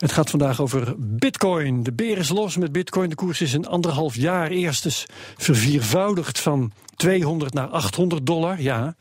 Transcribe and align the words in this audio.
Het 0.00 0.12
gaat 0.12 0.30
vandaag 0.30 0.60
over 0.60 0.94
Bitcoin. 0.98 1.82
De 1.82 1.92
beer 1.92 2.18
is 2.18 2.28
los 2.28 2.56
met 2.56 2.72
Bitcoin. 2.72 3.08
De 3.08 3.14
koers 3.14 3.40
is 3.40 3.54
in 3.54 3.66
anderhalf 3.66 4.14
jaar 4.14 4.50
eerst 4.50 4.84
eens 4.84 5.06
verviervoudigd 5.36 6.40
van 6.40 6.72
200 6.96 7.54
naar 7.54 7.66
800 7.66 8.26
dollar. 8.26 8.60
Ja. 8.60 8.94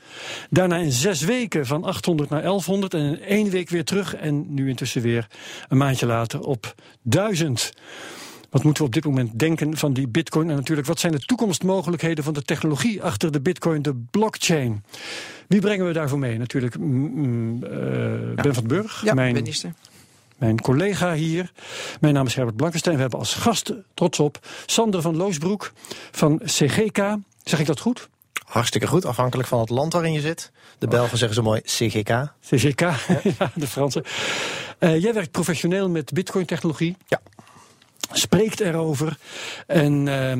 Daarna 0.49 0.77
in 0.77 0.91
zes 0.91 1.21
weken 1.21 1.65
van 1.65 1.83
800 1.83 2.29
naar 2.29 2.41
1100 2.41 2.93
en 2.93 2.99
in 2.99 3.21
één 3.21 3.49
week 3.49 3.69
weer 3.69 3.83
terug. 3.83 4.15
En 4.15 4.53
nu 4.53 4.69
intussen 4.69 5.01
weer 5.01 5.27
een 5.67 5.77
maandje 5.77 6.05
later 6.05 6.39
op 6.39 6.75
1000. 7.01 7.71
Wat 8.49 8.63
moeten 8.63 8.81
we 8.81 8.87
op 8.87 8.93
dit 8.93 9.05
moment 9.05 9.39
denken 9.39 9.77
van 9.77 9.93
die 9.93 10.07
bitcoin? 10.07 10.49
En 10.49 10.55
natuurlijk, 10.55 10.87
wat 10.87 10.99
zijn 10.99 11.13
de 11.13 11.19
toekomstmogelijkheden 11.19 12.23
van 12.23 12.33
de 12.33 12.41
technologie 12.41 13.03
achter 13.03 13.31
de 13.31 13.41
bitcoin, 13.41 13.81
de 13.81 13.95
blockchain? 14.11 14.83
Wie 15.47 15.61
brengen 15.61 15.87
we 15.87 15.93
daarvoor 15.93 16.19
mee? 16.19 16.37
Natuurlijk 16.37 16.77
mm, 16.77 17.11
mm, 17.13 17.63
uh, 17.63 17.69
Ben 18.35 18.53
van 18.53 18.67
den 18.67 18.67
Burg, 18.67 19.03
Ja, 19.03 19.13
mijn, 19.13 19.33
minister. 19.33 19.73
Mijn 20.39 20.61
collega 20.61 21.13
hier. 21.13 21.51
Mijn 21.99 22.13
naam 22.13 22.25
is 22.25 22.35
Herbert 22.35 22.55
Blankenstein. 22.57 22.95
We 22.95 23.01
hebben 23.01 23.19
als 23.19 23.33
gast, 23.33 23.73
trots 23.93 24.19
op, 24.19 24.47
Sander 24.65 25.01
van 25.01 25.17
Loosbroek 25.17 25.71
van 26.11 26.41
CGK. 26.45 27.15
Zeg 27.43 27.59
ik 27.59 27.65
dat 27.65 27.79
goed? 27.79 28.09
Hartstikke 28.45 28.87
goed, 28.87 29.05
afhankelijk 29.05 29.47
van 29.47 29.59
het 29.59 29.69
land 29.69 29.93
waarin 29.93 30.13
je 30.13 30.21
zit. 30.21 30.51
De 30.77 30.87
Belgen 30.87 31.17
zeggen 31.17 31.35
zo 31.35 31.41
mooi 31.43 31.61
CGK. 31.61 32.33
CGK, 32.41 32.79
ja, 33.39 33.51
de 33.55 33.67
Fransen. 33.67 34.03
Uh, 34.79 35.01
jij 35.01 35.13
werkt 35.13 35.31
professioneel 35.31 35.89
met 35.89 36.13
bitcoin-technologie. 36.13 36.97
Ja. 37.07 37.21
Spreekt 38.11 38.59
erover. 38.59 39.17
En 39.67 40.05
uh, 40.05 40.33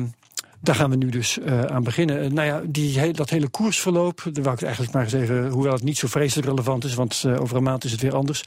daar 0.60 0.74
gaan 0.74 0.90
we 0.90 0.96
nu 0.96 1.08
dus 1.08 1.38
uh, 1.38 1.62
aan 1.62 1.82
beginnen. 1.82 2.24
Uh, 2.24 2.30
nou 2.30 2.46
ja, 2.46 2.62
die, 2.66 3.12
dat 3.12 3.30
hele 3.30 3.48
koersverloop, 3.48 4.22
daar 4.32 4.44
wou 4.44 4.56
ik 4.56 4.62
eigenlijk 4.62 4.92
maar 4.92 5.02
eens 5.02 5.12
even, 5.12 5.48
hoewel 5.48 5.72
het 5.72 5.82
niet 5.82 5.98
zo 5.98 6.06
vreselijk 6.06 6.48
relevant 6.48 6.84
is, 6.84 6.94
want 6.94 7.22
uh, 7.26 7.40
over 7.40 7.56
een 7.56 7.62
maand 7.62 7.84
is 7.84 7.92
het 7.92 8.00
weer 8.00 8.14
anders. 8.14 8.44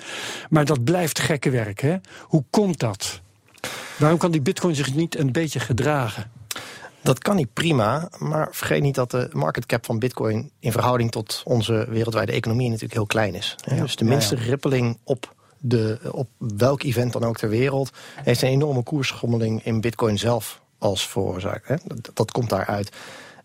Maar 0.49 0.65
dat 0.65 0.83
blijft 0.83 1.19
gekke 1.19 1.49
werk, 1.49 1.81
hè? 1.81 1.95
Hoe 2.21 2.43
komt 2.49 2.79
dat? 2.79 3.21
Waarom 3.97 4.17
kan 4.17 4.31
die 4.31 4.41
bitcoin 4.41 4.75
zich 4.75 4.95
niet 4.95 5.17
een 5.17 5.31
beetje 5.31 5.59
gedragen? 5.59 6.31
Dat 7.01 7.19
kan 7.19 7.35
niet 7.35 7.53
prima, 7.53 8.09
maar 8.17 8.47
vergeet 8.51 8.81
niet 8.81 8.95
dat 8.95 9.11
de 9.11 9.29
market 9.31 9.65
cap 9.65 9.85
van 9.85 9.99
bitcoin 9.99 10.51
in 10.59 10.71
verhouding 10.71 11.11
tot 11.11 11.41
onze 11.45 11.85
wereldwijde 11.89 12.31
economie 12.31 12.67
natuurlijk 12.67 12.93
heel 12.93 13.05
klein 13.05 13.35
is. 13.35 13.55
Ja, 13.57 13.75
dus 13.75 13.95
de 13.95 14.05
minste 14.05 14.35
ja, 14.35 14.41
ja. 14.41 14.47
rippeling 14.47 14.97
op, 15.03 15.35
de, 15.59 15.99
op 16.11 16.29
welk 16.37 16.83
event 16.83 17.13
dan 17.13 17.23
ook 17.23 17.37
ter 17.37 17.49
wereld 17.49 17.91
heeft 18.15 18.41
een 18.41 18.49
enorme 18.49 18.83
koersschommeling 18.83 19.65
in 19.65 19.81
bitcoin 19.81 20.17
zelf 20.17 20.61
als 20.83 21.07
veroorzaak. 21.07 21.67
Hè? 21.67 21.75
Dat, 21.85 22.11
dat, 22.13 22.31
komt 22.31 22.49
daaruit. 22.49 22.91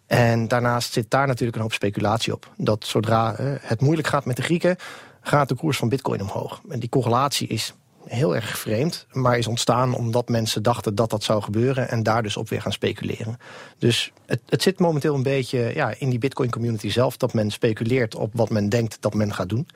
En 0.07 0.49
daarnaast 0.49 0.93
zit 0.93 1.11
daar 1.11 1.27
natuurlijk 1.27 1.57
een 1.57 1.63
hoop 1.63 1.73
speculatie 1.73 2.33
op. 2.33 2.51
Dat 2.57 2.85
zodra 2.87 3.35
hè, 3.37 3.57
het 3.61 3.81
moeilijk 3.81 4.09
gaat 4.09 4.25
met 4.25 4.37
de 4.37 4.43
Grieken, 4.43 4.77
gaat 5.21 5.49
de 5.49 5.55
koers 5.55 5.79
van 5.79 5.89
bitcoin 5.89 6.21
omhoog. 6.21 6.61
En 6.69 6.81
die 6.81 6.89
correlatie 6.89 7.49
is 7.49 7.75
heel 8.05 8.35
erg 8.35 8.59
vreemd, 8.59 9.07
maar 9.13 9.39
is 9.39 9.47
ontstaan 9.47 9.95
omdat 9.95 10.29
mensen 10.29 10.63
dachten 10.63 10.95
dat 10.95 11.11
dat 11.11 11.25
zou 11.25 11.43
gebeuren 11.43 11.89
en 11.89 12.03
daar 12.03 12.23
dus 12.23 12.37
op 12.37 12.49
weer 12.49 12.63
gaan 12.63 12.73
speculeren. 12.73 13.39
Dus 13.79 14.13
het, 14.27 14.41
het 14.49 14.63
zit 14.63 14.79
momenteel 14.79 15.15
een 15.15 15.23
beetje 15.23 15.71
ja, 15.75 15.95
in 15.99 16.11
die 16.11 16.19
bitcoin 16.19 16.51
community 16.51 16.91
zelf 16.91 17.17
dat 17.17 17.33
men 17.33 17.51
speculeert 17.51 18.15
op 18.15 18.31
wat 18.35 18.51
men 18.51 18.69
denkt 18.69 18.97
dat 19.01 19.15
men 19.15 19.35
gaat 19.35 19.49
doen. 19.49 19.69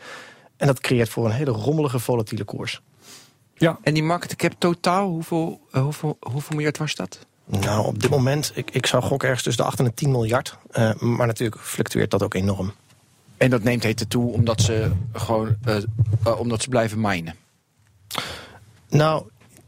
En 0.56 0.66
dat 0.66 0.80
creëert 0.80 1.08
voor 1.08 1.24
een 1.24 1.32
hele 1.32 1.50
rommelige, 1.50 1.98
volatiele 1.98 2.44
koers. 2.44 2.82
Ja. 3.54 3.78
En 3.82 3.94
die 3.94 4.02
market 4.02 4.36
cap 4.36 4.52
totaal, 4.58 5.08
hoeveel, 5.08 5.60
uh, 5.72 5.82
hoeveel, 5.82 6.16
hoeveel 6.20 6.56
miljard 6.56 6.78
was 6.78 6.94
dat? 6.94 7.26
Nou, 7.46 7.86
op 7.86 8.00
dit 8.00 8.10
moment, 8.10 8.52
ik, 8.54 8.70
ik 8.70 8.86
zou 8.86 9.02
gokken 9.02 9.28
ergens 9.28 9.44
tussen 9.44 9.62
de 9.62 9.70
8 9.70 9.78
en 9.78 9.84
de 9.84 9.94
10 9.94 10.10
miljard. 10.10 10.56
Uh, 10.72 10.94
maar 10.94 11.26
natuurlijk 11.26 11.60
fluctueert 11.60 12.10
dat 12.10 12.22
ook 12.22 12.34
enorm. 12.34 12.72
En 13.36 13.50
dat 13.50 13.62
neemt 13.62 13.82
heten 13.82 14.08
toe 14.08 14.32
omdat 14.32 14.60
ze 14.60 14.90
gewoon 15.12 15.56
uh, 15.68 15.76
uh, 16.26 16.40
omdat 16.40 16.62
ze 16.62 16.68
blijven 16.68 17.00
minen? 17.00 17.34
Nou... 18.88 19.24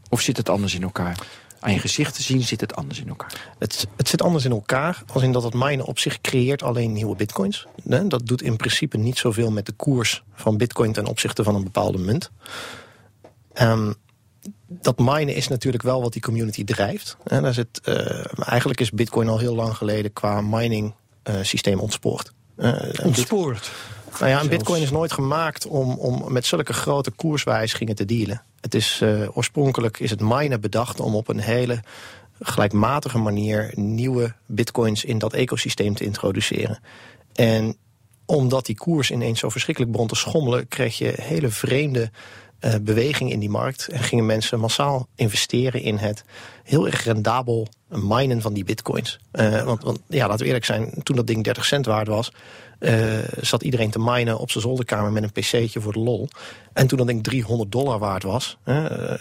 Of 0.09 0.21
zit 0.21 0.37
het 0.37 0.49
anders 0.49 0.75
in 0.75 0.83
elkaar? 0.83 1.17
Aan 1.59 1.73
je 1.73 1.79
gezicht 1.79 2.15
te 2.15 2.23
zien 2.23 2.41
zit 2.41 2.61
het 2.61 2.75
anders 2.75 2.99
in 2.99 3.07
elkaar. 3.07 3.53
Het, 3.59 3.87
het 3.95 4.07
zit 4.07 4.21
anders 4.21 4.45
in 4.45 4.51
elkaar, 4.51 5.03
als 5.13 5.23
in 5.23 5.31
dat 5.31 5.43
het 5.43 5.53
minen 5.53 5.85
op 5.85 5.99
zich 5.99 6.21
creëert 6.21 6.63
alleen 6.63 6.93
nieuwe 6.93 7.15
bitcoins. 7.15 7.65
Nee, 7.83 8.07
dat 8.07 8.27
doet 8.27 8.41
in 8.41 8.55
principe 8.55 8.97
niet 8.97 9.17
zoveel 9.17 9.51
met 9.51 9.65
de 9.65 9.71
koers 9.71 10.23
van 10.33 10.57
bitcoin 10.57 10.91
ten 10.91 11.05
opzichte 11.05 11.43
van 11.43 11.55
een 11.55 11.63
bepaalde 11.63 11.97
munt. 11.97 12.31
Um, 13.61 13.95
dat 14.67 14.99
minen 14.99 15.35
is 15.35 15.47
natuurlijk 15.47 15.83
wel 15.83 16.01
wat 16.01 16.13
die 16.13 16.21
community 16.21 16.63
drijft. 16.63 17.17
En 17.23 17.43
daar 17.43 17.53
zit, 17.53 17.81
uh, 17.85 18.23
eigenlijk 18.37 18.79
is 18.79 18.91
bitcoin 18.91 19.27
al 19.27 19.37
heel 19.37 19.55
lang 19.55 19.77
geleden 19.77 20.13
qua 20.13 20.41
mining 20.41 20.93
uh, 21.23 21.35
systeem 21.41 21.79
ontspoord. 21.79 22.31
Uh, 22.57 22.73
ontspoord? 23.03 23.71
Nou 24.19 24.31
ja, 24.31 24.41
een 24.41 24.49
bitcoin 24.49 24.81
is 24.81 24.91
nooit 24.91 25.11
gemaakt 25.11 25.67
om, 25.67 25.93
om 25.93 26.33
met 26.33 26.45
zulke 26.45 26.73
grote 26.73 27.11
koerswijzigingen 27.11 27.95
te 27.95 28.05
dealen. 28.05 28.41
Het 28.61 28.75
is, 28.75 28.99
uh, 29.03 29.37
oorspronkelijk 29.37 29.99
is 29.99 30.09
het 30.09 30.21
minen 30.21 30.61
bedacht 30.61 30.99
om 30.99 31.15
op 31.15 31.27
een 31.27 31.39
hele 31.39 31.79
gelijkmatige 32.41 33.17
manier 33.17 33.71
nieuwe 33.75 34.33
bitcoins 34.45 35.03
in 35.03 35.17
dat 35.17 35.33
ecosysteem 35.33 35.95
te 35.95 36.03
introduceren. 36.03 36.79
En 37.33 37.77
omdat 38.25 38.65
die 38.65 38.75
koers 38.75 39.11
ineens 39.11 39.39
zo 39.39 39.49
verschrikkelijk 39.49 39.93
begon 39.93 40.07
te 40.07 40.15
schommelen, 40.15 40.67
kreeg 40.67 40.97
je 40.97 41.13
hele 41.21 41.49
vreemde 41.49 42.11
beweging 42.81 43.31
in 43.31 43.39
die 43.39 43.49
markt. 43.49 43.87
En 43.87 43.99
gingen 43.99 44.25
mensen 44.25 44.59
massaal 44.59 45.07
investeren 45.15 45.81
in 45.81 45.97
het 45.97 46.23
heel 46.63 46.85
erg 46.85 47.03
rendabel 47.03 47.67
minen 47.87 48.41
van 48.41 48.53
die 48.53 48.63
bitcoins. 48.63 49.19
Uh, 49.33 49.63
want, 49.63 49.83
want 49.83 49.99
ja, 50.07 50.25
laten 50.25 50.39
we 50.39 50.45
eerlijk 50.45 50.65
zijn, 50.65 50.93
toen 51.03 51.15
dat 51.15 51.27
ding 51.27 51.43
30 51.43 51.65
cent 51.65 51.85
waard 51.85 52.07
was, 52.07 52.31
uh, 52.79 53.17
zat 53.41 53.63
iedereen 53.63 53.89
te 53.89 53.99
minen 53.99 54.37
op 54.37 54.51
zijn 54.51 54.63
zolderkamer 54.63 55.11
met 55.11 55.23
een 55.23 55.31
pc'tje 55.31 55.81
voor 55.81 55.93
de 55.93 55.99
lol. 55.99 56.27
En 56.73 56.87
toen 56.87 56.97
dat 56.97 57.07
ding 57.07 57.23
300 57.23 57.71
dollar 57.71 57.99
waard 57.99 58.23
was, 58.23 58.57
uh, 58.65 58.75
en, 58.75 59.19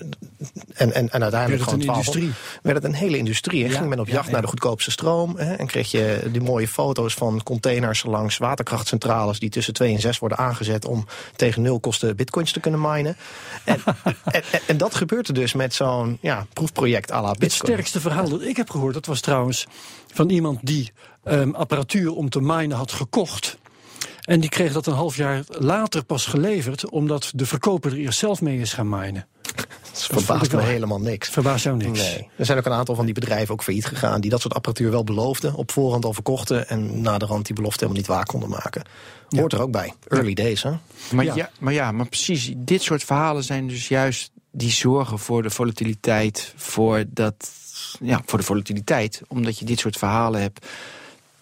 en, 0.75 0.93
en 0.93 1.23
uiteindelijk 1.23 1.33
werd 1.33 1.61
het 1.61 1.63
gewoon 1.63 1.81
een 1.81 1.81
12, 1.81 1.99
industrie. 1.99 2.33
werd 2.63 2.77
het 2.77 2.85
een 2.85 2.95
hele 2.95 3.17
industrie. 3.17 3.65
En 3.65 3.71
ging 3.71 3.89
men 3.89 4.01
op 4.01 4.09
jacht 4.09 4.27
ja, 4.27 4.33
naar 4.33 4.41
de 4.41 4.47
goedkoopste 4.47 4.91
stroom. 4.91 5.37
Hè, 5.37 5.55
en 5.55 5.67
kreeg 5.67 5.91
je 5.91 6.29
die 6.33 6.41
mooie 6.41 6.69
foto's 6.69 7.15
van 7.15 7.43
containers 7.43 8.05
langs 8.05 8.39
waterkrachtcentrales 8.39 9.39
die 9.39 9.51
tussen 9.51 9.75
2 9.75 9.95
en 9.95 10.01
6 10.01 10.19
worden 10.19 10.39
aangezet 10.39 10.85
om 10.85 11.07
tegen 11.37 11.63
nul 11.63 11.81
kosten 11.81 12.17
bitcoins 12.17 12.53
te 12.53 12.61
kunnen 12.61 12.81
minen. 12.81 13.17
En, 13.65 13.81
en, 14.25 14.43
en, 14.67 14.77
dat 14.77 14.95
gebeurt 14.95 15.29
er 15.29 15.35
dus 15.35 15.53
met 15.53 15.75
zo'n 15.75 16.19
ja, 16.21 16.47
proefproject 16.53 17.13
à 17.13 17.21
la 17.23 17.29
Het 17.29 17.39
bitcoin. 17.39 17.73
sterkste 17.73 18.01
verhaal 18.01 18.29
dat 18.29 18.43
ik 18.43 18.57
heb 18.57 18.71
gehoord, 18.71 18.95
dat 18.95 19.07
was 19.07 19.21
trouwens 19.21 19.67
van 20.15 20.31
iemand 20.31 20.59
die 20.63 20.93
um, 21.25 21.55
apparatuur 21.55 22.13
om 22.13 22.29
te 22.31 22.41
minen 22.41 22.77
had 22.77 22.93
gekocht. 22.93 23.59
En 24.21 24.41
die 24.41 24.51
kreeg 24.51 24.73
dat 24.73 24.87
een 24.87 24.95
half 24.95 25.17
jaar 25.17 25.45
later 25.49 26.05
pas 26.05 26.27
geleverd, 26.27 26.91
omdat 26.91 27.33
de 27.35 27.47
verkoper 27.47 27.93
er 27.93 27.99
eerst 27.99 28.19
zelf 28.19 28.41
mee 28.41 28.59
is 28.59 28.73
gaan 28.73 28.89
minen. 28.89 29.27
Dat 29.55 30.03
verbaast 30.03 30.53
me 30.53 30.57
wel- 30.57 30.67
helemaal 30.67 31.01
niks. 31.01 31.29
Verbaast 31.29 31.65
jou 31.65 31.77
niks. 31.77 32.01
Nee. 32.01 32.29
Er 32.37 32.45
zijn 32.45 32.59
ook 32.59 32.67
een 32.67 32.73
aantal 32.73 32.95
van 32.95 33.05
die 33.05 33.15
bedrijven 33.15 33.55
ook 33.55 33.63
failliet 33.63 33.87
gegaan... 33.87 34.21
die 34.21 34.31
dat 34.31 34.41
soort 34.41 34.55
apparatuur 34.55 34.91
wel 34.91 35.05
beloofden, 35.05 35.55
op 35.55 35.71
voorhand 35.73 36.05
al 36.05 36.13
verkochten... 36.13 36.69
en 36.69 37.01
naderhand 37.01 37.47
die 37.47 37.55
belofte 37.55 37.79
helemaal 37.79 38.01
niet 38.03 38.11
waar 38.11 38.25
konden 38.27 38.49
maken. 38.49 38.83
Hoort 39.29 39.53
er 39.53 39.61
ook 39.63 39.71
bij. 39.71 39.93
Early 40.09 40.35
days, 40.35 40.63
hè? 40.63 40.73
Maar 41.13 41.25
Ja. 41.25 41.35
ja. 41.35 41.51
maar 41.59 41.73
ja, 41.73 41.93
maar 41.93 42.09
precies. 42.09 42.53
Dit 42.57 42.83
soort 42.83 43.05
verhalen 43.05 43.45
zijn 43.45 43.69
dus 43.69 43.89
juist 43.89 44.31
die 44.51 44.71
zorgen 44.71 45.19
voor 45.19 45.43
de 45.43 45.51
volatiliteit, 45.51 46.53
voor, 46.57 47.05
dat, 47.09 47.51
ja, 48.01 48.23
voor 48.27 48.39
de 48.39 48.45
volatiliteit. 48.45 49.23
Omdat 49.29 49.59
je 49.59 49.65
dit 49.65 49.79
soort 49.79 49.97
verhalen 49.97 50.41
hebt. 50.41 50.67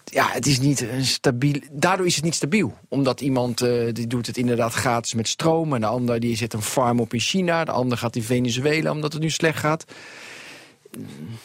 Ja, 0.05 0.27
het 0.31 0.45
is 0.45 0.59
niet 0.59 0.87
stabiel. 1.01 1.59
Daardoor 1.71 2.05
is 2.05 2.15
het 2.15 2.23
niet 2.23 2.35
stabiel. 2.35 2.77
Omdat 2.87 3.21
iemand 3.21 3.61
uh, 3.61 3.93
die 3.93 4.07
doet 4.07 4.27
het 4.27 4.37
inderdaad 4.37 4.73
gratis 4.73 5.13
met 5.13 5.27
stroom. 5.27 5.73
En 5.73 5.81
de 5.81 5.87
ander 5.87 6.19
die 6.19 6.37
zet 6.37 6.53
een 6.53 6.61
farm 6.61 6.99
op 6.99 7.13
in 7.13 7.19
China. 7.19 7.65
De 7.65 7.71
ander 7.71 7.97
gaat 7.97 8.15
in 8.15 8.23
Venezuela 8.23 8.91
omdat 8.91 9.13
het 9.13 9.21
nu 9.21 9.29
slecht 9.29 9.59
gaat. 9.59 9.85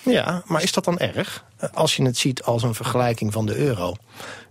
Ja, 0.03 0.43
maar 0.47 0.63
is 0.63 0.73
dat 0.73 0.85
dan 0.85 0.99
erg? 0.99 1.45
Als 1.73 1.97
je 1.97 2.03
het 2.05 2.17
ziet 2.17 2.43
als 2.43 2.63
een 2.63 2.75
vergelijking 2.75 3.33
van 3.33 3.47
de 3.47 3.57
euro... 3.57 3.95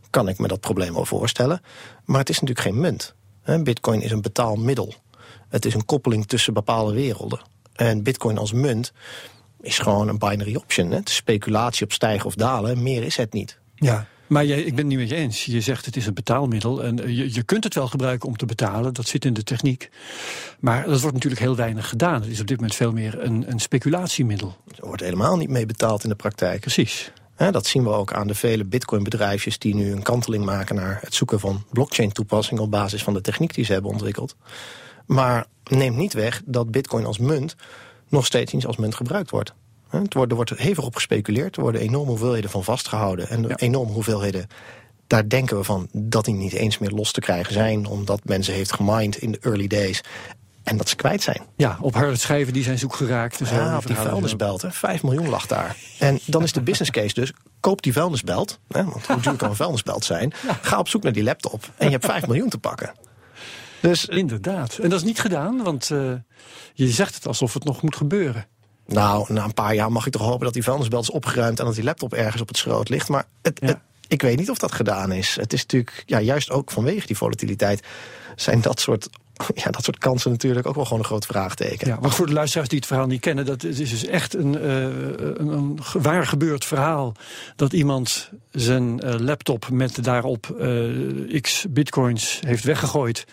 kan 0.09 0.27
ik 0.27 0.37
me 0.37 0.47
dat 0.47 0.59
probleem 0.59 0.93
wel 0.93 1.05
voorstellen. 1.05 1.61
Maar 2.05 2.19
het 2.19 2.29
is 2.29 2.39
natuurlijk 2.39 2.67
geen 2.67 2.79
munt. 2.79 3.15
Bitcoin 3.63 4.01
is 4.01 4.11
een 4.11 4.21
betaalmiddel. 4.21 4.93
Het 5.49 5.65
is 5.65 5.73
een 5.73 5.85
koppeling 5.85 6.27
tussen 6.27 6.53
bepaalde 6.53 6.93
werelden. 6.93 7.39
En 7.75 8.03
bitcoin 8.03 8.37
als 8.37 8.51
munt 8.51 8.93
is 9.67 9.79
gewoon 9.79 10.07
een 10.07 10.17
binary 10.17 10.55
option. 10.55 10.89
Hè? 10.89 10.97
Het 10.97 11.09
is 11.09 11.15
speculatie 11.15 11.85
op 11.85 11.91
stijgen 11.91 12.25
of 12.25 12.35
dalen. 12.35 12.83
Meer 12.83 13.03
is 13.03 13.17
het 13.17 13.33
niet. 13.33 13.59
Ja. 13.75 14.07
Maar 14.27 14.45
jij, 14.45 14.59
ik 14.59 14.75
ben 14.75 14.77
het 14.77 14.87
niet 14.87 14.97
met 14.97 15.09
je 15.09 15.15
eens. 15.15 15.45
Je 15.45 15.61
zegt 15.61 15.85
het 15.85 15.95
is 15.95 16.05
een 16.05 16.13
betaalmiddel. 16.13 16.83
En 16.83 17.03
eh, 17.03 17.17
je, 17.17 17.33
je 17.33 17.43
kunt 17.43 17.63
het 17.63 17.73
wel 17.73 17.87
gebruiken 17.87 18.29
om 18.29 18.37
te 18.37 18.45
betalen. 18.45 18.93
Dat 18.93 19.07
zit 19.07 19.25
in 19.25 19.33
de 19.33 19.43
techniek. 19.43 19.89
Maar 20.59 20.85
dat 20.85 20.99
wordt 20.99 21.15
natuurlijk 21.15 21.41
heel 21.41 21.55
weinig 21.55 21.89
gedaan. 21.89 22.21
Het 22.21 22.31
is 22.31 22.39
op 22.39 22.47
dit 22.47 22.55
moment 22.55 22.75
veel 22.75 22.91
meer 22.91 23.23
een, 23.23 23.51
een 23.51 23.59
speculatiemiddel. 23.59 24.55
Er 24.79 24.87
wordt 24.87 25.01
helemaal 25.01 25.37
niet 25.37 25.49
mee 25.49 25.65
betaald 25.65 26.03
in 26.03 26.09
de 26.09 26.15
praktijk. 26.15 26.59
Precies. 26.59 27.11
dat 27.51 27.65
zien 27.65 27.83
we 27.83 27.89
ook 27.89 28.13
aan 28.13 28.27
de 28.27 28.35
vele 28.35 28.65
bitcoin-bedrijfjes 28.65 29.59
die 29.59 29.75
nu 29.75 29.91
een 29.91 30.03
kanteling 30.03 30.45
maken 30.45 30.75
naar 30.75 30.99
het 31.01 31.13
zoeken 31.13 31.39
van 31.39 31.63
blockchain-toepassingen 31.71 32.63
op 32.63 32.71
basis 32.71 33.03
van 33.03 33.13
de 33.13 33.21
techniek 33.21 33.53
die 33.53 33.65
ze 33.65 33.73
hebben 33.73 33.91
ontwikkeld. 33.91 34.35
Maar 35.05 35.45
neemt 35.63 35.97
niet 35.97 36.13
weg 36.13 36.41
dat 36.45 36.71
bitcoin 36.71 37.05
als 37.05 37.17
munt 37.17 37.55
nog 38.09 38.25
steeds 38.25 38.53
niet 38.53 38.65
als 38.65 38.77
munt 38.77 38.95
gebruikt 38.95 39.29
wordt. 39.29 39.53
Het 39.89 40.13
wordt, 40.13 40.29
er 40.29 40.35
wordt 40.35 40.57
hevig 40.57 40.85
op 40.85 40.95
gespeculeerd. 40.95 41.55
Er 41.55 41.61
worden 41.61 41.81
enorme 41.81 42.09
hoeveelheden 42.09 42.49
van 42.49 42.63
vastgehouden. 42.63 43.29
En 43.29 43.55
enorme 43.55 43.91
hoeveelheden, 43.91 44.47
daar 45.07 45.29
denken 45.29 45.57
we 45.57 45.63
van 45.63 45.87
dat 45.91 46.25
die 46.25 46.33
niet 46.33 46.53
eens 46.53 46.77
meer 46.77 46.91
los 46.91 47.11
te 47.11 47.19
krijgen 47.19 47.53
zijn. 47.53 47.85
Omdat 47.85 48.19
mensen 48.23 48.53
heeft 48.53 48.73
gemined 48.73 49.15
in 49.15 49.31
de 49.31 49.39
early 49.41 49.67
days. 49.67 50.03
En 50.63 50.77
dat 50.77 50.89
ze 50.89 50.95
kwijt 50.95 51.21
zijn. 51.21 51.41
Ja, 51.55 51.77
op 51.81 51.93
harde 51.93 52.15
schijven 52.15 52.53
die 52.53 52.63
zijn 52.63 52.79
zoek 52.79 52.95
geraakt. 52.95 53.37
Dus 53.37 53.49
ja, 53.49 53.77
op 53.77 53.85
die 53.87 53.95
vuilnisbelt. 53.95 54.61
Hè. 54.61 54.71
5 54.71 55.03
miljoen 55.03 55.29
lag 55.29 55.45
daar. 55.45 55.75
En 55.99 56.19
dan 56.25 56.43
is 56.43 56.51
de 56.51 56.61
business 56.61 56.91
case 56.91 57.13
dus, 57.13 57.33
koop 57.59 57.81
die 57.81 57.93
vuilnisbelt. 57.93 58.59
Hè, 58.67 58.83
want 58.83 59.07
hoe 59.07 59.19
duur 59.19 59.35
kan 59.35 59.49
een 59.49 59.55
vuilnisbelt 59.55 60.05
zijn? 60.05 60.33
Ga 60.61 60.79
op 60.79 60.87
zoek 60.87 61.03
naar 61.03 61.11
die 61.11 61.23
laptop 61.23 61.69
en 61.77 61.85
je 61.85 61.91
hebt 61.91 62.05
5 62.05 62.27
miljoen 62.27 62.49
te 62.49 62.57
pakken. 62.57 62.91
Dus, 63.79 64.05
Inderdaad. 64.05 64.77
En 64.77 64.89
dat 64.89 64.99
is 64.99 65.05
niet 65.05 65.19
gedaan, 65.19 65.63
want 65.63 65.89
uh, 65.89 66.13
je 66.73 66.87
zegt 66.87 67.15
het 67.15 67.27
alsof 67.27 67.53
het 67.53 67.63
nog 67.63 67.81
moet 67.81 67.95
gebeuren. 67.95 68.47
Nou, 68.85 69.33
na 69.33 69.43
een 69.43 69.53
paar 69.53 69.75
jaar 69.75 69.91
mag 69.91 70.05
ik 70.05 70.11
toch 70.11 70.21
hopen 70.21 70.45
dat 70.45 70.53
die 70.53 70.63
vuilnisbelt 70.63 71.03
is 71.03 71.11
opgeruimd... 71.11 71.59
en 71.59 71.65
dat 71.65 71.75
die 71.75 71.83
laptop 71.83 72.13
ergens 72.13 72.41
op 72.41 72.47
het 72.47 72.57
schroot 72.57 72.89
ligt. 72.89 73.09
Maar 73.09 73.25
het, 73.41 73.59
het, 73.59 73.77
ik 74.07 74.21
weet 74.21 74.37
niet 74.37 74.49
of 74.49 74.57
dat 74.57 74.71
gedaan 74.71 75.11
is. 75.11 75.35
Het 75.35 75.53
is 75.53 75.61
natuurlijk, 75.61 76.03
ja, 76.05 76.21
juist 76.21 76.51
ook 76.51 76.71
vanwege 76.71 77.07
die 77.07 77.17
volatiliteit... 77.17 77.83
zijn 78.35 78.61
dat 78.61 78.79
soort 78.79 79.09
ja, 79.63 79.71
dat 79.71 79.83
soort 79.83 79.97
kansen 79.97 80.31
natuurlijk 80.31 80.67
ook 80.67 80.75
wel 80.75 80.83
gewoon 80.83 80.99
een 80.99 81.05
groot 81.05 81.25
vraagteken. 81.25 81.87
Ja, 81.87 81.97
maar 82.01 82.11
voor 82.11 82.25
de 82.25 82.33
luisteraars 82.33 82.69
die 82.69 82.77
het 82.77 82.87
verhaal 82.87 83.07
niet 83.07 83.21
kennen, 83.21 83.45
dat 83.45 83.63
is 83.63 83.77
dus 83.77 84.05
echt 84.05 84.33
een, 84.33 84.53
uh, 84.53 84.81
een, 85.37 85.47
een, 85.47 85.79
waar 85.93 86.27
gebeurd 86.27 86.65
verhaal. 86.65 87.13
Dat 87.55 87.73
iemand 87.73 88.31
zijn 88.51 89.01
uh, 89.05 89.13
laptop 89.19 89.69
met 89.69 90.03
daarop 90.03 90.55
uh, 90.59 91.41
x 91.41 91.65
bitcoins 91.69 92.39
heeft 92.45 92.63
weggegooid. 92.63 93.25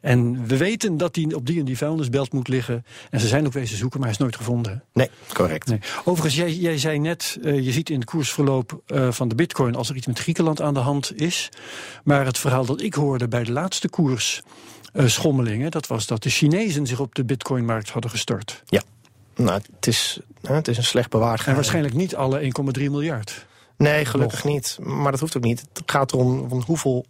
En 0.00 0.46
we 0.46 0.56
weten 0.56 0.96
dat 0.96 1.14
die 1.14 1.36
op 1.36 1.46
die 1.46 1.58
en 1.58 1.64
die 1.64 1.76
vuilnisbelt 1.76 2.32
moet 2.32 2.48
liggen. 2.48 2.84
En 3.10 3.20
ze 3.20 3.26
zijn 3.26 3.46
ook 3.46 3.52
wezen 3.52 3.76
zoeken, 3.76 3.98
maar 3.98 4.08
hij 4.08 4.18
is 4.18 4.22
nooit 4.22 4.36
gevonden. 4.36 4.82
Nee, 4.92 5.10
correct. 5.32 5.68
Nee. 5.68 5.78
Overigens, 6.04 6.34
jij, 6.34 6.54
jij 6.54 6.78
zei 6.78 6.98
net, 6.98 7.38
je 7.42 7.72
ziet 7.72 7.90
in 7.90 8.00
het 8.00 8.08
koersverloop 8.08 8.82
van 9.10 9.28
de 9.28 9.34
bitcoin 9.34 9.74
als 9.74 9.88
er 9.88 9.96
iets 9.96 10.06
met 10.06 10.18
Griekenland 10.18 10.60
aan 10.60 10.74
de 10.74 10.80
hand 10.80 11.20
is. 11.20 11.48
Maar 12.04 12.24
het 12.24 12.38
verhaal 12.38 12.64
dat 12.64 12.80
ik 12.80 12.94
hoorde 12.94 13.28
bij 13.28 13.44
de 13.44 13.52
laatste 13.52 13.88
koers 13.88 14.42
schommelingen. 14.94 15.70
Dat 15.70 15.86
was 15.86 16.06
dat 16.06 16.22
de 16.22 16.30
Chinezen 16.30 16.86
zich 16.86 17.00
op 17.00 17.14
de 17.14 17.24
bitcoinmarkt 17.24 17.90
hadden 17.90 18.10
gestort. 18.10 18.62
Ja, 18.66 18.82
nou, 19.36 19.60
het 19.76 19.86
is, 19.86 20.20
het 20.42 20.68
is 20.68 20.76
een 20.76 20.84
slecht 20.84 21.10
bewaard 21.10 21.46
En 21.46 21.54
waarschijnlijk 21.54 21.94
niet 21.94 22.16
alle 22.16 22.52
1,3 22.78 22.82
miljard. 22.82 23.46
Nee, 23.76 24.04
gelukkig 24.04 24.44
niet. 24.44 24.78
Maar 24.80 25.10
dat 25.10 25.20
hoeft 25.20 25.36
ook 25.36 25.42
niet. 25.42 25.64
Het 25.72 25.90
gaat 25.90 26.12
erom 26.12 26.48
van 26.48 26.62
hoeveel, 26.66 27.06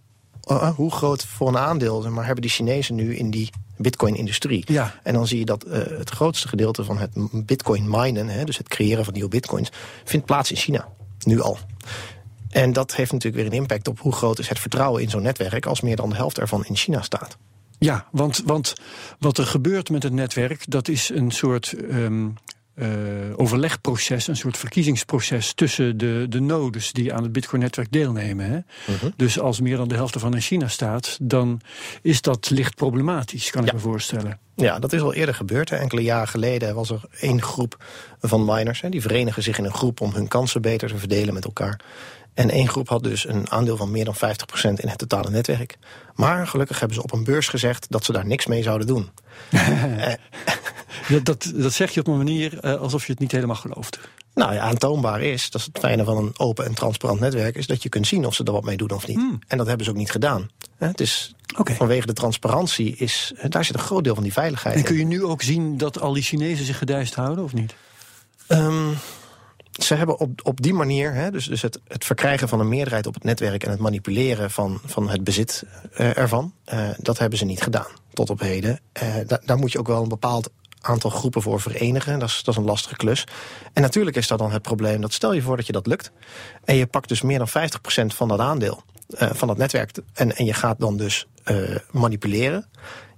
uh, 0.51 0.71
hoe 0.71 0.91
groot 0.91 1.25
voor 1.25 1.49
een 1.49 1.59
aandeel 1.59 2.11
maar, 2.11 2.25
hebben 2.25 2.43
die 2.43 2.51
Chinezen 2.51 2.95
nu 2.95 3.17
in 3.17 3.31
die 3.31 3.51
bitcoin-industrie. 3.77 4.65
Ja. 4.67 4.95
En 5.03 5.15
dan 5.15 5.27
zie 5.27 5.39
je 5.39 5.45
dat 5.45 5.67
uh, 5.67 5.73
het 5.73 6.11
grootste 6.11 6.49
gedeelte 6.49 6.85
van 6.85 6.99
het 6.99 7.11
bitcoin 7.47 7.91
minen, 7.91 8.29
hè, 8.29 8.45
dus 8.45 8.59
het 8.59 8.69
creëren 8.69 9.05
van 9.05 9.13
nieuwe 9.13 9.29
bitcoins, 9.29 9.71
vindt 10.05 10.27
plaats 10.27 10.51
in 10.51 10.57
China. 10.57 10.89
Nu 11.25 11.41
al. 11.41 11.59
En 12.51 12.73
dat 12.73 12.95
heeft 12.95 13.13
natuurlijk 13.13 13.43
weer 13.43 13.53
een 13.53 13.59
impact 13.59 13.89
op 13.89 14.01
hoe 14.01 14.13
groot 14.13 14.39
is 14.39 14.49
het 14.49 14.59
vertrouwen 14.59 15.03
in 15.03 15.11
zo'n 15.11 15.23
netwerk 15.23 15.67
als 15.67 15.81
meer 15.81 15.97
dan 15.97 16.09
de 16.09 16.17
helft 16.17 16.39
ervan 16.39 16.65
in 16.65 16.77
China 16.77 17.03
staat. 17.03 17.37
Ja, 17.85 18.07
want, 18.11 18.43
want 18.47 18.75
wat 19.19 19.39
er 19.39 19.47
gebeurt 19.47 19.91
met 19.91 20.03
het 20.03 20.13
netwerk, 20.13 20.65
dat 20.69 20.89
is 20.89 21.09
een 21.09 21.31
soort 21.31 21.75
um, 21.91 22.35
uh, 22.75 22.89
overlegproces, 23.37 24.27
een 24.27 24.37
soort 24.37 24.57
verkiezingsproces 24.57 25.53
tussen 25.55 25.97
de, 25.97 26.27
de 26.29 26.41
nodes 26.41 26.93
die 26.93 27.15
aan 27.15 27.23
het 27.23 27.33
Bitcoin-netwerk 27.33 27.93
deelnemen. 27.93 28.47
Hè? 28.47 28.57
Uh 28.57 28.63
mhm. 28.87 28.99
-huh. 29.01 29.13
Dus 29.17 29.41
als 29.41 29.61
meer 29.61 29.77
dan 29.77 29.89
de 29.89 29.95
helft 29.95 30.15
ervan 30.15 30.35
in 30.35 30.41
China 30.41 30.69
staat, 30.69 31.19
dan 31.23 31.61
is 32.03 32.21
dat 32.21 32.51
licht 32.51 32.75
problematisch, 32.75 33.51
kan 33.51 33.63
ja. 33.63 33.69
ik 33.69 33.75
me 33.75 33.81
voorstellen. 33.81 34.39
Ja, 34.55 34.79
dat 34.79 34.93
is 34.93 35.01
al 35.01 35.15
eerder 35.15 35.35
gebeurd. 35.35 35.71
Hè. 35.71 35.77
Enkele 35.77 36.03
jaren 36.03 36.29
geleden 36.29 36.75
was 36.75 36.91
er 36.91 37.01
één 37.21 37.43
groep 37.43 37.85
van 38.21 38.45
miners. 38.45 38.81
Hè. 38.81 38.89
Die 38.89 39.01
verenigen 39.01 39.43
zich 39.43 39.59
in 39.59 39.65
een 39.65 39.75
groep 39.75 40.01
om 40.01 40.15
hun 40.15 40.29
kansen 40.29 40.63
beter 40.63 40.89
te 40.89 40.99
verdelen 40.99 41.35
met 41.35 41.45
elkaar. 41.45 41.81
En 42.35 42.51
één 42.51 42.69
groep 42.69 42.89
had 42.89 43.03
dus 43.03 43.29
een 43.29 43.51
aandeel 43.51 43.77
van 43.77 43.91
meer 43.91 44.05
dan 44.05 44.15
50% 44.15 44.19
in 44.63 44.89
het 44.89 44.99
totale 44.99 45.31
netwerk. 45.31 45.79
Maar 46.15 46.47
gelukkig 46.47 46.79
hebben 46.79 46.97
ze 46.97 47.03
op 47.03 47.13
een 47.13 47.25
beurs 47.25 47.49
gezegd 47.49 47.87
dat 47.89 48.05
ze 48.05 48.13
daar 48.13 48.27
niks 48.27 48.47
mee 48.47 48.63
zouden 48.63 48.87
doen. 48.87 49.11
dat, 51.09 51.25
dat, 51.25 51.53
dat, 51.55 51.73
zeg 51.73 51.91
je 51.91 52.01
op 52.01 52.07
een 52.07 52.17
manier 52.17 52.65
uh, 52.65 52.81
alsof 52.81 53.07
je 53.07 53.13
het 53.13 53.21
niet 53.21 53.33
helemaal 53.33 53.57
gelooft. 53.57 53.99
Nou 54.35 54.55
ja, 54.55 54.61
aantoonbaar 54.61 55.23
is, 55.23 55.51
dat 55.51 55.61
is 55.61 55.67
het 55.67 55.79
fijne 55.79 56.05
van 56.05 56.17
een 56.17 56.33
open 56.37 56.65
en 56.65 56.75
transparant 56.75 57.21
netwerk... 57.21 57.57
is 57.57 57.67
dat 57.67 57.83
je 57.83 57.89
kunt 57.89 58.07
zien 58.07 58.27
of 58.27 58.35
ze 58.35 58.45
er 58.45 58.53
wat 58.53 58.65
mee 58.65 58.77
doen 58.77 58.91
of 58.91 59.07
niet. 59.07 59.17
Hmm. 59.17 59.39
En 59.47 59.59
dat 59.59 59.67
hebben 59.67 59.85
ze 59.85 59.91
ook 59.91 59.97
niet 59.97 60.11
gedaan. 60.11 60.51
Het 60.77 61.01
is 61.01 61.35
okay. 61.57 61.77
vanwege 61.77 62.07
de 62.07 62.13
transparantie, 62.13 62.97
is, 62.97 63.33
daar 63.49 63.65
zit 63.65 63.75
een 63.75 63.81
groot 63.81 64.05
deel 64.05 64.15
van 64.15 64.23
die 64.23 64.33
veiligheid 64.33 64.77
En 64.77 64.83
kun 64.83 64.97
je 64.97 65.05
nu 65.05 65.25
ook 65.25 65.43
zien 65.43 65.77
dat 65.79 66.01
al 66.01 66.13
die 66.13 66.23
Chinezen 66.23 66.65
zich 66.65 66.79
gedijst 66.79 67.15
houden 67.15 67.45
of 67.45 67.53
niet? 67.53 67.75
Um, 68.49 68.97
ze 69.73 69.95
hebben 69.95 70.19
op, 70.19 70.41
op 70.43 70.63
die 70.63 70.75
manier, 70.75 71.15
hè, 71.15 71.31
dus, 71.31 71.47
dus 71.47 71.63
het, 71.63 71.81
het 71.89 72.05
verkrijgen 72.05 72.49
van 72.49 72.61
een 72.61 72.69
meerderheid 72.69 73.07
op 73.07 73.15
het 73.15 73.25
netwerk 73.25 73.65
en 73.65 73.71
het 73.71 73.81
manipuleren 73.81 74.51
van, 74.51 74.81
van 74.85 75.09
het 75.09 75.25
bezit 75.25 75.65
uh, 76.01 76.17
ervan, 76.19 76.53
uh, 76.73 76.89
dat 76.99 77.19
hebben 77.19 77.39
ze 77.39 77.45
niet 77.45 77.63
gedaan 77.63 77.91
tot 78.13 78.31
op 78.31 78.41
heden. 78.41 78.81
Da, 79.27 79.41
daar 79.45 79.59
moet 79.59 79.73
je 79.73 79.79
ook 79.79 79.87
wel 79.87 80.03
een 80.03 80.09
bepaald 80.09 80.51
aantal 80.81 81.11
groepen 81.11 81.43
voor 81.43 81.61
verenigen. 81.61 82.19
Dat 82.19 82.29
is, 82.29 82.43
dat 82.43 82.55
is 82.55 82.61
een 82.61 82.67
lastige 82.67 82.97
klus. 82.97 83.25
En 83.73 83.83
natuurlijk 83.83 84.17
is 84.17 84.27
dat 84.27 84.39
dan 84.39 84.53
het 84.53 84.63
probleem 84.63 85.01
dat 85.01 85.13
stel 85.13 85.33
je 85.33 85.43
voor 85.43 85.57
dat 85.57 85.67
je 85.67 85.73
dat 85.73 85.87
lukt 85.87 86.13
en 86.65 86.75
je 86.77 86.87
pakt 86.87 87.09
dus 87.09 87.23
meer 87.23 87.39
dan 87.39 87.49
50% 87.49 88.07
van 88.07 88.29
dat 88.29 88.39
aandeel 88.39 88.83
van 89.09 89.49
dat 89.49 89.57
netwerk 89.57 89.99
en, 90.13 90.37
en 90.37 90.45
je 90.45 90.55
gaat 90.55 90.81
dan 90.81 90.97
dus 90.97 91.27
manipuleren, 91.91 92.69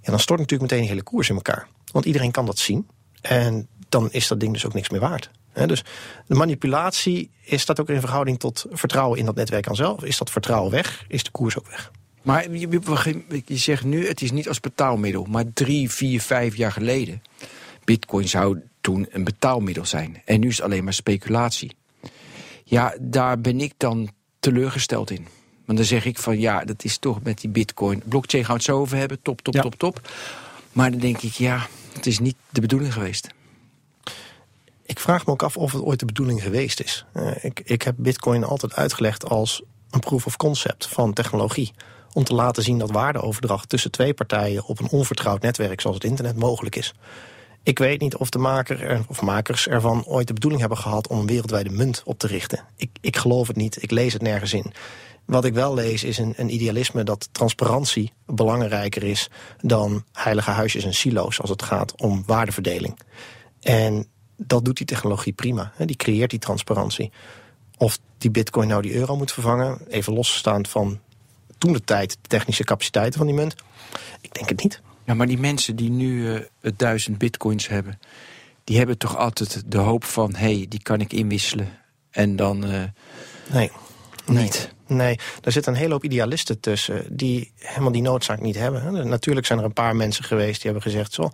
ja, 0.01 0.09
dan 0.11 0.19
stort 0.19 0.39
natuurlijk 0.39 0.71
meteen 0.71 0.85
de 0.85 0.91
hele 0.91 1.03
koers 1.03 1.29
in 1.29 1.35
elkaar. 1.35 1.67
Want 1.91 2.05
iedereen 2.05 2.31
kan 2.31 2.45
dat 2.45 2.57
zien 2.57 2.87
en 3.21 3.67
dan 3.89 4.11
is 4.11 4.27
dat 4.27 4.39
ding 4.39 4.53
dus 4.53 4.65
ook 4.65 4.73
niks 4.73 4.89
meer 4.89 4.99
waard. 4.99 5.29
Dus 5.65 5.83
de 6.27 6.35
manipulatie, 6.35 7.29
is 7.41 7.65
dat 7.65 7.79
ook 7.79 7.89
in 7.89 7.99
verhouding 7.99 8.39
tot 8.39 8.65
vertrouwen 8.71 9.19
in 9.19 9.25
dat 9.25 9.35
netwerk 9.35 9.67
aan 9.67 9.75
zelf? 9.75 10.03
Is 10.03 10.17
dat 10.17 10.29
vertrouwen 10.29 10.71
weg? 10.71 11.05
Is 11.07 11.23
de 11.23 11.31
koers 11.31 11.57
ook 11.57 11.67
weg? 11.67 11.91
Maar 12.21 12.51
je, 12.51 13.41
je 13.45 13.57
zegt 13.57 13.83
nu, 13.83 14.07
het 14.07 14.21
is 14.21 14.31
niet 14.31 14.47
als 14.47 14.59
betaalmiddel, 14.59 15.23
maar 15.23 15.43
drie, 15.53 15.91
vier, 15.91 16.21
vijf 16.21 16.55
jaar 16.55 16.71
geleden. 16.71 17.21
Bitcoin 17.83 18.27
zou 18.27 18.61
toen 18.81 19.07
een 19.09 19.23
betaalmiddel 19.23 19.85
zijn. 19.85 20.21
En 20.25 20.39
nu 20.39 20.47
is 20.47 20.55
het 20.55 20.65
alleen 20.65 20.83
maar 20.83 20.93
speculatie. 20.93 21.75
Ja, 22.63 22.95
daar 22.99 23.41
ben 23.41 23.59
ik 23.59 23.73
dan 23.77 24.09
teleurgesteld 24.39 25.11
in. 25.11 25.27
Want 25.65 25.77
dan 25.77 25.87
zeg 25.87 26.05
ik 26.05 26.17
van 26.17 26.39
ja, 26.39 26.63
dat 26.63 26.83
is 26.83 26.97
toch 26.97 27.23
met 27.23 27.41
die 27.41 27.49
bitcoin. 27.49 28.01
Blockchain 28.05 28.45
gaan 28.45 28.53
we 28.53 28.61
het 28.61 28.69
zo 28.71 28.79
over 28.79 28.97
hebben, 28.97 29.21
top, 29.21 29.41
top, 29.41 29.53
ja. 29.53 29.61
top, 29.61 29.75
top. 29.75 30.09
Maar 30.71 30.91
dan 30.91 30.99
denk 30.99 31.21
ik, 31.21 31.31
ja, 31.31 31.67
het 31.93 32.05
is 32.05 32.19
niet 32.19 32.35
de 32.49 32.61
bedoeling 32.61 32.93
geweest. 32.93 33.29
Ik 34.85 34.99
vraag 34.99 35.25
me 35.25 35.31
ook 35.31 35.43
af 35.43 35.57
of 35.57 35.71
het 35.71 35.81
ooit 35.81 35.99
de 35.99 36.05
bedoeling 36.05 36.43
geweest 36.43 36.79
is. 36.79 37.05
Uh, 37.13 37.31
ik, 37.41 37.61
ik 37.63 37.81
heb 37.81 37.95
bitcoin 37.97 38.43
altijd 38.43 38.75
uitgelegd 38.75 39.29
als 39.29 39.61
een 39.89 39.99
proof 39.99 40.25
of 40.25 40.37
concept 40.37 40.87
van 40.87 41.13
technologie. 41.13 41.73
Om 42.13 42.23
te 42.23 42.33
laten 42.33 42.63
zien 42.63 42.77
dat 42.77 42.91
waardeoverdracht 42.91 43.69
tussen 43.69 43.91
twee 43.91 44.13
partijen 44.13 44.65
op 44.65 44.79
een 44.79 44.89
onvertrouwd 44.89 45.41
netwerk 45.41 45.81
zoals 45.81 45.95
het 45.95 46.05
internet 46.05 46.35
mogelijk 46.35 46.75
is. 46.75 46.93
Ik 47.63 47.79
weet 47.79 48.01
niet 48.01 48.15
of 48.15 48.29
de 48.29 48.37
maker 48.37 49.05
of 49.07 49.21
makers 49.21 49.67
ervan 49.67 50.05
ooit 50.05 50.27
de 50.27 50.33
bedoeling 50.33 50.61
hebben 50.61 50.79
gehad 50.79 51.07
om 51.07 51.19
een 51.19 51.25
wereldwijde 51.25 51.69
munt 51.69 52.01
op 52.05 52.19
te 52.19 52.27
richten. 52.27 52.63
Ik, 52.75 52.89
ik 53.01 53.17
geloof 53.17 53.47
het 53.47 53.55
niet, 53.55 53.83
ik 53.83 53.91
lees 53.91 54.13
het 54.13 54.21
nergens 54.21 54.53
in. 54.53 54.73
Wat 55.25 55.45
ik 55.45 55.53
wel 55.53 55.73
lees 55.73 56.03
is 56.03 56.17
een, 56.17 56.33
een, 56.37 56.53
idealisme 56.53 57.03
dat 57.03 57.29
transparantie 57.31 58.13
belangrijker 58.25 59.03
is 59.03 59.29
dan 59.61 60.03
heilige 60.11 60.51
huisjes 60.51 60.83
en 60.83 60.93
silo's 60.93 61.41
als 61.41 61.49
het 61.49 61.63
gaat 61.63 62.01
om 62.01 62.23
waardeverdeling. 62.25 62.99
En 63.61 64.07
dat 64.37 64.65
doet 64.65 64.77
die 64.77 64.85
technologie 64.85 65.33
prima. 65.33 65.71
Die 65.77 65.95
creëert 65.95 66.29
die 66.29 66.39
transparantie. 66.39 67.11
Of 67.77 67.99
die 68.17 68.31
bitcoin 68.31 68.67
nou 68.67 68.81
die 68.81 68.93
euro 68.93 69.15
moet 69.15 69.31
vervangen, 69.31 69.87
even 69.87 70.13
losstaand 70.13 70.69
van 70.69 70.99
toen 71.57 71.73
de 71.73 71.83
tijd 71.83 72.17
de 72.21 72.27
technische 72.27 72.63
capaciteiten 72.63 73.17
van 73.17 73.27
die 73.27 73.35
munt. 73.35 73.55
Ik 74.21 74.33
denk 74.33 74.49
het 74.49 74.63
niet. 74.63 74.81
Ja, 75.05 75.13
maar 75.13 75.27
die 75.27 75.37
mensen 75.37 75.75
die 75.75 75.89
nu 75.89 76.33
uh, 76.33 76.39
het 76.61 76.79
duizend 76.79 77.17
bitcoins 77.17 77.67
hebben, 77.67 77.99
die 78.63 78.77
hebben 78.77 78.97
toch 78.97 79.17
altijd 79.17 79.63
de 79.65 79.77
hoop 79.77 80.03
van: 80.03 80.35
hé, 80.35 80.55
hey, 80.55 80.65
die 80.69 80.81
kan 80.81 81.01
ik 81.01 81.13
inwisselen. 81.13 81.69
En 82.09 82.35
dan. 82.35 82.71
Uh, 82.71 82.83
nee. 83.51 83.71
Niet. 84.25 84.74
Nee, 84.87 85.19
daar 85.41 85.51
zit 85.51 85.65
een 85.65 85.75
hele 85.75 85.91
hoop 85.91 86.03
idealisten 86.03 86.59
tussen 86.59 87.05
die 87.09 87.51
helemaal 87.55 87.91
die 87.91 88.01
noodzaak 88.01 88.41
niet 88.41 88.55
hebben. 88.55 89.07
Natuurlijk 89.07 89.45
zijn 89.45 89.59
er 89.59 89.65
een 89.65 89.73
paar 89.73 89.95
mensen 89.95 90.23
geweest 90.23 90.61
die 90.61 90.71
hebben 90.71 90.91
gezegd: 90.91 91.13
zo, 91.13 91.29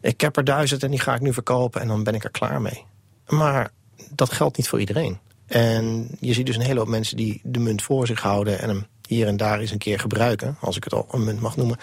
ik 0.00 0.20
heb 0.20 0.36
er 0.36 0.44
duizend 0.44 0.82
en 0.82 0.90
die 0.90 1.00
ga 1.00 1.14
ik 1.14 1.20
nu 1.20 1.32
verkopen 1.32 1.80
en 1.80 1.88
dan 1.88 2.04
ben 2.04 2.14
ik 2.14 2.24
er 2.24 2.30
klaar 2.30 2.60
mee. 2.60 2.84
Maar 3.26 3.70
dat 4.10 4.32
geldt 4.32 4.56
niet 4.56 4.68
voor 4.68 4.80
iedereen. 4.80 5.18
En 5.46 6.08
je 6.20 6.32
ziet 6.32 6.46
dus 6.46 6.56
een 6.56 6.62
hele 6.62 6.78
hoop 6.78 6.88
mensen 6.88 7.16
die 7.16 7.40
de 7.44 7.58
munt 7.58 7.82
voor 7.82 8.06
zich 8.06 8.20
houden 8.20 8.58
en 8.58 8.68
hem 8.68 8.86
hier 9.06 9.26
en 9.26 9.36
daar 9.36 9.60
eens 9.60 9.70
een 9.70 9.78
keer 9.78 10.00
gebruiken, 10.00 10.56
als 10.60 10.76
ik 10.76 10.84
het 10.84 10.92
al 10.92 11.06
een 11.10 11.24
munt 11.24 11.40
mag 11.40 11.56
noemen. 11.56 11.76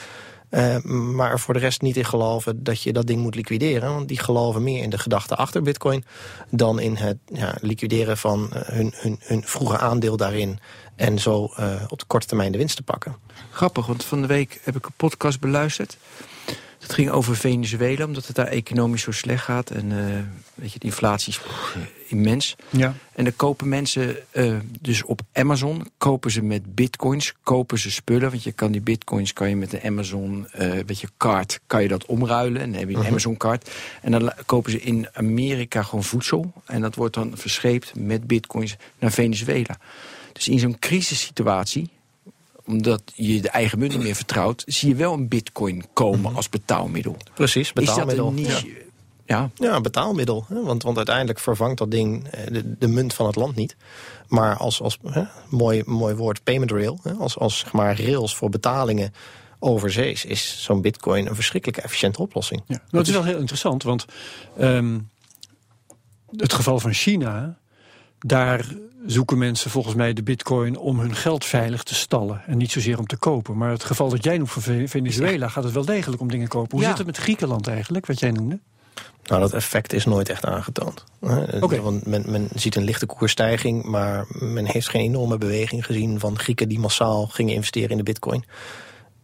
Uh, 0.53 0.81
maar 0.83 1.39
voor 1.39 1.53
de 1.53 1.59
rest 1.59 1.81
niet 1.81 1.97
in 1.97 2.05
geloven 2.05 2.63
dat 2.63 2.81
je 2.81 2.93
dat 2.93 3.07
ding 3.07 3.21
moet 3.21 3.35
liquideren. 3.35 3.93
Want 3.93 4.07
die 4.07 4.19
geloven 4.19 4.63
meer 4.63 4.83
in 4.83 4.89
de 4.89 4.97
gedachte 4.97 5.35
achter 5.35 5.61
bitcoin... 5.61 6.05
dan 6.49 6.79
in 6.79 6.95
het 6.95 7.17
ja, 7.25 7.55
liquideren 7.61 8.17
van 8.17 8.49
uh, 8.53 8.61
hun, 8.61 8.93
hun, 8.95 9.19
hun 9.21 9.43
vroege 9.45 9.77
aandeel 9.77 10.17
daarin... 10.17 10.59
en 10.95 11.19
zo 11.19 11.53
uh, 11.59 11.81
op 11.87 11.99
de 11.99 12.05
korte 12.05 12.27
termijn 12.27 12.51
de 12.51 12.57
winst 12.57 12.75
te 12.75 12.83
pakken. 12.83 13.15
Grappig, 13.51 13.85
want 13.85 14.03
van 14.03 14.21
de 14.21 14.27
week 14.27 14.59
heb 14.63 14.75
ik 14.75 14.85
een 14.85 14.93
podcast 14.97 15.39
beluisterd... 15.39 15.97
Het 16.83 16.93
ging 16.93 17.09
over 17.09 17.35
Venezuela, 17.35 18.05
omdat 18.05 18.27
het 18.27 18.35
daar 18.35 18.47
economisch 18.47 19.01
zo 19.01 19.11
slecht 19.11 19.43
gaat. 19.43 19.69
En 19.69 19.91
uh, 19.91 19.97
weet 20.53 20.73
je, 20.73 20.79
de 20.79 20.85
inflatie 20.85 21.33
is 21.33 21.39
immens. 22.07 22.55
Ja. 22.69 22.93
En 23.13 23.23
dan 23.23 23.35
kopen 23.35 23.69
mensen 23.69 24.17
uh, 24.31 24.57
dus 24.81 25.03
op 25.03 25.21
Amazon, 25.33 25.87
kopen 25.97 26.31
ze 26.31 26.41
met 26.41 26.75
bitcoins, 26.75 27.33
kopen 27.43 27.79
ze 27.79 27.91
spullen. 27.91 28.29
Want 28.29 28.43
je 28.43 28.51
kan 28.51 28.71
die 28.71 28.81
bitcoins 28.81 29.33
kan 29.33 29.49
je 29.49 29.55
met 29.55 29.73
een 29.73 29.81
Amazon 29.83 30.47
uh, 30.59 30.71
weet 30.85 30.99
je, 30.99 31.07
card, 31.17 31.59
kan 31.67 31.81
je 31.81 31.87
dat 31.87 32.05
omruilen. 32.05 32.61
En 32.61 32.69
dan 32.69 32.79
heb 32.79 32.89
je 32.89 32.95
een 32.95 33.01
-huh. 33.01 33.09
Amazon 33.09 33.37
card. 33.37 33.71
En 34.01 34.11
dan 34.11 34.33
kopen 34.45 34.71
ze 34.71 34.81
in 34.81 35.07
Amerika 35.13 35.83
gewoon 35.83 36.03
voedsel. 36.03 36.53
En 36.65 36.81
dat 36.81 36.95
wordt 36.95 37.13
dan 37.13 37.31
verscheept 37.35 37.91
met 37.95 38.27
bitcoins 38.27 38.75
naar 38.99 39.11
Venezuela. 39.11 39.77
Dus 40.33 40.47
in 40.47 40.59
zo'n 40.59 40.79
crisissituatie 40.79 41.89
omdat 42.65 43.01
je 43.15 43.41
de 43.41 43.49
eigen 43.49 43.79
munt 43.79 43.91
niet 43.91 44.03
meer 44.03 44.15
vertrouwt... 44.15 44.63
zie 44.65 44.89
je 44.89 44.95
wel 44.95 45.13
een 45.13 45.27
bitcoin 45.27 45.85
komen 45.93 46.25
-hmm. 46.25 46.35
als 46.35 46.49
betaalmiddel. 46.49 47.17
Precies, 47.33 47.73
betaalmiddel. 47.73 48.31
Is 48.31 48.35
dat 48.35 48.45
een 48.45 48.61
niche? 48.61 48.67
Ja. 48.67 48.81
Ja, 49.25 49.49
ja 49.55 49.81
betaalmiddel. 49.81 50.45
Hè? 50.47 50.63
Want, 50.63 50.83
want 50.83 50.97
uiteindelijk 50.97 51.39
vervangt 51.39 51.77
dat 51.77 51.91
ding 51.91 52.29
de, 52.29 52.77
de 52.77 52.87
munt 52.87 53.13
van 53.13 53.25
het 53.25 53.35
land 53.35 53.55
niet. 53.55 53.75
Maar 54.27 54.57
als, 54.57 54.81
als 54.81 54.97
hè, 55.05 55.23
mooi, 55.49 55.83
mooi 55.85 56.15
woord 56.15 56.43
payment 56.43 56.71
rail... 56.71 56.99
Hè? 57.03 57.11
Als, 57.11 57.37
als 57.37 57.59
zeg 57.59 57.71
maar 57.71 58.01
rails 58.01 58.35
voor 58.35 58.49
betalingen 58.49 59.13
overzees... 59.59 60.25
is 60.25 60.63
zo'n 60.63 60.81
bitcoin 60.81 61.27
een 61.27 61.35
verschrikkelijk 61.35 61.83
efficiënte 61.83 62.21
oplossing. 62.21 62.61
Ja. 62.67 62.75
Nou, 62.75 62.97
het 62.97 63.07
is 63.07 63.13
wel 63.13 63.23
heel 63.23 63.39
interessant, 63.39 63.83
want... 63.83 64.05
Um, 64.59 65.11
het 66.35 66.53
geval 66.53 66.79
van 66.79 66.93
China 66.93 67.57
daar 68.25 68.65
zoeken 69.05 69.37
mensen 69.37 69.71
volgens 69.71 69.95
mij 69.95 70.13
de 70.13 70.23
bitcoin 70.23 70.77
om 70.77 70.99
hun 70.99 71.15
geld 71.15 71.45
veilig 71.45 71.83
te 71.83 71.95
stallen. 71.95 72.41
En 72.45 72.57
niet 72.57 72.71
zozeer 72.71 72.99
om 72.99 73.07
te 73.07 73.17
kopen. 73.17 73.57
Maar 73.57 73.69
het 73.69 73.83
geval 73.83 74.09
dat 74.09 74.23
jij 74.23 74.37
noemt 74.37 74.51
van 74.51 74.87
Venezuela 74.87 75.47
gaat 75.47 75.63
het 75.63 75.73
wel 75.73 75.85
degelijk 75.85 76.21
om 76.21 76.29
dingen 76.29 76.47
kopen. 76.47 76.71
Hoe 76.71 76.81
ja. 76.81 76.87
zit 76.87 76.97
het 76.97 77.07
met 77.07 77.17
Griekenland 77.17 77.67
eigenlijk, 77.67 78.05
wat 78.05 78.19
jij 78.19 78.31
noemde? 78.31 78.59
Nou, 79.23 79.41
dat 79.41 79.53
effect 79.53 79.93
is 79.93 80.05
nooit 80.05 80.29
echt 80.29 80.45
aangetoond. 80.45 81.03
Okay. 81.61 81.81
Want 81.81 82.05
men, 82.05 82.23
men, 82.27 82.49
ziet 82.55 82.75
een 82.75 82.83
lichte 82.83 83.05
koersstijging, 83.05 83.83
maar 83.83 84.25
men 84.29 84.65
heeft 84.65 84.89
geen 84.89 85.01
enorme 85.01 85.37
beweging 85.37 85.85
gezien 85.85 86.19
van 86.19 86.39
Grieken 86.39 86.69
die 86.69 86.79
massaal 86.79 87.27
gingen 87.27 87.53
investeren 87.53 87.89
in 87.89 87.97
de 87.97 88.03
bitcoin. 88.03 88.45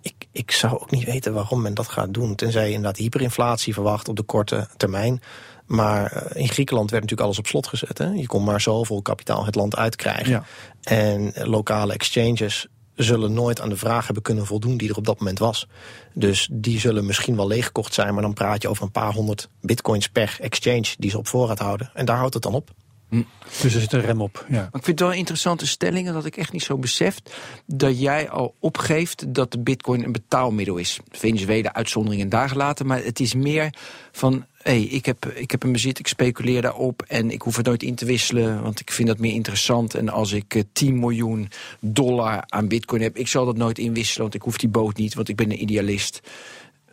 Ik, 0.01 0.13
ik 0.31 0.51
zou 0.51 0.73
ook 0.73 0.91
niet 0.91 1.03
weten 1.03 1.33
waarom 1.33 1.61
men 1.61 1.73
dat 1.73 1.87
gaat 1.87 2.13
doen. 2.13 2.35
Tenzij 2.35 2.67
je 2.67 2.73
inderdaad 2.73 2.97
hyperinflatie 2.97 3.73
verwacht 3.73 4.07
op 4.07 4.15
de 4.15 4.23
korte 4.23 4.67
termijn. 4.77 5.21
Maar 5.69 6.35
in 6.35 6.49
Griekenland 6.49 6.89
werd 6.91 7.03
natuurlijk 7.03 7.27
alles 7.27 7.39
op 7.39 7.47
slot 7.47 7.67
gezet. 7.67 7.97
Hè? 7.97 8.05
Je 8.05 8.27
kon 8.27 8.43
maar 8.43 8.61
zoveel 8.61 9.01
kapitaal 9.01 9.45
het 9.45 9.55
land 9.55 9.75
uitkrijgen. 9.75 10.31
Ja. 10.31 10.43
En 10.81 11.33
lokale 11.35 11.93
exchanges 11.93 12.67
zullen 12.95 13.33
nooit 13.33 13.61
aan 13.61 13.69
de 13.69 13.77
vraag 13.77 14.05
hebben 14.05 14.23
kunnen 14.23 14.45
voldoen 14.45 14.77
die 14.77 14.89
er 14.89 14.97
op 14.97 15.05
dat 15.05 15.19
moment 15.19 15.39
was. 15.39 15.67
Dus 16.13 16.49
die 16.51 16.79
zullen 16.79 17.05
misschien 17.05 17.35
wel 17.35 17.47
leeggekocht 17.47 17.93
zijn, 17.93 18.13
maar 18.13 18.21
dan 18.21 18.33
praat 18.33 18.61
je 18.61 18.67
over 18.67 18.83
een 18.83 18.91
paar 18.91 19.13
honderd 19.13 19.49
bitcoins 19.61 20.07
per 20.07 20.38
exchange 20.41 20.95
die 20.97 21.09
ze 21.09 21.17
op 21.17 21.27
voorraad 21.27 21.59
houden. 21.59 21.91
En 21.93 22.05
daar 22.05 22.17
houdt 22.17 22.33
het 22.33 22.43
dan 22.43 22.53
op. 22.53 22.71
Dus 23.09 23.73
er 23.73 23.81
zit 23.81 23.93
een 23.93 24.01
rem 24.01 24.21
op. 24.21 24.45
Ja. 24.49 24.55
Maar 24.55 24.65
ik 24.65 24.71
vind 24.71 24.85
het 24.85 24.99
wel 24.99 25.11
een 25.11 25.17
interessante 25.17 25.67
stelling 25.67 26.11
dat 26.11 26.25
ik 26.25 26.37
echt 26.37 26.51
niet 26.51 26.63
zo 26.63 26.77
beseft 26.77 27.35
dat 27.65 27.99
jij 27.99 28.29
al 28.29 28.55
opgeeft 28.59 29.33
dat 29.33 29.51
de 29.51 29.59
bitcoin 29.59 30.03
een 30.03 30.11
betaalmiddel 30.11 30.77
is. 30.77 30.99
Venezuela 31.11 31.73
uitzondering 31.73 32.21
en 32.21 32.29
daar 32.29 32.49
gelaten, 32.49 32.85
maar 32.85 33.03
het 33.03 33.19
is 33.19 33.33
meer 33.33 33.73
van 34.11 34.45
hey, 34.61 34.81
ik, 34.81 35.05
heb, 35.05 35.25
ik 35.25 35.51
heb 35.51 35.63
een 35.63 35.71
bezit, 35.71 35.99
ik 35.99 36.07
speculeer 36.07 36.61
daarop 36.61 37.01
en 37.07 37.31
ik 37.31 37.41
hoef 37.41 37.55
het 37.55 37.65
nooit 37.65 37.83
in 37.83 37.95
te 37.95 38.05
wisselen, 38.05 38.61
want 38.61 38.79
ik 38.79 38.91
vind 38.91 39.07
dat 39.07 39.19
meer 39.19 39.33
interessant. 39.33 39.93
En 39.93 40.09
als 40.09 40.31
ik 40.31 40.55
uh, 40.55 40.63
10 40.73 40.99
miljoen 40.99 41.49
dollar 41.79 42.43
aan 42.45 42.67
bitcoin 42.67 43.01
heb, 43.01 43.17
ik 43.17 43.27
zal 43.27 43.45
dat 43.45 43.57
nooit 43.57 43.77
inwisselen, 43.77 44.21
want 44.21 44.33
ik 44.33 44.41
hoef 44.41 44.57
die 44.57 44.69
boot 44.69 44.97
niet, 44.97 45.13
want 45.13 45.29
ik 45.29 45.35
ben 45.35 45.51
een 45.51 45.61
idealist. 45.61 46.21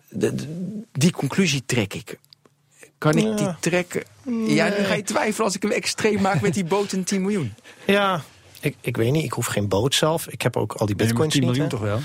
De, 0.09 0.35
de, 0.35 0.47
die 0.93 1.13
conclusie 1.13 1.63
trek 1.67 1.95
ik. 1.95 2.19
Kan 2.99 3.17
ik 3.17 3.25
ja. 3.25 3.35
die 3.35 3.55
trekken? 3.61 4.05
Ja, 4.47 4.69
nu 4.69 4.85
ga 4.85 4.95
je 4.95 5.03
twijfelen 5.03 5.45
als 5.45 5.55
ik 5.55 5.63
hem 5.63 5.71
extreem 5.71 6.21
maak 6.21 6.41
met 6.41 6.55
die 6.55 6.65
boot 6.65 6.93
en 6.93 7.05
10 7.05 7.23
miljoen. 7.23 7.55
Ja, 7.87 8.23
ik, 8.61 8.77
ik 8.81 8.97
weet 8.97 9.13
niet, 9.13 9.25
ik 9.25 9.33
hoef 9.33 9.47
geen 9.47 9.69
boot 9.69 9.95
zelf. 9.95 10.29
Ik 10.29 10.43
heb 10.43 10.57
ook 10.57 10.73
al 10.73 10.87
die 10.87 10.97
bitcoins 10.97 11.35
nee, 11.35 11.43
10 11.43 11.51
niet. 11.51 11.51
miljoen 11.51 11.69
toch 11.69 11.81
wel? 11.81 12.01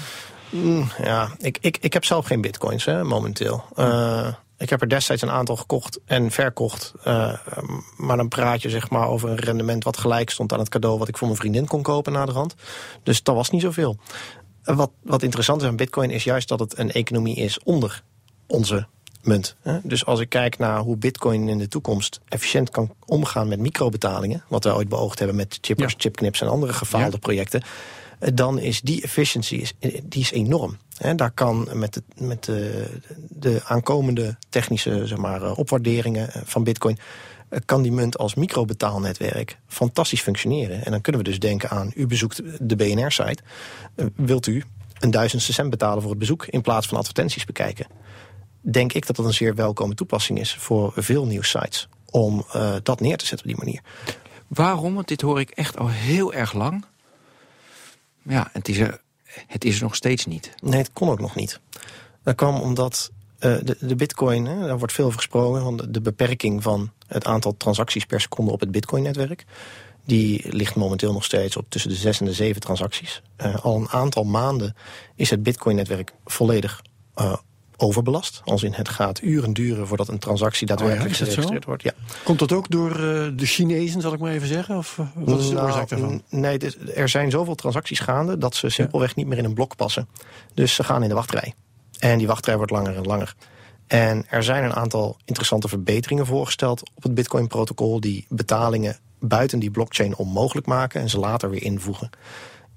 Mm, 0.50 0.92
ja, 1.04 1.32
ik, 1.40 1.58
ik, 1.62 1.78
ik 1.82 1.94
heb 1.94 2.06
zelf 2.06 2.26
geen 2.26 2.42
bitcoins 2.42 2.86
hè, 2.86 3.04
momenteel. 3.04 3.64
Uh, 3.76 4.28
ik 4.58 4.70
heb 4.70 4.82
er 4.82 4.90
destijds 4.90 5.22
een 5.22 5.30
aantal 5.30 5.56
gekocht 5.56 6.00
en 6.06 6.32
verkocht. 6.32 6.94
Uh, 7.08 7.34
maar 7.98 8.18
dan 8.18 8.28
praat 8.28 8.62
je 8.62 8.70
zeg 8.70 8.90
maar 8.90 9.08
over 9.08 9.30
een 9.30 9.40
rendement 9.40 9.84
wat 9.84 9.98
gelijk 9.98 10.30
stond 10.30 10.54
aan 10.54 10.60
het 10.60 10.70
cadeau... 10.70 10.98
wat 10.98 11.08
ik 11.08 11.18
voor 11.18 11.28
mijn 11.28 11.40
vriendin 11.40 11.68
kon 11.68 11.82
kopen 11.82 12.14
na 12.14 12.26
de 12.26 12.32
rand. 12.32 12.56
Dus 13.04 13.24
dat 13.24 13.36
was 13.36 13.50
niet 13.50 13.62
zoveel. 13.62 13.98
Uh, 14.66 14.76
wat, 14.76 14.92
wat 15.04 15.24
interessant 15.24 15.62
is 15.62 15.68
aan 15.68 15.76
bitcoin 15.76 16.10
is 16.10 16.24
juist 16.24 16.48
dat 16.48 16.60
het 16.60 16.78
een 16.78 16.92
economie 16.92 17.36
is 17.36 17.60
onder 17.64 18.04
onze 18.48 18.88
munt. 19.24 19.56
Dus 19.84 20.06
als 20.06 20.20
ik 20.20 20.30
kijk 20.30 20.58
naar 20.58 20.80
hoe 20.80 20.98
bitcoin 20.98 21.50
in 21.50 21.58
de 21.58 21.68
toekomst 21.68 22.20
efficiënt 22.28 22.70
kan 22.70 22.94
omgaan 23.06 23.48
met 23.48 23.60
microbetalingen... 23.60 24.44
wat 24.48 24.64
we 24.64 24.76
ooit 24.76 24.90
beoogd 24.90 25.18
hebben 25.20 25.38
met 25.38 25.58
chippers, 25.62 25.92
ja. 25.92 26.00
chipknips 26.00 26.42
en 26.42 26.48
andere 26.48 26.74
gefaalde 26.74 27.12
ja. 27.12 27.18
projecten... 27.18 27.62
dan 28.34 28.60
is 28.60 28.82
die 28.82 29.02
efficiëntie 29.02 29.62
is, 29.62 29.74
die 30.04 30.22
is 30.22 30.32
enorm. 30.32 30.78
Daar 31.16 31.32
kan 31.32 31.68
met, 31.74 31.94
de, 31.94 32.04
met 32.18 32.44
de, 32.44 32.86
de 33.30 33.62
aankomende 33.66 34.38
technische 34.50 35.08
zeg 35.08 35.18
maar, 35.18 35.52
opwaarderingen 35.52 36.30
van 36.46 36.64
bitcoin... 36.64 36.98
kan 37.66 37.82
die 37.82 37.92
munt 37.92 38.18
als 38.18 38.36
microbetaalnetwerk 38.36 39.58
fantastisch 39.68 40.22
functioneren. 40.22 40.86
En 40.86 40.92
dan 40.92 41.02
kunnen 41.02 41.22
we 41.22 41.30
dus 41.30 41.40
denken 41.40 41.70
aan, 41.70 41.92
u 41.96 42.08
bezoekt 42.08 42.42
de 42.60 42.76
BNR-site. 42.76 43.44
wilt 44.16 44.48
u 44.48 44.64
een 45.00 45.12
duizendste 45.12 45.54
cent 45.54 45.70
betalen 45.70 46.02
voor 46.02 46.12
het 46.12 46.20
bezoek... 46.20 46.46
in 46.46 46.62
plaats 46.62 46.88
van 46.88 46.98
advertenties 46.98 47.46
bekijken? 47.46 47.86
Denk 48.62 48.94
ik 48.94 49.08
dat 49.08 49.16
dat 49.16 49.26
een 49.26 49.34
zeer 49.34 49.56
welkome 49.56 49.94
toepassing 49.94 50.40
is 50.40 50.56
voor 50.56 50.94
veel 50.96 51.26
nieuwsites... 51.26 51.88
om 52.10 52.46
uh, 52.56 52.76
dat 52.84 53.00
neer 53.00 53.18
te 53.18 53.26
zetten 53.26 53.48
op 53.48 53.56
die 53.56 53.66
manier. 53.66 53.82
Waarom? 54.48 54.96
Want 54.96 55.08
dit 55.08 55.22
hoor 55.22 55.40
ik 55.40 55.50
echt 55.50 55.78
al 55.78 55.90
heel 55.90 56.34
erg 56.34 56.54
lang. 56.54 56.86
Ja, 58.24 58.50
het 58.52 58.70
is 58.70 58.78
er 58.78 59.02
het 59.48 59.66
is 59.66 59.76
er 59.76 59.84
nog 59.84 59.96
steeds 59.96 60.26
niet. 60.26 60.54
Nee, 60.62 60.80
het 60.80 60.94
kon 60.94 61.10
ook 61.10 61.20
nog 61.20 61.36
niet. 61.36 61.60
Dat 62.24 62.36
kwam 62.36 62.62
omdat 62.62 63.12
uh, 63.40 63.58
de, 63.64 63.78
de 63.80 63.96
bitcoin, 63.96 64.46
hè, 64.46 64.68
daar 64.68 64.78
wordt 64.78 64.94
veel 64.94 65.06
over 65.06 65.18
gesproken... 65.18 65.62
van 65.62 65.78
de, 65.78 65.92
de, 65.92 66.02
beperking 66.02 66.64
van 66.64 66.92
het 67.08 67.26
aantal 67.26 67.58
transacties 67.58 68.06
per 68.06 68.22
seconde 68.22 68.52
op 68.52 68.60
het 68.60 68.72
bitcoin-netwerk. 68.72 69.46
Die 70.06 70.56
ligt 70.56 70.76
momenteel 70.76 71.14
nog 71.14 71.24
steeds 71.24 71.58
op 71.58 71.66
tussen 71.70 71.90
de 71.90 71.96
zes 71.96 72.20
en 72.20 72.26
de 72.26 72.34
zeven 72.34 72.62
transacties. 72.62 73.22
Uh, 73.38 73.56
al 73.56 73.76
een 73.76 73.90
aantal 73.90 74.24
maanden 74.24 74.76
is 75.16 75.30
het 75.30 75.44
bitcoin-netwerk 75.44 76.14
volledig 76.26 76.82
uh, 77.16 77.36
overbelast. 77.82 78.42
Als 78.44 78.64
in 78.64 78.74
het 78.74 78.90
gaat 78.90 79.22
uren 79.22 79.54
duren 79.54 79.88
voordat 79.88 80.08
een 80.08 80.20
transactie 80.20 80.68
daadwerkelijk 80.68 81.12
oh 81.12 81.18
ja, 81.18 81.26
geregistreerd 81.26 81.66
wordt. 81.66 81.84
Ja. 81.84 81.92
Komt 82.24 82.40
dat 82.40 82.52
ook 82.52 82.70
door 82.70 82.92
uh, 82.92 82.98
de 83.36 83.46
Chinezen, 83.46 84.02
zal 84.02 84.14
ik 84.14 84.20
maar 84.20 84.32
even 84.32 84.48
zeggen? 84.48 84.78
Of 84.78 84.98
uh, 84.98 85.06
wat 85.16 85.40
is 85.40 85.48
de 85.48 85.54
nou, 85.54 85.68
oorzaak 85.68 85.90
daarvan? 85.90 86.24
Nee, 86.30 86.60
er 86.96 87.10
zijn 87.10 87.32
zoveel 87.32 87.56
transacties 87.56 88.00
gaande 88.00 88.38
dat 88.38 88.56
ze 88.56 88.70
simpelweg 88.70 89.16
niet 89.16 89.28
meer 89.28 89.38
in 89.38 89.46
een 89.46 89.54
blok 89.54 89.76
passen. 89.76 90.08
Dus 90.54 90.76
ze 90.76 90.84
gaan 90.84 91.04
in 91.04 91.10
de 91.10 91.16
wachtrij. 91.16 91.54
En 92.00 92.18
die 92.18 92.28
wachtrij 92.28 92.58
wordt 92.58 92.72
langer 92.72 92.96
en 92.96 93.04
langer. 93.04 93.36
En 93.88 94.26
er 94.30 94.44
zijn 94.44 94.64
een 94.64 94.74
aantal 94.74 95.18
interessante 95.26 95.68
verbeteringen 95.68 96.26
voorgesteld 96.26 96.92
op 96.96 97.04
het 97.04 97.14
Bitcoin-protocol... 97.14 98.00
die 98.00 98.26
betalingen 98.30 98.98
buiten 99.20 99.60
die 99.60 99.72
blockchain 99.72 100.16
onmogelijk 100.16 100.68
maken 100.68 101.02
en 101.02 101.10
ze 101.10 101.20
later 101.20 101.50
weer 101.50 101.64
invoegen. 101.64 102.10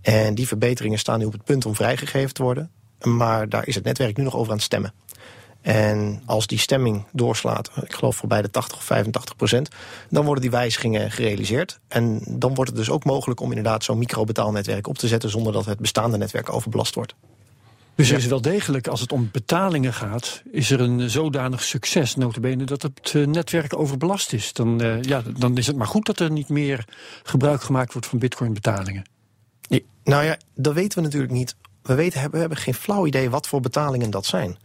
En 0.01 0.35
die 0.35 0.47
verbeteringen 0.47 0.99
staan 0.99 1.19
nu 1.19 1.25
op 1.25 1.33
het 1.33 1.45
punt 1.45 1.67
om 1.67 1.75
vrijgegeven 1.75 2.35
te 2.35 2.43
worden. 2.43 2.71
Maar 3.05 3.49
daar 3.49 3.67
is 3.67 3.75
het 3.75 3.85
netwerk 3.85 4.17
nu 4.17 4.25
nog 4.25 4.35
over 4.35 4.51
aan 4.51 4.57
het 4.57 4.65
stemmen. 4.65 4.93
En 5.65 6.23
als 6.27 6.47
die 6.47 6.59
stemming 6.59 7.05
doorslaat, 7.13 7.71
ik 7.83 7.93
geloof 7.93 8.17
voorbij 8.17 8.43
de 8.43 8.51
80 8.51 8.77
of 8.77 8.85
85 8.85 9.37
procent... 9.37 9.69
dan 10.11 10.25
worden 10.25 10.43
die 10.43 10.51
wijzigingen 10.51 11.11
gerealiseerd. 11.11 11.79
En 11.89 12.23
dan 12.29 12.55
wordt 12.55 12.71
het 12.71 12.79
dus 12.79 12.91
ook 12.91 13.05
mogelijk 13.05 13.41
om 13.41 13.49
inderdaad 13.49 13.85
zo'n 13.85 13.99
microbetaalnetwerk 13.99 14.87
op 14.87 14.99
te 14.99 15.09
zetten... 15.09 15.31
zonder 15.31 15.53
dat 15.53 15.65
het 15.65 15.79
bestaande 15.79 16.17
netwerk 16.17 16.53
overbelast 16.53 16.95
wordt. 16.95 17.15
Dus 17.95 18.11
er 18.11 18.17
is 18.17 18.27
wel 18.27 18.41
degelijk, 18.41 18.87
als 18.87 19.01
het 19.01 19.13
om 19.13 19.29
betalingen 19.33 19.95
gaat... 19.95 20.43
is 20.51 20.71
er 20.71 20.81
een 20.81 21.11
zodanig 21.11 21.63
succes, 21.63 22.17
notabene, 22.17 22.65
dat 22.65 22.83
het 22.83 23.15
netwerk 23.27 23.79
overbelast 23.79 24.33
is. 24.33 24.53
Dan, 24.53 24.83
uh, 24.83 25.03
ja, 25.03 25.23
dan 25.37 25.57
is 25.57 25.67
het 25.67 25.77
maar 25.77 25.87
goed 25.87 26.07
dat 26.07 26.21
er 26.21 26.31
niet 26.31 26.49
meer 26.49 26.85
gebruik 27.23 27.63
gemaakt 27.63 27.93
wordt 27.93 28.09
van 28.09 28.19
bitcoin-betalingen. 28.19 29.05
Ja, 29.61 29.79
nou 30.05 30.25
ja, 30.25 30.39
dat 30.55 30.75
weten 30.75 30.99
we 30.99 31.05
natuurlijk 31.05 31.33
niet 31.33 31.57
we 31.85 31.95
weten, 31.95 32.31
we 32.31 32.39
hebben 32.39 32.59
geen 32.59 32.75
flauw 32.75 33.07
idee 33.07 33.31
wat 33.31 33.49
voor 33.49 33.61
betalingen 33.61 34.11
dat 34.11 34.27
zijn. 34.27 34.59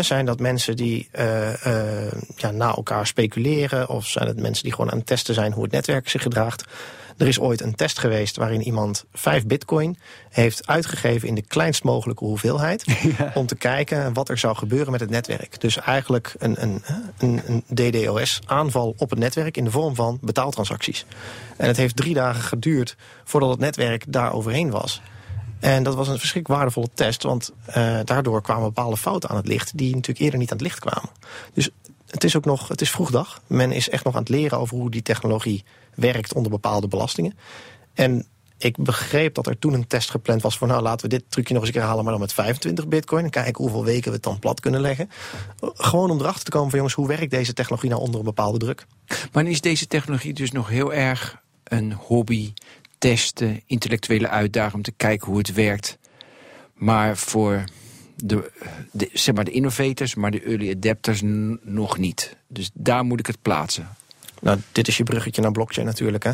zijn 0.00 0.26
dat 0.26 0.40
mensen 0.40 0.76
die 0.76 1.08
uh, 1.18 1.66
uh, 1.66 2.12
ja, 2.36 2.50
na 2.50 2.74
elkaar 2.74 3.06
speculeren? 3.06 3.88
Of 3.88 4.06
zijn 4.06 4.26
het 4.28 4.40
mensen 4.40 4.64
die 4.64 4.72
gewoon 4.72 4.90
aan 4.90 4.98
het 4.98 5.06
testen 5.06 5.34
zijn 5.34 5.52
hoe 5.52 5.62
het 5.62 5.72
netwerk 5.72 6.08
zich 6.08 6.22
gedraagt? 6.22 6.64
Er 7.20 7.28
is 7.28 7.40
ooit 7.40 7.60
een 7.60 7.74
test 7.74 7.98
geweest 7.98 8.36
waarin 8.36 8.62
iemand 8.62 9.04
5 9.12 9.46
bitcoin 9.46 9.98
heeft 10.30 10.66
uitgegeven 10.66 11.28
in 11.28 11.34
de 11.34 11.42
kleinst 11.42 11.84
mogelijke 11.84 12.24
hoeveelheid. 12.24 12.84
Om 13.34 13.46
te 13.46 13.54
kijken 13.54 14.12
wat 14.12 14.28
er 14.28 14.38
zou 14.38 14.56
gebeuren 14.56 14.90
met 14.90 15.00
het 15.00 15.10
netwerk. 15.10 15.60
Dus 15.60 15.76
eigenlijk 15.76 16.34
een, 16.38 16.62
een, 16.62 16.82
een, 17.18 17.42
een 17.46 17.64
DDoS-aanval 17.74 18.94
op 18.96 19.10
het 19.10 19.18
netwerk 19.18 19.56
in 19.56 19.64
de 19.64 19.70
vorm 19.70 19.94
van 19.94 20.18
betaaltransacties. 20.20 21.06
En 21.56 21.66
het 21.66 21.76
heeft 21.76 21.96
drie 21.96 22.14
dagen 22.14 22.42
geduurd 22.42 22.96
voordat 23.24 23.50
het 23.50 23.60
netwerk 23.60 24.04
daar 24.08 24.32
overheen 24.32 24.70
was. 24.70 25.02
En 25.60 25.82
dat 25.82 25.94
was 25.94 26.08
een 26.08 26.18
verschrikkelijk 26.18 26.60
waardevolle 26.60 26.88
test, 26.94 27.22
want 27.22 27.52
uh, 27.68 27.98
daardoor 28.04 28.42
kwamen 28.42 28.64
bepaalde 28.64 28.96
fouten 28.96 29.28
aan 29.28 29.36
het 29.36 29.46
licht 29.46 29.78
die 29.78 29.94
natuurlijk 29.94 30.20
eerder 30.20 30.38
niet 30.38 30.50
aan 30.50 30.56
het 30.56 30.66
licht 30.66 30.78
kwamen. 30.78 31.10
Dus 31.54 31.70
het 32.06 32.24
is 32.24 32.36
ook 32.36 32.44
nog, 32.44 32.68
het 32.68 32.80
is 32.80 32.90
vroegdag. 32.90 33.42
Men 33.46 33.72
is 33.72 33.88
echt 33.88 34.04
nog 34.04 34.14
aan 34.14 34.20
het 34.20 34.28
leren 34.28 34.58
over 34.58 34.76
hoe 34.76 34.90
die 34.90 35.02
technologie 35.02 35.64
werkt 35.94 36.34
onder 36.34 36.50
bepaalde 36.50 36.88
belastingen. 36.88 37.38
En 37.94 38.26
ik 38.58 38.76
begreep 38.76 39.34
dat 39.34 39.46
er 39.46 39.58
toen 39.58 39.72
een 39.72 39.86
test 39.86 40.10
gepland 40.10 40.42
was 40.42 40.58
voor 40.58 40.66
nou 40.66 40.82
laten 40.82 41.08
we 41.08 41.16
dit 41.16 41.24
trucje 41.28 41.52
nog 41.52 41.62
eens 41.62 41.74
een 41.74 41.80
keer 41.80 41.88
halen, 41.88 42.02
maar 42.02 42.12
dan 42.12 42.22
met 42.22 42.32
25 42.32 42.88
bitcoin. 42.88 43.24
En 43.24 43.30
kijken 43.30 43.62
hoeveel 43.64 43.84
weken 43.84 44.08
we 44.08 44.14
het 44.14 44.22
dan 44.22 44.38
plat 44.38 44.60
kunnen 44.60 44.80
leggen. 44.80 45.10
Gewoon 45.60 46.10
om 46.10 46.20
erachter 46.20 46.44
te 46.44 46.50
komen 46.50 46.68
van 46.68 46.78
jongens, 46.78 46.96
hoe 46.96 47.06
werkt 47.08 47.30
deze 47.30 47.52
technologie 47.52 47.90
nou 47.90 48.02
onder 48.02 48.18
een 48.18 48.26
bepaalde 48.26 48.58
druk? 48.58 48.86
Maar 49.32 49.46
is 49.46 49.60
deze 49.60 49.86
technologie 49.86 50.32
dus 50.32 50.52
nog 50.52 50.68
heel 50.68 50.92
erg 50.92 51.40
een 51.64 51.92
hobby, 51.92 52.52
testen, 53.00 53.60
intellectuele 53.66 54.28
uitdaging 54.28 54.74
om 54.74 54.82
te 54.82 54.92
kijken 54.96 55.26
hoe 55.26 55.38
het 55.38 55.52
werkt. 55.52 55.98
Maar 56.74 57.16
voor 57.16 57.64
de, 58.16 58.50
de, 58.92 59.10
zeg 59.12 59.34
maar 59.34 59.44
de 59.44 59.50
innovators, 59.50 60.14
maar 60.14 60.30
de 60.30 60.42
early 60.42 60.70
adapters 60.70 61.20
nog 61.62 61.98
niet. 61.98 62.36
Dus 62.46 62.70
daar 62.74 63.04
moet 63.04 63.18
ik 63.18 63.26
het 63.26 63.42
plaatsen. 63.42 63.88
Nou, 64.40 64.58
dit 64.72 64.88
is 64.88 64.96
je 64.96 65.02
bruggetje 65.02 65.42
naar 65.42 65.52
blockchain 65.52 65.86
natuurlijk, 65.86 66.24
hè? 66.24 66.32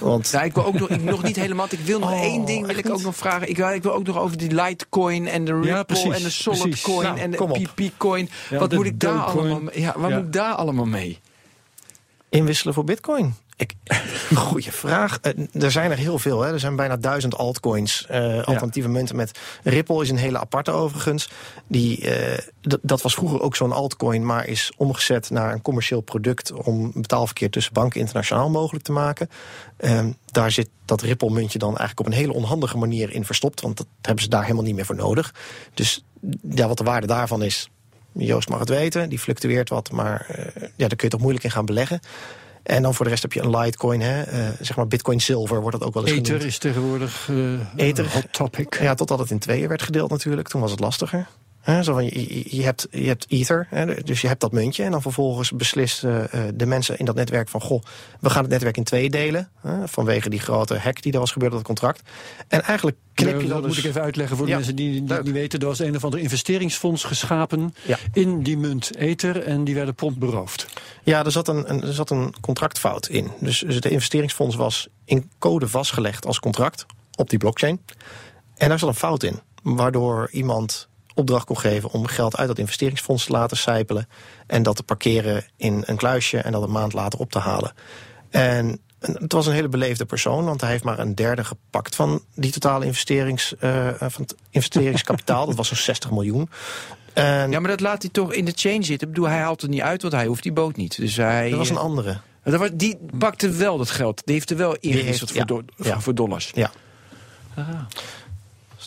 Want... 0.00 0.30
Ja, 0.30 0.42
ik 0.42 0.54
wil 0.54 0.64
ook 0.64 0.78
nog, 0.78 0.88
ik, 0.88 1.02
nog 1.02 1.22
niet 1.22 1.36
helemaal. 1.36 1.66
Ik 1.70 1.78
wil 1.78 1.98
nog 1.98 2.10
oh, 2.10 2.20
één 2.20 2.44
ding 2.44 2.66
wil 2.66 2.76
ik 2.76 2.90
ook 2.90 3.02
nog 3.02 3.16
vragen. 3.16 3.48
Ik 3.48 3.56
wil, 3.56 3.68
ik 3.68 3.82
wil 3.82 3.94
ook 3.94 4.06
nog 4.06 4.18
over 4.18 4.38
die 4.38 4.54
Litecoin 4.54 5.26
en 5.26 5.44
de 5.44 5.60
Ripple 5.60 6.14
en 6.14 6.22
de 6.22 6.30
Solidcoin 6.30 7.06
nou, 7.06 7.18
en 7.18 7.30
de 7.30 7.68
PP-coin. 7.74 8.30
wat 8.50 8.72
moet 8.72 8.86
ik 8.86 9.00
daar 9.00 9.20
allemaal? 9.20 9.60
Ja, 9.72 9.94
wat 9.96 10.10
moet 10.10 10.24
ik 10.24 10.32
daar 10.32 10.54
allemaal 10.54 10.86
mee? 10.86 11.18
Inwisselen 12.28 12.74
voor 12.74 12.84
Bitcoin. 12.84 13.34
Ik, 13.58 13.74
goeie 14.34 14.72
vraag. 14.72 15.18
Uh, 15.22 15.62
er 15.62 15.70
zijn 15.70 15.90
er 15.90 15.96
heel 15.96 16.18
veel. 16.18 16.40
Hè. 16.40 16.52
Er 16.52 16.60
zijn 16.60 16.76
bijna 16.76 16.96
duizend 16.96 17.36
altcoins, 17.36 18.06
uh, 18.10 18.36
alternatieve 18.36 18.88
munten 18.88 19.16
met 19.16 19.38
Ripple 19.62 20.02
is 20.02 20.10
een 20.10 20.16
hele 20.16 20.38
aparte 20.38 20.70
overigens. 20.70 21.30
Die, 21.66 22.00
uh, 22.00 22.38
dat 22.82 23.02
was 23.02 23.14
vroeger 23.14 23.40
ook 23.40 23.56
zo'n 23.56 23.72
altcoin, 23.72 24.26
maar 24.26 24.46
is 24.46 24.72
omgezet 24.76 25.30
naar 25.30 25.52
een 25.52 25.62
commercieel 25.62 26.00
product 26.00 26.52
om 26.52 26.92
betaalverkeer 26.94 27.50
tussen 27.50 27.72
banken 27.72 28.00
internationaal 28.00 28.50
mogelijk 28.50 28.84
te 28.84 28.92
maken. 28.92 29.28
Ehm, 29.76 30.12
daar 30.24 30.50
zit 30.50 30.68
dat 30.84 31.02
Ripple 31.02 31.30
muntje 31.30 31.58
dan 31.58 31.76
eigenlijk 31.76 32.00
op 32.00 32.06
een 32.06 32.18
hele 32.18 32.32
onhandige 32.32 32.78
manier 32.78 33.12
in 33.12 33.24
verstopt, 33.24 33.60
want 33.60 33.76
dat 33.76 33.86
hebben 34.02 34.22
ze 34.22 34.28
daar 34.28 34.42
helemaal 34.42 34.64
niet 34.64 34.74
meer 34.74 34.86
voor 34.86 34.96
nodig. 34.96 35.34
Dus 35.74 36.04
ja, 36.50 36.68
wat 36.68 36.78
de 36.78 36.84
waarde 36.84 37.06
daarvan 37.06 37.42
is, 37.42 37.70
Joost 38.12 38.48
mag 38.48 38.58
het 38.58 38.68
weten, 38.68 39.08
die 39.08 39.18
fluctueert 39.18 39.68
wat, 39.68 39.90
maar 39.90 40.26
ja, 40.54 40.88
daar 40.88 40.96
kun 40.96 40.96
je 40.98 41.08
toch 41.08 41.20
moeilijk 41.20 41.44
in 41.44 41.50
gaan 41.50 41.66
beleggen. 41.66 42.00
En 42.68 42.82
dan 42.82 42.94
voor 42.94 43.04
de 43.04 43.10
rest 43.10 43.22
heb 43.22 43.32
je 43.32 43.40
een 43.40 43.58
Litecoin, 43.58 44.00
hè, 44.00 44.32
uh, 44.32 44.48
zeg 44.60 44.76
maar 44.76 44.86
Bitcoin 44.86 45.20
Silver 45.20 45.60
wordt 45.60 45.78
dat 45.78 45.88
ook 45.88 45.94
wel 45.94 46.02
eens 46.02 46.12
Ether 46.12 46.26
genoemd. 46.26 46.44
is 46.44 46.58
tegenwoordig 46.58 47.28
uh, 47.30 47.60
Ether. 47.76 48.04
een 48.04 48.10
hot 48.10 48.32
topic. 48.32 48.80
Ja, 48.80 48.94
totdat 48.94 49.18
het 49.18 49.30
in 49.30 49.38
tweeën 49.38 49.68
werd 49.68 49.82
gedeeld 49.82 50.10
natuurlijk. 50.10 50.48
Toen 50.48 50.60
was 50.60 50.70
het 50.70 50.80
lastiger. 50.80 51.26
He, 51.68 51.82
zo 51.82 51.92
van, 51.92 52.04
je, 52.04 52.56
je, 52.56 52.62
hebt, 52.62 52.86
je 52.90 53.06
hebt 53.06 53.26
Ether, 53.28 53.66
he, 53.70 54.02
dus 54.02 54.20
je 54.20 54.26
hebt 54.26 54.40
dat 54.40 54.52
muntje. 54.52 54.84
En 54.84 54.90
dan 54.90 55.02
vervolgens 55.02 55.50
beslisten 55.50 56.28
uh, 56.34 56.42
de 56.54 56.66
mensen 56.66 56.98
in 56.98 57.04
dat 57.04 57.14
netwerk 57.14 57.48
van... 57.48 57.60
goh, 57.60 57.82
we 58.20 58.30
gaan 58.30 58.42
het 58.42 58.50
netwerk 58.50 58.76
in 58.76 58.84
twee 58.84 59.10
delen. 59.10 59.50
He, 59.60 59.88
vanwege 59.88 60.28
die 60.28 60.40
grote 60.40 60.78
hack 60.78 61.02
die 61.02 61.12
er 61.12 61.18
was 61.18 61.32
gebeurd 61.32 61.52
op 61.52 61.58
het 61.58 61.66
contract. 61.66 62.02
En 62.48 62.62
eigenlijk 62.62 62.96
knip 63.14 63.40
je 63.40 63.46
dat, 63.46 63.48
dat 63.48 63.62
dus... 63.62 63.66
moet 63.66 63.84
ik 63.84 63.90
even 63.90 64.02
uitleggen 64.02 64.36
voor 64.36 64.46
de 64.46 64.52
mensen 64.52 64.76
die, 64.76 65.04
die 65.04 65.22
niet 65.22 65.32
weten. 65.32 65.60
Er 65.60 65.66
was 65.66 65.78
een 65.78 65.96
of 65.96 66.04
ander 66.04 66.20
investeringsfonds 66.20 67.04
geschapen 67.04 67.74
ja. 67.82 67.98
in 68.12 68.42
die 68.42 68.58
munt 68.58 68.96
Ether. 68.96 69.42
En 69.42 69.64
die 69.64 69.74
werden 69.74 69.94
prompt 69.94 70.18
beroofd. 70.18 70.66
Ja, 71.02 71.24
er 71.24 71.32
zat 71.32 71.48
een, 71.48 71.66
er 71.66 71.94
zat 71.94 72.10
een 72.10 72.34
contractfout 72.40 73.08
in. 73.08 73.30
Dus, 73.40 73.60
dus 73.60 73.74
het 73.74 73.84
investeringsfonds 73.84 74.56
was 74.56 74.88
in 75.04 75.30
code 75.38 75.68
vastgelegd 75.68 76.26
als 76.26 76.40
contract 76.40 76.86
op 77.14 77.30
die 77.30 77.38
blockchain. 77.38 77.80
En 78.56 78.68
daar 78.68 78.78
zat 78.78 78.88
een 78.88 78.94
fout 78.94 79.22
in. 79.22 79.40
Waardoor 79.62 80.28
iemand 80.32 80.88
opdracht 81.18 81.44
kon 81.44 81.58
geven 81.58 81.90
om 81.90 82.06
geld 82.06 82.36
uit 82.36 82.48
dat 82.48 82.58
investeringsfonds 82.58 83.24
te 83.24 83.32
laten 83.32 83.56
sijpelen. 83.56 84.08
En 84.46 84.62
dat 84.62 84.76
te 84.76 84.82
parkeren 84.82 85.44
in 85.56 85.82
een 85.86 85.96
kluisje 85.96 86.38
en 86.38 86.52
dat 86.52 86.62
een 86.62 86.70
maand 86.70 86.92
later 86.92 87.18
op 87.18 87.30
te 87.30 87.38
halen. 87.38 87.72
En 88.30 88.80
het 89.00 89.32
was 89.32 89.46
een 89.46 89.52
hele 89.52 89.68
beleefde 89.68 90.04
persoon, 90.04 90.44
want 90.44 90.60
hij 90.60 90.70
heeft 90.70 90.84
maar 90.84 90.98
een 90.98 91.14
derde 91.14 91.44
gepakt 91.44 91.96
van 91.96 92.22
die 92.34 92.50
totale 92.50 92.84
investerings, 92.84 93.54
uh, 93.60 93.88
van 93.98 94.22
het 94.22 94.34
investeringskapitaal. 94.50 95.46
dat 95.46 95.56
was 95.56 95.68
zo'n 95.68 95.76
60 95.76 96.10
miljoen. 96.10 96.50
En 97.12 97.50
ja, 97.50 97.60
maar 97.60 97.70
dat 97.70 97.80
laat 97.80 98.02
hij 98.02 98.10
toch 98.10 98.32
in 98.32 98.44
de 98.44 98.52
chain 98.54 98.84
zitten. 98.84 99.08
Ik 99.08 99.14
bedoel, 99.14 99.30
hij 99.30 99.40
haalt 99.40 99.60
het 99.60 99.70
niet 99.70 99.80
uit, 99.80 100.02
want 100.02 100.14
hij 100.14 100.26
hoeft 100.26 100.42
die 100.42 100.52
boot 100.52 100.76
niet. 100.76 100.96
Dus 100.96 101.16
hij, 101.16 101.50
dat 101.50 101.58
was 101.58 101.70
een 101.70 101.76
andere. 101.76 102.20
Die 102.74 102.98
pakte 103.18 103.50
wel 103.50 103.78
dat 103.78 103.90
geld. 103.90 104.22
Die 104.24 104.34
heeft 104.34 104.50
er 104.50 104.56
wel 104.56 104.76
ingewisseld 104.80 105.32
voor, 105.32 105.46
do 105.46 105.62
ja. 105.76 106.00
voor 106.00 106.14
dollars. 106.14 106.50
Ja. 106.54 106.70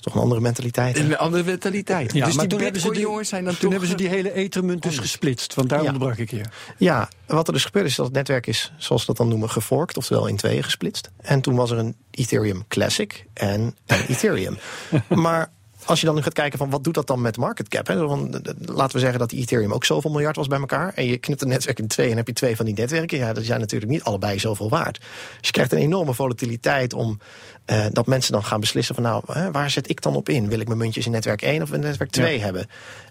Toch 0.02 0.16
een 0.16 0.22
andere 0.22 0.42
mentaliteit. 0.42 0.98
Een 0.98 1.18
andere 1.18 1.44
mentaliteit. 1.44 2.14
Ja, 2.14 2.26
dus 2.26 2.36
maar 2.36 2.48
die 2.48 2.58
toen 2.58 2.64
hebben 2.64 2.82
ze 2.82 2.92
die, 2.92 3.02
jongens 3.02 3.30
zijn 3.30 3.44
dan 3.44 3.58
toen 3.58 3.72
hebben 3.72 3.90
ze 3.90 3.96
die 3.96 4.08
hele 4.08 4.34
ethermunt 4.34 4.84
dus 4.84 4.98
gesplitst. 4.98 5.54
Want 5.54 5.70
daar 5.70 5.82
ja. 5.82 5.86
onderbrak 5.86 6.18
ik 6.18 6.30
hier. 6.30 6.54
Ja, 6.78 7.10
wat 7.28 7.48
er 7.48 7.54
dus 7.54 7.66
gebeurde 7.66 7.90
is 7.90 7.96
dat 7.96 8.06
het 8.06 8.16
netwerk 8.16 8.48
is, 8.48 8.74
zoals 8.78 9.02
we 9.02 9.08
dat 9.08 9.18
dan 9.18 9.28
noemen, 9.28 9.50
geforkt. 9.50 9.98
Oftewel 9.98 10.28
in 10.28 10.36
tweeën 10.36 10.64
gesplitst. 10.64 11.12
En 11.22 11.42
toen 11.42 11.56
was 11.56 11.72
er 11.72 11.78
een 11.78 11.96
Ethereum 12.12 12.68
Classic 12.68 13.26
en 13.34 13.76
een 13.86 14.06
Ethereum. 14.08 14.58
maar 15.08 15.52
als 15.86 16.00
je 16.00 16.06
dan 16.06 16.16
nu 16.16 16.22
gaat 16.22 16.34
kijken 16.34 16.58
van 16.58 16.70
wat 16.70 16.84
doet 16.84 16.94
dat 16.94 17.08
dan 17.08 17.22
met 17.22 17.38
market 17.38 17.68
cap? 17.68 17.88
Hè? 17.88 18.08
Want, 18.08 18.40
laten 18.66 18.96
we 18.96 19.00
zeggen 19.00 19.20
dat 19.20 19.30
die 19.30 19.40
Ethereum 19.40 19.74
ook 19.74 19.86
zoveel 19.86 20.12
miljard 20.12 20.36
was 20.36 20.48
bij 20.48 20.60
elkaar. 20.60 20.94
En 20.94 21.06
je 21.06 21.18
knipt 21.18 21.42
een 21.42 21.48
netwerk 21.48 21.80
in 21.80 21.88
twee 21.88 22.12
en 22.12 22.18
heb 22.18 22.28
je 22.28 22.34
twee 22.34 22.56
van 22.56 22.66
die 22.66 22.74
netwerken. 22.74 23.18
Ja, 23.18 23.34
dat 23.34 23.44
zijn 23.44 23.60
natuurlijk 23.60 23.92
niet 23.92 24.04
allebei 24.04 24.40
zoveel 24.40 24.70
waard. 24.70 25.00
Dus 25.38 25.48
je 25.48 25.52
krijgt 25.52 25.72
een 25.72 25.78
enorme 25.78 26.14
volatiliteit 26.14 26.94
om 26.94 27.20
uh, 27.66 27.86
dat 27.92 28.08
mensen 28.08 28.32
dan 28.32 28.44
gaan 28.44 28.60
beslissen 28.60 28.96
van 28.96 29.04
nou, 29.04 29.24
hè, 29.28 29.52
waar 29.52 29.70
zet 29.70 29.90
ik 29.90 30.02
dan 30.02 30.16
op 30.16 30.30
in? 30.30 30.50
Wil 30.50 30.60
ik 30.60 30.68
mijn 30.68 30.80
muntjes 30.80 31.06
in 31.06 31.12
netwerk 31.12 31.42
1 31.42 31.62
of 31.62 31.72
in 31.72 31.80
netwerk 31.80 32.12
2 32.12 32.38
ja. 32.38 32.44
hebben? 32.44 32.68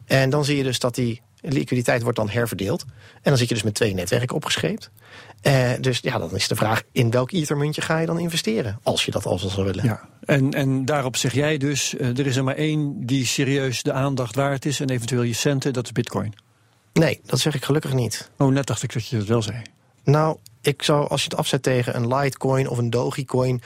En 0.06 0.30
dan 0.30 0.44
zie 0.44 0.56
je 0.56 0.62
dus 0.62 0.78
dat 0.78 0.94
die 0.94 1.20
liquiditeit 1.40 2.02
wordt 2.02 2.16
dan 2.16 2.28
herverdeeld. 2.28 2.84
En 3.14 3.20
dan 3.22 3.36
zit 3.36 3.48
je 3.48 3.54
dus 3.54 3.62
met 3.62 3.74
twee 3.74 3.94
netwerken 3.94 4.36
opgescheept. 4.36 4.90
Uh, 5.42 5.70
dus 5.80 5.98
ja, 5.98 6.18
dan 6.18 6.34
is 6.34 6.48
de 6.48 6.56
vraag 6.56 6.82
in 6.92 7.10
welk 7.10 7.32
ethermuntje 7.32 7.80
ga 7.80 7.98
je 7.98 8.06
dan 8.06 8.18
investeren? 8.18 8.78
Als 8.82 9.04
je 9.04 9.10
dat 9.10 9.26
al 9.26 9.38
zou 9.38 9.66
willen. 9.66 9.84
Ja. 9.84 10.08
En, 10.24 10.52
en 10.52 10.84
daarop 10.84 11.16
zeg 11.16 11.32
jij 11.32 11.58
dus, 11.58 11.94
uh, 11.94 12.18
er 12.18 12.26
is 12.26 12.36
er 12.36 12.44
maar 12.44 12.56
één 12.56 13.06
die 13.06 13.26
serieus 13.26 13.82
de 13.82 13.92
aandacht 13.92 14.34
waard 14.34 14.64
is... 14.64 14.80
en 14.80 14.90
eventueel 14.90 15.22
je 15.22 15.32
centen, 15.32 15.72
dat 15.72 15.84
is 15.84 15.92
bitcoin. 15.92 16.34
Nee, 16.92 17.20
dat 17.26 17.38
zeg 17.38 17.54
ik 17.54 17.64
gelukkig 17.64 17.92
niet. 17.92 18.30
Oh, 18.38 18.48
net 18.48 18.66
dacht 18.66 18.82
ik 18.82 18.92
dat 18.92 19.06
je 19.06 19.16
dat 19.16 19.26
wel 19.26 19.42
zei. 19.42 19.62
Nou, 20.04 20.36
ik 20.60 20.82
zou, 20.82 21.08
als 21.08 21.22
je 21.22 21.28
het 21.28 21.38
afzet 21.38 21.62
tegen 21.62 21.96
een 21.96 22.14
Litecoin 22.14 22.68
of 22.68 22.78
een 22.78 22.90
Dogecoin... 22.90 23.62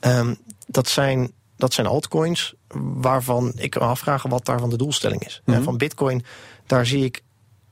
Um, 0.00 0.36
dat, 0.66 0.88
zijn, 0.88 1.32
dat 1.56 1.72
zijn 1.72 1.86
altcoins 1.86 2.54
waarvan 2.74 3.52
ik 3.56 3.74
me 3.74 3.80
afvraag 3.80 4.22
wat 4.22 4.44
daarvan 4.44 4.70
de 4.70 4.76
doelstelling 4.76 5.24
is. 5.24 5.42
Mm 5.44 5.54
-hmm. 5.54 5.62
Van 5.62 5.76
bitcoin, 5.76 6.24
daar 6.66 6.86
zie 6.86 7.04
ik 7.04 7.22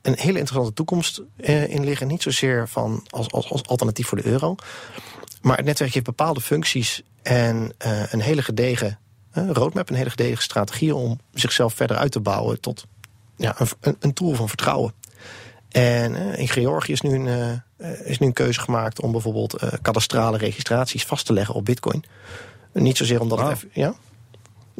een 0.01 0.15
hele 0.17 0.39
interessante 0.39 0.73
toekomst 0.73 1.21
uh, 1.37 1.67
in 1.69 1.83
liggen. 1.83 2.07
Niet 2.07 2.21
zozeer 2.21 2.67
van 2.67 3.05
als, 3.09 3.31
als, 3.31 3.51
als 3.51 3.63
alternatief 3.63 4.07
voor 4.07 4.17
de 4.17 4.27
euro. 4.27 4.55
Maar 5.41 5.57
het 5.57 5.65
netwerk 5.65 5.93
heeft 5.93 6.05
bepaalde 6.05 6.41
functies 6.41 7.01
en 7.21 7.73
uh, 7.85 8.11
een 8.11 8.21
hele 8.21 8.41
gedegen 8.41 8.99
uh, 9.33 9.49
roadmap, 9.49 9.89
een 9.89 9.95
hele 9.95 10.09
gedegen 10.09 10.43
strategie 10.43 10.95
om 10.95 11.19
zichzelf 11.33 11.73
verder 11.73 11.97
uit 11.97 12.11
te 12.11 12.19
bouwen 12.19 12.59
tot 12.59 12.85
ja, 13.35 13.55
een, 13.79 13.95
een 13.99 14.13
tool 14.13 14.33
van 14.33 14.47
vertrouwen. 14.47 14.93
En 15.69 16.15
in 16.15 16.47
Georgië 16.47 16.91
is 16.91 17.01
nu, 17.01 17.29
een, 17.29 17.61
is 18.03 18.19
nu 18.19 18.27
een 18.27 18.33
keuze 18.33 18.59
gemaakt 18.59 19.01
om 19.01 19.11
bijvoorbeeld 19.11 19.55
kadastrale 19.81 20.37
registraties 20.37 21.05
vast 21.05 21.25
te 21.25 21.33
leggen 21.33 21.55
op 21.55 21.65
Bitcoin. 21.65 22.03
Niet 22.73 22.97
zozeer 22.97 23.21
omdat 23.21 23.39
wow. 23.39 23.49
het. 23.49 23.57
Even, 23.57 23.69
ja? 23.73 23.93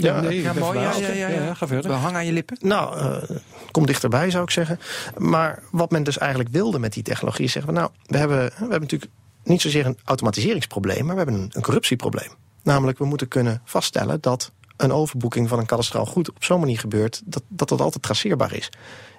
Ja, 0.02 0.22
nee, 0.22 0.42
ja, 0.42 0.54
mooi. 0.54 0.80
Ja, 0.80 0.96
ja, 0.96 1.08
ja, 1.08 1.28
ja, 1.28 1.54
ga 1.54 1.68
verder. 1.68 1.92
Hang 1.92 2.16
aan 2.16 2.26
je 2.26 2.32
lippen. 2.32 2.58
Nou, 2.60 2.98
uh, 2.98 3.38
kom 3.72 3.86
dichterbij 3.86 4.30
zou 4.32 4.44
ik 4.44 4.50
zeggen. 4.50 4.80
Maar 5.18 5.64
wat 5.72 5.92
men 5.92 6.04
dus 6.04 6.18
eigenlijk 6.18 6.50
wilde 6.52 6.80
met 6.80 6.94
die 6.94 7.04
technologie 7.04 7.46
is 7.46 7.52
zeggen 7.52 7.74
we, 7.74 7.80
nou, 7.80 7.92
we 8.06 8.18
hebben, 8.18 8.38
we 8.38 8.54
hebben 8.58 8.80
natuurlijk 8.80 9.12
niet 9.44 9.62
zozeer 9.62 9.86
een 9.86 9.98
automatiseringsprobleem, 10.04 11.06
maar 11.06 11.16
we 11.16 11.22
hebben 11.22 11.42
een, 11.42 11.50
een 11.54 11.62
corruptieprobleem. 11.62 12.30
Namelijk, 12.64 12.98
we 12.98 13.06
moeten 13.06 13.28
kunnen 13.28 13.62
vaststellen 13.66 14.22
dat 14.22 14.52
een 14.78 14.92
overboeking 14.92 15.50
van 15.50 15.60
een 15.60 15.66
kadastraal 15.66 16.06
goed 16.06 16.30
op 16.30 16.44
zo'n 16.44 16.60
manier 16.60 16.80
gebeurt 16.80 17.22
dat, 17.26 17.44
dat 17.48 17.70
dat 17.70 17.82
altijd 17.82 18.04
traceerbaar 18.04 18.54
is. 18.54 18.70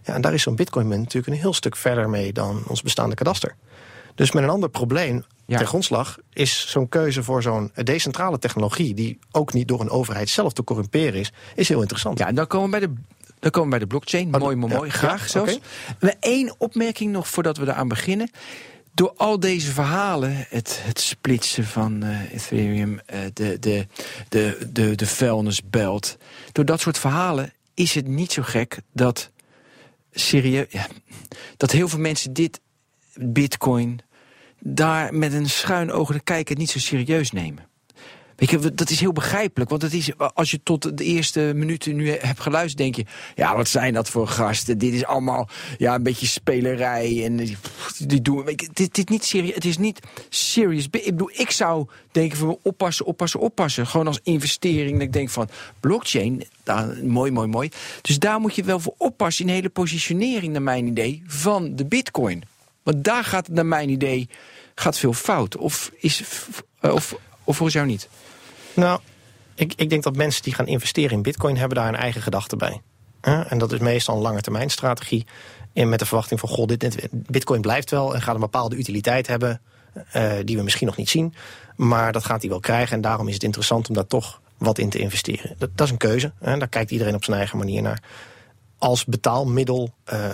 Ja, 0.02 0.14
en 0.14 0.20
daar 0.20 0.34
is 0.34 0.42
zo'n 0.42 0.56
bitcoin 0.56 0.88
natuurlijk 0.88 1.26
een 1.26 1.40
heel 1.40 1.52
stuk 1.52 1.76
verder 1.76 2.10
mee 2.10 2.32
dan 2.32 2.62
ons 2.66 2.82
bestaande 2.82 3.14
kadaster. 3.14 3.54
Dus 4.14 4.32
met 4.32 4.42
een 4.42 4.48
ander 4.48 4.68
probleem 4.68 5.24
ja. 5.46 5.58
ter 5.58 5.66
grondslag 5.66 6.18
is 6.32 6.70
zo'n 6.70 6.88
keuze 6.88 7.22
voor 7.22 7.42
zo'n 7.42 7.70
decentrale 7.74 8.38
technologie, 8.38 8.94
die 8.94 9.18
ook 9.30 9.52
niet 9.52 9.68
door 9.68 9.80
een 9.80 9.90
overheid 9.90 10.28
zelf 10.28 10.52
te 10.52 10.64
corrumperen 10.64 11.20
is, 11.20 11.32
is 11.54 11.68
heel 11.68 11.80
interessant. 11.80 12.18
Ja, 12.18 12.26
en 12.26 12.34
dan 12.34 12.46
komen 12.46 12.70
we 12.70 12.78
bij 12.78 12.88
de 12.88 12.94
Dan 13.38 13.50
komen 13.50 13.70
we 13.70 13.76
bij 13.76 13.86
de 13.86 13.86
blockchain. 13.86 14.34
Oh, 14.34 14.40
mooi, 14.40 14.56
mooi, 14.56 14.72
ja, 14.72 14.78
mooi. 14.78 14.90
Graag 14.90 15.22
ja, 15.22 15.28
zelfs. 15.28 15.54
oké. 15.54 15.62
Maar 16.00 16.14
één 16.20 16.54
opmerking 16.58 17.12
nog 17.12 17.28
voordat 17.28 17.56
we 17.56 17.62
eraan 17.62 17.88
beginnen. 17.88 18.30
Door 18.94 19.12
al 19.16 19.40
deze 19.40 19.72
verhalen, 19.72 20.46
het, 20.48 20.80
het 20.82 21.00
splitsen 21.00 21.64
van 21.64 22.02
eh, 22.02 22.32
Ethereum, 22.32 23.00
eh, 23.06 23.18
de, 23.32 23.58
de, 23.58 23.86
de, 24.28 24.68
de, 24.72 24.94
de 24.94 25.06
vuilnisbelt. 25.06 26.16
Door 26.52 26.64
dat 26.64 26.80
soort 26.80 26.98
verhalen 26.98 27.52
is 27.74 27.94
het 27.94 28.06
niet 28.06 28.32
zo 28.32 28.42
gek 28.42 28.80
dat, 28.92 29.30
serieus, 30.12 30.66
ja, 30.68 30.86
dat 31.56 31.70
heel 31.70 31.88
veel 31.88 31.98
mensen 31.98 32.32
dit 32.32 32.60
bitcoin 33.20 34.00
daar 34.58 35.14
met 35.14 35.32
een 35.32 35.48
schuin 35.48 35.92
oog 35.92 36.10
naar 36.10 36.22
kijken 36.22 36.58
niet 36.58 36.70
zo 36.70 36.78
serieus 36.78 37.30
nemen. 37.30 37.70
Weet 38.36 38.50
je, 38.50 38.74
dat 38.74 38.90
is 38.90 39.00
heel 39.00 39.12
begrijpelijk. 39.12 39.70
Want 39.70 39.82
het 39.82 39.92
is, 39.92 40.10
als 40.34 40.50
je 40.50 40.60
tot 40.62 40.98
de 40.98 41.04
eerste 41.04 41.52
minuten 41.54 41.96
nu 41.96 42.10
hebt 42.10 42.40
geluisterd, 42.40 42.78
denk 42.78 42.94
je... 42.94 43.04
ja, 43.34 43.56
wat 43.56 43.68
zijn 43.68 43.94
dat 43.94 44.08
voor 44.08 44.28
gasten? 44.28 44.78
Dit 44.78 44.92
is 44.92 45.04
allemaal 45.04 45.48
ja, 45.78 45.94
een 45.94 46.02
beetje 46.02 46.26
spelerij. 46.26 47.24
En 47.24 47.36
die, 47.36 47.56
die 48.06 48.22
doen, 48.22 48.44
weet 48.44 48.94
dit, 48.94 49.08
niet 49.08 49.24
serieus, 49.24 49.54
het 49.54 49.64
is 49.64 49.78
niet 49.78 50.00
serious. 50.28 50.84
Ik 50.90 51.04
bedoel, 51.04 51.30
ik 51.32 51.50
zou 51.50 51.86
denken 52.10 52.38
van 52.38 52.58
oppassen, 52.62 53.06
oppassen, 53.06 53.40
oppassen. 53.40 53.86
Gewoon 53.86 54.06
als 54.06 54.20
investering. 54.22 54.92
Dat 54.92 55.02
ik 55.02 55.12
denk 55.12 55.30
van 55.30 55.48
blockchain, 55.80 56.44
mooi, 57.02 57.30
mooi, 57.30 57.48
mooi. 57.48 57.70
Dus 58.00 58.18
daar 58.18 58.40
moet 58.40 58.54
je 58.54 58.64
wel 58.64 58.80
voor 58.80 58.94
oppassen 58.96 59.44
in 59.44 59.50
de 59.50 59.56
hele 59.56 59.68
positionering, 59.68 60.52
naar 60.52 60.62
mijn 60.62 60.86
idee, 60.86 61.22
van 61.26 61.76
de 61.76 61.84
bitcoin. 61.84 62.42
Want 62.82 63.04
daar 63.04 63.24
gaat 63.24 63.48
naar 63.48 63.66
mijn 63.66 63.88
idee 63.88 64.28
gaat 64.74 64.98
veel 64.98 65.12
fout. 65.12 65.56
Of, 65.56 65.90
is, 65.96 66.22
uh, 66.80 66.92
of, 66.92 67.16
of 67.44 67.56
volgens 67.56 67.72
jou 67.72 67.86
niet? 67.86 68.08
Nou, 68.74 69.00
ik, 69.54 69.72
ik 69.76 69.90
denk 69.90 70.02
dat 70.02 70.16
mensen 70.16 70.42
die 70.42 70.54
gaan 70.54 70.66
investeren 70.66 71.10
in 71.10 71.22
bitcoin... 71.22 71.56
hebben 71.56 71.76
daar 71.76 71.88
een 71.88 71.96
eigen 71.96 72.22
gedachte 72.22 72.56
bij. 72.56 72.80
En 73.20 73.58
dat 73.58 73.72
is 73.72 73.78
meestal 73.78 74.16
een 74.16 74.22
lange 74.22 74.40
termijn 74.40 74.70
strategie. 74.70 75.26
En 75.72 75.88
met 75.88 75.98
de 75.98 76.06
verwachting 76.06 76.40
van, 76.40 76.48
goh, 76.48 76.66
dit, 76.66 77.08
bitcoin 77.12 77.60
blijft 77.60 77.90
wel... 77.90 78.14
en 78.14 78.22
gaat 78.22 78.34
een 78.34 78.40
bepaalde 78.40 78.76
utiliteit 78.76 79.26
hebben... 79.26 79.60
Uh, 80.16 80.32
die 80.44 80.56
we 80.56 80.62
misschien 80.62 80.86
nog 80.86 80.96
niet 80.96 81.10
zien. 81.10 81.34
Maar 81.76 82.12
dat 82.12 82.24
gaat 82.24 82.40
hij 82.40 82.50
wel 82.50 82.60
krijgen. 82.60 82.96
En 82.96 83.00
daarom 83.00 83.28
is 83.28 83.34
het 83.34 83.42
interessant 83.42 83.88
om 83.88 83.94
daar 83.94 84.06
toch 84.06 84.40
wat 84.58 84.78
in 84.78 84.90
te 84.90 84.98
investeren. 84.98 85.54
Dat, 85.58 85.70
dat 85.74 85.86
is 85.86 85.92
een 85.92 85.98
keuze. 85.98 86.32
Hè? 86.38 86.58
Daar 86.58 86.68
kijkt 86.68 86.90
iedereen 86.90 87.14
op 87.14 87.24
zijn 87.24 87.36
eigen 87.36 87.58
manier 87.58 87.82
naar. 87.82 88.02
Als 88.78 89.04
betaalmiddel 89.04 89.94
uh, 90.12 90.30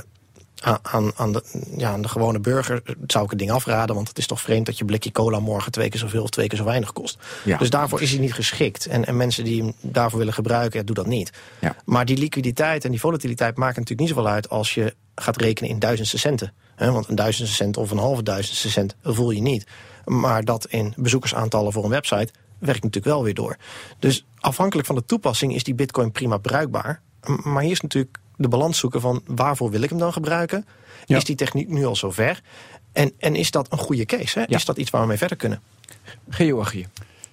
aan, 0.61 1.13
aan, 1.17 1.33
de, 1.33 1.43
ja, 1.77 1.91
aan 1.91 2.03
de 2.03 2.09
gewone 2.09 2.41
burger 2.41 2.83
zou 3.07 3.25
ik 3.25 3.31
het 3.31 3.39
ding 3.39 3.51
afraden. 3.51 3.95
Want 3.95 4.09
het 4.09 4.19
is 4.19 4.27
toch 4.27 4.41
vreemd 4.41 4.67
dat 4.67 4.79
je 4.79 4.85
blikje 4.85 5.13
cola 5.13 5.41
morgen 5.41 5.73
twee 5.73 5.89
keer 5.89 6.01
zoveel 6.01 6.23
of 6.23 6.31
twee 6.31 6.47
keer 6.47 6.59
zo 6.59 6.65
weinig 6.65 6.93
kost. 6.93 7.19
Ja. 7.45 7.59
Dus 7.59 7.71
daarvoor 7.71 8.03
is 8.03 8.11
hij 8.11 8.21
niet 8.21 8.35
geschikt. 8.35 8.87
En, 8.87 9.07
en 9.07 9.17
mensen 9.17 9.45
die 9.45 9.63
hem 9.63 9.73
daarvoor 9.81 10.19
willen 10.19 10.35
gebruiken, 10.35 10.79
ja, 10.79 10.85
doe 10.85 10.95
dat 10.95 11.07
niet. 11.07 11.33
Ja. 11.61 11.77
Maar 11.85 12.05
die 12.05 12.17
liquiditeit 12.17 12.85
en 12.85 12.91
die 12.91 13.01
volatiliteit 13.01 13.57
maken 13.57 13.81
natuurlijk 13.81 14.09
niet 14.09 14.17
zoveel 14.17 14.33
uit 14.33 14.49
als 14.49 14.75
je 14.75 14.95
gaat 15.15 15.37
rekenen 15.37 15.71
in 15.71 15.79
duizendste 15.79 16.19
centen. 16.19 16.53
He, 16.75 16.91
want 16.93 17.09
een 17.09 17.15
duizendste 17.15 17.57
cent 17.57 17.77
of 17.77 17.91
een 17.91 17.99
halve 17.99 18.23
duizendste 18.23 18.71
cent 18.71 18.97
voel 19.03 19.31
je 19.31 19.41
niet. 19.41 19.67
Maar 20.05 20.45
dat 20.45 20.67
in 20.67 20.95
bezoekersaantallen 20.97 21.73
voor 21.73 21.85
een 21.85 21.91
website 21.91 22.33
werkt 22.59 22.83
natuurlijk 22.83 23.15
wel 23.15 23.25
weer 23.25 23.35
door. 23.35 23.57
Dus 23.99 24.27
afhankelijk 24.39 24.87
van 24.87 24.97
de 24.97 25.05
toepassing 25.05 25.55
is 25.55 25.65
die 25.65 25.75
bitcoin 25.75 26.13
prima 26.13 26.37
bruikbaar. 26.37 27.03
Maar 27.43 27.63
hier 27.63 27.73
is 27.73 27.81
natuurlijk 27.81 28.19
de 28.39 28.49
balans 28.49 28.79
zoeken 28.79 29.01
van 29.01 29.23
waarvoor 29.27 29.71
wil 29.71 29.83
ik 29.83 29.89
hem 29.89 29.99
dan 29.99 30.13
gebruiken? 30.13 30.67
Ja. 31.07 31.17
Is 31.17 31.25
die 31.25 31.37
techniek 31.37 31.69
nu 31.69 31.85
al 31.85 31.97
zover? 31.97 32.41
En, 32.93 33.13
en 33.19 33.35
is 33.35 33.51
dat 33.51 33.73
een 33.73 33.79
goede 33.79 34.05
case? 34.05 34.39
Hè? 34.39 34.45
Ja. 34.49 34.57
Is 34.57 34.65
dat 34.65 34.77
iets 34.77 34.91
waar 34.91 35.01
we 35.01 35.07
mee 35.07 35.19
verder 35.19 35.37
kunnen? 35.37 35.61
Georgië, 36.29 36.87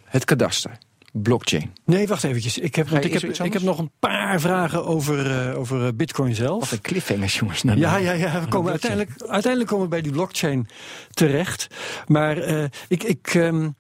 het 0.04 0.26
kadaster, 0.26 0.78
blockchain. 1.12 1.74
Nee, 1.86 2.08
wacht 2.08 2.24
eventjes. 2.24 2.58
Ik 2.58 2.76
heb, 2.76 2.89
ik, 2.89 3.13
heb, 3.13 3.24
ik 3.24 3.54
heb 3.54 3.62
nog 3.62 3.78
een 3.78 3.91
paar 4.00 4.39
vragen 4.39 4.86
over, 4.86 5.50
uh, 5.50 5.60
over 5.60 5.96
Bitcoin 5.96 6.36
zelf. 6.36 6.60
Wat 6.60 6.72
een 6.72 6.82
cliffhangers, 6.82 7.39
jongens. 7.39 7.63
Nou, 7.63 7.80
ja, 7.80 7.98
ja, 7.98 8.12
ja. 8.12 8.41
We 8.41 8.48
komen 8.48 8.72
uiteindelijk, 8.72 9.12
uiteindelijk 9.18 9.68
komen 9.68 9.84
we 9.84 9.91
bij 9.91 10.02
die 10.02 10.12
blockchain 10.12 10.68
terecht. 11.13 11.68
Maar 12.08 12.50
uh, 12.50 12.63
ik... 12.88 13.04
ik 13.04 13.34
um, 13.34 13.76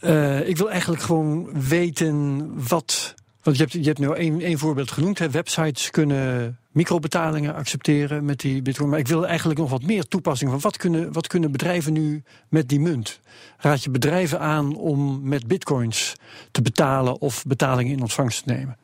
uh, 0.00 0.48
ik 0.48 0.56
wil 0.56 0.70
eigenlijk 0.70 1.02
gewoon 1.02 1.62
weten 1.68 2.50
wat 2.68 3.14
want 3.42 3.56
je 3.56 3.62
hebt, 3.62 3.72
je 3.72 3.82
hebt 3.82 3.98
nu 3.98 4.12
één, 4.12 4.40
één 4.40 4.58
voorbeeld 4.58 4.90
genoemd. 4.90 5.18
Hè. 5.18 5.30
Websites 5.30 5.90
kunnen 5.90 6.58
microbetalingen 6.70 7.54
accepteren 7.54 8.24
met 8.24 8.40
die 8.40 8.62
bitcoin. 8.62 8.88
Maar 8.88 8.98
ik 8.98 9.08
wil 9.08 9.26
eigenlijk 9.26 9.58
nog 9.58 9.70
wat 9.70 9.82
meer 9.82 10.04
toepassing 10.04 10.50
van 10.50 10.60
wat 10.60 10.76
kunnen, 10.76 11.12
wat 11.12 11.26
kunnen 11.26 11.52
bedrijven 11.52 11.92
nu 11.92 12.22
met 12.48 12.68
die 12.68 12.80
munt? 12.80 13.20
Raad 13.58 13.82
je 13.82 13.90
bedrijven 13.90 14.40
aan 14.40 14.76
om 14.76 15.28
met 15.28 15.46
bitcoins 15.46 16.14
te 16.50 16.62
betalen 16.62 17.20
of 17.20 17.44
betalingen 17.46 17.92
in 17.92 18.00
ontvangst 18.00 18.44
te 18.44 18.52
nemen? 18.52 18.76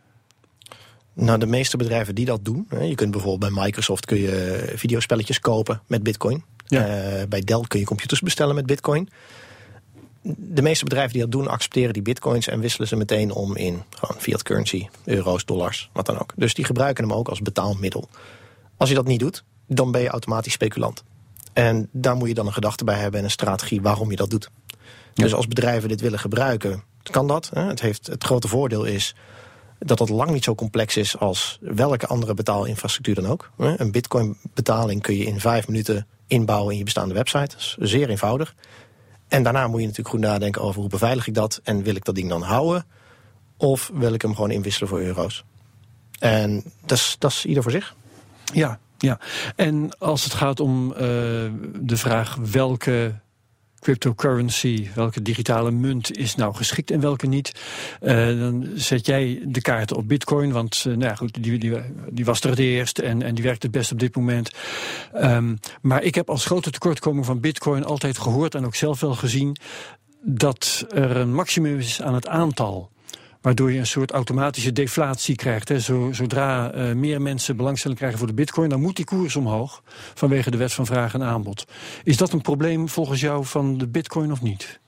Nou, 1.14 1.38
de 1.38 1.46
meeste 1.46 1.76
bedrijven 1.76 2.14
die 2.14 2.24
dat 2.24 2.44
doen. 2.44 2.68
Je 2.80 2.94
kunt 2.94 3.10
bijvoorbeeld 3.10 3.54
bij 3.54 3.64
Microsoft 3.64 4.04
kun 4.04 4.18
je 4.18 4.72
videospelletjes 4.74 5.40
kopen 5.40 5.82
met 5.86 6.02
bitcoin. 6.02 6.44
Ja. 6.66 6.86
Uh, 6.86 7.22
bij 7.28 7.40
Dell 7.40 7.64
kun 7.68 7.80
je 7.80 7.86
computers 7.86 8.20
bestellen 8.20 8.54
met 8.54 8.66
bitcoin 8.66 9.08
de 10.22 10.62
meeste 10.62 10.84
bedrijven 10.84 11.12
die 11.12 11.22
dat 11.22 11.30
doen, 11.30 11.48
accepteren 11.48 11.92
die 11.92 12.02
bitcoins 12.02 12.48
en 12.48 12.60
wisselen 12.60 12.88
ze 12.88 12.96
meteen 12.96 13.32
om 13.32 13.56
in 13.56 13.82
gewoon 13.90 14.20
fiat 14.20 14.42
currency, 14.42 14.88
euro's, 15.04 15.44
dollars, 15.44 15.90
wat 15.92 16.06
dan 16.06 16.18
ook. 16.18 16.32
Dus 16.36 16.54
die 16.54 16.64
gebruiken 16.64 17.04
hem 17.04 17.12
ook 17.12 17.28
als 17.28 17.40
betaalmiddel. 17.40 18.08
Als 18.76 18.88
je 18.88 18.94
dat 18.94 19.06
niet 19.06 19.20
doet, 19.20 19.44
dan 19.66 19.90
ben 19.90 20.00
je 20.00 20.08
automatisch 20.08 20.52
speculant. 20.52 21.04
En 21.52 21.88
daar 21.92 22.16
moet 22.16 22.28
je 22.28 22.34
dan 22.34 22.46
een 22.46 22.52
gedachte 22.52 22.84
bij 22.84 22.98
hebben 22.98 23.18
en 23.18 23.24
een 23.24 23.30
strategie 23.30 23.82
waarom 23.82 24.10
je 24.10 24.16
dat 24.16 24.30
doet. 24.30 24.50
Ja. 25.14 25.24
Dus 25.24 25.34
als 25.34 25.48
bedrijven 25.48 25.88
dit 25.88 26.00
willen 26.00 26.18
gebruiken, 26.18 26.82
kan 27.02 27.26
dat. 27.26 27.50
Het, 27.54 27.80
heeft, 27.80 28.06
het 28.06 28.24
grote 28.24 28.48
voordeel 28.48 28.84
is 28.84 29.14
dat 29.78 29.98
dat 29.98 30.08
lang 30.08 30.30
niet 30.30 30.44
zo 30.44 30.54
complex 30.54 30.96
is 30.96 31.18
als 31.18 31.58
welke 31.60 32.06
andere 32.06 32.34
betaalinfrastructuur 32.34 33.14
dan 33.14 33.26
ook. 33.26 33.50
Een 33.56 33.92
bitcoin 33.92 34.36
betaling 34.54 35.02
kun 35.02 35.16
je 35.16 35.24
in 35.24 35.40
vijf 35.40 35.68
minuten 35.68 36.06
inbouwen 36.26 36.72
in 36.72 36.78
je 36.78 36.84
bestaande 36.84 37.14
website. 37.14 37.56
Dat 37.56 37.58
is 37.58 37.76
zeer 37.78 38.08
eenvoudig. 38.08 38.54
En 39.28 39.42
daarna 39.42 39.66
moet 39.66 39.80
je 39.80 39.86
natuurlijk 39.86 40.14
goed 40.14 40.24
nadenken 40.24 40.62
over 40.62 40.80
hoe 40.80 40.90
beveilig 40.90 41.26
ik 41.26 41.34
dat 41.34 41.60
en 41.64 41.82
wil 41.82 41.94
ik 41.94 42.04
dat 42.04 42.14
ding 42.14 42.28
dan 42.28 42.42
houden 42.42 42.86
of 43.56 43.90
wil 43.94 44.12
ik 44.12 44.22
hem 44.22 44.34
gewoon 44.34 44.50
inwisselen 44.50 44.88
voor 44.88 45.00
euro's. 45.00 45.44
En 46.18 46.64
dat 46.86 47.32
is, 47.32 47.44
ieder 47.44 47.62
voor 47.62 47.72
zich. 47.72 47.94
Ja, 48.52 48.78
ja. 48.98 49.18
En 49.56 49.98
als 49.98 50.24
het 50.24 50.34
gaat 50.34 50.60
om 50.60 50.90
uh, 50.90 50.98
de 51.80 51.96
vraag 51.96 52.34
welke 52.34 53.14
cryptocurrency, 53.80 54.88
welke 54.94 55.22
digitale 55.22 55.70
munt 55.70 56.16
is 56.16 56.34
nou 56.34 56.54
geschikt 56.54 56.90
en 56.90 57.00
welke 57.00 57.26
niet. 57.26 57.52
Uh, 58.02 58.40
dan 58.40 58.68
zet 58.74 59.06
jij 59.06 59.42
de 59.44 59.60
kaarten 59.60 59.96
op 59.96 60.08
bitcoin, 60.08 60.52
want 60.52 60.84
uh, 60.86 60.96
nou 60.96 61.04
ja, 61.04 61.14
goed, 61.14 61.42
die, 61.42 61.58
die, 61.58 61.72
die, 62.10 62.24
was 62.24 62.40
er 62.40 62.50
het 62.50 62.58
eerst 62.58 62.98
en, 62.98 63.22
en 63.22 63.34
die 63.34 63.44
werkt 63.44 63.62
het 63.62 63.72
best 63.72 63.92
op 63.92 63.98
dit 63.98 64.16
moment. 64.16 64.50
Um, 65.14 65.58
maar 65.80 66.02
ik 66.02 66.14
heb 66.14 66.30
als 66.30 66.44
grote 66.44 66.70
tekortkoming 66.70 67.26
van 67.26 67.40
bitcoin 67.40 67.84
altijd 67.84 68.18
gehoord 68.18 68.54
en 68.54 68.66
ook 68.66 68.74
zelf 68.74 69.00
wel 69.00 69.14
gezien 69.14 69.56
dat 70.22 70.86
er 70.88 71.16
een 71.16 71.34
maximum 71.34 71.78
is 71.78 72.02
aan 72.02 72.14
het 72.14 72.26
aantal 72.26 72.90
waardoor 73.40 73.72
je 73.72 73.78
een 73.78 73.86
soort 73.86 74.10
automatische 74.10 74.72
deflatie 74.72 75.36
krijgt. 75.36 75.68
Hè. 75.68 75.80
Zodra 76.10 76.74
uh, 76.74 76.92
meer 76.94 77.22
mensen 77.22 77.56
belangstelling 77.56 77.98
krijgen 77.98 78.18
voor 78.18 78.28
de 78.28 78.34
bitcoin... 78.34 78.68
dan 78.68 78.80
moet 78.80 78.96
die 78.96 79.04
koers 79.04 79.36
omhoog 79.36 79.82
vanwege 80.14 80.50
de 80.50 80.56
wet 80.56 80.72
van 80.72 80.86
vraag 80.86 81.14
en 81.14 81.22
aanbod. 81.22 81.64
Is 82.04 82.16
dat 82.16 82.32
een 82.32 82.42
probleem 82.42 82.88
volgens 82.88 83.20
jou 83.20 83.44
van 83.44 83.78
de 83.78 83.88
bitcoin 83.88 84.32
of 84.32 84.42
niet? 84.42 84.80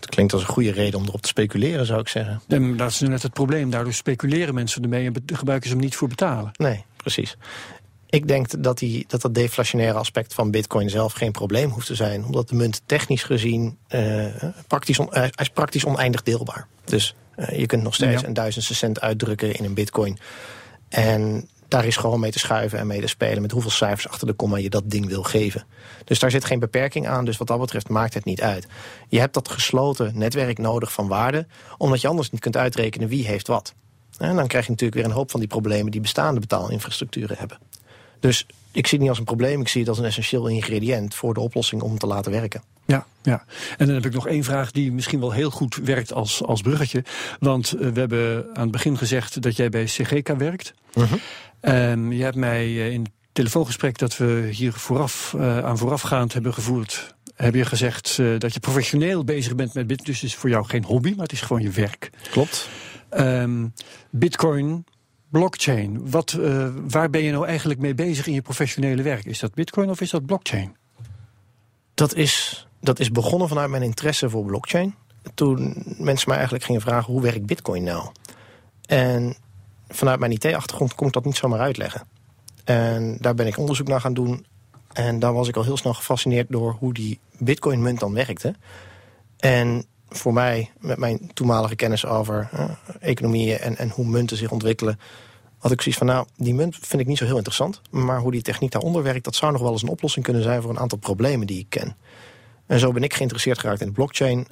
Het 0.00 0.10
klinkt 0.10 0.32
als 0.32 0.42
een 0.42 0.48
goede 0.48 0.72
reden 0.72 1.00
om 1.00 1.06
erop 1.06 1.22
te 1.22 1.28
speculeren, 1.28 1.86
zou 1.86 2.00
ik 2.00 2.08
zeggen. 2.08 2.42
En 2.48 2.76
dat 2.76 2.90
is 2.90 3.00
net 3.00 3.22
het 3.22 3.32
probleem. 3.32 3.70
Daardoor 3.70 3.92
speculeren 3.92 4.54
mensen 4.54 4.82
ermee 4.82 5.06
en 5.06 5.14
gebruiken 5.26 5.68
ze 5.68 5.74
hem 5.74 5.84
niet 5.84 5.96
voor 5.96 6.08
betalen. 6.08 6.50
Nee, 6.52 6.84
precies. 6.96 7.36
Ik 8.12 8.28
denk 8.28 8.62
dat, 8.62 8.78
die, 8.78 9.04
dat 9.08 9.20
dat 9.20 9.34
deflationaire 9.34 9.98
aspect 9.98 10.34
van 10.34 10.50
bitcoin 10.50 10.90
zelf 10.90 11.12
geen 11.12 11.32
probleem 11.32 11.70
hoeft 11.70 11.86
te 11.86 11.94
zijn. 11.94 12.24
Omdat 12.24 12.48
de 12.48 12.54
munt 12.54 12.82
technisch 12.86 13.22
gezien 13.22 13.78
uh, 13.88 14.24
praktisch, 14.66 14.98
on, 14.98 15.08
uh, 15.12 15.24
is 15.34 15.48
praktisch 15.48 15.84
oneindig 15.84 16.22
deelbaar. 16.22 16.66
Dus 16.84 17.14
uh, 17.36 17.58
je 17.58 17.66
kunt 17.66 17.82
nog 17.82 17.94
steeds 17.94 18.20
ja. 18.20 18.26
een 18.26 18.34
duizendste 18.34 18.74
cent 18.74 19.00
uitdrukken 19.00 19.54
in 19.54 19.64
een 19.64 19.74
bitcoin. 19.74 20.18
En 20.88 21.48
daar 21.68 21.84
is 21.84 21.96
gewoon 21.96 22.20
mee 22.20 22.30
te 22.30 22.38
schuiven 22.38 22.78
en 22.78 22.86
mee 22.86 23.00
te 23.00 23.06
spelen... 23.06 23.42
met 23.42 23.50
hoeveel 23.50 23.70
cijfers 23.70 24.08
achter 24.08 24.26
de 24.26 24.32
komma 24.32 24.56
je 24.56 24.70
dat 24.70 24.90
ding 24.90 25.06
wil 25.06 25.22
geven. 25.22 25.64
Dus 26.04 26.18
daar 26.18 26.30
zit 26.30 26.44
geen 26.44 26.58
beperking 26.58 27.08
aan, 27.08 27.24
dus 27.24 27.36
wat 27.36 27.46
dat 27.46 27.60
betreft 27.60 27.88
maakt 27.88 28.14
het 28.14 28.24
niet 28.24 28.42
uit. 28.42 28.66
Je 29.08 29.18
hebt 29.18 29.34
dat 29.34 29.48
gesloten 29.48 30.18
netwerk 30.18 30.58
nodig 30.58 30.92
van 30.92 31.08
waarde... 31.08 31.46
omdat 31.78 32.00
je 32.00 32.08
anders 32.08 32.30
niet 32.30 32.40
kunt 32.40 32.56
uitrekenen 32.56 33.08
wie 33.08 33.26
heeft 33.26 33.46
wat. 33.46 33.74
En 34.18 34.36
dan 34.36 34.46
krijg 34.46 34.64
je 34.64 34.70
natuurlijk 34.70 35.00
weer 35.00 35.10
een 35.10 35.16
hoop 35.16 35.30
van 35.30 35.40
die 35.40 35.48
problemen... 35.48 35.90
die 35.90 36.00
bestaande 36.00 36.40
betaalinfrastructuren 36.40 37.38
hebben. 37.38 37.58
Dus 38.22 38.46
ik 38.72 38.86
zie 38.86 38.90
het 38.90 39.00
niet 39.00 39.08
als 39.08 39.18
een 39.18 39.24
probleem, 39.24 39.60
ik 39.60 39.68
zie 39.68 39.80
het 39.80 39.88
als 39.88 39.98
een 39.98 40.04
essentieel 40.04 40.46
ingrediënt... 40.46 41.14
voor 41.14 41.34
de 41.34 41.40
oplossing 41.40 41.82
om 41.82 41.98
te 41.98 42.06
laten 42.06 42.32
werken. 42.32 42.62
Ja, 42.84 43.06
ja, 43.22 43.44
en 43.76 43.86
dan 43.86 43.94
heb 43.94 44.06
ik 44.06 44.12
nog 44.12 44.26
één 44.26 44.44
vraag 44.44 44.70
die 44.70 44.92
misschien 44.92 45.20
wel 45.20 45.32
heel 45.32 45.50
goed 45.50 45.74
werkt 45.76 46.12
als, 46.12 46.42
als 46.42 46.60
bruggetje. 46.60 47.04
Want 47.38 47.74
uh, 47.74 47.88
we 47.88 48.00
hebben 48.00 48.46
aan 48.54 48.62
het 48.62 48.70
begin 48.70 48.98
gezegd 48.98 49.42
dat 49.42 49.56
jij 49.56 49.68
bij 49.68 49.84
CGK 49.84 50.28
werkt. 50.28 50.74
Uh 50.94 51.12
-huh. 51.60 51.90
um, 51.90 52.12
je 52.12 52.22
hebt 52.22 52.36
mij 52.36 52.66
uh, 52.66 52.90
in 52.90 53.00
het 53.00 53.10
telefoongesprek 53.32 53.98
dat 53.98 54.16
we 54.16 54.48
hier 54.52 54.72
vooraf, 54.72 55.34
uh, 55.36 55.58
aan 55.58 55.78
voorafgaand 55.78 56.32
hebben 56.32 56.54
gevoerd... 56.54 57.14
heb 57.34 57.54
je 57.54 57.64
gezegd 57.64 58.16
dat 58.38 58.54
je 58.54 58.60
professioneel 58.60 59.24
bezig 59.24 59.54
bent 59.54 59.74
met 59.74 59.86
Bitcoin. 59.86 60.10
Dus 60.10 60.20
het 60.20 60.30
is 60.30 60.36
voor 60.36 60.50
jou 60.50 60.64
geen 60.64 60.84
hobby, 60.84 61.10
maar 61.10 61.22
het 61.22 61.32
is 61.32 61.40
gewoon 61.40 61.62
je 61.62 61.70
werk. 61.70 62.10
Klopt. 62.30 62.68
Um, 63.18 63.72
Bitcoin 64.10 64.84
Blockchain. 65.32 66.10
Wat, 66.10 66.32
uh, 66.32 66.68
waar 66.88 67.10
ben 67.10 67.22
je 67.22 67.32
nou 67.32 67.46
eigenlijk 67.46 67.80
mee 67.80 67.94
bezig 67.94 68.26
in 68.26 68.32
je 68.32 68.42
professionele 68.42 69.02
werk? 69.02 69.24
Is 69.24 69.38
dat 69.38 69.54
bitcoin 69.54 69.90
of 69.90 70.00
is 70.00 70.10
dat 70.10 70.26
blockchain? 70.26 70.76
Dat 71.94 72.14
is, 72.14 72.66
dat 72.80 73.00
is 73.00 73.10
begonnen 73.10 73.48
vanuit 73.48 73.70
mijn 73.70 73.82
interesse 73.82 74.30
voor 74.30 74.44
blockchain. 74.44 74.94
Toen 75.34 75.84
mensen 75.98 76.28
mij 76.28 76.36
eigenlijk 76.36 76.64
gingen 76.64 76.80
vragen, 76.80 77.12
hoe 77.12 77.22
werkt 77.22 77.46
bitcoin 77.46 77.82
nou? 77.82 78.10
En 78.86 79.34
vanuit 79.88 80.18
mijn 80.18 80.32
IT-achtergrond 80.32 80.94
kon 80.94 81.06
ik 81.06 81.12
dat 81.12 81.24
niet 81.24 81.36
zomaar 81.36 81.60
uitleggen. 81.60 82.02
En 82.64 83.16
daar 83.20 83.34
ben 83.34 83.46
ik 83.46 83.58
onderzoek 83.58 83.88
naar 83.88 84.00
gaan 84.00 84.14
doen. 84.14 84.46
En 84.92 85.18
daar 85.18 85.32
was 85.32 85.48
ik 85.48 85.56
al 85.56 85.64
heel 85.64 85.76
snel 85.76 85.94
gefascineerd 85.94 86.46
door 86.50 86.76
hoe 86.78 86.94
die 86.94 87.18
bitcoin-munt 87.38 88.00
dan 88.00 88.14
werkte. 88.14 88.54
En 89.38 89.84
voor 90.12 90.32
mij, 90.32 90.70
met 90.78 90.98
mijn 90.98 91.30
toenmalige 91.34 91.76
kennis 91.76 92.06
over 92.06 92.48
uh, 92.54 92.64
economieën 93.00 93.58
en, 93.58 93.76
en 93.76 93.90
hoe 93.90 94.06
munten 94.06 94.36
zich 94.36 94.50
ontwikkelen, 94.50 94.98
had 95.58 95.72
ik 95.72 95.80
zoiets 95.80 96.00
van, 96.00 96.06
nou, 96.06 96.26
die 96.36 96.54
munt 96.54 96.76
vind 96.80 97.02
ik 97.02 97.06
niet 97.06 97.18
zo 97.18 97.24
heel 97.24 97.36
interessant. 97.36 97.80
Maar 97.90 98.18
hoe 98.20 98.30
die 98.30 98.42
techniek 98.42 98.70
daaronder 98.70 99.02
werkt, 99.02 99.24
dat 99.24 99.34
zou 99.34 99.52
nog 99.52 99.60
wel 99.60 99.72
eens 99.72 99.82
een 99.82 99.88
oplossing 99.88 100.24
kunnen 100.24 100.42
zijn 100.42 100.62
voor 100.62 100.70
een 100.70 100.78
aantal 100.78 100.98
problemen 100.98 101.46
die 101.46 101.58
ik 101.58 101.66
ken. 101.68 101.96
En 102.66 102.78
zo 102.78 102.92
ben 102.92 103.02
ik 103.02 103.14
geïnteresseerd 103.14 103.58
geraakt 103.58 103.80
in 103.80 103.86
de 103.86 103.92
blockchain, 103.92 104.38
uh, 104.38 104.44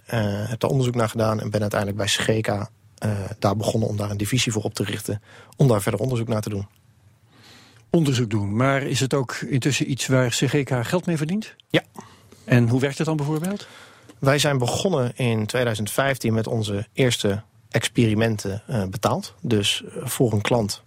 heb 0.49 0.61
daar 0.61 0.71
onderzoek 0.71 0.95
naar 0.95 1.09
gedaan 1.09 1.41
en 1.41 1.51
ben 1.51 1.61
uiteindelijk 1.61 1.99
bij 2.01 2.09
Scheka 2.09 2.71
uh, 3.05 3.11
daar 3.39 3.57
begonnen 3.57 3.89
om 3.89 3.97
daar 3.97 4.11
een 4.11 4.17
divisie 4.17 4.53
voor 4.53 4.63
op 4.63 4.75
te 4.75 4.85
richten, 4.85 5.23
om 5.57 5.69
daar 5.69 5.83
verder 5.83 6.01
onderzoek 6.01 6.29
naar 6.29 6.41
te 6.41 6.49
doen. 6.49 6.67
Onderzoek 7.91 8.31
doen, 8.31 8.57
maar 8.57 8.83
is 8.83 9.01
het 9.01 9.15
ook 9.15 9.35
intussen 9.35 9.91
iets 9.91 10.07
waar 10.07 10.29
CGK 10.29 10.87
geld 10.87 11.07
mee 11.07 11.17
verdient? 11.17 11.55
Ja. 11.69 11.83
En 12.45 12.69
hoe 12.69 12.81
werkt 12.81 12.99
het 12.99 13.07
dan 13.07 13.17
bijvoorbeeld? 13.17 13.67
Wij 14.21 14.39
zijn 14.39 14.59
begonnen 14.59 15.17
in 15.17 15.47
2015 15.47 16.35
met 16.35 16.47
onze 16.47 16.87
eerste 16.93 17.43
experimenten 17.71 18.63
uh, 18.71 18.85
betaald. 18.85 19.35
Dus 19.41 19.83
uh, 19.85 20.07
voor 20.07 20.33
een 20.33 20.41
klant 20.41 20.83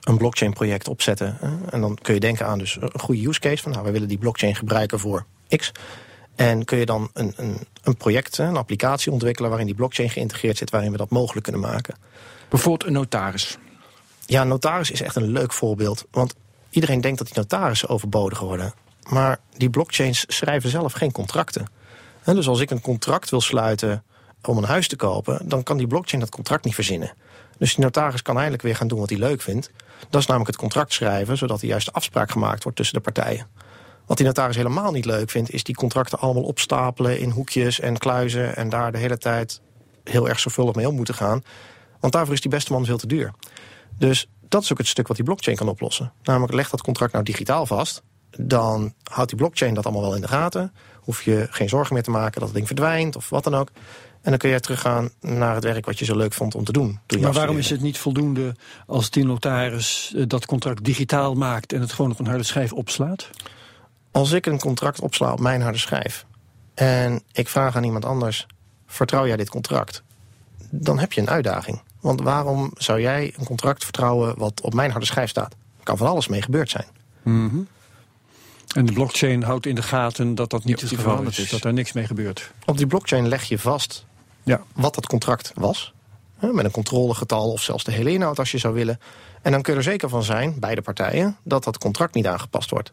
een 0.00 0.16
blockchain 0.16 0.52
project 0.52 0.88
opzetten. 0.88 1.38
Uh, 1.42 1.50
en 1.70 1.80
dan 1.80 1.98
kun 2.02 2.14
je 2.14 2.20
denken 2.20 2.46
aan 2.46 2.58
dus 2.58 2.78
een 2.80 3.00
goede 3.00 3.28
use 3.28 3.40
case. 3.40 3.62
Van 3.62 3.70
nou, 3.70 3.82
wij 3.84 3.92
willen 3.92 4.08
die 4.08 4.18
blockchain 4.18 4.54
gebruiken 4.54 4.98
voor 4.98 5.24
X. 5.56 5.72
En 6.34 6.64
kun 6.64 6.78
je 6.78 6.86
dan 6.86 7.10
een, 7.12 7.32
een, 7.36 7.56
een 7.82 7.96
project, 7.96 8.38
een 8.38 8.56
applicatie 8.56 9.12
ontwikkelen... 9.12 9.48
waarin 9.50 9.68
die 9.68 9.76
blockchain 9.76 10.10
geïntegreerd 10.10 10.56
zit, 10.56 10.70
waarin 10.70 10.90
we 10.90 10.96
dat 10.96 11.10
mogelijk 11.10 11.42
kunnen 11.42 11.62
maken. 11.62 11.94
Bijvoorbeeld 12.48 12.84
een 12.84 12.92
notaris. 12.92 13.58
Ja, 14.26 14.44
notaris 14.44 14.90
is 14.90 15.02
echt 15.02 15.16
een 15.16 15.32
leuk 15.32 15.52
voorbeeld. 15.52 16.04
Want 16.10 16.34
iedereen 16.70 17.00
denkt 17.00 17.18
dat 17.18 17.26
die 17.26 17.36
notarissen 17.36 17.88
overbodig 17.88 18.40
worden. 18.40 18.74
Maar 19.08 19.38
die 19.56 19.70
blockchains 19.70 20.24
schrijven 20.28 20.70
zelf 20.70 20.92
geen 20.92 21.12
contracten. 21.12 21.66
Dus 22.24 22.48
als 22.48 22.60
ik 22.60 22.70
een 22.70 22.80
contract 22.80 23.30
wil 23.30 23.40
sluiten 23.40 24.04
om 24.42 24.56
een 24.56 24.64
huis 24.64 24.88
te 24.88 24.96
kopen... 24.96 25.48
dan 25.48 25.62
kan 25.62 25.76
die 25.76 25.86
blockchain 25.86 26.20
dat 26.20 26.30
contract 26.30 26.64
niet 26.64 26.74
verzinnen. 26.74 27.12
Dus 27.58 27.74
die 27.74 27.84
notaris 27.84 28.22
kan 28.22 28.36
eindelijk 28.36 28.62
weer 28.62 28.76
gaan 28.76 28.88
doen 28.88 28.98
wat 28.98 29.10
hij 29.10 29.18
leuk 29.18 29.42
vindt. 29.42 29.70
Dat 30.10 30.20
is 30.20 30.26
namelijk 30.26 30.50
het 30.50 30.60
contract 30.60 30.92
schrijven... 30.92 31.36
zodat 31.36 31.60
de 31.60 31.66
juiste 31.66 31.92
afspraak 31.92 32.30
gemaakt 32.30 32.62
wordt 32.62 32.78
tussen 32.78 32.96
de 32.96 33.02
partijen. 33.02 33.46
Wat 34.06 34.16
die 34.16 34.26
notaris 34.26 34.56
helemaal 34.56 34.92
niet 34.92 35.04
leuk 35.04 35.30
vindt... 35.30 35.50
is 35.50 35.64
die 35.64 35.74
contracten 35.74 36.18
allemaal 36.18 36.42
opstapelen 36.42 37.18
in 37.18 37.30
hoekjes 37.30 37.80
en 37.80 37.98
kluizen... 37.98 38.56
en 38.56 38.68
daar 38.68 38.92
de 38.92 38.98
hele 38.98 39.18
tijd 39.18 39.60
heel 40.04 40.28
erg 40.28 40.40
zorgvuldig 40.40 40.74
mee 40.74 40.88
om 40.88 40.94
moeten 40.94 41.14
gaan. 41.14 41.42
Want 42.00 42.12
daarvoor 42.12 42.34
is 42.34 42.40
die 42.40 42.50
beste 42.50 42.72
man 42.72 42.84
veel 42.84 42.98
te 42.98 43.06
duur. 43.06 43.32
Dus 43.98 44.28
dat 44.48 44.62
is 44.62 44.72
ook 44.72 44.78
het 44.78 44.86
stuk 44.86 45.06
wat 45.06 45.16
die 45.16 45.24
blockchain 45.24 45.56
kan 45.56 45.68
oplossen. 45.68 46.12
Namelijk, 46.22 46.52
leg 46.52 46.70
dat 46.70 46.82
contract 46.82 47.12
nou 47.12 47.24
digitaal 47.24 47.66
vast... 47.66 48.02
dan 48.36 48.94
houdt 49.02 49.28
die 49.28 49.38
blockchain 49.38 49.74
dat 49.74 49.84
allemaal 49.84 50.02
wel 50.02 50.14
in 50.14 50.20
de 50.20 50.28
gaten... 50.28 50.72
hoef 51.02 51.22
je 51.22 51.46
geen 51.50 51.68
zorgen 51.68 51.94
meer 51.94 52.02
te 52.02 52.10
maken 52.10 52.32
dat 52.32 52.42
het 52.42 52.54
ding 52.54 52.66
verdwijnt 52.66 53.16
of 53.16 53.28
wat 53.28 53.44
dan 53.44 53.54
ook... 53.54 53.68
En 54.22 54.30
dan 54.30 54.38
kun 54.38 54.48
jij 54.48 54.60
teruggaan 54.60 55.10
naar 55.20 55.54
het 55.54 55.64
werk 55.64 55.86
wat 55.86 55.98
je 55.98 56.04
zo 56.04 56.16
leuk 56.16 56.32
vond 56.32 56.54
om 56.54 56.64
te 56.64 56.72
doen. 56.72 57.00
maar 57.20 57.32
waarom 57.32 57.58
is 57.58 57.70
het 57.70 57.80
niet 57.80 57.98
voldoende 57.98 58.54
als 58.86 59.10
die 59.10 59.24
notaris 59.24 60.14
dat 60.26 60.46
contract 60.46 60.84
digitaal 60.84 61.34
maakt... 61.34 61.72
en 61.72 61.80
het 61.80 61.92
gewoon 61.92 62.10
op 62.10 62.18
een 62.18 62.26
harde 62.26 62.42
schijf 62.42 62.72
opslaat? 62.72 63.30
Als 64.10 64.32
ik 64.32 64.46
een 64.46 64.58
contract 64.58 65.00
opsla 65.00 65.32
op 65.32 65.40
mijn 65.40 65.62
harde 65.62 65.78
schijf... 65.78 66.26
en 66.74 67.22
ik 67.32 67.48
vraag 67.48 67.76
aan 67.76 67.84
iemand 67.84 68.04
anders, 68.04 68.46
vertrouw 68.86 69.26
jij 69.26 69.36
dit 69.36 69.50
contract? 69.50 70.02
Dan 70.70 70.98
heb 70.98 71.12
je 71.12 71.20
een 71.20 71.30
uitdaging. 71.30 71.82
Want 72.00 72.20
waarom 72.20 72.70
zou 72.76 73.00
jij 73.00 73.34
een 73.38 73.44
contract 73.44 73.84
vertrouwen 73.84 74.38
wat 74.38 74.60
op 74.60 74.74
mijn 74.74 74.90
harde 74.90 75.06
schijf 75.06 75.30
staat? 75.30 75.52
Er 75.52 75.84
kan 75.84 75.96
van 75.96 76.06
alles 76.06 76.28
mee 76.28 76.42
gebeurd 76.42 76.70
zijn. 76.70 76.86
Mm 77.22 77.48
-hmm. 77.48 77.68
En 78.74 78.86
de 78.86 78.92
blockchain 78.92 79.42
houdt 79.42 79.66
in 79.66 79.74
de 79.74 79.82
gaten 79.82 80.34
dat 80.34 80.50
dat 80.50 80.64
niet 80.64 80.80
ja, 80.80 80.86
het 80.86 80.94
geval 80.94 81.22
is, 81.22 81.38
is, 81.38 81.50
dat 81.50 81.64
er 81.64 81.72
niks 81.72 81.92
mee 81.92 82.06
gebeurt. 82.06 82.52
Op 82.64 82.76
die 82.76 82.86
blockchain 82.86 83.28
leg 83.28 83.44
je 83.44 83.58
vast 83.58 84.04
ja. 84.42 84.62
wat 84.72 84.94
dat 84.94 85.06
contract 85.06 85.52
was. 85.54 85.92
Met 86.38 86.64
een 86.64 86.70
controlegetal 86.70 87.52
of 87.52 87.62
zelfs 87.62 87.84
de 87.84 87.92
hele 87.92 88.10
inhoud 88.10 88.38
als 88.38 88.50
je 88.50 88.58
zou 88.58 88.74
willen. 88.74 89.00
En 89.42 89.52
dan 89.52 89.62
kun 89.62 89.72
je 89.72 89.78
er 89.78 89.84
zeker 89.84 90.08
van 90.08 90.22
zijn, 90.22 90.56
beide 90.60 90.82
partijen, 90.82 91.36
dat 91.42 91.64
dat 91.64 91.78
contract 91.78 92.14
niet 92.14 92.26
aangepast 92.26 92.70
wordt. 92.70 92.92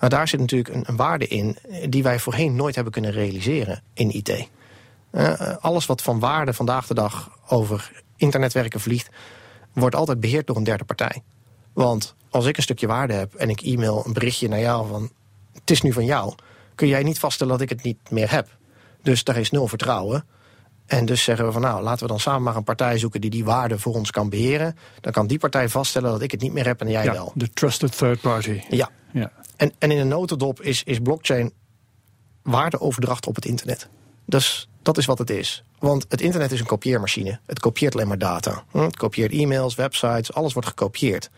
Maar 0.00 0.10
daar 0.10 0.28
zit 0.28 0.40
natuurlijk 0.40 0.74
een, 0.74 0.84
een 0.86 0.96
waarde 0.96 1.26
in 1.26 1.58
die 1.88 2.02
wij 2.02 2.18
voorheen 2.18 2.56
nooit 2.56 2.74
hebben 2.74 2.92
kunnen 2.92 3.10
realiseren 3.10 3.82
in 3.94 4.10
IT. 4.10 4.48
Uh, 5.12 5.56
alles 5.60 5.86
wat 5.86 6.02
van 6.02 6.18
waarde 6.18 6.52
vandaag 6.52 6.86
de 6.86 6.94
dag 6.94 7.30
over 7.48 8.02
internetwerken 8.16 8.80
vliegt, 8.80 9.08
wordt 9.72 9.94
altijd 9.94 10.20
beheerd 10.20 10.46
door 10.46 10.56
een 10.56 10.64
derde 10.64 10.84
partij. 10.84 11.22
Want 11.72 12.14
als 12.30 12.46
ik 12.46 12.56
een 12.56 12.62
stukje 12.62 12.86
waarde 12.86 13.12
heb 13.12 13.34
en 13.34 13.48
ik 13.48 13.60
e-mail 13.60 14.02
een 14.06 14.12
berichtje 14.12 14.48
naar 14.48 14.60
jou 14.60 14.88
van 14.88 15.10
het 15.52 15.70
is 15.70 15.82
nu 15.82 15.92
van 15.92 16.04
jou, 16.04 16.34
kun 16.74 16.88
jij 16.88 17.02
niet 17.02 17.18
vaststellen 17.18 17.52
dat 17.52 17.62
ik 17.62 17.68
het 17.68 17.82
niet 17.82 18.10
meer 18.10 18.30
heb. 18.30 18.48
Dus 19.02 19.24
daar 19.24 19.36
is 19.36 19.50
nul 19.50 19.66
vertrouwen. 19.66 20.24
En 20.86 21.06
dus 21.06 21.22
zeggen 21.22 21.46
we 21.46 21.52
van 21.52 21.62
nou, 21.62 21.82
laten 21.82 22.02
we 22.02 22.08
dan 22.08 22.20
samen 22.20 22.42
maar 22.42 22.56
een 22.56 22.64
partij 22.64 22.98
zoeken 22.98 23.20
die 23.20 23.30
die 23.30 23.44
waarde 23.44 23.78
voor 23.78 23.94
ons 23.94 24.10
kan 24.10 24.28
beheren. 24.28 24.76
Dan 25.00 25.12
kan 25.12 25.26
die 25.26 25.38
partij 25.38 25.68
vaststellen 25.68 26.10
dat 26.10 26.22
ik 26.22 26.30
het 26.30 26.40
niet 26.40 26.52
meer 26.52 26.66
heb 26.66 26.80
en 26.80 26.90
jij 26.90 27.04
ja, 27.04 27.12
wel. 27.12 27.32
De 27.34 27.50
trusted 27.50 27.96
third 27.96 28.20
party. 28.20 28.60
Ja. 28.68 28.90
ja. 29.12 29.32
En, 29.56 29.72
en 29.78 29.90
in 29.90 29.98
een 29.98 30.08
notendop 30.08 30.60
is, 30.60 30.82
is 30.82 30.98
blockchain 30.98 31.52
waardeoverdracht 32.42 33.26
op 33.26 33.34
het 33.34 33.44
internet. 33.44 33.88
Dus 34.24 34.68
dat 34.82 34.98
is 34.98 35.06
wat 35.06 35.18
het 35.18 35.30
is. 35.30 35.64
Want 35.78 36.06
het 36.08 36.20
internet 36.20 36.52
is 36.52 36.60
een 36.60 36.66
kopieermachine. 36.66 37.38
Het 37.46 37.60
kopieert 37.60 37.94
alleen 37.94 38.08
maar 38.08 38.18
data. 38.18 38.64
Hm, 38.70 38.78
het 38.78 38.96
kopieert 38.96 39.32
e-mails, 39.32 39.74
websites, 39.74 40.32
alles 40.32 40.52
wordt 40.52 40.68
gekopieerd. 40.68 41.30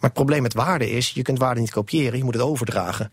Maar 0.00 0.10
het 0.10 0.18
probleem 0.18 0.42
met 0.42 0.54
waarde 0.54 0.90
is, 0.90 1.10
je 1.10 1.22
kunt 1.22 1.38
waarde 1.38 1.60
niet 1.60 1.70
kopiëren, 1.70 2.18
je 2.18 2.24
moet 2.24 2.34
het 2.34 2.42
overdragen. 2.42 3.12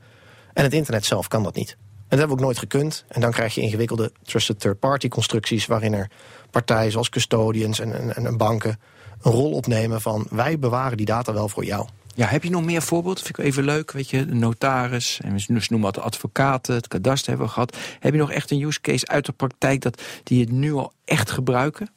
En 0.53 0.63
het 0.63 0.73
internet 0.73 1.05
zelf 1.05 1.27
kan 1.27 1.43
dat 1.43 1.55
niet. 1.55 1.69
En 1.69 2.17
dat 2.17 2.19
hebben 2.19 2.27
we 2.27 2.33
ook 2.33 2.47
nooit 2.49 2.57
gekund. 2.57 3.05
En 3.07 3.21
dan 3.21 3.31
krijg 3.31 3.55
je 3.55 3.61
ingewikkelde 3.61 4.11
trusted 4.23 4.59
third-party 4.59 5.07
constructies... 5.07 5.65
waarin 5.65 5.93
er 5.93 6.09
partijen 6.51 6.91
zoals 6.91 7.09
custodians 7.09 7.79
en, 7.79 8.15
en, 8.15 8.25
en 8.25 8.37
banken 8.37 8.79
een 9.21 9.31
rol 9.31 9.51
opnemen 9.51 10.01
van... 10.01 10.27
wij 10.29 10.59
bewaren 10.59 10.97
die 10.97 11.05
data 11.05 11.33
wel 11.33 11.49
voor 11.49 11.65
jou. 11.65 11.87
Ja, 12.15 12.27
heb 12.27 12.43
je 12.43 12.49
nog 12.49 12.63
meer 12.63 12.81
voorbeelden? 12.81 13.23
Vind 13.23 13.37
ik 13.37 13.45
even 13.45 13.63
leuk. 13.63 13.91
Weet 13.91 14.09
je, 14.09 14.25
de 14.25 14.33
notaris, 14.33 15.19
en 15.23 15.35
we 15.35 15.43
noemen 15.47 15.91
wat 15.93 15.99
advocaten, 15.99 16.75
het 16.75 16.87
kadaster 16.87 17.29
hebben 17.29 17.47
we 17.47 17.53
gehad. 17.53 17.77
Heb 17.99 18.13
je 18.13 18.19
nog 18.19 18.31
echt 18.31 18.51
een 18.51 18.61
use 18.61 18.81
case 18.81 19.07
uit 19.07 19.25
de 19.25 19.31
praktijk 19.31 19.81
dat 19.81 20.01
die 20.23 20.39
het 20.39 20.51
nu 20.51 20.73
al 20.73 20.93
echt 21.05 21.31
gebruiken? 21.31 21.89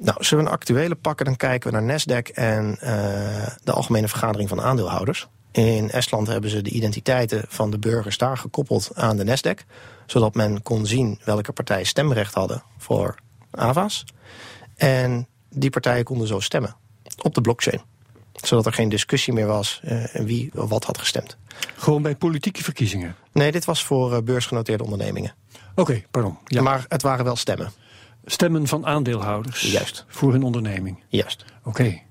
Nou, 0.00 0.24
zullen 0.24 0.44
we 0.44 0.50
een 0.50 0.56
actuele 0.56 0.94
pakken, 0.94 1.26
dan 1.26 1.36
kijken 1.36 1.72
we 1.72 1.80
naar 1.80 2.00
Nasdaq 2.00 2.34
en 2.34 2.78
uh, 2.82 2.88
de 3.64 3.72
Algemene 3.72 4.08
Vergadering 4.08 4.48
van 4.48 4.60
Aandeelhouders. 4.60 5.28
In 5.52 5.90
Estland 5.90 6.26
hebben 6.26 6.50
ze 6.50 6.62
de 6.62 6.70
identiteiten 6.70 7.44
van 7.48 7.70
de 7.70 7.78
burgers 7.78 8.18
daar 8.18 8.38
gekoppeld 8.38 8.90
aan 8.94 9.16
de 9.16 9.24
Nasdaq. 9.24 9.66
Zodat 10.06 10.34
men 10.34 10.62
kon 10.62 10.86
zien 10.86 11.20
welke 11.24 11.52
partijen 11.52 11.86
stemrecht 11.86 12.34
hadden 12.34 12.62
voor 12.78 13.14
AVA's. 13.50 14.04
En 14.76 15.26
die 15.50 15.70
partijen 15.70 16.04
konden 16.04 16.26
zo 16.26 16.40
stemmen 16.40 16.76
op 17.22 17.34
de 17.34 17.40
blockchain 17.40 17.80
zodat 18.42 18.66
er 18.66 18.72
geen 18.72 18.88
discussie 18.88 19.32
meer 19.32 19.46
was 19.46 19.80
uh, 19.84 20.04
wie 20.12 20.50
wat 20.52 20.84
had 20.84 20.98
gestemd. 20.98 21.36
Gewoon 21.76 22.02
bij 22.02 22.16
politieke 22.16 22.62
verkiezingen? 22.62 23.16
Nee, 23.32 23.52
dit 23.52 23.64
was 23.64 23.84
voor 23.84 24.12
uh, 24.12 24.18
beursgenoteerde 24.18 24.84
ondernemingen. 24.84 25.34
Oké, 25.70 25.80
okay, 25.80 26.06
pardon. 26.10 26.38
Ja. 26.44 26.62
Maar 26.62 26.84
het 26.88 27.02
waren 27.02 27.24
wel 27.24 27.36
stemmen. 27.36 27.72
Stemmen 28.28 28.66
van 28.66 28.86
aandeelhouders? 28.86 29.60
Juist. 29.60 30.04
Voor 30.08 30.32
hun 30.32 30.42
onderneming? 30.42 31.02
Juist. 31.08 31.44
Oké. 31.58 31.68
Okay. 31.68 32.02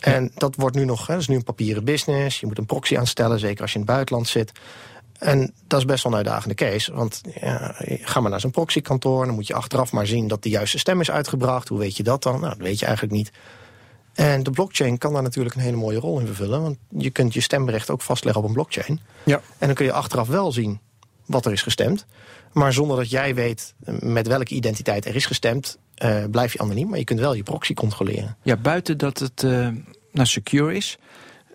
En 0.00 0.30
dat 0.34 0.56
wordt 0.56 0.76
nu 0.76 0.84
nog, 0.84 1.06
hè, 1.06 1.12
dat 1.12 1.22
is 1.22 1.28
nu 1.28 1.36
een 1.36 1.44
papieren 1.44 1.84
business. 1.84 2.40
Je 2.40 2.46
moet 2.46 2.58
een 2.58 2.66
proxy 2.66 2.96
aanstellen, 2.96 3.38
zeker 3.38 3.62
als 3.62 3.72
je 3.72 3.78
in 3.78 3.84
het 3.84 3.94
buitenland 3.94 4.28
zit. 4.28 4.52
En 5.18 5.52
dat 5.66 5.78
is 5.78 5.84
best 5.84 6.02
wel 6.02 6.12
een 6.12 6.18
uitdagende 6.18 6.54
case. 6.54 6.94
Want 6.94 7.20
ja, 7.40 7.74
ga 7.84 8.20
maar 8.20 8.30
naar 8.30 8.40
zo'n 8.40 8.50
proxykantoor. 8.50 9.26
Dan 9.26 9.34
moet 9.34 9.46
je 9.46 9.54
achteraf 9.54 9.92
maar 9.92 10.06
zien 10.06 10.28
dat 10.28 10.42
de 10.42 10.48
juiste 10.48 10.78
stem 10.78 11.00
is 11.00 11.10
uitgebracht. 11.10 11.68
Hoe 11.68 11.78
weet 11.78 11.96
je 11.96 12.02
dat 12.02 12.22
dan? 12.22 12.40
Nou, 12.40 12.48
dat 12.48 12.66
weet 12.66 12.78
je 12.78 12.86
eigenlijk 12.86 13.14
niet. 13.14 13.32
En 14.14 14.42
de 14.42 14.50
blockchain 14.50 14.98
kan 14.98 15.12
daar 15.12 15.22
natuurlijk 15.22 15.54
een 15.54 15.60
hele 15.60 15.76
mooie 15.76 15.98
rol 15.98 16.18
in 16.18 16.26
vervullen. 16.26 16.62
Want 16.62 16.76
je 16.88 17.10
kunt 17.10 17.34
je 17.34 17.40
stemrecht 17.40 17.90
ook 17.90 18.02
vastleggen 18.02 18.42
op 18.42 18.48
een 18.48 18.54
blockchain. 18.54 19.00
Ja. 19.24 19.40
En 19.58 19.66
dan 19.66 19.74
kun 19.74 19.84
je 19.84 19.92
achteraf 19.92 20.28
wel 20.28 20.52
zien 20.52 20.80
wat 21.30 21.46
er 21.46 21.52
is 21.52 21.62
gestemd. 21.62 22.06
Maar 22.52 22.72
zonder 22.72 22.96
dat 22.96 23.10
jij 23.10 23.34
weet 23.34 23.74
met 23.98 24.26
welke 24.26 24.54
identiteit 24.54 25.06
er 25.06 25.14
is 25.14 25.26
gestemd... 25.26 25.78
Uh, 26.04 26.24
blijf 26.30 26.52
je 26.52 26.58
anoniem, 26.58 26.88
maar 26.88 26.98
je 26.98 27.04
kunt 27.04 27.20
wel 27.20 27.34
je 27.34 27.42
proxy 27.42 27.74
controleren. 27.74 28.36
Ja, 28.42 28.56
buiten 28.56 28.98
dat 28.98 29.18
het 29.18 29.42
uh, 29.42 29.68
nou 30.12 30.26
secure 30.26 30.74
is... 30.74 30.98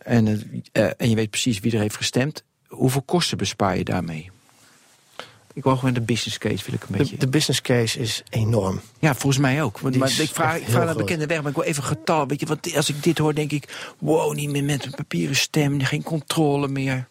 En, 0.04 0.26
uh, 0.28 0.92
en 0.98 1.10
je 1.10 1.16
weet 1.16 1.30
precies 1.30 1.60
wie 1.60 1.74
er 1.74 1.80
heeft 1.80 1.96
gestemd... 1.96 2.44
hoeveel 2.68 3.02
kosten 3.02 3.38
bespaar 3.38 3.78
je 3.78 3.84
daarmee? 3.84 4.32
Ik 5.54 5.64
wil 5.64 5.76
gewoon 5.76 5.94
de 5.94 6.02
business 6.02 6.38
case, 6.38 6.66
wil 6.66 6.74
ik 6.74 6.84
een 6.84 6.98
beetje. 6.98 7.18
De, 7.18 7.28
business 7.28 7.62
case 7.62 8.00
is 8.00 8.24
enorm. 8.30 8.82
Ja, 9.00 9.16
volgens 9.16 9.42
mij 9.42 9.64
ook. 9.64 9.80
Want, 9.80 9.96
maar 9.98 10.20
ik 10.20 10.30
vraag, 10.30 10.58
ik 10.58 10.68
vraag 10.68 10.86
naar 10.86 10.96
bekende 10.96 11.26
weg, 11.26 11.42
maar 11.42 11.50
ik 11.50 11.56
wil 11.56 11.66
even 11.66 11.84
getal. 11.84 12.28
Weet 12.28 12.40
je, 12.40 12.46
want 12.46 12.76
als 12.76 12.90
ik 12.90 13.04
dit 13.04 13.18
hoor, 13.18 13.34
denk 13.34 13.52
ik... 13.52 13.94
wow, 14.00 14.34
niet 14.34 14.50
meer 14.50 14.64
met 14.64 14.86
een 14.86 14.92
papieren 14.92 15.36
stem, 15.36 15.82
geen 15.82 16.04
controle 16.04 16.68
meer. 16.68 17.08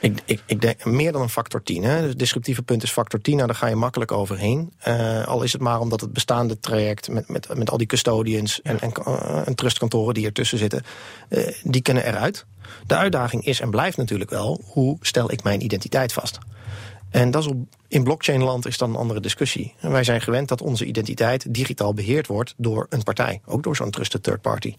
Ik, 0.00 0.20
ik, 0.24 0.42
ik 0.46 0.60
denk 0.60 0.84
meer 0.84 1.12
dan 1.12 1.22
een 1.22 1.28
factor 1.28 1.62
10. 1.62 1.82
Hè. 1.82 1.90
Het 1.90 2.18
disruptieve 2.18 2.62
punt 2.62 2.82
is 2.82 2.90
factor 2.90 3.20
10. 3.20 3.34
Nou, 3.34 3.46
daar 3.46 3.56
ga 3.56 3.66
je 3.66 3.74
makkelijk 3.74 4.12
overheen. 4.12 4.72
Eh, 4.78 5.26
al 5.26 5.42
is 5.42 5.52
het 5.52 5.60
maar 5.60 5.80
omdat 5.80 6.00
het 6.00 6.12
bestaande 6.12 6.60
traject 6.60 7.08
met, 7.08 7.28
met, 7.28 7.54
met 7.54 7.70
al 7.70 7.76
die 7.76 7.86
custodians 7.86 8.62
en, 8.62 8.80
en, 8.80 8.92
eh, 8.92 9.46
en 9.46 9.54
trustkantoren 9.54 10.14
die 10.14 10.26
ertussen 10.26 10.58
zitten, 10.58 10.82
eh, 11.28 11.54
die 11.62 11.82
kunnen 11.82 12.06
eruit. 12.06 12.46
De 12.86 12.96
uitdaging 12.96 13.44
is 13.44 13.60
en 13.60 13.70
blijft 13.70 13.96
natuurlijk 13.96 14.30
wel, 14.30 14.60
hoe 14.64 14.96
stel 15.00 15.32
ik 15.32 15.42
mijn 15.42 15.64
identiteit 15.64 16.12
vast? 16.12 16.38
En 17.10 17.30
dat 17.30 17.42
is 17.42 17.48
op, 17.48 17.56
in 17.88 18.04
blockchainland 18.04 18.66
is 18.66 18.78
dan 18.78 18.90
een 18.90 18.96
andere 18.96 19.20
discussie. 19.20 19.74
En 19.80 19.90
wij 19.90 20.04
zijn 20.04 20.20
gewend 20.20 20.48
dat 20.48 20.62
onze 20.62 20.84
identiteit 20.84 21.54
digitaal 21.54 21.94
beheerd 21.94 22.26
wordt 22.26 22.54
door 22.56 22.86
een 22.88 23.02
partij. 23.02 23.40
Ook 23.44 23.62
door 23.62 23.76
zo'n 23.76 23.90
trusted 23.90 24.22
third 24.22 24.40
party. 24.40 24.74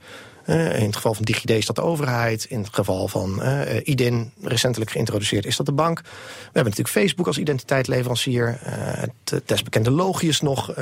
Eh, 0.46 0.80
in 0.80 0.86
het 0.86 0.96
geval 0.96 1.14
van 1.14 1.24
DigiD 1.24 1.50
is 1.50 1.66
dat 1.66 1.76
de 1.76 1.82
overheid. 1.82 2.46
In 2.46 2.60
het 2.60 2.74
geval 2.74 3.08
van 3.08 3.42
eh, 3.42 3.88
IDIN, 3.88 4.32
recentelijk 4.42 4.92
geïntroduceerd, 4.92 5.46
is 5.46 5.56
dat 5.56 5.66
de 5.66 5.72
bank. 5.72 6.00
We 6.00 6.10
hebben 6.44 6.64
natuurlijk 6.64 6.90
Facebook 6.90 7.28
als 7.28 7.38
identiteitsleverancier. 7.38 8.60
eh, 8.64 8.74
het, 8.74 9.48
desbekende 9.48 9.92
Logius 9.92 10.42
nog, 10.42 10.74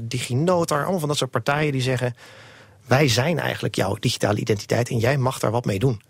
DigiNotar. 0.00 0.80
Allemaal 0.82 0.98
van 0.98 1.08
dat 1.08 1.16
soort 1.16 1.30
partijen 1.30 1.72
die 1.72 1.80
zeggen... 1.80 2.16
wij 2.86 3.08
zijn 3.08 3.38
eigenlijk 3.38 3.74
jouw 3.74 3.94
digitale 3.94 4.40
identiteit 4.40 4.88
en 4.88 4.98
jij 4.98 5.18
mag 5.18 5.38
daar 5.38 5.50
wat 5.50 5.64
mee 5.64 5.78
doen. 5.78 6.00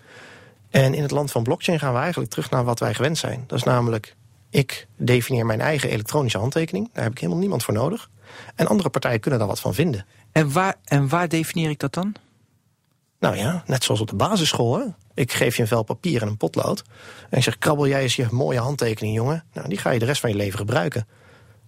En 0.71 0.95
in 0.95 1.03
het 1.03 1.11
land 1.11 1.31
van 1.31 1.43
blockchain 1.43 1.79
gaan 1.79 1.93
we 1.93 1.99
eigenlijk 1.99 2.31
terug 2.31 2.51
naar 2.51 2.65
wat 2.65 2.79
wij 2.79 2.95
gewend 2.95 3.19
zijn. 3.19 3.45
Dat 3.47 3.59
is 3.59 3.65
namelijk, 3.65 4.15
ik 4.55 4.87
definieer 4.97 5.47
mijn 5.47 5.61
eigen 5.61 5.91
elektronische 5.91 6.39
handtekening. 6.39 6.91
Daar 6.93 7.03
heb 7.03 7.13
ik 7.13 7.19
helemaal 7.19 7.41
niemand 7.41 7.65
voor 7.65 7.75
nodig. 7.75 8.11
En 8.55 8.67
andere 8.67 8.89
partijen 8.89 9.21
kunnen 9.21 9.39
daar 9.41 9.49
wat 9.49 9.61
van 9.61 9.75
vinden. 9.75 10.07
En 10.33 10.53
waar, 10.53 10.75
en 10.85 11.09
waar 11.09 11.29
definieer 11.29 11.71
ik 11.71 11.79
dat 11.79 11.95
dan? 11.95 12.15
Nou 13.19 13.37
ja, 13.37 13.63
net 13.67 13.85
zoals 13.85 14.01
op 14.01 14.09
de 14.09 14.17
basisschool. 14.17 14.79
Hè? 14.79 14.85
Ik 15.15 15.33
geef 15.33 15.57
je 15.57 15.63
een 15.63 15.69
vel 15.69 15.83
papier 15.83 16.23
en 16.23 16.29
een 16.29 16.37
potlood. 16.37 16.83
En 17.31 17.39
ik 17.39 17.43
zeg, 17.43 17.59
krabbel 17.59 17.89
jij 17.89 18.03
eens 18.03 18.17
je 18.17 18.27
mooie 18.31 18.59
handtekening, 18.59 19.15
jongen. 19.15 19.45
Nou, 19.53 19.69
die 19.69 19.79
ga 19.79 19.91
je 19.91 19.99
de 19.99 20.05
rest 20.05 20.21
van 20.21 20.31
je 20.31 20.37
leven 20.37 20.59
gebruiken. 20.59 21.07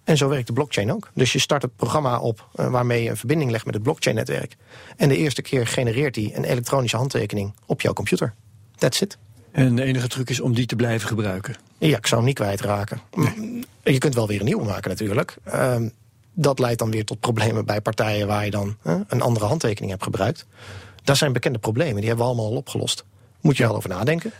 En 0.03 0.17
zo 0.17 0.29
werkt 0.29 0.47
de 0.47 0.53
blockchain 0.53 0.93
ook. 0.93 1.09
Dus 1.13 1.33
je 1.33 1.39
start 1.39 1.61
het 1.61 1.75
programma 1.75 2.19
op 2.19 2.47
eh, 2.55 2.69
waarmee 2.69 3.03
je 3.03 3.09
een 3.09 3.17
verbinding 3.17 3.51
legt 3.51 3.65
met 3.65 3.73
het 3.73 3.83
blockchain-netwerk. 3.83 4.55
En 4.97 5.09
de 5.09 5.17
eerste 5.17 5.41
keer 5.41 5.67
genereert 5.67 6.15
hij 6.15 6.31
een 6.35 6.43
elektronische 6.43 6.97
handtekening 6.97 7.55
op 7.65 7.81
jouw 7.81 7.93
computer. 7.93 8.33
That's 8.75 9.01
it. 9.01 9.17
En 9.51 9.75
de 9.75 9.83
enige 9.83 10.07
truc 10.07 10.29
is 10.29 10.39
om 10.39 10.53
die 10.53 10.65
te 10.65 10.75
blijven 10.75 11.07
gebruiken. 11.07 11.66
Ja, 11.77 11.97
ik 11.97 12.07
zou 12.07 12.15
hem 12.15 12.29
niet 12.29 12.39
kwijtraken. 12.39 13.01
Je 13.83 13.97
kunt 13.97 14.15
wel 14.15 14.27
weer 14.27 14.39
een 14.39 14.45
nieuwe 14.45 14.65
maken 14.65 14.89
natuurlijk. 14.89 15.35
Ehm, 15.43 15.89
dat 16.33 16.59
leidt 16.59 16.79
dan 16.79 16.91
weer 16.91 17.05
tot 17.05 17.19
problemen 17.19 17.65
bij 17.65 17.81
partijen 17.81 18.27
waar 18.27 18.45
je 18.45 18.51
dan 18.51 18.77
een 19.07 19.21
andere 19.21 19.45
handtekening 19.45 19.91
hebt 19.91 20.03
gebruikt. 20.03 20.45
Dat 21.03 21.17
zijn 21.17 21.33
bekende 21.33 21.59
problemen, 21.59 21.95
die 21.95 22.07
hebben 22.07 22.25
we 22.25 22.31
allemaal 22.31 22.51
al 22.51 22.57
opgelost. 22.57 23.03
Moet 23.41 23.57
je 23.57 23.63
wel 23.63 23.75
over 23.75 23.89
nadenken. 23.89 24.31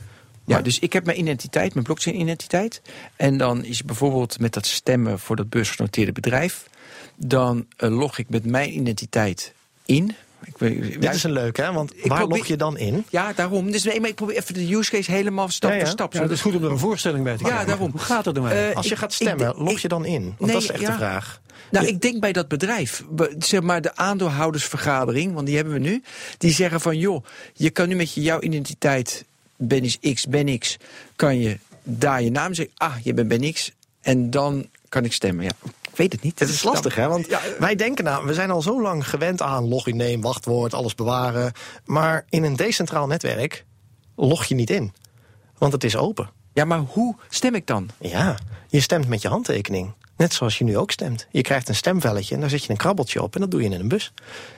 Ja, 0.46 0.62
dus 0.62 0.80
ik 0.80 0.94
heb 0.94 1.06
mijn 1.06 1.20
identiteit, 1.20 1.74
mijn 1.74 1.86
blockchain-identiteit. 1.86 2.82
En 3.16 3.38
dan 3.38 3.64
is 3.64 3.84
bijvoorbeeld 3.84 4.40
met 4.40 4.54
dat 4.54 4.66
stemmen 4.66 5.20
voor 5.20 5.36
dat 5.36 5.50
beursgenoteerde 5.50 6.12
bedrijf. 6.12 6.70
Dan 7.16 7.66
eh, 7.78 7.90
log 7.90 8.18
ik 8.18 8.30
met 8.30 8.46
mijn 8.46 8.78
identiteit 8.78 9.54
in. 9.86 10.16
Ik, 10.44 10.58
weet- 10.58 11.02
Dit 11.02 11.14
is 11.16 11.24
een 11.24 11.32
leuke, 11.32 11.62
hè? 11.62 11.72
Want 11.74 11.94
waar 12.04 12.18
probeer- 12.20 12.38
log 12.38 12.48
je 12.48 12.58
dan 12.58 12.78
in? 12.78 13.06
Ja, 13.10 13.34
daarom. 13.34 13.72
Dus 13.72 13.84
nee, 13.84 14.00
maar 14.00 14.10
ik 14.10 14.16
probeer 14.16 14.36
even 14.36 14.54
de 14.54 14.76
use 14.76 14.92
case 14.92 15.12
helemaal 15.12 15.50
stap 15.50 15.70
Ja, 15.70 15.76
ja. 15.76 15.82
voor 15.84 15.92
stap. 15.92 16.14
Ja, 16.14 16.20
dat 16.22 16.32
is 16.32 16.42
goed 16.42 16.56
om 16.56 16.64
er 16.64 16.72
een 16.72 16.78
voorstelling 16.80 17.24
bij 17.24 17.34
te 17.38 17.40
Ja, 17.44 17.46
krijgen. 17.48 17.68
daarom. 17.68 17.92
Hoe 17.92 18.00
gaat 18.00 18.26
het 18.26 18.36
nou 18.36 18.46
eigenlijk? 18.48 18.72
Eh, 18.72 18.78
Als 18.78 18.86
je 18.88 18.92
ik- 18.94 18.98
gaat 19.00 19.14
stemmen, 19.14 19.54
log 19.58 19.80
je 19.80 19.88
dan 19.88 20.06
in? 20.06 20.24
Want 20.24 20.40
Nee, 20.40 20.52
dat 20.52 20.62
is 20.62 20.70
echt 20.72 20.82
ja. 20.82 20.90
de 20.92 20.98
vraag. 20.98 21.42
Nou, 21.72 21.86
ik 21.88 22.02
denk 22.02 22.20
bij 22.20 22.32
dat 22.32 22.48
bedrijf, 22.48 23.04
be- 23.10 23.36
zeg 23.40 23.62
maar 23.62 23.82
de 23.82 23.96
aandeelhoudersvergadering, 23.96 25.34
want 25.34 25.46
die 25.48 25.56
hebben 25.56 25.74
we 25.74 25.80
nu, 25.80 26.04
die 26.38 26.52
zeggen 26.52 26.82
van 26.82 26.98
joh, 26.98 27.26
je 27.54 27.70
kan 27.70 27.88
nu 27.88 27.96
met 27.96 28.14
je, 28.14 28.22
jouw 28.22 28.40
identiteit 28.42 29.26
ben 29.56 29.84
is 29.84 29.98
X, 30.14 30.28
ben 30.28 30.60
X, 30.60 30.78
kan 31.16 31.40
je 31.40 31.58
daar 31.84 32.22
je 32.22 32.32
naam 32.32 32.54
zeggen, 32.54 32.74
ah, 32.78 32.96
je 33.04 33.14
bent 33.14 33.28
ben 33.28 33.54
X, 33.54 33.72
en 34.02 34.30
dan 34.30 34.68
kan 34.90 35.06
ik 35.06 35.14
stemmen. 35.14 35.46
Ja, 35.46 35.52
weet 35.98 36.12
het 36.12 36.22
niet. 36.22 36.40
Het 36.40 36.50
is 36.50 36.64
lastig, 36.64 36.96
hè? 36.96 37.08
Want 37.08 37.28
Ja, 37.28 37.40
wij 37.60 37.76
denken 37.76 38.04
nou, 38.04 38.26
we 38.26 38.34
zijn 38.34 38.52
al 38.52 38.62
zo 38.62 38.82
lang 38.82 39.10
gewend 39.10 39.42
aan 39.42 39.68
login 39.68 39.98
name, 39.98 40.20
wachtwoord, 40.20 40.74
alles 40.74 40.96
bewaren. 40.96 41.52
Maar 41.86 42.26
in 42.30 42.44
een 42.44 42.56
decentraal 42.56 43.08
netwerk 43.08 43.66
log 44.16 44.46
je 44.46 44.56
niet 44.56 44.70
in. 44.70 44.94
Want 45.58 45.74
het 45.74 45.84
is 45.84 45.96
open. 45.96 46.30
Ja, 46.54 46.66
maar 46.66 46.80
hoe 46.80 47.16
stem 47.30 47.56
ik 47.56 47.68
dan? 47.68 47.90
Ja, 48.00 48.36
je 48.68 48.80
stemt 48.80 49.08
met 49.08 49.22
je 49.22 49.28
handtekening. 49.28 49.94
Net 50.18 50.34
zoals 50.34 50.58
je 50.58 50.64
nu 50.64 50.78
ook 50.78 50.92
stemt. 50.92 51.28
Je 51.32 51.42
krijgt 51.42 51.70
een 51.70 51.76
stemvelletje 51.76 52.36
en 52.36 52.42
daar 52.42 52.50
zet 52.50 52.64
je 52.64 52.70
een 52.70 52.78
krabbeltje 52.78 53.22
op 53.22 53.36
en 53.36 53.42
dat 53.42 53.52
doe 53.52 53.62
je 53.62 53.70
in 53.70 53.80
een 53.80 53.88
bus. 53.88 54.14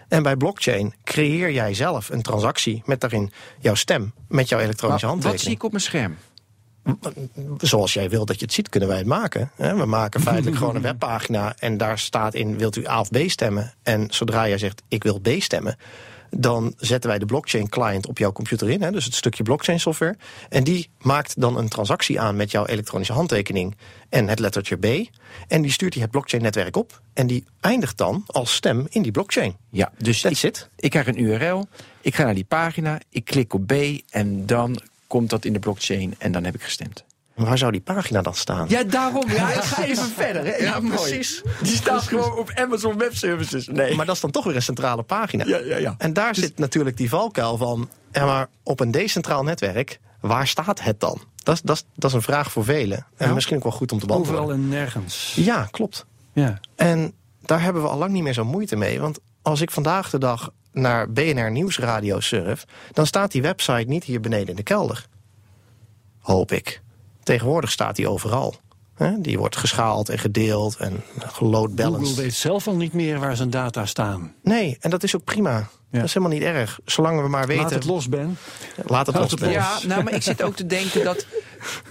En 0.08 0.24
bij 0.24 0.36
blockchain 0.36 0.94
creëer 1.04 1.52
jij 1.52 1.74
zelf 1.74 2.10
een 2.10 2.22
transactie 2.22 2.82
met 2.86 3.02
daarin 3.02 3.32
jouw 3.60 3.76
stem 3.76 4.14
met 4.28 4.50
jouw 4.50 4.60
elektronische 4.60 5.06
Maar 5.06 5.16
wat 5.16 5.24
handtekening. 5.24 5.40
zie 5.42 5.52
ik 5.52 5.64
op 5.64 5.72
mijn 5.72 5.84
scherm? 5.84 6.18
Zoals 7.58 7.94
jij 7.94 8.10
wil 8.10 8.26
dat 8.26 8.40
je 8.40 8.46
het 8.46 8.54
ziet, 8.54 8.70
kunnen 8.70 8.90
wij 8.90 8.98
het 8.98 9.08
maken. 9.08 9.52
We 9.56 9.86
maken 9.86 10.22
feitelijk 10.22 10.58
gewoon 10.58 10.76
een 10.76 10.82
webpagina 10.92 11.56
en 11.60 11.78
daar 11.78 12.00
staat 12.00 12.34
in: 12.34 12.58
wilt 12.58 12.76
u 12.76 12.88
A 12.88 13.00
of 13.00 13.10
B 13.10 13.18
stemmen? 13.26 13.74
En 13.84 14.08
zodra 14.10 14.48
jij 14.48 14.58
zegt: 14.58 14.84
ik 14.88 15.04
wil 15.04 15.20
B 15.20 15.30
stemmen, 15.38 15.78
dan 16.30 16.74
zetten 16.78 17.10
wij 17.10 17.20
de 17.20 17.26
blockchain 17.26 17.70
client 17.70 18.08
op 18.08 18.18
jouw 18.18 18.32
computer 18.32 18.70
in, 18.70 18.82
hè, 18.82 18.92
dus 18.92 19.06
het 19.06 19.16
stukje 19.16 19.44
blockchain 19.44 19.80
software. 19.80 20.18
En 20.50 20.64
die 20.64 20.90
maakt 21.02 21.42
dan 21.42 21.58
een 21.58 21.70
transactie 21.70 22.20
aan 22.20 22.36
met 22.36 22.52
jouw 22.52 22.66
elektronische 22.66 23.14
handtekening 23.14 23.76
en 24.10 24.28
het 24.28 24.40
lettertje 24.40 24.76
B. 24.76 25.10
En 25.48 25.62
die 25.62 25.72
stuurt 25.72 25.94
die 25.94 26.02
het 26.02 26.12
blockchain 26.12 26.44
netwerk 26.44 26.78
op. 26.78 27.02
En 27.14 27.28
die 27.28 27.46
eindigt 27.60 27.98
dan 27.98 28.24
als 28.26 28.54
stem 28.54 28.88
in 28.90 29.02
die 29.02 29.12
blockchain. 29.12 29.56
Ja, 29.70 29.92
dus 29.98 30.22
That's 30.22 30.44
ik, 30.44 30.50
it. 30.50 30.70
ik 30.76 30.90
krijg 30.90 31.08
een 31.08 31.22
URL, 31.22 31.68
ik 32.02 32.16
ga 32.16 32.24
naar 32.24 32.34
die 32.34 32.46
pagina, 32.46 33.00
ik 33.10 33.26
klik 33.26 33.54
op 33.54 33.68
B 33.68 33.74
en 34.10 34.46
dan 34.46 34.82
komt 35.10 35.30
dat 35.30 35.46
in 35.46 35.54
de 35.54 35.60
blockchain 35.60 36.16
en 36.18 36.32
dan 36.32 36.44
heb 36.44 36.56
ik 36.56 36.62
gestemd. 36.64 37.04
Waar 37.36 37.58
zou 37.58 37.72
die 37.72 37.82
pagina 37.82 38.22
dan 38.22 38.36
staan? 38.36 38.66
Ja, 38.70 38.84
daarom. 38.84 39.30
Ja, 39.32 39.50
ik 39.54 39.62
ga 39.74 39.84
even 39.84 40.06
verder. 40.12 40.46
Hè. 40.46 40.56
Ja, 40.56 40.80
precies. 40.80 41.42
Die 41.62 41.76
staat 41.76 42.02
gewoon 42.04 42.38
op 42.38 42.52
Amazon 42.56 42.98
Web 42.98 43.16
Services. 43.16 43.68
Nee. 43.68 43.96
Maar 43.96 44.06
dat 44.06 44.16
is 44.16 44.22
dan 44.22 44.32
toch 44.32 44.44
weer 44.44 44.56
een 44.56 44.62
centrale 44.62 45.04
pagina. 45.04 45.46
Ja, 45.46 45.58
ja, 45.58 45.78
ja. 45.78 45.96
En 45.98 46.14
daar 46.14 46.36
zit 46.36 46.58
natuurlijk 46.58 46.98
die 46.98 47.10
valkuil 47.10 47.58
van... 47.58 47.90
Ja, 48.12 48.26
maar 48.26 48.48
op 48.64 48.80
een 48.80 48.92
decentraal 48.92 49.44
netwerk, 49.44 50.00
waar 50.22 50.48
staat 50.48 50.82
het 50.84 51.00
dan? 51.00 51.22
Dat 51.44 51.56
is, 51.56 51.62
dat 51.62 51.76
is, 51.76 51.84
dat 51.96 52.10
is 52.10 52.16
een 52.16 52.22
vraag 52.22 52.52
voor 52.52 52.64
velen. 52.64 53.06
En 53.18 53.28
Ja. 53.28 53.34
misschien 53.34 53.58
ook 53.58 53.64
wel 53.64 53.72
goed 53.72 53.92
om 53.92 54.00
te 54.00 54.06
beantwoorden. 54.06 54.44
Overal 54.44 54.60
en 54.60 54.68
nergens. 54.70 55.34
Ja, 55.36 55.68
klopt. 55.72 56.06
Ja. 56.34 56.60
En 56.76 57.14
daar 57.42 57.62
hebben 57.62 57.82
we 57.82 57.88
al 57.88 57.98
lang 57.98 58.12
niet 58.12 58.24
meer 58.24 58.34
zo 58.34 58.46
moeite 58.46 58.76
mee. 58.76 59.00
Want 59.00 59.20
als 59.42 59.62
ik 59.62 59.72
vandaag 59.72 60.10
de 60.10 60.18
dag 60.18 60.52
naar 60.72 61.12
BNR 61.12 61.52
Nieuwsradio 61.52 62.20
surf... 62.20 62.66
dan 62.92 63.06
staat 63.06 63.32
die 63.32 63.42
website 63.42 63.88
niet 63.88 64.04
hier 64.04 64.22
beneden 64.22 64.48
in 64.48 64.56
de 64.56 64.64
kelder. 64.64 65.06
Hoop 66.20 66.52
ik. 66.52 66.82
Tegenwoordig 67.24 67.72
staat 67.72 67.96
die 67.96 68.08
overal. 68.08 68.56
Die 69.18 69.38
wordt 69.38 69.58
geschaald 69.58 70.10
en 70.10 70.20
gedeeld 70.20 70.78
en 70.78 71.04
load 71.40 71.76
balanced. 71.76 72.08
Google 72.08 72.22
weet 72.22 72.34
zelf 72.34 72.68
al 72.68 72.76
niet 72.76 72.94
meer 72.94 73.20
waar 73.20 73.36
zijn 73.36 73.50
data 73.50 73.86
staan. 73.86 74.34
Nee, 74.44 74.78
en 74.80 74.90
dat 74.90 75.04
is 75.04 75.16
ook 75.16 75.24
prima. 75.24 75.70
Dat 75.92 76.04
is 76.04 76.14
helemaal 76.14 76.38
niet 76.38 76.48
erg. 76.48 76.80
Zolang 76.86 77.22
we 77.22 77.28
maar 77.28 77.48
weten... 77.48 77.64
Laat 77.64 77.74
het 77.74 77.86
los, 77.86 78.10
Ben. 78.10 78.38
Laat 78.86 79.08
het 79.08 79.16
los, 79.16 79.34
Ben. 79.34 79.52
Ja, 79.52 79.80
nou, 79.88 80.04
maar 80.04 80.14
ik 80.14 80.22
zit 80.22 80.42
ook 80.42 80.56
te 80.56 80.66
denken 80.66 81.04
dat 81.04 81.26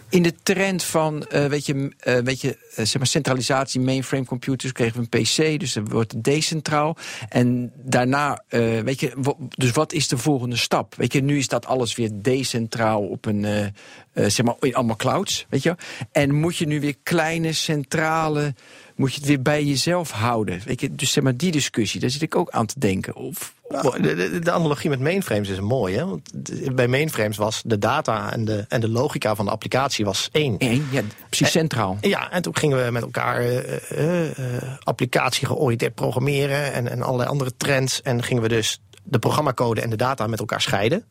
in 0.08 0.22
de 0.22 0.34
trend 0.42 0.84
van, 0.84 1.26
eh, 1.26 1.46
weet 1.46 1.66
je, 1.66 1.92
eh, 1.98 2.18
weet 2.18 2.40
je 2.40 2.48
eh, 2.50 2.84
zeg 2.84 2.96
maar 2.96 3.06
centralisatie, 3.06 3.80
mainframe 3.80 4.24
computers, 4.24 4.72
kregen 4.72 4.94
we 5.00 5.06
een 5.10 5.22
PC, 5.22 5.60
dus 5.60 5.72
dat 5.72 5.88
wordt 5.88 6.24
decentraal. 6.24 6.96
En 7.28 7.72
daarna, 7.74 8.42
eh, 8.48 8.80
weet 8.80 9.00
je, 9.00 9.36
dus 9.48 9.70
wat 9.70 9.92
is 9.92 10.08
de 10.08 10.18
volgende 10.18 10.56
stap? 10.56 10.94
Weet 10.94 11.12
je, 11.12 11.22
nu 11.22 11.38
is 11.38 11.48
dat 11.48 11.66
alles 11.66 11.94
weer 11.94 12.10
decentraal 12.12 13.02
op 13.02 13.26
een, 13.26 13.72
zeg 14.14 14.42
maar, 14.42 14.54
in 14.60 14.74
allemaal 14.74 14.96
clouds, 14.96 15.46
weet 15.48 15.62
je. 15.62 15.76
En 16.12 16.34
moet 16.34 16.56
je 16.56 16.66
nu 16.66 16.80
weer 16.80 16.96
kleine, 17.02 17.52
centrale, 17.52 18.54
moet 18.98 19.12
je 19.12 19.18
het 19.18 19.28
weer 19.28 19.42
bij 19.42 19.64
jezelf 19.64 20.10
houden? 20.10 20.60
Je, 20.76 20.94
dus 20.94 21.12
zeg 21.12 21.24
maar 21.24 21.36
die 21.36 21.50
discussie, 21.50 22.00
daar 22.00 22.10
zit 22.10 22.22
ik 22.22 22.36
ook 22.36 22.50
aan 22.50 22.66
te 22.66 22.78
denken. 22.78 23.14
Of, 23.14 23.54
Nou, 23.68 24.00
de, 24.40 24.52
analogie 24.52 24.90
met 24.90 25.00
mainframes 25.00 25.48
is 25.48 25.60
mooi. 25.60 25.96
Hè? 25.96 26.06
Want 26.06 26.30
bij 26.74 26.88
mainframes 26.88 27.36
was 27.36 27.62
de 27.64 27.78
data 27.78 28.32
en 28.32 28.44
de, 28.44 28.64
en 28.68 28.80
de 28.80 28.88
logica 28.88 29.34
van 29.34 29.44
de 29.44 29.50
applicatie 29.50 30.04
was 30.04 30.28
één. 30.32 30.58
één, 30.58 30.86
ja, 30.90 31.02
precies 31.28 31.50
centraal. 31.50 31.98
Ja, 32.00 32.30
en 32.30 32.42
toen 32.42 32.56
gingen 32.56 32.84
we 32.84 32.90
met 32.90 33.02
elkaar 33.02 33.40
eh, 33.40 33.90
eh, 33.90 34.56
eh, 34.56 34.62
applicatie 34.82 35.46
georiënteerd 35.46 35.94
programmeren 35.94 36.72
en, 36.72 36.88
en 36.88 37.02
allerlei 37.02 37.28
andere 37.28 37.56
trends. 37.56 38.02
En 38.02 38.22
gingen 38.22 38.42
we 38.42 38.48
dus 38.48 38.80
de 39.02 39.18
programmacode 39.18 39.80
en 39.80 39.90
de 39.90 39.96
data 39.96 40.26
met 40.26 40.38
elkaar 40.38 40.60
scheiden. 40.60 41.04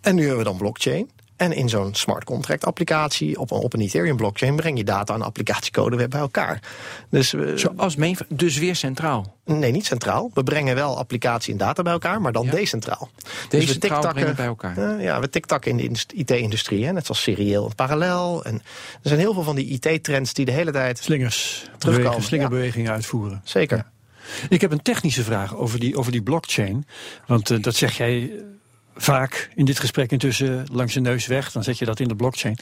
En 0.00 0.14
nu 0.14 0.20
hebben 0.20 0.38
we 0.38 0.44
dan 0.44 0.56
blockchain. 0.56 1.10
En 1.40 1.52
in 1.52 1.68
zo'n 1.68 1.94
smart 1.94 2.24
contract 2.24 2.64
applicatie 2.64 3.38
op 3.38 3.50
een, 3.50 3.58
op 3.58 3.72
een 3.72 3.80
Ethereum 3.80 4.16
blockchain 4.16 4.56
breng 4.56 4.78
je 4.78 4.84
data 4.84 5.14
en 5.14 5.22
applicatiecode 5.22 5.96
weer 5.96 6.08
bij 6.08 6.20
elkaar. 6.20 6.62
Dus, 7.10 7.32
uh, 7.32 7.56
Zoals 7.56 7.96
main, 7.96 8.16
dus 8.28 8.58
weer 8.58 8.76
centraal? 8.76 9.36
Nee, 9.44 9.70
niet 9.70 9.86
centraal. 9.86 10.30
We 10.34 10.42
brengen 10.42 10.74
wel 10.74 10.98
applicatie 10.98 11.52
en 11.52 11.58
data 11.58 11.82
bij 11.82 11.92
elkaar, 11.92 12.20
maar 12.20 12.32
dan 12.32 12.46
decentraal. 12.46 13.10
Decentraal 13.48 14.00
dus 14.00 14.10
we 14.10 14.14
brengen 14.14 14.36
bij 14.36 14.46
elkaar? 14.46 14.78
Uh, 14.78 15.04
ja, 15.04 15.20
we 15.20 15.28
tiktakken 15.28 15.78
in 15.78 15.92
de 15.92 16.14
IT-industrie, 16.14 16.92
net 16.92 17.06
zoals 17.06 17.22
serieel 17.22 17.66
en 17.66 17.74
parallel. 17.74 18.44
En 18.44 18.54
er 18.54 19.08
zijn 19.08 19.20
heel 19.20 19.32
veel 19.32 19.42
van 19.42 19.56
die 19.56 19.80
IT-trends 19.80 20.32
die 20.32 20.44
de 20.44 20.52
hele 20.52 20.70
tijd 20.72 20.98
Slingers, 20.98 21.70
terugkomen. 21.78 22.22
Slingerbewegingen 22.22 22.92
uitvoeren. 22.92 23.40
Zeker. 23.44 23.76
Ja. 23.76 23.90
Ik 24.48 24.60
heb 24.60 24.72
een 24.72 24.82
technische 24.82 25.24
vraag 25.24 25.56
over 25.56 25.80
die, 25.80 25.96
over 25.96 26.12
die 26.12 26.22
blockchain. 26.22 26.86
Want 27.26 27.50
uh, 27.50 27.62
dat 27.62 27.74
zeg 27.74 27.96
jij 27.96 28.30
vaak 29.02 29.50
in 29.54 29.64
dit 29.64 29.78
gesprek 29.78 30.12
intussen 30.12 30.66
langs 30.72 30.94
je 30.94 31.00
neus 31.00 31.26
weg. 31.26 31.52
Dan 31.52 31.62
zet 31.62 31.78
je 31.78 31.84
dat 31.84 32.00
in 32.00 32.08
de 32.08 32.16
blockchain. 32.16 32.58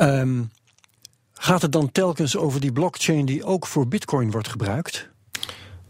Um, 0.00 0.50
gaat 1.32 1.62
het 1.62 1.72
dan 1.72 1.92
telkens 1.92 2.36
over 2.36 2.60
die 2.60 2.72
blockchain 2.72 3.24
die 3.24 3.44
ook 3.44 3.66
voor 3.66 3.88
bitcoin 3.88 4.30
wordt 4.30 4.48
gebruikt? 4.48 5.08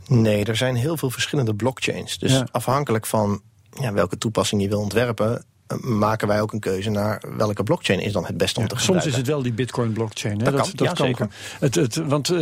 Nee, 0.06 0.44
er 0.44 0.56
zijn 0.56 0.74
heel 0.74 0.96
veel 0.96 1.10
verschillende 1.10 1.54
blockchains. 1.54 2.18
Dus 2.18 2.42
afhankelijk 2.52 3.06
van 3.06 3.42
ja, 3.80 3.92
welke 3.92 4.18
toepassing 4.18 4.62
je 4.62 4.68
wil 4.68 4.80
ontwerpen 4.80 5.44
maken 5.80 6.28
wij 6.28 6.40
ook 6.40 6.52
een 6.52 6.60
keuze 6.60 6.90
naar 6.90 7.22
welke 7.36 7.62
blockchain 7.62 8.00
is 8.00 8.12
dan 8.12 8.26
het 8.26 8.36
beste 8.36 8.60
om 8.60 8.68
te 8.68 8.76
gebruiken. 8.76 9.02
Soms 9.02 9.14
is 9.14 9.20
het 9.20 9.30
wel 9.34 9.42
die 9.42 9.52
bitcoin 9.52 9.92
blockchain. 9.92 10.38
Hè? 10.38 10.44
Dat, 10.44 10.52
dat, 10.52 10.62
kan, 10.62 10.86
dat 10.86 10.98
ja, 10.98 11.04
zeker. 11.04 11.28
Het, 11.60 11.74
het, 11.74 11.96
want 11.96 12.30
uh, 12.30 12.38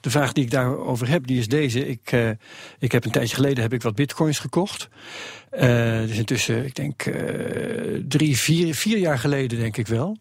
de 0.00 0.10
vraag 0.10 0.32
die 0.32 0.44
ik 0.44 0.50
daarover 0.50 1.08
heb, 1.08 1.26
die 1.26 1.38
is 1.38 1.48
deze. 1.48 1.88
Ik, 1.88 2.12
uh, 2.12 2.30
ik 2.78 2.92
heb 2.92 3.04
een 3.04 3.10
tijdje 3.10 3.34
geleden 3.34 3.62
heb 3.62 3.72
ik 3.72 3.82
wat 3.82 3.94
bitcoins 3.94 4.38
gekocht. 4.38 4.88
Uh, 5.52 5.60
dus 6.00 6.16
intussen, 6.16 6.64
ik 6.64 6.74
denk 6.74 7.02
drie, 8.08 8.36
vier, 8.36 8.74
vier 8.74 8.98
jaar 8.98 9.18
geleden 9.18 9.58
denk 9.58 9.76
ik 9.76 9.86
wel. 9.86 10.16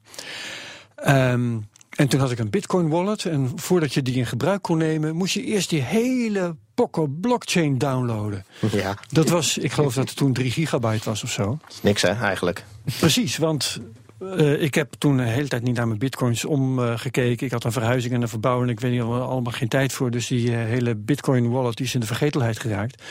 Um, 1.08 1.68
en 1.96 2.08
toen 2.08 2.20
had 2.20 2.32
ik 2.32 2.40
een 2.40 2.50
Bitcoin 2.50 2.90
wallet. 2.90 3.26
En 3.26 3.52
voordat 3.56 3.94
je 3.94 4.02
die 4.02 4.16
in 4.16 4.26
gebruik 4.26 4.62
kon 4.62 4.78
nemen, 4.78 5.16
moest 5.16 5.34
je 5.34 5.44
eerst 5.44 5.70
die 5.70 5.82
hele 5.82 6.56
Poco 6.74 7.08
blockchain 7.08 7.78
downloaden. 7.78 8.46
Ja. 8.72 8.98
Dat 9.10 9.30
was, 9.30 9.58
ik 9.58 9.72
geloof 9.72 9.94
dat 9.94 10.08
het 10.08 10.18
toen 10.18 10.34
3 10.34 10.52
gigabyte 10.52 11.10
was 11.10 11.24
of 11.24 11.32
zo. 11.32 11.58
Niks 11.82 12.02
hè, 12.02 12.10
eigenlijk. 12.10 12.66
Precies, 13.00 13.38
want 13.38 13.80
uh, 14.20 14.62
ik 14.62 14.76
heb 14.76 14.94
toen 14.98 15.18
de 15.18 15.24
hele 15.24 15.48
tijd 15.48 15.64
niet 15.64 15.76
naar 15.76 15.88
mijn 15.88 16.00
bitcoins 16.00 16.46
omgekeken. 16.46 17.40
Uh, 17.40 17.42
ik 17.42 17.52
had 17.52 17.64
een 17.64 17.72
verhuizing 17.72 18.14
en 18.14 18.22
een 18.22 18.28
verbouwing. 18.28 18.72
Ik 18.72 18.80
weet 18.80 18.92
niet, 18.92 19.02
allemaal 19.02 19.54
geen 19.54 19.68
tijd 19.68 19.94
voor. 19.94 20.12
Dus 20.12 20.28
die 20.28 20.50
uh, 20.50 20.56
hele 20.56 20.96
bitcoin 20.96 21.50
wallet 21.50 21.76
die 21.76 21.86
is 21.86 21.94
in 21.94 22.00
de 22.00 22.06
vergetelheid 22.06 22.60
geraakt. 22.60 23.04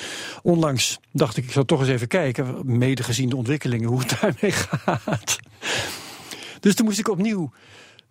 Onlangs 0.42 0.98
dacht 1.12 1.36
ik, 1.36 1.44
ik 1.44 1.52
zou 1.52 1.66
toch 1.66 1.80
eens 1.80 1.88
even 1.88 2.08
kijken, 2.08 2.60
mede 2.64 3.02
gezien 3.02 3.28
de 3.28 3.36
ontwikkelingen, 3.36 3.88
hoe 3.88 3.98
het 3.98 4.16
daarmee 4.20 4.52
gaat. 4.52 5.38
Dus 6.60 6.74
toen 6.74 6.86
moest 6.86 6.98
ik 6.98 7.08
opnieuw 7.08 7.52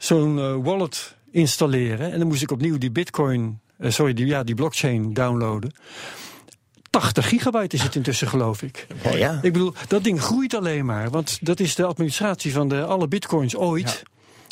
zo'n 0.04 0.38
uh, 0.38 0.56
wallet 0.64 1.16
installeren. 1.32 2.12
En 2.12 2.20
dan 2.20 2.28
moest 2.28 2.42
ik 2.42 2.52
opnieuw 2.52 2.78
die 2.78 2.92
bitcoin, 2.92 3.60
uh, 3.80 3.92
sorry, 3.92 4.14
die, 4.14 4.26
ja, 4.26 4.44
die 4.44 4.56
blockchain 4.56 5.14
downloaden. 5.14 5.72
80 6.90 7.28
gigabyte 7.28 7.76
is 7.76 7.82
het 7.82 7.96
intussen, 7.96 8.28
geloof 8.28 8.62
ik. 8.62 8.88
Ja, 9.04 9.16
ja. 9.16 9.40
Ik 9.42 9.54
bedoel, 9.54 9.74
dat 9.88 10.04
ding 10.04 10.22
groeit 10.22 10.54
alleen 10.54 10.86
maar. 10.86 11.10
Want 11.10 11.38
dat 11.42 11.60
is 11.60 11.76
de 11.76 11.86
administratie 11.86 12.54
van 12.54 12.68
de, 12.68 12.84
alle 12.84 13.08
bitcoins 13.08 13.56
ooit. 13.56 14.04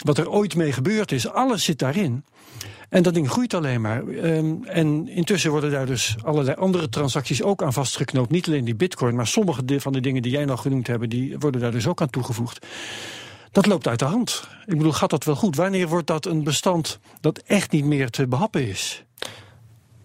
Wat 0.03 0.17
er 0.17 0.29
ooit 0.29 0.55
mee 0.55 0.71
gebeurd 0.71 1.11
is, 1.11 1.27
alles 1.27 1.63
zit 1.63 1.79
daarin. 1.79 2.25
En 2.89 3.03
dat 3.03 3.13
ding 3.13 3.29
groeit 3.29 3.53
alleen 3.53 3.81
maar. 3.81 4.03
Um, 4.03 4.63
en 4.65 5.07
intussen 5.07 5.51
worden 5.51 5.71
daar 5.71 5.85
dus 5.85 6.15
allerlei 6.21 6.55
andere 6.55 6.89
transacties 6.89 7.43
ook 7.43 7.63
aan 7.63 7.73
vastgeknoopt. 7.73 8.29
Niet 8.29 8.47
alleen 8.47 8.65
die 8.65 8.75
bitcoin, 8.75 9.15
maar 9.15 9.27
sommige 9.27 9.63
van 9.65 9.93
de 9.93 9.99
dingen 9.99 10.21
die 10.21 10.31
jij 10.31 10.45
nog 10.45 10.61
genoemd 10.61 10.87
hebt... 10.87 11.09
die 11.09 11.39
worden 11.39 11.61
daar 11.61 11.71
dus 11.71 11.87
ook 11.87 12.01
aan 12.01 12.09
toegevoegd. 12.09 12.65
Dat 13.51 13.65
loopt 13.65 13.87
uit 13.87 13.99
de 13.99 14.05
hand. 14.05 14.47
Ik 14.65 14.77
bedoel, 14.77 14.91
gaat 14.91 15.09
dat 15.09 15.23
wel 15.23 15.35
goed? 15.35 15.55
Wanneer 15.55 15.87
wordt 15.87 16.07
dat 16.07 16.25
een 16.25 16.43
bestand 16.43 16.99
dat 17.21 17.37
echt 17.37 17.71
niet 17.71 17.85
meer 17.85 18.09
te 18.09 18.27
behappen 18.27 18.67
is? 18.67 19.03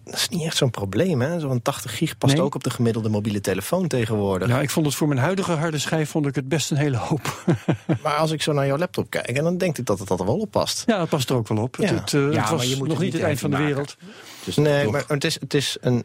Dat 0.03 0.15
is 0.15 0.29
niet 0.29 0.43
echt 0.43 0.57
zo'n 0.57 0.71
probleem, 0.71 1.21
hè? 1.21 1.39
Zo'n 1.39 1.61
80 1.61 1.97
gig 1.97 2.17
past 2.17 2.39
ook 2.39 2.55
op 2.55 2.63
de 2.63 2.69
gemiddelde 2.69 3.09
mobiele 3.09 3.41
telefoon 3.41 3.87
tegenwoordig. 3.87 4.47
Ja, 4.47 4.61
ik 4.61 4.69
vond 4.69 4.85
het 4.85 4.95
voor 4.95 5.07
mijn 5.07 5.19
huidige 5.19 5.51
harde 5.51 5.77
schijf 5.77 6.09
vond 6.09 6.25
ik 6.25 6.35
het 6.35 6.47
best 6.47 6.71
een 6.71 6.77
hele 6.77 6.97
hoop. 6.97 7.43
maar 8.03 8.15
als 8.15 8.31
ik 8.31 8.41
zo 8.41 8.53
naar 8.53 8.65
jouw 8.65 8.77
laptop 8.77 9.09
kijk, 9.09 9.27
en 9.27 9.43
dan 9.43 9.57
denk 9.57 9.77
ik 9.77 9.85
dat 9.85 9.99
het 9.99 10.07
dat 10.07 10.19
er 10.19 10.25
wel 10.25 10.37
op 10.37 10.51
past. 10.51 10.83
Ja, 10.85 10.99
het 10.99 11.09
past 11.09 11.29
er 11.29 11.35
ook 11.35 11.47
wel 11.47 11.57
op. 11.57 11.75
Ja. 11.75 11.85
Het, 11.85 11.99
het, 11.99 12.11
uh, 12.11 12.33
ja, 12.33 12.41
het 12.41 12.49
was 12.49 12.75
nog 12.75 12.99
niet 12.99 13.13
het 13.13 13.21
eind 13.21 13.39
van 13.39 13.51
de 13.51 13.57
wereld. 13.57 13.97
Dus 14.43 14.55
nee, 14.55 14.89
maar 14.89 15.03
het 15.07 15.23
is, 15.23 15.39
het 15.39 15.53
is 15.53 15.77
een 15.81 16.03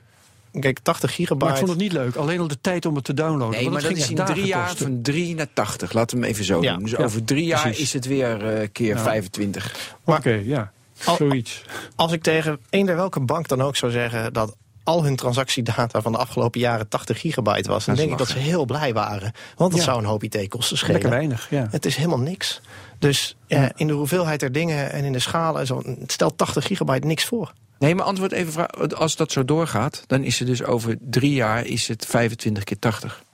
Kijk, 0.60 0.78
80 0.78 1.14
gigabyte. 1.14 1.44
Maar 1.44 1.52
ik 1.52 1.58
vond 1.58 1.70
het 1.70 1.80
niet 1.80 1.92
leuk. 1.92 2.16
Alleen 2.16 2.40
al 2.40 2.48
de 2.48 2.60
tijd 2.60 2.86
om 2.86 2.94
het 2.94 3.04
te 3.04 3.14
downloaden. 3.14 3.60
Nee, 3.60 3.70
maar 3.70 3.82
dat 3.82 3.90
is 3.90 4.10
in 4.10 4.24
drie 4.24 4.46
jaar 4.46 4.76
van 4.76 5.02
3 5.02 5.34
naar 5.34 5.46
80. 5.52 5.92
Laten 5.92 6.16
we 6.16 6.22
hem 6.22 6.32
even 6.32 6.44
zo 6.44 6.60
doen. 6.60 6.82
Dus 6.82 6.96
over 6.96 7.24
drie 7.24 7.44
jaar 7.44 7.78
is 7.78 7.92
het 7.92 8.06
weer 8.06 8.60
uh, 8.60 8.68
keer 8.72 8.98
25. 8.98 9.94
Oké, 10.04 10.40
ja. 10.44 10.72
Zoiets. 10.94 11.64
Als 11.96 12.12
ik 12.12 12.22
tegen 12.22 12.58
eender 12.70 12.96
welke 12.96 13.20
bank 13.20 13.48
dan 13.48 13.62
ook 13.62 13.76
zou 13.76 13.92
zeggen 13.92 14.32
dat 14.32 14.56
al 14.84 15.04
hun 15.04 15.16
transactiedata 15.16 16.02
van 16.02 16.12
de 16.12 16.18
afgelopen 16.18 16.60
jaren 16.60 16.88
80 16.88 17.20
gigabyte 17.20 17.68
was, 17.68 17.84
dan 17.84 17.94
denk 17.94 18.10
ik 18.10 18.18
dat 18.18 18.28
ze 18.28 18.38
heel 18.38 18.64
blij 18.64 18.92
waren. 18.92 19.32
Want 19.56 19.72
dat 19.72 19.82
zou 19.82 19.98
een 19.98 20.04
hoop 20.04 20.22
IT-kosten 20.22 20.76
schelen. 20.76 20.94
Lekker 20.94 21.18
weinig, 21.18 21.50
ja. 21.50 21.66
Het 21.70 21.86
is 21.86 21.96
helemaal 21.96 22.18
niks. 22.18 22.60
Dus 22.98 23.36
ja, 23.46 23.72
in 23.76 23.86
de 23.86 23.92
hoeveelheid 23.92 24.40
der 24.40 24.52
dingen 24.52 24.92
en 24.92 25.04
in 25.04 25.12
de 25.12 25.18
schalen, 25.18 25.66
zo, 25.66 25.82
stelt 26.06 26.38
80 26.38 26.66
gigabyte 26.66 27.06
niks 27.06 27.24
voor. 27.24 27.52
Nee, 27.82 27.94
maar 27.94 28.04
antwoord 28.04 28.32
even 28.32 28.70
Als 28.96 29.16
dat 29.16 29.32
zo 29.32 29.44
doorgaat, 29.44 30.04
dan 30.06 30.22
is 30.22 30.38
het 30.38 30.48
dus 30.48 30.64
over 30.64 30.96
drie 31.00 31.32
jaar 31.32 31.66
is 31.66 31.88
het 31.88 32.06
25 32.06 32.64
keer 32.64 32.78
80. 32.78 33.24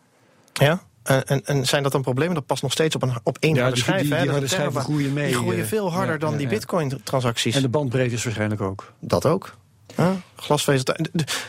Ja? 0.53 0.83
En, 1.03 1.45
en, 1.45 1.67
zijn 1.67 1.83
dat 1.83 1.93
dan 1.93 2.03
problemen? 2.03 2.35
Dat 2.35 2.47
past 2.47 2.63
nog 2.63 2.73
steeds 2.73 2.95
op, 2.95 3.03
een, 3.03 3.13
op 3.23 3.37
één 3.41 3.55
ja, 3.55 3.63
harde 3.63 3.77
schijf. 3.77 4.01
Die, 4.01 4.11
die, 4.11 4.21
die 4.21 4.31
harde 4.31 4.47
schijven 4.47 4.81
groeien 4.81 5.13
mee. 5.13 5.27
Die 5.27 5.37
groeien 5.37 5.63
eh, 5.63 5.67
veel 5.67 5.93
harder 5.93 6.19
dan 6.19 6.37
die 6.37 6.47
bitcoin-transacties. 6.47 7.55
En 7.55 7.63
de 7.63 7.69
bandbreedte 7.69 8.15
is 8.15 8.25
waarschijnlijk 8.25 8.61
ook. 8.61 8.93
Dat 9.01 9.27
ook. 9.27 9.57
Huh? 9.97 10.11
Glasvezel. 10.37 10.97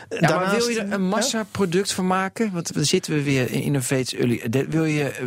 Ja, 0.08 0.38
maar 0.38 0.56
wil 0.56 0.68
je 0.68 0.80
er 0.80 0.92
een 0.92 1.08
massaproduct 1.08 1.92
van 1.92 2.06
maken? 2.06 2.52
Want 2.52 2.74
dan 2.74 2.84
zitten 2.84 3.14
we 3.14 3.22
weer 3.22 3.50
in 3.50 3.62
Innovates 3.62 4.14
Early. 4.14 4.66
Wil 4.68 4.84
je... 4.84 5.04
Eh, 5.04 5.24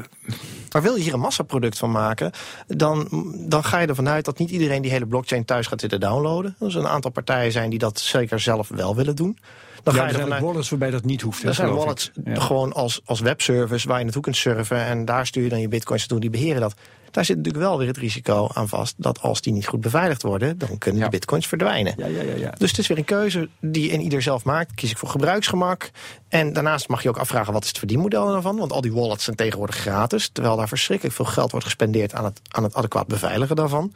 maar 0.71 0.81
wil 0.81 0.95
je 0.95 1.03
hier 1.03 1.13
een 1.13 1.19
massaproduct 1.19 1.77
van 1.77 1.91
maken, 1.91 2.31
dan, 2.67 3.07
dan 3.47 3.63
ga 3.63 3.79
je 3.79 3.87
ervan 3.87 4.09
uit 4.09 4.25
dat 4.25 4.37
niet 4.37 4.49
iedereen 4.49 4.81
die 4.81 4.91
hele 4.91 5.05
blockchain 5.05 5.45
thuis 5.45 5.67
gaat 5.67 5.79
zitten 5.79 5.99
downloaden. 5.99 6.55
Er 6.59 6.71
zijn 6.71 6.83
een 6.83 6.89
aantal 6.89 7.11
partijen 7.11 7.51
zijn 7.51 7.69
die 7.69 7.79
dat 7.79 7.99
zeker 7.99 8.39
zelf 8.39 8.67
wel 8.67 8.95
willen 8.95 9.15
doen. 9.15 9.37
Dan 9.83 9.93
ja, 9.93 9.99
ga 9.99 10.07
je 10.07 10.17
er 10.17 10.27
zijn 10.27 10.43
wallets 10.43 10.69
waarbij 10.69 10.91
dat 10.91 11.05
niet 11.05 11.21
hoeft. 11.21 11.43
Er 11.43 11.53
zijn 11.53 11.73
wallets 11.73 12.11
gewoon 12.25 12.73
als, 12.73 13.01
als 13.05 13.19
webservice 13.19 13.87
waar 13.87 13.97
je 13.97 14.03
naartoe 14.03 14.21
kunt 14.21 14.35
surfen 14.35 14.85
en 14.85 15.05
daar 15.05 15.27
stuur 15.27 15.43
je 15.43 15.49
dan 15.49 15.61
je 15.61 15.67
bitcoins 15.67 16.01
naartoe, 16.01 16.19
die 16.19 16.29
beheren 16.29 16.61
dat. 16.61 16.73
Daar 17.13 17.25
zit 17.25 17.37
natuurlijk 17.37 17.63
wel 17.63 17.77
weer 17.77 17.87
het 17.87 17.97
risico 17.97 18.49
aan 18.53 18.69
vast 18.69 18.93
dat 18.97 19.21
als 19.21 19.41
die 19.41 19.53
niet 19.53 19.67
goed 19.67 19.81
beveiligd 19.81 20.21
worden, 20.21 20.57
dan 20.57 20.77
kunnen 20.77 20.99
ja. 20.99 21.05
de 21.05 21.11
bitcoins 21.11 21.47
verdwijnen. 21.47 21.93
Ja, 21.97 22.05
ja, 22.05 22.21
ja, 22.21 22.35
ja. 22.35 22.49
Dus 22.57 22.69
het 22.69 22.79
is 22.79 22.87
weer 22.87 22.97
een 22.97 23.03
keuze 23.03 23.49
die 23.59 23.89
in 23.89 24.01
ieder 24.01 24.21
zelf 24.21 24.43
maakt. 24.43 24.73
Kies 24.73 24.91
ik 24.91 24.97
voor 24.97 25.09
gebruiksgemak. 25.09 25.91
En 26.27 26.53
daarnaast 26.53 26.87
mag 26.87 27.03
je 27.03 27.09
ook 27.09 27.17
afvragen 27.17 27.53
wat 27.53 27.61
is 27.61 27.67
het 27.67 27.77
verdienmodel 27.77 28.27
daarvan. 28.27 28.57
Want 28.57 28.71
al 28.71 28.81
die 28.81 28.93
wallets 28.93 29.23
zijn 29.23 29.35
tegenwoordig 29.35 29.75
gratis. 29.75 30.29
Terwijl 30.31 30.55
daar 30.55 30.67
verschrikkelijk 30.67 31.15
veel 31.15 31.25
geld 31.25 31.51
wordt 31.51 31.65
gespendeerd 31.65 32.13
aan 32.13 32.25
het, 32.25 32.39
aan 32.47 32.63
het 32.63 32.75
adequaat 32.75 33.07
beveiligen 33.07 33.55
daarvan 33.55 33.93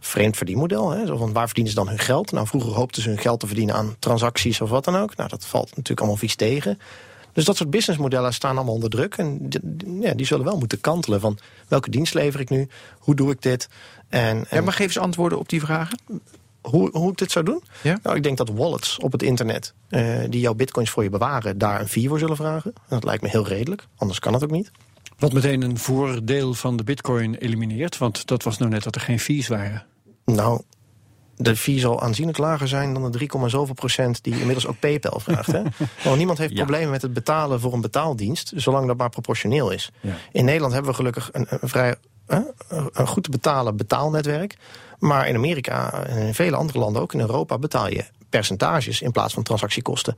vreemd 0.00 0.36
verdienmodel. 0.36 0.90
Hè? 0.90 1.06
Zo 1.06 1.16
van 1.16 1.32
waar 1.32 1.46
verdienen 1.46 1.72
ze 1.72 1.78
dan 1.78 1.88
hun 1.88 1.98
geld? 1.98 2.32
Nou, 2.32 2.46
vroeger 2.46 2.72
hoopten 2.72 3.02
ze 3.02 3.08
hun 3.08 3.18
geld 3.18 3.40
te 3.40 3.46
verdienen 3.46 3.74
aan 3.74 3.96
transacties 3.98 4.60
of 4.60 4.70
wat 4.70 4.84
dan 4.84 4.96
ook. 4.96 5.16
Nou, 5.16 5.28
dat 5.28 5.46
valt 5.46 5.68
natuurlijk 5.68 6.00
allemaal 6.00 6.16
vies 6.16 6.36
tegen. 6.36 6.78
Dus 7.36 7.44
dat 7.44 7.56
soort 7.56 7.70
businessmodellen 7.70 8.34
staan 8.34 8.56
allemaal 8.56 8.74
onder 8.74 8.90
druk. 8.90 9.16
En 9.16 9.48
die, 9.48 9.60
ja, 10.00 10.14
die 10.14 10.26
zullen 10.26 10.44
wel 10.44 10.58
moeten 10.58 10.80
kantelen 10.80 11.20
van 11.20 11.38
welke 11.68 11.90
dienst 11.90 12.14
lever 12.14 12.40
ik 12.40 12.50
nu? 12.50 12.68
Hoe 12.98 13.14
doe 13.14 13.30
ik 13.30 13.42
dit? 13.42 13.68
En, 14.08 14.36
en 14.36 14.46
ja, 14.50 14.60
maar 14.60 14.72
geef 14.72 14.86
eens 14.86 14.98
antwoorden 14.98 15.38
op 15.38 15.48
die 15.48 15.60
vragen. 15.60 15.98
Hoe, 16.60 16.90
hoe 16.92 17.10
ik 17.10 17.18
dit 17.18 17.30
zou 17.30 17.44
doen? 17.44 17.62
Ja? 17.82 17.98
Nou, 18.02 18.16
ik 18.16 18.22
denk 18.22 18.36
dat 18.36 18.48
wallets 18.48 18.98
op 18.98 19.12
het 19.12 19.22
internet 19.22 19.74
uh, 19.88 20.18
die 20.28 20.40
jouw 20.40 20.54
bitcoins 20.54 20.90
voor 20.90 21.02
je 21.02 21.10
bewaren, 21.10 21.58
daar 21.58 21.80
een 21.80 21.88
fee 21.88 22.08
voor 22.08 22.18
zullen 22.18 22.36
vragen. 22.36 22.72
Dat 22.88 23.04
lijkt 23.04 23.22
me 23.22 23.28
heel 23.28 23.46
redelijk, 23.46 23.86
anders 23.96 24.18
kan 24.18 24.32
het 24.32 24.44
ook 24.44 24.50
niet. 24.50 24.70
Wat 25.18 25.32
meteen 25.32 25.62
een 25.62 25.78
voordeel 25.78 26.54
van 26.54 26.76
de 26.76 26.84
bitcoin 26.84 27.34
elimineert, 27.34 27.98
want 27.98 28.26
dat 28.26 28.42
was 28.42 28.58
nou 28.58 28.70
net 28.70 28.82
dat 28.82 28.94
er 28.94 29.00
geen 29.00 29.20
fees 29.20 29.48
waren. 29.48 29.86
Nou, 30.24 30.62
de 31.36 31.56
fee 31.56 31.78
zal 31.78 32.00
aanzienlijk 32.00 32.38
lager 32.38 32.68
zijn 32.68 32.94
dan 32.94 33.02
de 33.02 33.10
3, 33.10 33.30
zoveel 33.46 33.74
procent 33.74 34.24
die 34.24 34.38
inmiddels 34.38 34.66
ook 34.66 34.78
PayPal 34.78 35.20
vraagt. 35.20 35.52
Hè? 35.52 35.62
Want 36.04 36.16
niemand 36.16 36.38
heeft 36.38 36.54
problemen 36.54 36.90
met 36.90 37.02
het 37.02 37.12
betalen 37.12 37.60
voor 37.60 37.72
een 37.72 37.80
betaaldienst, 37.80 38.52
zolang 38.56 38.86
dat 38.86 38.96
maar 38.96 39.10
proportioneel 39.10 39.70
is. 39.70 39.90
Ja. 40.00 40.14
In 40.32 40.44
Nederland 40.44 40.72
hebben 40.72 40.90
we 40.90 40.96
gelukkig 40.96 41.28
een, 41.32 41.46
een 41.48 41.68
vrij 41.68 41.94
een 42.92 43.06
goed 43.06 43.22
te 43.22 43.30
betalen 43.30 43.76
betaalnetwerk. 43.76 44.56
Maar 44.98 45.28
in 45.28 45.34
Amerika 45.34 46.04
en 46.04 46.16
in 46.16 46.34
vele 46.34 46.56
andere 46.56 46.78
landen, 46.78 47.02
ook 47.02 47.12
in 47.12 47.20
Europa, 47.20 47.58
betaal 47.58 47.88
je 47.88 48.04
percentages 48.36 49.00
in 49.00 49.12
plaats 49.12 49.34
van 49.34 49.42
transactiekosten. 49.42 50.16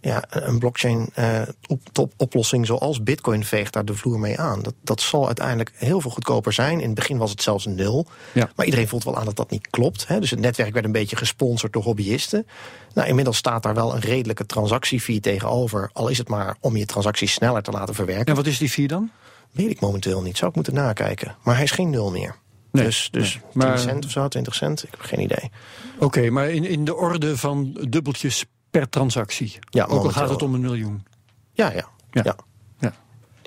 Ja, 0.00 0.24
een 0.28 0.58
blockchain 0.58 1.10
uh, 1.18 1.42
op, 1.66 2.12
oplossing 2.16 2.66
zoals 2.66 3.02
Bitcoin 3.02 3.44
veegt 3.44 3.72
daar 3.72 3.84
de 3.84 3.94
vloer 3.94 4.18
mee 4.18 4.40
aan. 4.40 4.62
Dat, 4.62 4.74
dat 4.82 5.00
zal 5.00 5.26
uiteindelijk 5.26 5.72
heel 5.74 6.00
veel 6.00 6.10
goedkoper 6.10 6.52
zijn. 6.52 6.80
In 6.80 6.86
het 6.86 6.94
begin 6.94 7.18
was 7.18 7.30
het 7.30 7.42
zelfs 7.42 7.66
nul. 7.66 8.06
Ja. 8.32 8.50
Maar 8.56 8.64
iedereen 8.64 8.88
voelt 8.88 9.04
wel 9.04 9.16
aan 9.16 9.24
dat 9.24 9.36
dat 9.36 9.50
niet 9.50 9.68
klopt. 9.70 10.06
Hè. 10.08 10.20
Dus 10.20 10.30
het 10.30 10.40
netwerk 10.40 10.72
werd 10.72 10.84
een 10.84 10.92
beetje 10.92 11.16
gesponsord 11.16 11.72
door 11.72 11.82
hobbyisten. 11.82 12.46
Nou, 12.94 13.08
inmiddels 13.08 13.36
staat 13.36 13.62
daar 13.62 13.74
wel 13.74 13.94
een 13.94 14.00
redelijke 14.00 14.46
transactiefee 14.46 15.20
tegenover. 15.20 15.90
Al 15.92 16.08
is 16.08 16.18
het 16.18 16.28
maar 16.28 16.56
om 16.60 16.76
je 16.76 16.86
transacties 16.86 17.32
sneller 17.32 17.62
te 17.62 17.70
laten 17.70 17.94
verwerken. 17.94 18.26
En 18.26 18.34
wat 18.34 18.46
is 18.46 18.58
die 18.58 18.70
fee 18.70 18.86
dan? 18.86 19.10
Weet 19.50 19.70
ik 19.70 19.80
momenteel 19.80 20.22
niet. 20.22 20.36
Zou 20.36 20.50
ik 20.50 20.56
moeten 20.56 20.74
nakijken. 20.74 21.36
Maar 21.42 21.54
hij 21.54 21.64
is 21.64 21.70
geen 21.70 21.90
nul 21.90 22.10
meer. 22.10 22.36
Nee, 22.76 22.84
dus 22.84 23.08
dus 23.10 23.32
nee. 23.34 23.42
10 23.42 23.50
Maar- 23.52 23.78
cent 23.78 24.04
of 24.04 24.10
zo, 24.10 24.28
20 24.28 24.54
cent. 24.54 24.82
Ik 24.84 24.90
heb 24.90 25.00
geen 25.00 25.20
idee. 25.20 25.50
Oké, 25.98 26.30
maar 26.30 26.50
in, 26.50 26.64
in 26.64 26.84
de 26.84 26.94
orde 26.94 27.36
van 27.36 27.76
dubbeltjes 27.88 28.44
per 28.70 28.88
transactie. 28.88 29.58
Ja, 29.70 29.84
Ook 29.84 30.04
al 30.04 30.10
gaat 30.10 30.30
het 30.30 30.42
om 30.42 30.54
een 30.54 30.60
miljoen. 30.60 31.06
Ja, 31.52 31.72
ja. 31.72 31.88
Ja. 32.10 32.22
ja. 32.24 32.36
Ja. 32.78 32.92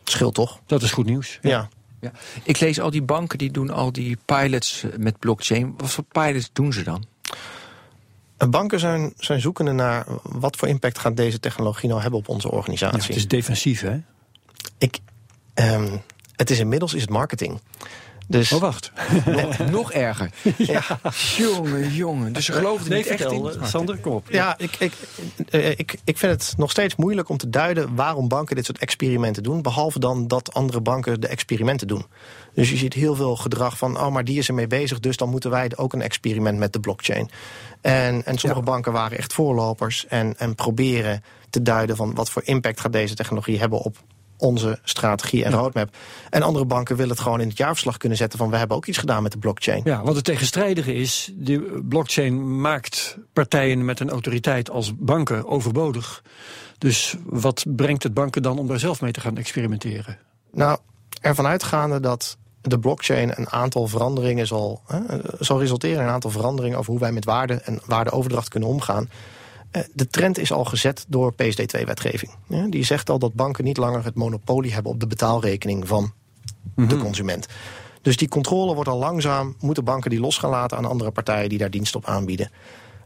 Scheelt 0.03 0.33
toch? 0.33 0.59
Dat 0.65 0.81
is 0.81 0.91
goed 0.91 1.05
nieuws. 1.05 1.39
Ja. 1.41 1.69
Ja. 2.01 2.11
Ik 2.43 2.59
lees 2.59 2.79
al 2.79 2.89
die 2.91 3.01
banken 3.01 3.37
die 3.37 3.51
doen 3.51 3.69
al 3.69 3.91
die 3.91 4.17
pilots 4.25 4.85
met 4.97 5.19
blockchain. 5.19 5.73
Wat 5.77 5.89
voor 5.91 6.03
pilots 6.03 6.49
doen 6.53 6.73
ze 6.73 6.83
dan? 6.83 7.05
Eh, 8.37 8.47
Banken 8.47 8.79
zijn, 8.79 9.13
zijn 9.17 9.41
zoekende 9.41 9.71
naar 9.71 10.05
wat 10.23 10.55
voor 10.55 10.67
impact 10.67 10.99
gaat 10.99 11.17
deze 11.17 11.39
technologie 11.39 11.89
nou 11.89 12.01
hebben 12.01 12.19
op 12.19 12.29
onze 12.29 12.47
Ja, 12.47 12.53
organisatie. 12.57 12.97
het 13.07 13.15
is 13.15 13.27
defensief, 13.27 13.81
hè? 13.81 13.99
Ik, 14.77 14.99
ehm, 15.53 15.97
het 16.35 16.49
is 16.49 16.59
inmiddels 16.59 16.93
is 16.93 17.01
het 17.01 17.09
marketing. 17.09 17.59
Dus 18.29 18.51
Oh, 18.51 18.59
wacht. 18.59 18.91
Nog 19.71 19.91
erger. 19.91 20.29
ja, 20.57 20.83
Jongen, 21.37 21.93
jongen. 21.93 22.33
Dus 22.33 22.45
ze 22.45 22.51
geloven 22.51 22.83
er 22.83 22.89
Nee, 22.89 22.97
niet 22.97 23.07
echt 23.07 23.21
vertel, 23.21 23.51
in. 23.51 23.67
Sander, 23.67 23.97
kom 23.97 24.13
op. 24.13 24.27
ja 24.31 24.57
ik, 24.57 24.75
ik, 24.79 24.93
eh, 25.49 25.69
ik, 25.69 25.97
ik 26.03 26.17
vind 26.17 26.31
het 26.31 26.53
nog 26.57 26.71
steeds 26.71 26.95
moeilijk 26.95 27.29
om 27.29 27.37
te 27.37 27.49
duiden 27.49 27.95
waarom 27.95 28.27
banken 28.27 28.55
dit 28.55 28.65
soort 28.65 28.77
experimenten 28.77 29.43
doen. 29.43 29.61
Behalve 29.61 29.99
dan 29.99 30.27
dat 30.27 30.53
andere 30.53 30.81
banken 30.81 31.21
de 31.21 31.27
experimenten 31.27 31.87
doen. 31.87 32.05
Dus 32.53 32.69
je 32.69 32.77
ziet 32.77 32.93
heel 32.93 33.15
veel 33.15 33.35
gedrag 33.35 33.77
van, 33.77 33.97
oh, 33.99 34.11
maar 34.11 34.23
die 34.23 34.37
is 34.37 34.47
ermee 34.47 34.67
bezig, 34.67 34.99
dus 34.99 35.17
dan 35.17 35.29
moeten 35.29 35.49
wij 35.49 35.71
ook 35.75 35.93
een 35.93 36.01
experiment 36.01 36.57
met 36.57 36.73
de 36.73 36.79
blockchain. 36.79 37.29
En, 37.81 38.25
en 38.25 38.37
sommige 38.37 38.61
banken 38.61 38.91
waren 38.91 39.17
echt 39.17 39.33
voorlopers 39.33 40.05
en, 40.07 40.37
en 40.37 40.55
proberen 40.55 41.23
te 41.49 41.61
duiden 41.61 41.95
van 41.95 42.15
wat 42.15 42.29
voor 42.29 42.41
impact 42.45 42.79
gaat 42.79 42.93
deze 42.93 43.15
technologie 43.15 43.59
hebben 43.59 43.79
op 43.79 43.97
onze 44.39 44.79
strategie 44.83 45.43
en 45.43 45.51
roadmap. 45.51 45.95
En 46.29 46.41
andere 46.41 46.65
banken 46.65 46.95
willen 46.95 47.11
het 47.11 47.21
gewoon 47.21 47.41
in 47.41 47.47
het 47.47 47.57
jaarverslag 47.57 47.97
kunnen 47.97 48.17
zetten 48.17 48.39
van 48.39 48.49
we 48.49 48.57
hebben 48.57 48.77
ook 48.77 48.85
iets 48.85 48.97
gedaan 48.97 49.23
met 49.23 49.31
de 49.31 49.37
blockchain. 49.37 49.81
Ja, 49.83 50.03
want 50.03 50.15
het 50.15 50.25
tegenstrijdige 50.25 50.93
is, 50.93 51.31
de 51.35 51.81
blockchain 51.89 52.61
maakt 52.61 53.17
partijen 53.33 53.85
met 53.85 53.99
een 53.99 54.09
autoriteit 54.09 54.69
als 54.69 54.95
banken 54.95 55.47
overbodig. 55.47 56.23
Dus 56.77 57.15
wat 57.23 57.65
brengt 57.67 58.03
het 58.03 58.13
banken 58.13 58.41
dan 58.41 58.59
om 58.59 58.67
daar 58.67 58.79
zelf 58.79 59.01
mee 59.01 59.11
te 59.11 59.21
gaan 59.21 59.37
experimenteren? 59.37 60.17
Nou, 60.51 60.79
ervan 61.21 61.45
uitgaande 61.45 61.99
dat 61.99 62.37
de 62.61 62.79
blockchain 62.79 63.31
een 63.35 63.49
aantal 63.49 63.87
veranderingen 63.87 64.47
zal, 64.47 64.81
hè, 64.87 64.99
zal 65.39 65.59
resulteren 65.59 65.97
in 65.97 66.03
een 66.03 66.13
aantal 66.13 66.31
veranderingen 66.31 66.77
over 66.77 66.91
hoe 66.91 66.99
wij 66.99 67.11
met 67.11 67.25
waarde 67.25 67.53
en 67.53 67.79
waardeoverdracht 67.85 68.49
kunnen 68.49 68.69
omgaan. 68.69 69.09
Eh, 69.71 69.81
De 69.93 70.07
trend 70.07 70.37
is 70.37 70.51
al 70.51 70.65
gezet 70.65 71.05
door 71.07 71.33
PSD2-wetgeving. 71.33 72.31
Die 72.69 72.83
zegt 72.83 73.09
al 73.09 73.19
dat 73.19 73.33
banken 73.33 73.63
niet 73.63 73.77
langer 73.77 74.03
het 74.03 74.15
monopolie 74.15 74.73
hebben 74.73 74.91
op 74.91 74.99
de 74.99 75.07
betaalrekening 75.07 75.87
van 75.87 76.13
de 76.75 76.97
consument. 76.97 77.47
Dus 78.01 78.17
die 78.17 78.27
controle 78.27 78.73
wordt 78.73 78.89
al 78.89 78.97
langzaam, 78.97 79.55
moeten 79.59 79.83
banken 79.83 80.09
die 80.09 80.19
los 80.19 80.37
gaan 80.37 80.49
laten 80.49 80.77
aan 80.77 80.85
andere 80.85 81.11
partijen 81.11 81.49
die 81.49 81.57
daar 81.57 81.69
dienst 81.69 81.95
op 81.95 82.05
aanbieden. 82.05 82.51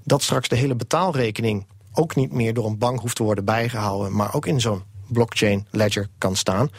Dat 0.04 0.22
straks 0.22 0.48
de 0.48 0.56
hele 0.56 0.76
betaalrekening 0.76 1.66
ook 1.94 2.16
niet 2.16 2.32
meer 2.32 2.54
door 2.54 2.66
een 2.66 2.78
bank 2.78 3.00
hoeft 3.00 3.16
te 3.16 3.24
worden 3.24 3.46
bijgehouden, 3.46 4.16
maar 4.16 4.34
ook 4.34 4.46
in 4.46 4.62
zo'n 4.62 4.84
blockchain 5.08 5.68
ledger 5.72 6.08
kan 6.18 6.36
staan, 6.36 6.70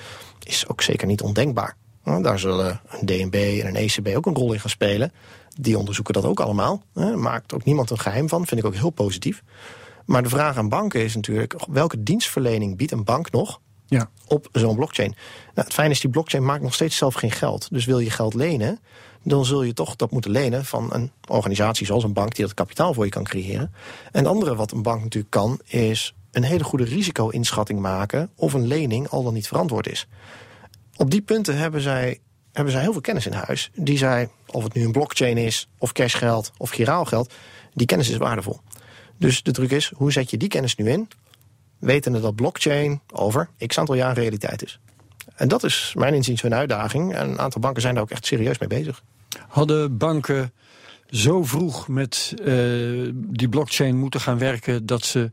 is 0.42 0.68
ook 0.68 0.82
zeker 0.82 1.06
niet 1.06 1.22
ondenkbaar. 1.22 1.76
Nou, 2.04 2.22
Daar 2.22 2.38
zullen 2.38 2.80
een 2.88 3.06
DNB 3.06 3.60
en 3.62 3.66
een 3.66 3.76
ECB 3.76 4.16
ook 4.16 4.26
een 4.26 4.34
rol 4.34 4.52
in 4.52 4.60
gaan 4.60 4.70
spelen. 4.70 5.12
Die 5.60 5.78
onderzoeken 5.78 6.14
dat 6.14 6.24
ook 6.24 6.40
allemaal. 6.40 6.82
hè. 6.94 7.16
Maakt 7.16 7.54
ook 7.54 7.64
niemand 7.64 7.90
een 7.90 7.98
geheim 7.98 8.28
van, 8.28 8.46
vind 8.46 8.60
ik 8.60 8.66
ook 8.66 8.74
heel 8.74 8.90
positief. 8.90 9.42
Maar 10.04 10.22
de 10.22 10.28
vraag 10.28 10.56
aan 10.56 10.68
banken 10.68 11.04
is 11.04 11.14
natuurlijk, 11.14 11.54
welke 11.68 12.02
dienstverlening 12.02 12.76
biedt 12.76 12.92
een 12.92 13.04
bank 13.04 13.30
nog 13.30 13.60
Ja. 13.86 14.10
op 14.26 14.48
zo'n 14.52 14.76
blockchain. 14.76 15.10
Nou, 15.54 15.66
het 15.66 15.74
fijne 15.74 15.90
is, 15.92 16.00
die 16.00 16.10
blockchain 16.10 16.44
maakt 16.44 16.62
nog 16.62 16.74
steeds 16.74 16.96
zelf 16.96 17.14
geen 17.14 17.30
geld. 17.30 17.68
Dus 17.70 17.84
wil 17.84 17.98
je 17.98 18.10
geld 18.10 18.34
lenen, 18.34 18.78
dan 19.22 19.44
zul 19.44 19.62
je 19.62 19.72
toch 19.72 19.96
dat 19.96 20.10
moeten 20.10 20.30
lenen 20.30 20.64
van 20.64 20.88
een 20.92 21.10
organisatie 21.28 21.86
zoals 21.86 22.04
een 22.04 22.12
bank 22.12 22.34
die 22.34 22.44
dat 22.44 22.54
kapitaal 22.54 22.94
voor 22.94 23.04
je 23.04 23.10
kan 23.10 23.24
creëren. 23.24 23.72
En 24.12 24.18
het 24.18 24.26
andere 24.26 24.54
wat 24.54 24.72
een 24.72 24.82
bank 24.82 25.02
natuurlijk 25.02 25.32
kan, 25.32 25.60
is 25.66 26.14
een 26.30 26.42
hele 26.42 26.64
goede 26.64 26.84
risico-inschatting 26.84 27.80
maken 27.80 28.30
of 28.36 28.52
een 28.52 28.66
lening 28.66 29.08
al 29.08 29.22
dan 29.22 29.34
niet 29.34 29.46
verantwoord 29.48 29.88
is. 29.88 30.06
Op 30.96 31.10
die 31.10 31.22
punten 31.22 31.56
hebben 31.56 31.80
zij, 31.80 32.20
hebben 32.52 32.72
zij 32.72 32.82
heel 32.82 32.92
veel 32.92 33.00
kennis 33.00 33.26
in 33.26 33.32
huis. 33.32 33.70
Die 33.74 33.98
zij, 33.98 34.28
of 34.54 34.64
het 34.64 34.74
nu 34.74 34.84
een 34.84 34.92
blockchain 34.92 35.36
is, 35.36 35.68
of 35.78 35.92
cashgeld, 35.92 36.52
of 36.56 36.70
giraalgeld, 36.70 37.32
die 37.72 37.86
kennis 37.86 38.08
is 38.08 38.16
waardevol. 38.16 38.60
Dus 39.18 39.42
de 39.42 39.52
truc 39.52 39.70
is, 39.70 39.92
hoe 39.96 40.12
zet 40.12 40.30
je 40.30 40.36
die 40.36 40.48
kennis 40.48 40.74
nu 40.74 40.90
in? 40.90 41.08
wetende 41.84 42.20
dat 42.20 42.34
blockchain 42.34 43.00
over 43.12 43.48
x 43.66 43.78
aantal 43.78 43.94
jaar 43.94 44.14
realiteit 44.14 44.62
is. 44.62 44.80
En 45.34 45.48
dat 45.48 45.64
is 45.64 45.92
mijn 45.96 46.14
inziens 46.14 46.42
hun 46.42 46.54
uitdaging. 46.54 47.14
En 47.14 47.28
een 47.28 47.38
aantal 47.38 47.60
banken 47.60 47.82
zijn 47.82 47.94
daar 47.94 48.02
ook 48.02 48.10
echt 48.10 48.26
serieus 48.26 48.58
mee 48.58 48.68
bezig. 48.68 49.02
Hadden 49.48 49.96
banken 49.96 50.52
zo 51.10 51.44
vroeg 51.44 51.88
met 51.88 52.34
eh, 52.44 52.52
die 53.14 53.48
blockchain 53.48 53.96
moeten 53.96 54.20
gaan 54.20 54.38
werken 54.38 54.86
dat 54.86 55.04
ze 55.04 55.30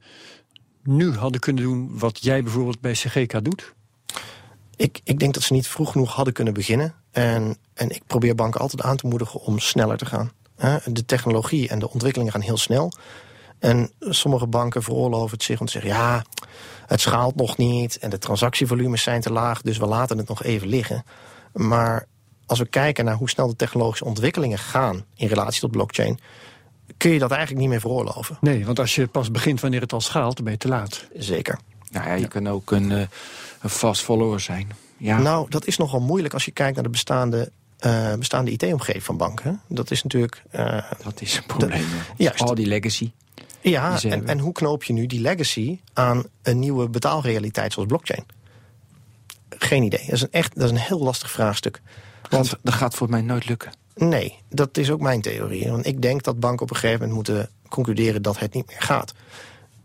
nu 0.83 1.13
hadden 1.13 1.41
kunnen 1.41 1.63
doen 1.63 1.99
wat 1.99 2.23
jij 2.23 2.43
bijvoorbeeld 2.43 2.81
bij 2.81 2.91
CGK 2.91 3.43
doet? 3.43 3.73
Ik, 4.75 4.99
ik 5.03 5.19
denk 5.19 5.33
dat 5.33 5.43
ze 5.43 5.53
niet 5.53 5.67
vroeg 5.67 5.91
genoeg 5.91 6.13
hadden 6.13 6.33
kunnen 6.33 6.53
beginnen. 6.53 6.95
En, 7.11 7.57
en 7.73 7.89
ik 7.89 8.01
probeer 8.07 8.35
banken 8.35 8.61
altijd 8.61 8.81
aan 8.81 8.97
te 8.97 9.07
moedigen 9.07 9.39
om 9.39 9.59
sneller 9.59 9.97
te 9.97 10.05
gaan. 10.05 10.31
Hè, 10.55 10.77
De 10.85 11.05
technologie 11.05 11.69
en 11.69 11.79
de 11.79 11.89
ontwikkelingen 11.89 12.33
gaan 12.33 12.41
heel 12.41 12.57
snel. 12.57 12.91
En 13.59 13.91
sommige 13.99 14.47
banken 14.47 14.83
veroorloven 14.83 15.31
het 15.31 15.43
zich 15.43 15.59
om 15.59 15.65
te 15.65 15.71
zeggen... 15.71 15.91
ja, 15.91 16.23
het 16.85 17.01
schaalt 17.01 17.35
nog 17.35 17.57
niet 17.57 17.97
en 17.97 18.09
de 18.09 18.17
transactievolumes 18.17 19.03
zijn 19.03 19.21
te 19.21 19.31
laag... 19.31 19.61
dus 19.61 19.77
we 19.77 19.85
laten 19.85 20.17
het 20.17 20.27
nog 20.27 20.43
even 20.43 20.67
liggen. 20.67 21.03
Maar 21.53 22.05
als 22.45 22.59
we 22.59 22.65
kijken 22.65 23.05
naar 23.05 23.15
hoe 23.15 23.29
snel 23.29 23.47
de 23.47 23.55
technologische 23.55 24.05
ontwikkelingen 24.05 24.57
gaan... 24.57 25.05
in 25.15 25.27
relatie 25.27 25.61
tot 25.61 25.71
blockchain... 25.71 26.19
kun 26.97 27.11
je 27.11 27.19
dat 27.19 27.31
eigenlijk 27.31 27.61
niet 27.61 27.69
meer 27.69 27.79
veroorloven. 27.79 28.37
Nee, 28.41 28.65
want 28.65 28.79
als 28.79 28.95
je 28.95 29.07
pas 29.07 29.31
begint 29.31 29.61
wanneer 29.61 29.81
het 29.81 29.93
al 29.93 30.01
schaalt, 30.01 30.35
dan 30.35 30.43
ben 30.43 30.53
je 30.53 30.59
te 30.59 30.67
laat. 30.67 31.07
Zeker. 31.13 31.59
Nou 31.91 32.07
ja, 32.07 32.13
je 32.13 32.27
kan 32.27 32.49
ook 32.49 32.71
een, 32.71 32.91
eh, 32.91 33.03
een 33.61 33.69
fast 33.69 34.01
follower 34.01 34.39
zijn. 34.39 34.71
Ja, 35.01 35.17
Nou, 35.19 35.49
dat 35.49 35.65
is 35.65 35.77
nogal 35.77 35.99
moeilijk 35.99 36.33
als 36.33 36.45
je 36.45 36.51
kijkt 36.51 36.73
naar 36.75 36.83
de 36.83 36.89
bestaande, 36.89 37.51
eh, 37.77 38.13
bestaande 38.13 38.51
IT-omgeving 38.51 39.03
van 39.03 39.17
banken. 39.17 39.61
Dat 39.67 39.91
is 39.91 40.03
natuurlijk... 40.03 40.43
eh, 40.51 40.83
dat 41.03 41.21
is 41.21 41.37
een 41.37 41.45
probleem. 41.45 41.81
ja. 41.81 41.85
Juist. 42.25 42.41
Al 42.41 42.55
die 42.55 42.65
legacy. 42.65 43.11
ja, 43.61 43.97
Die 43.97 44.11
en, 44.11 44.27
en 44.27 44.39
hoe 44.39 44.51
knoop 44.53 44.83
je 44.83 44.93
nu 44.93 45.05
die 45.05 45.21
legacy 45.21 45.79
aan 45.93 46.23
een 46.41 46.59
nieuwe 46.59 46.89
betaalrealiteit 46.89 47.73
zoals 47.73 47.87
blockchain? 47.87 48.25
Geen 49.49 49.83
idee. 49.83 50.03
Dat 50.05 50.13
is 50.15 50.21
een, 50.21 50.31
echt, 50.31 50.55
dat 50.55 50.63
is 50.63 50.69
een 50.71 50.77
heel 50.77 50.99
lastig 50.99 51.31
vraagstuk. 51.31 51.81
Want 52.29 52.55
dat 52.61 52.73
gaat 52.73 52.95
voor 52.95 53.09
mij 53.09 53.21
nooit 53.21 53.47
lukken. 53.47 53.71
nee, 53.95 54.37
dat 54.49 54.77
is 54.77 54.89
ook 54.91 55.01
mijn 55.01 55.21
theorie. 55.21 55.69
Want 55.69 55.85
ik 55.85 56.01
denk 56.01 56.23
dat 56.23 56.39
banken 56.39 56.61
op 56.61 56.69
een 56.69 56.75
gegeven 56.75 57.07
moment 57.07 57.29
moeten 57.29 57.49
concluderen 57.69 58.21
dat 58.21 58.39
het 58.39 58.53
niet 58.53 58.67
meer 58.67 58.81
gaat. 58.81 59.13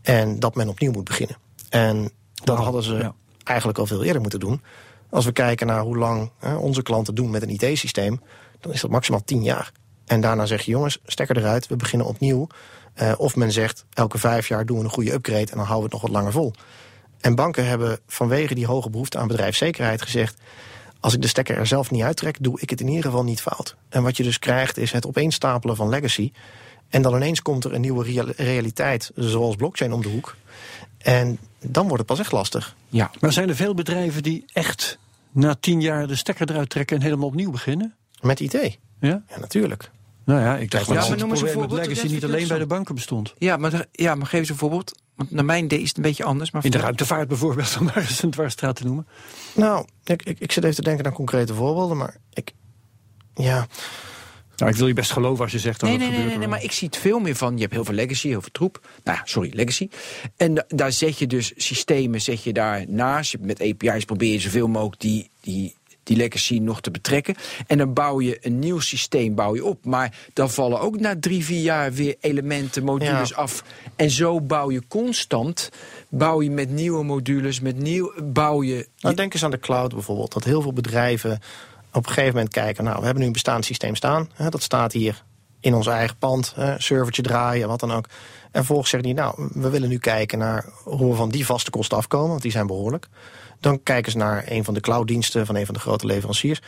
En 0.02 0.38
dat 0.38 0.54
men 0.54 0.68
opnieuw 0.68 0.92
moet 0.92 1.04
beginnen. 1.04 1.36
En 1.68 2.10
dat 2.44 2.58
hadden 2.58 2.82
ze 2.82 2.94
ja. 2.94 3.14
eigenlijk 3.44 3.78
al 3.78 3.86
veel 3.86 4.04
eerder 4.04 4.20
moeten 4.20 4.40
doen. 4.40 4.62
Als 5.10 5.24
we 5.24 5.32
kijken 5.32 5.66
naar 5.66 5.80
hoe 5.80 5.96
lang 5.96 6.30
hè, 6.38 6.54
onze 6.54 6.82
klanten 6.82 7.14
doen 7.14 7.30
met 7.30 7.42
een 7.42 7.58
IT-systeem, 7.60 8.20
dan 8.60 8.72
is 8.72 8.80
dat 8.80 8.90
maximaal 8.90 9.24
10 9.24 9.42
jaar. 9.42 9.72
En 10.06 10.20
daarna 10.20 10.46
zeg 10.46 10.62
je, 10.62 10.70
jongens, 10.70 10.98
stekker 11.04 11.36
eruit, 11.36 11.66
we 11.66 11.76
beginnen 11.76 12.06
opnieuw. 12.06 12.46
Eh, 12.94 13.12
of 13.16 13.36
men 13.36 13.52
zegt, 13.52 13.84
elke 13.92 14.18
vijf 14.18 14.48
jaar 14.48 14.66
doen 14.66 14.78
we 14.78 14.84
een 14.84 14.90
goede 14.90 15.12
upgrade 15.12 15.50
en 15.50 15.56
dan 15.56 15.66
houden 15.66 15.76
we 15.78 15.82
het 15.82 15.92
nog 15.92 16.02
wat 16.02 16.10
langer 16.10 16.32
vol. 16.32 16.52
En 17.20 17.34
banken 17.34 17.66
hebben 17.66 17.98
vanwege 18.06 18.54
die 18.54 18.66
hoge 18.66 18.90
behoefte 18.90 19.18
aan 19.18 19.28
bedrijfszekerheid 19.28 20.02
gezegd, 20.02 20.40
als 21.00 21.14
ik 21.14 21.22
de 21.22 21.28
stekker 21.28 21.56
er 21.56 21.66
zelf 21.66 21.90
niet 21.90 22.02
uittrek, 22.02 22.36
doe 22.40 22.60
ik 22.60 22.70
het 22.70 22.80
in 22.80 22.88
ieder 22.88 23.04
geval 23.04 23.24
niet 23.24 23.40
fout. 23.40 23.76
En 23.88 24.02
wat 24.02 24.16
je 24.16 24.22
dus 24.22 24.38
krijgt 24.38 24.76
is 24.76 24.92
het 24.92 25.06
opeenstapelen 25.06 25.76
van 25.76 25.88
legacy. 25.88 26.32
En 26.88 27.02
dan 27.02 27.14
ineens 27.14 27.42
komt 27.42 27.64
er 27.64 27.74
een 27.74 27.80
nieuwe 27.80 28.04
real- 28.04 28.32
realiteit, 28.36 29.10
zoals 29.14 29.56
blockchain 29.56 29.92
om 29.92 30.02
de 30.02 30.08
hoek. 30.08 30.36
En 30.98 31.38
dan 31.68 31.82
wordt 31.82 31.98
het 31.98 32.06
pas 32.06 32.18
echt 32.18 32.32
lastig. 32.32 32.76
Ja, 32.88 33.10
Maar 33.20 33.32
zijn 33.32 33.48
er 33.48 33.56
veel 33.56 33.74
bedrijven 33.74 34.22
die 34.22 34.44
echt 34.52 34.98
na 35.30 35.54
tien 35.60 35.80
jaar 35.80 36.06
de 36.06 36.14
stekker 36.16 36.50
eruit 36.50 36.70
trekken 36.70 36.96
en 36.96 37.02
helemaal 37.02 37.26
opnieuw 37.26 37.50
beginnen? 37.50 37.94
Met 38.20 38.40
IT. 38.40 38.52
Ja? 38.52 38.78
Ja, 39.00 39.38
natuurlijk. 39.40 39.90
Nou 40.24 40.40
ja, 40.40 40.56
ik 40.56 40.70
dacht 40.70 40.86
Ja, 40.86 40.92
dat 40.92 41.02
maar 41.02 41.10
het 41.10 41.18
noem 41.26 41.30
een 41.30 41.52
probleem 41.52 41.78
met 41.78 41.88
legacy 41.88 42.12
niet 42.14 42.24
alleen 42.24 42.48
bij 42.48 42.58
de 42.58 42.66
banken 42.66 42.94
bestond. 42.94 43.34
ja, 43.38 43.56
maar, 43.56 43.86
ja, 43.92 44.14
maar 44.14 44.26
geef 44.26 44.40
eens 44.40 44.48
een 44.48 44.56
voorbeeld. 44.56 44.98
Want 45.14 45.30
naar 45.30 45.44
mijn 45.44 45.64
idee 45.64 45.80
is 45.80 45.88
het 45.88 45.96
een 45.96 46.02
beetje 46.02 46.24
anders. 46.24 46.50
Maar 46.50 46.64
In 46.64 46.70
de 46.70 46.78
ruimtevaart 46.78 47.28
bijvoorbeeld, 47.28 47.76
om 47.78 47.84
maar 47.84 47.96
eens 47.96 48.22
een 48.22 48.30
dwarsstraat 48.30 48.76
te 48.76 48.84
noemen. 48.84 49.06
Nou, 49.54 49.86
ik, 50.04 50.22
ik, 50.22 50.40
ik 50.40 50.52
zit 50.52 50.64
even 50.64 50.76
te 50.76 50.82
denken 50.82 51.06
aan 51.06 51.12
concrete 51.12 51.54
voorbeelden, 51.54 51.96
maar 51.96 52.16
ik. 52.32 52.52
Ja, 53.34 53.66
Nou, 54.56 54.70
ik 54.70 54.76
wil 54.76 54.86
je 54.86 54.92
best 54.94 55.10
geloven 55.12 55.42
als 55.42 55.52
je 55.52 55.58
zegt 55.58 55.80
dat 55.80 55.88
Nee, 55.88 55.98
het 55.98 56.08
nee, 56.08 56.08
nee, 56.16 56.18
gebeurt. 56.18 56.38
nee, 56.40 56.48
nee, 56.48 56.56
maar 56.58 56.64
ik 56.64 56.72
zie 56.72 56.86
het 56.88 56.96
veel 56.96 57.18
meer 57.18 57.34
van. 57.36 57.54
Je 57.54 57.60
hebt 57.60 57.72
heel 57.72 57.84
veel 57.84 57.94
legacy, 57.94 58.28
heel 58.28 58.40
veel 58.40 58.52
troep. 58.52 58.88
Nou 59.04 59.18
ja, 59.18 59.22
sorry, 59.26 59.50
legacy. 59.54 59.88
En 60.36 60.54
da- 60.54 60.64
daar 60.68 60.92
zet 60.92 61.18
je 61.18 61.26
dus 61.26 61.52
systemen 61.56 62.20
zet 62.20 62.42
je 62.42 62.52
daar 62.52 62.84
naast. 62.88 63.32
Je- 63.32 63.38
Met 63.40 63.60
API's 63.60 64.04
probeer 64.04 64.32
je 64.32 64.40
zoveel 64.40 64.68
mogelijk 64.68 65.00
die, 65.00 65.30
die 65.40 65.74
die 66.02 66.16
legacy 66.16 66.58
nog 66.58 66.80
te 66.80 66.90
betrekken. 66.90 67.34
En 67.66 67.78
dan 67.78 67.92
bouw 67.92 68.20
je 68.20 68.38
een 68.40 68.58
nieuw 68.58 68.78
systeem 68.80 69.34
bouw 69.34 69.54
je 69.54 69.64
op. 69.64 69.84
Maar 69.84 70.18
dan 70.32 70.50
vallen 70.50 70.80
ook 70.80 71.00
na 71.00 71.14
drie, 71.20 71.44
vier 71.44 71.60
jaar 71.62 71.92
weer 71.92 72.14
elementen, 72.20 72.84
modules 72.84 73.34
af. 73.34 73.64
En 73.96 74.10
zo 74.10 74.40
bouw 74.40 74.70
je 74.70 74.82
constant, 74.88 75.70
bouw 76.08 76.42
je 76.42 76.50
met 76.50 76.70
nieuwe 76.70 77.04
modules, 77.04 77.60
met 77.60 77.78
nieuw, 77.78 78.12
bouw 78.22 78.62
je... 78.62 78.88
Nou, 79.00 79.14
denk 79.14 79.32
eens 79.34 79.44
aan 79.44 79.50
de 79.50 79.58
cloud 79.58 79.92
bijvoorbeeld. 79.94 80.32
Dat 80.32 80.44
heel 80.44 80.62
veel 80.62 80.72
bedrijven 80.72 81.40
op 81.96 82.06
een 82.06 82.12
gegeven 82.12 82.34
moment 82.34 82.52
kijken... 82.52 82.84
nou, 82.84 82.98
we 82.98 83.04
hebben 83.04 83.20
nu 83.20 83.26
een 83.26 83.32
bestaand 83.32 83.64
systeem 83.64 83.94
staan. 83.94 84.30
Hè, 84.34 84.48
dat 84.48 84.62
staat 84.62 84.92
hier 84.92 85.24
in 85.60 85.74
ons 85.74 85.86
eigen 85.86 86.16
pand, 86.16 86.52
hè, 86.56 86.80
servertje 86.80 87.22
draaien, 87.22 87.68
wat 87.68 87.80
dan 87.80 87.92
ook. 87.92 88.06
En 88.44 88.64
vervolgens 88.64 88.90
zeggen 88.90 89.08
die, 89.08 89.18
nou, 89.18 89.50
we 89.52 89.70
willen 89.70 89.88
nu 89.88 89.98
kijken 89.98 90.38
naar 90.38 90.68
hoe 90.84 91.10
we 91.10 91.16
van 91.16 91.28
die 91.28 91.46
vaste 91.46 91.70
kosten 91.70 91.96
afkomen, 91.96 92.28
want 92.28 92.42
die 92.42 92.50
zijn 92.50 92.66
behoorlijk. 92.66 93.08
Dan 93.60 93.82
kijken 93.82 94.12
ze 94.12 94.18
naar 94.18 94.44
een 94.46 94.64
van 94.64 94.74
de 94.74 94.80
clouddiensten 94.80 95.46
van 95.46 95.56
een 95.56 95.66
van 95.66 95.74
de 95.74 95.80
grote 95.80 96.06
leveranciers. 96.06 96.62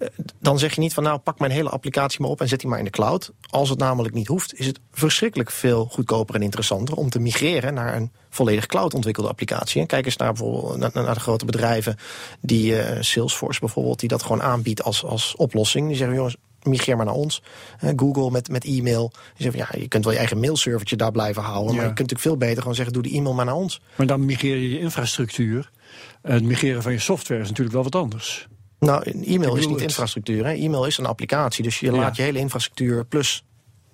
Eh, 0.00 0.08
dan 0.40 0.58
zeg 0.58 0.74
je 0.74 0.80
niet 0.80 0.94
van 0.94 1.02
nou 1.02 1.18
pak 1.18 1.38
mijn 1.38 1.50
hele 1.50 1.68
applicatie 1.68 2.20
maar 2.20 2.30
op 2.30 2.40
en 2.40 2.48
zet 2.48 2.60
die 2.60 2.68
maar 2.68 2.78
in 2.78 2.84
de 2.84 2.90
cloud. 2.90 3.32
Als 3.50 3.68
het 3.68 3.78
namelijk 3.78 4.14
niet 4.14 4.26
hoeft, 4.26 4.54
is 4.54 4.66
het 4.66 4.80
verschrikkelijk 4.92 5.50
veel 5.50 5.86
goedkoper 5.90 6.34
en 6.34 6.42
interessanter 6.42 6.94
om 6.94 7.10
te 7.10 7.18
migreren 7.18 7.74
naar 7.74 7.96
een 7.96 8.12
volledig 8.30 8.66
cloud 8.66 8.94
ontwikkelde 8.94 9.28
applicatie. 9.28 9.80
En 9.80 9.86
kijk 9.86 10.04
eens 10.04 10.16
naar 10.16 10.32
bijvoorbeeld 10.32 10.94
naar, 10.94 11.14
de 11.14 11.20
grote 11.20 11.44
bedrijven 11.44 11.96
die 12.40 12.72
uh, 12.72 12.84
Salesforce 13.00 13.60
bijvoorbeeld, 13.60 14.00
die 14.00 14.08
dat 14.08 14.22
gewoon 14.22 14.42
aanbiedt 14.42 14.82
als, 14.82 15.04
als 15.04 15.36
oplossing. 15.36 15.88
Die 15.88 15.96
zeggen 15.96 16.16
jongens, 16.16 16.36
migreer 16.62 16.96
maar 16.96 17.06
naar 17.06 17.14
ons. 17.14 17.42
Google 17.96 18.30
met, 18.30 18.48
met 18.48 18.64
e-mail. 18.64 19.12
Je, 19.36 19.50
ja, 19.54 19.68
je 19.78 19.88
kunt 19.88 20.04
wel 20.04 20.12
je 20.12 20.18
eigen 20.18 20.40
mailservertje 20.40 20.96
daar 20.96 21.12
blijven 21.12 21.42
houden. 21.42 21.74
Maar 21.74 21.86
je 21.86 21.92
kunt 21.94 22.10
natuurlijk 22.10 22.20
veel 22.20 22.36
beter 22.36 22.58
gewoon 22.58 22.74
zeggen: 22.74 22.94
doe 22.94 23.02
de 23.02 23.10
e-mail 23.10 23.34
maar 23.34 23.44
naar 23.44 23.54
ons. 23.54 23.80
Maar 23.96 24.06
dan 24.06 24.24
migreer 24.24 24.56
je 24.56 24.70
je 24.70 24.78
infrastructuur. 24.78 25.70
Het 26.22 26.42
migreren 26.42 26.82
van 26.82 26.92
je 26.92 26.98
software 26.98 27.40
is 27.40 27.48
natuurlijk 27.48 27.74
wel 27.74 27.84
wat 27.84 27.94
anders. 27.94 28.48
Nou, 28.80 29.02
e-mail 29.24 29.56
is 29.56 29.66
niet 29.66 29.80
infrastructuur. 29.80 30.44
E-mail 30.44 30.84
is 30.84 30.98
een 30.98 31.06
applicatie. 31.06 31.62
Dus 31.62 31.80
je 31.80 31.92
laat 31.92 32.16
je 32.16 32.22
hele 32.22 32.38
infrastructuur 32.38 33.04
plus 33.04 33.44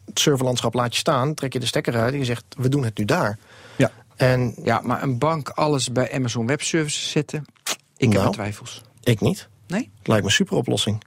het 0.05 0.19
serverlandschap 0.19 0.75
laat 0.75 0.93
je 0.93 0.99
staan. 0.99 1.35
Trek 1.35 1.53
je 1.53 1.61
de 1.61 1.67
stekker 1.67 1.97
uit 1.97 2.13
en 2.13 2.19
je 2.19 2.25
zegt: 2.25 2.45
we 2.57 2.69
doen 2.69 2.85
het 2.85 2.99
nu 2.99 3.05
daar. 3.05 3.39
Ja, 3.77 3.91
en, 4.17 4.55
ja 4.65 4.81
maar 4.85 5.03
een 5.03 5.19
bank 5.19 5.49
alles 5.49 5.93
bij 5.93 6.13
Amazon 6.13 6.47
Web 6.47 6.63
Services 6.63 7.11
zetten. 7.11 7.45
Ik 7.97 8.13
heb 8.13 8.23
nou, 8.23 8.33
twijfels. 8.33 8.83
Ik 9.03 9.21
niet. 9.21 9.49
Nee? 9.67 9.91
Het 9.99 10.07
lijkt 10.07 10.23
me 10.23 10.29
een 10.29 10.37
super 10.37 10.57
oplossing. 10.57 11.03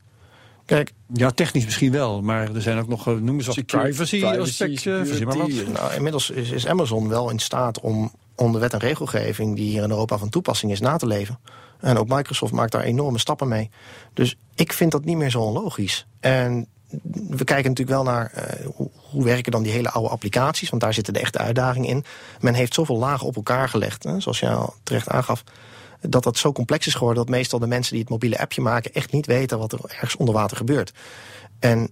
Kijk, 0.65 0.93
ja, 1.13 1.31
technisch 1.31 1.65
misschien 1.65 1.91
wel, 1.91 2.21
maar 2.21 2.55
er 2.55 2.61
zijn 2.61 2.77
ook 2.77 2.87
nog, 2.87 3.07
eh, 3.07 3.13
noemen 3.13 3.43
ze 3.43 3.63
privacy, 3.63 4.25
aspecten. 4.25 5.71
Nou, 5.71 5.93
inmiddels 5.93 6.29
is, 6.29 6.49
is, 6.49 6.67
Amazon 6.67 7.07
wel 7.07 7.29
in 7.29 7.39
staat 7.39 7.79
om 7.79 8.11
onder 8.35 8.61
wet 8.61 8.73
en 8.73 8.79
regelgeving 8.79 9.55
die 9.55 9.69
hier 9.69 9.83
in 9.83 9.89
Europa 9.89 10.17
van 10.17 10.29
toepassing 10.29 10.71
is 10.71 10.79
na 10.79 10.97
te 10.97 11.07
leven. 11.07 11.39
En 11.79 11.97
ook 11.97 12.07
Microsoft 12.07 12.53
maakt 12.53 12.71
daar 12.71 12.83
enorme 12.83 13.17
stappen 13.17 13.47
mee. 13.47 13.69
Dus 14.13 14.37
ik 14.55 14.73
vind 14.73 14.91
dat 14.91 15.05
niet 15.05 15.17
meer 15.17 15.29
zo 15.29 15.41
onlogisch. 15.41 16.07
En 16.19 16.67
we 17.29 17.43
kijken 17.43 17.69
natuurlijk 17.69 17.89
wel 17.89 18.03
naar 18.03 18.31
uh, 18.35 18.67
hoe 19.11 19.23
werken 19.23 19.51
dan 19.51 19.63
die 19.63 19.71
hele 19.71 19.89
oude 19.89 20.09
applicaties, 20.09 20.69
want 20.69 20.81
daar 20.81 20.93
zitten 20.93 21.13
de 21.13 21.19
echte 21.19 21.37
uitdagingen 21.37 21.89
in. 21.89 22.03
Men 22.39 22.53
heeft 22.53 22.73
zoveel 22.73 22.97
lagen 22.97 23.27
op 23.27 23.35
elkaar 23.35 23.69
gelegd, 23.69 24.03
hè, 24.03 24.19
zoals 24.19 24.39
je 24.39 24.49
al 24.49 24.73
terecht 24.83 25.09
aangaf 25.09 25.43
dat 26.01 26.23
dat 26.23 26.37
zo 26.37 26.51
complex 26.51 26.87
is 26.87 26.93
geworden 26.93 27.25
dat 27.25 27.35
meestal 27.35 27.59
de 27.59 27.67
mensen 27.67 27.91
die 27.91 28.01
het 28.01 28.09
mobiele 28.09 28.39
appje 28.39 28.61
maken 28.61 28.93
echt 28.93 29.11
niet 29.11 29.25
weten 29.25 29.59
wat 29.59 29.71
er 29.71 29.79
ergens 29.83 30.15
onder 30.15 30.33
water 30.33 30.57
gebeurt. 30.57 30.93
En 31.59 31.89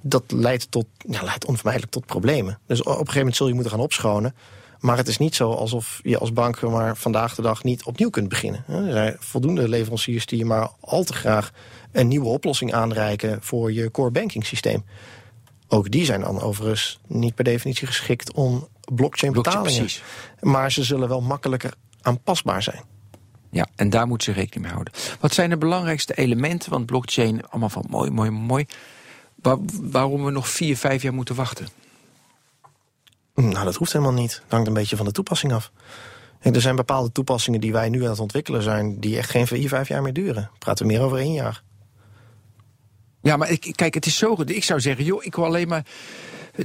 dat 0.00 0.22
leidt, 0.26 0.70
tot, 0.70 0.86
ja, 0.98 1.22
leidt 1.22 1.44
onvermijdelijk 1.44 1.92
tot 1.92 2.06
problemen. 2.06 2.58
Dus 2.66 2.80
op 2.80 2.86
een 2.86 2.96
gegeven 2.96 3.18
moment 3.18 3.36
zul 3.36 3.46
je 3.46 3.54
moeten 3.54 3.72
gaan 3.72 3.80
opschonen. 3.80 4.34
Maar 4.80 4.96
het 4.96 5.08
is 5.08 5.18
niet 5.18 5.34
zo 5.34 5.52
alsof 5.52 6.00
je 6.02 6.18
als 6.18 6.32
bank 6.32 6.60
maar 6.60 6.96
vandaag 6.96 7.34
de 7.34 7.42
dag 7.42 7.64
niet 7.64 7.84
opnieuw 7.84 8.10
kunt 8.10 8.28
beginnen. 8.28 8.64
Er 8.68 8.92
zijn 8.92 9.16
voldoende 9.18 9.68
leveranciers 9.68 10.26
die 10.26 10.38
je 10.38 10.44
maar 10.44 10.70
al 10.80 11.04
te 11.04 11.12
graag 11.12 11.50
een 11.92 12.08
nieuwe 12.08 12.28
oplossing 12.28 12.72
aanreiken 12.72 13.38
voor 13.42 13.72
je 13.72 13.90
core 13.90 14.10
banking 14.10 14.46
systeem. 14.46 14.84
Ook 15.68 15.90
die 15.90 16.04
zijn 16.04 16.20
dan 16.20 16.40
overigens 16.40 16.98
niet 17.06 17.34
per 17.34 17.44
definitie 17.44 17.86
geschikt 17.86 18.32
om 18.32 18.68
blockchain 18.94 19.32
betalingen. 19.32 19.88
Maar 20.40 20.72
ze 20.72 20.84
zullen 20.84 21.08
wel 21.08 21.20
makkelijker 21.20 21.72
aanpasbaar 22.00 22.62
zijn. 22.62 22.82
Ja, 23.50 23.66
en 23.76 23.90
daar 23.90 24.06
moet 24.06 24.22
ze 24.22 24.32
rekening 24.32 24.62
mee 24.62 24.72
houden. 24.72 24.92
Wat 25.20 25.34
zijn 25.34 25.50
de 25.50 25.56
belangrijkste 25.56 26.14
elementen? 26.14 26.70
Want 26.70 26.86
blockchain, 26.86 27.48
allemaal 27.48 27.68
van 27.68 27.84
mooi, 27.88 28.10
mooi, 28.10 28.30
mooi. 28.30 28.66
waarom 29.82 30.24
we 30.24 30.30
nog 30.30 30.48
vier, 30.48 30.76
vijf 30.76 31.02
jaar 31.02 31.14
moeten 31.14 31.34
wachten? 31.34 31.68
Nou, 33.42 33.64
dat 33.64 33.74
hoeft 33.74 33.92
helemaal 33.92 34.14
niet. 34.14 34.32
Het 34.32 34.52
hangt 34.52 34.66
een 34.66 34.74
beetje 34.74 34.96
van 34.96 35.06
de 35.06 35.12
toepassing 35.12 35.52
af. 35.52 35.72
er 36.40 36.60
zijn 36.60 36.76
bepaalde 36.76 37.12
toepassingen 37.12 37.60
die 37.60 37.72
wij 37.72 37.88
nu 37.88 38.02
aan 38.04 38.10
het 38.10 38.18
ontwikkelen 38.18 38.62
zijn... 38.62 39.00
die 39.00 39.16
echt 39.16 39.30
geen 39.30 39.46
vier, 39.46 39.68
vijf 39.68 39.88
jaar 39.88 40.02
meer 40.02 40.12
duren. 40.12 40.50
Praten 40.58 40.86
we 40.86 40.92
meer 40.92 41.02
over 41.02 41.18
één 41.18 41.32
jaar. 41.32 41.62
Ja, 43.22 43.36
maar 43.36 43.50
ik, 43.50 43.72
kijk, 43.74 43.94
het 43.94 44.06
is 44.06 44.16
zo... 44.16 44.36
Ik 44.44 44.64
zou 44.64 44.80
zeggen, 44.80 45.04
joh, 45.04 45.24
ik 45.24 45.34
wil 45.34 45.44
alleen 45.44 45.68
maar 45.68 45.86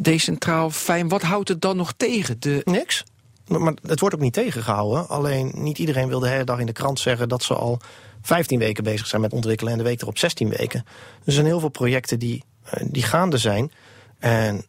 decentraal 0.01 0.69
fijn. 0.69 1.07
Wat 1.07 1.21
houdt 1.21 1.49
het 1.49 1.61
dan 1.61 1.78
nog 1.78 1.93
tegen? 1.97 2.39
De... 2.39 2.61
Niks. 2.63 3.03
Maar 3.47 3.74
het 3.82 3.99
wordt 3.99 4.15
ook 4.15 4.21
niet 4.21 4.34
tegengehouden. 4.34 5.07
Alleen 5.07 5.51
niet 5.55 5.78
iedereen 5.78 6.07
wil 6.07 6.19
de 6.19 6.30
hele 6.30 6.43
dag 6.43 6.59
in 6.59 6.65
de 6.65 6.71
krant 6.71 6.99
zeggen 6.99 7.30
dat 7.30 7.43
ze 7.43 7.53
al 7.53 7.80
15 8.21 8.59
weken 8.59 8.84
bezig 8.84 9.07
zijn 9.07 9.21
met 9.21 9.34
ontwikkelen 9.34 9.71
en 9.71 9.78
de 9.78 9.84
week 9.84 10.01
erop 10.01 10.17
16 10.17 10.49
weken. 10.49 10.86
Er 11.26 11.32
zijn 11.32 11.45
heel 11.45 11.59
veel 11.59 11.69
projecten 11.69 12.19
die, 12.19 12.43
eh, 12.63 12.86
die 12.91 13.03
gaande 13.03 13.38
zijn. 13.38 13.71
En 14.19 14.65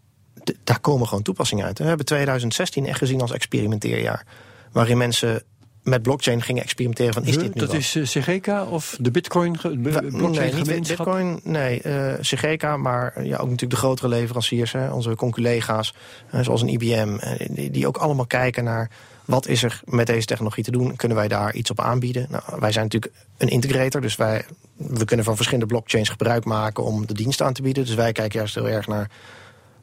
daar 0.64 0.80
komen 0.80 1.08
gewoon 1.08 1.22
toepassingen 1.22 1.64
uit. 1.64 1.78
We 1.78 1.84
hebben 1.84 2.06
2016 2.06 2.86
echt 2.86 2.98
gezien 2.98 3.20
als 3.20 3.32
experimenteerjaar. 3.32 4.26
Waarin 4.72 4.96
mensen 4.96 5.42
met 5.82 6.02
blockchain 6.02 6.42
gingen 6.42 6.62
experimenteren 6.62 7.14
van 7.14 7.24
is 7.24 7.38
dit 7.38 7.54
nu 7.54 7.60
Dat 7.60 7.72
is 7.72 7.94
uh, 7.94 8.02
eh, 8.02 8.08
CGK 8.08 8.70
of 8.70 8.96
de 9.00 9.10
Bitcoin 9.10 9.52
blockchain 9.60 10.32
nee, 10.32 10.54
niet 10.54 10.88
Bitcoin, 10.88 11.40
nee, 11.42 11.80
uh, 11.84 12.12
eh, 12.12 12.20
CGK, 12.20 12.76
maar 12.76 13.24
ja, 13.24 13.36
ook 13.36 13.48
natuurlijk 13.48 13.70
de 13.70 13.76
grotere 13.76 14.08
leveranciers, 14.08 14.72
hè, 14.72 14.92
onze 14.92 15.14
conculega's, 15.14 15.94
uh, 16.34 16.40
zoals 16.40 16.62
een 16.62 16.68
IBM, 16.68 17.18
die, 17.50 17.70
die, 17.70 17.86
ook 17.86 17.96
allemaal 17.96 18.26
kijken 18.26 18.64
naar 18.64 18.90
wat 19.24 19.46
is 19.46 19.62
er 19.62 19.80
met 19.84 20.06
deze 20.06 20.26
technologie 20.26 20.64
te 20.64 20.70
doen, 20.70 20.96
kunnen 20.96 21.16
wij 21.16 21.28
daar 21.28 21.54
iets 21.54 21.70
op 21.70 21.80
aanbieden? 21.80 22.26
Nou, 22.30 22.42
wij 22.58 22.72
zijn 22.72 22.84
natuurlijk 22.84 23.12
een 23.38 23.48
integrator, 23.48 24.00
dus 24.00 24.16
wij 24.16 24.44
we 24.76 25.04
kunnen 25.04 25.24
van 25.24 25.36
verschillende 25.36 25.66
blockchains 25.66 26.08
gebruik 26.08 26.44
maken 26.44 26.84
om 26.84 27.06
de 27.06 27.14
dienst 27.14 27.42
aan 27.42 27.52
te 27.52 27.62
bieden. 27.62 27.84
Dus 27.84 27.94
wij 27.94 28.12
kijken 28.12 28.38
juist 28.38 28.54
heel 28.54 28.68
erg 28.68 28.86
naar 28.86 29.10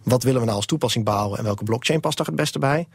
wat 0.03 0.23
willen 0.23 0.39
we 0.39 0.45
nou 0.45 0.57
als 0.57 0.65
toepassing 0.65 1.05
bouwen 1.05 1.37
en 1.37 1.43
welke 1.43 1.63
blockchain 1.63 1.99
past 1.99 2.17
daar 2.17 2.25
het 2.25 2.35
beste 2.35 2.59
bij. 2.59 2.87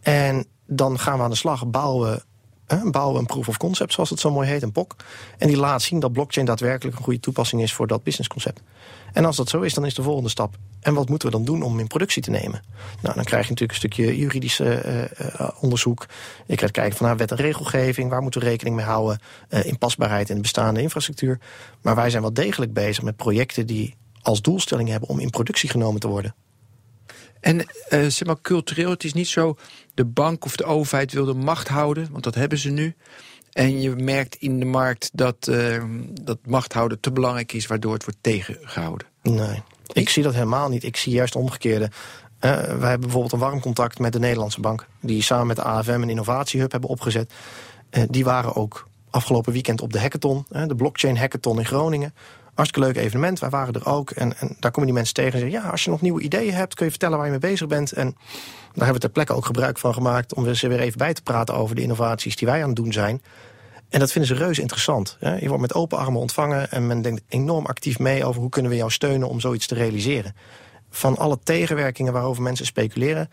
En 0.00 0.46
dan 0.66 0.98
gaan 0.98 1.16
we 1.18 1.24
aan 1.24 1.30
de 1.30 1.36
slag, 1.36 1.66
bouwen 1.66 2.22
bouwen 2.84 3.20
een 3.20 3.26
proof 3.26 3.48
of 3.48 3.56
concept, 3.56 3.92
zoals 3.92 4.10
het 4.10 4.20
zo 4.20 4.30
mooi 4.30 4.48
heet, 4.48 4.62
een 4.62 4.72
POC. 4.72 4.96
En 5.38 5.48
die 5.48 5.56
laat 5.56 5.82
zien 5.82 6.00
dat 6.00 6.12
blockchain 6.12 6.46
daadwerkelijk 6.46 6.96
een 6.96 7.04
goede 7.04 7.20
toepassing 7.20 7.62
is 7.62 7.72
voor 7.72 7.86
dat 7.86 8.02
businessconcept. 8.02 8.60
En 9.12 9.24
als 9.24 9.36
dat 9.36 9.48
zo 9.48 9.60
is, 9.60 9.74
dan 9.74 9.86
is 9.86 9.94
de 9.94 10.02
volgende 10.02 10.28
stap. 10.28 10.54
En 10.80 10.94
wat 10.94 11.08
moeten 11.08 11.28
we 11.28 11.34
dan 11.34 11.44
doen 11.44 11.62
om 11.62 11.78
in 11.78 11.86
productie 11.86 12.22
te 12.22 12.30
nemen? 12.30 12.62
Nou, 13.00 13.14
dan 13.14 13.24
krijg 13.24 13.44
je 13.44 13.50
natuurlijk 13.50 13.70
een 13.70 13.88
stukje 13.88 14.16
juridisch 14.16 14.60
uh, 14.60 14.94
uh, 14.94 15.04
onderzoek. 15.60 16.06
Je 16.46 16.54
krijgt 16.54 16.74
kijken 16.74 16.96
van 16.96 17.06
nou, 17.06 17.18
wet 17.18 17.30
en 17.30 17.36
regelgeving. 17.36 18.10
Waar 18.10 18.22
moeten 18.22 18.40
we 18.40 18.46
rekening 18.46 18.76
mee 18.76 18.84
houden? 18.84 19.20
Uh, 19.50 19.64
inpasbaarheid 19.64 20.28
in 20.28 20.34
de 20.34 20.40
bestaande 20.40 20.82
infrastructuur. 20.82 21.38
Maar 21.82 21.94
wij 21.94 22.10
zijn 22.10 22.22
wel 22.22 22.32
degelijk 22.32 22.72
bezig 22.72 23.02
met 23.02 23.16
projecten 23.16 23.66
die 23.66 23.96
als 24.22 24.42
doelstelling 24.42 24.88
hebben 24.88 25.08
om 25.08 25.18
in 25.18 25.30
productie 25.30 25.68
genomen 25.68 26.00
te 26.00 26.08
worden. 26.08 26.34
En 27.40 27.58
uh, 27.58 27.64
zeg 27.88 28.24
maar 28.24 28.40
cultureel, 28.40 28.90
het 28.90 29.04
is 29.04 29.12
niet 29.12 29.28
zo 29.28 29.56
de 29.94 30.04
bank 30.04 30.44
of 30.44 30.56
de 30.56 30.64
overheid 30.64 31.12
wil 31.12 31.24
de 31.24 31.34
macht 31.34 31.68
houden, 31.68 32.08
want 32.10 32.24
dat 32.24 32.34
hebben 32.34 32.58
ze 32.58 32.70
nu. 32.70 32.94
En 33.52 33.80
je 33.80 33.90
merkt 33.90 34.34
in 34.34 34.58
de 34.58 34.64
markt 34.64 35.10
dat, 35.12 35.46
uh, 35.50 35.84
dat 36.22 36.38
macht 36.46 36.72
houden 36.72 37.00
te 37.00 37.12
belangrijk 37.12 37.52
is, 37.52 37.66
waardoor 37.66 37.92
het 37.92 38.04
wordt 38.04 38.18
tegengehouden. 38.22 39.06
Nee, 39.22 39.62
ik 39.92 40.08
zie 40.08 40.22
dat 40.22 40.34
helemaal 40.34 40.68
niet. 40.68 40.84
Ik 40.84 40.96
zie 40.96 41.12
juist 41.12 41.36
omgekeerde. 41.36 41.84
Uh, 41.84 41.90
wij 42.40 42.88
hebben 42.88 43.00
bijvoorbeeld 43.00 43.32
een 43.32 43.38
warm 43.38 43.60
contact 43.60 43.98
met 43.98 44.12
de 44.12 44.18
Nederlandse 44.18 44.60
bank, 44.60 44.86
die 45.00 45.22
samen 45.22 45.46
met 45.46 45.56
de 45.56 45.62
AFM 45.62 45.90
een 45.90 46.10
innovatiehub 46.10 46.72
hebben 46.72 46.90
opgezet. 46.90 47.32
Uh, 47.90 48.02
die 48.08 48.24
waren 48.24 48.54
ook 48.54 48.88
afgelopen 49.10 49.52
weekend 49.52 49.80
op 49.80 49.92
de 49.92 50.00
hackathon, 50.00 50.46
de 50.48 50.74
blockchain 50.76 51.16
hackathon 51.16 51.58
in 51.58 51.66
Groningen. 51.66 52.14
Hartstikke 52.54 52.88
leuk 52.88 53.04
evenement, 53.04 53.38
wij 53.38 53.50
waren 53.50 53.74
er 53.74 53.86
ook. 53.86 54.10
En, 54.10 54.38
en 54.38 54.56
daar 54.60 54.70
komen 54.70 54.84
die 54.84 54.94
mensen 54.94 55.14
tegen 55.14 55.32
en 55.32 55.38
zeggen... 55.38 55.60
ja, 55.60 55.68
als 55.68 55.84
je 55.84 55.90
nog 55.90 56.00
nieuwe 56.00 56.20
ideeën 56.20 56.54
hebt, 56.54 56.74
kun 56.74 56.84
je 56.84 56.90
vertellen 56.90 57.16
waar 57.16 57.26
je 57.26 57.32
mee 57.32 57.50
bezig 57.50 57.66
bent. 57.66 57.92
En 57.92 58.06
daar 58.06 58.84
hebben 58.84 58.94
we 58.94 58.98
ter 58.98 59.10
plekke 59.10 59.32
ook 59.32 59.46
gebruik 59.46 59.78
van 59.78 59.94
gemaakt... 59.94 60.34
om 60.34 60.54
ze 60.54 60.68
weer 60.68 60.80
even 60.80 60.98
bij 60.98 61.12
te 61.12 61.22
praten 61.22 61.54
over 61.54 61.74
de 61.74 61.82
innovaties 61.82 62.36
die 62.36 62.48
wij 62.48 62.60
aan 62.62 62.66
het 62.66 62.76
doen 62.76 62.92
zijn. 62.92 63.22
En 63.88 63.98
dat 63.98 64.12
vinden 64.12 64.36
ze 64.36 64.44
reuze 64.44 64.60
interessant. 64.60 65.16
Je 65.20 65.46
wordt 65.46 65.60
met 65.60 65.74
open 65.74 65.98
armen 65.98 66.20
ontvangen 66.20 66.70
en 66.70 66.86
men 66.86 67.02
denkt 67.02 67.22
enorm 67.28 67.66
actief 67.66 67.98
mee... 67.98 68.24
over 68.24 68.40
hoe 68.40 68.50
kunnen 68.50 68.70
we 68.70 68.76
jou 68.76 68.90
steunen 68.90 69.28
om 69.28 69.40
zoiets 69.40 69.66
te 69.66 69.74
realiseren. 69.74 70.34
Van 70.90 71.16
alle 71.16 71.38
tegenwerkingen 71.42 72.12
waarover 72.12 72.42
mensen 72.42 72.66
speculeren... 72.66 73.30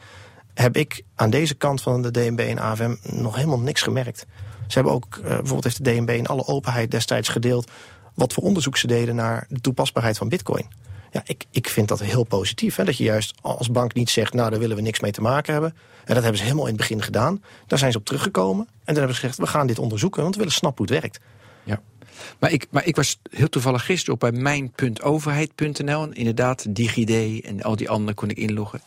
heb 0.54 0.76
ik 0.78 1.04
aan 1.16 1.30
deze 1.30 1.56
kant 1.56 1.82
van 1.82 2.02
de 2.02 2.12
DNB 2.12 2.40
en 2.40 2.60
AFM 2.60 2.96
nog 3.02 3.36
helemaal 3.36 3.60
niks 3.60 3.82
gemerkt. 3.82 4.26
Ze 4.68 4.74
hebben 4.74 4.94
ook, 4.94 5.18
eh, 5.18 5.24
bijvoorbeeld 5.24 5.64
heeft 5.64 5.84
de 5.84 5.92
DNB 5.94 6.10
in 6.10 6.28
alle 6.28 6.48
openheid 6.48 6.92
destijds 6.92 7.30
gedeeld 7.30 7.72
wat 8.20 8.34
voor 8.34 8.44
onderzoek 8.44 8.78
ze 8.78 8.88
deden 8.88 9.16
naar 9.16 9.46
de 9.50 9.60
toepasbaarheid 9.62 10.18
van 10.18 10.30
bitcoin. 10.30 10.66
Ja, 11.12 11.22
ik, 11.26 11.46
ik 11.52 11.70
vind 11.70 11.88
dat 11.88 12.00
heel 12.00 12.24
positief. 12.24 12.76
Hè, 12.76 12.84
dat 12.84 12.98
je 12.98 13.04
juist 13.04 13.34
als 13.42 13.72
bank 13.72 13.94
niet 13.94 14.10
zegt, 14.10 14.34
nou 14.34 14.50
daar 14.50 14.60
willen 14.60 14.76
we 14.76 14.82
niks 14.82 15.00
mee 15.00 15.12
te 15.12 15.22
maken 15.22 15.54
hebben. 15.54 15.76
En 16.06 16.14
dat 16.14 16.24
hebben 16.24 16.38
ze 16.38 16.44
helemaal 16.44 16.66
in 16.66 16.72
het 16.72 16.82
begin 16.82 17.02
gedaan. 17.02 17.44
Daar 17.68 17.80
zijn 17.80 17.92
ze 17.92 17.98
op 17.98 18.06
teruggekomen. 18.06 18.66
En 18.68 18.74
dan 18.86 18.96
hebben 18.96 19.16
ze 19.16 19.20
gezegd, 19.20 19.38
we 19.38 19.48
gaan 19.48 19.68
dit 19.68 19.80
onderzoeken, 19.80 20.22
want 20.22 20.34
we 20.34 20.40
willen 20.40 20.56
snappen 20.56 20.86
hoe 20.86 20.96
het 20.96 21.04
werkt. 21.04 21.20
Ja. 21.64 21.82
Maar 22.40 22.52
ik, 22.52 22.68
maar 22.70 22.86
ik 22.86 22.96
was 22.96 23.20
heel 23.30 23.50
toevallig 23.50 23.86
gisteren 23.86 24.14
op 24.14 24.20
bij 24.20 24.32
mijn.overheid.nl. 24.32 26.04
En 26.04 26.14
inderdaad, 26.14 26.76
DigiD 26.76 27.44
en 27.46 27.62
al 27.62 27.76
die 27.76 27.90
andere 27.90 28.14
kon 28.14 28.30
ik 28.30 28.38
inloggen. 28.38 28.82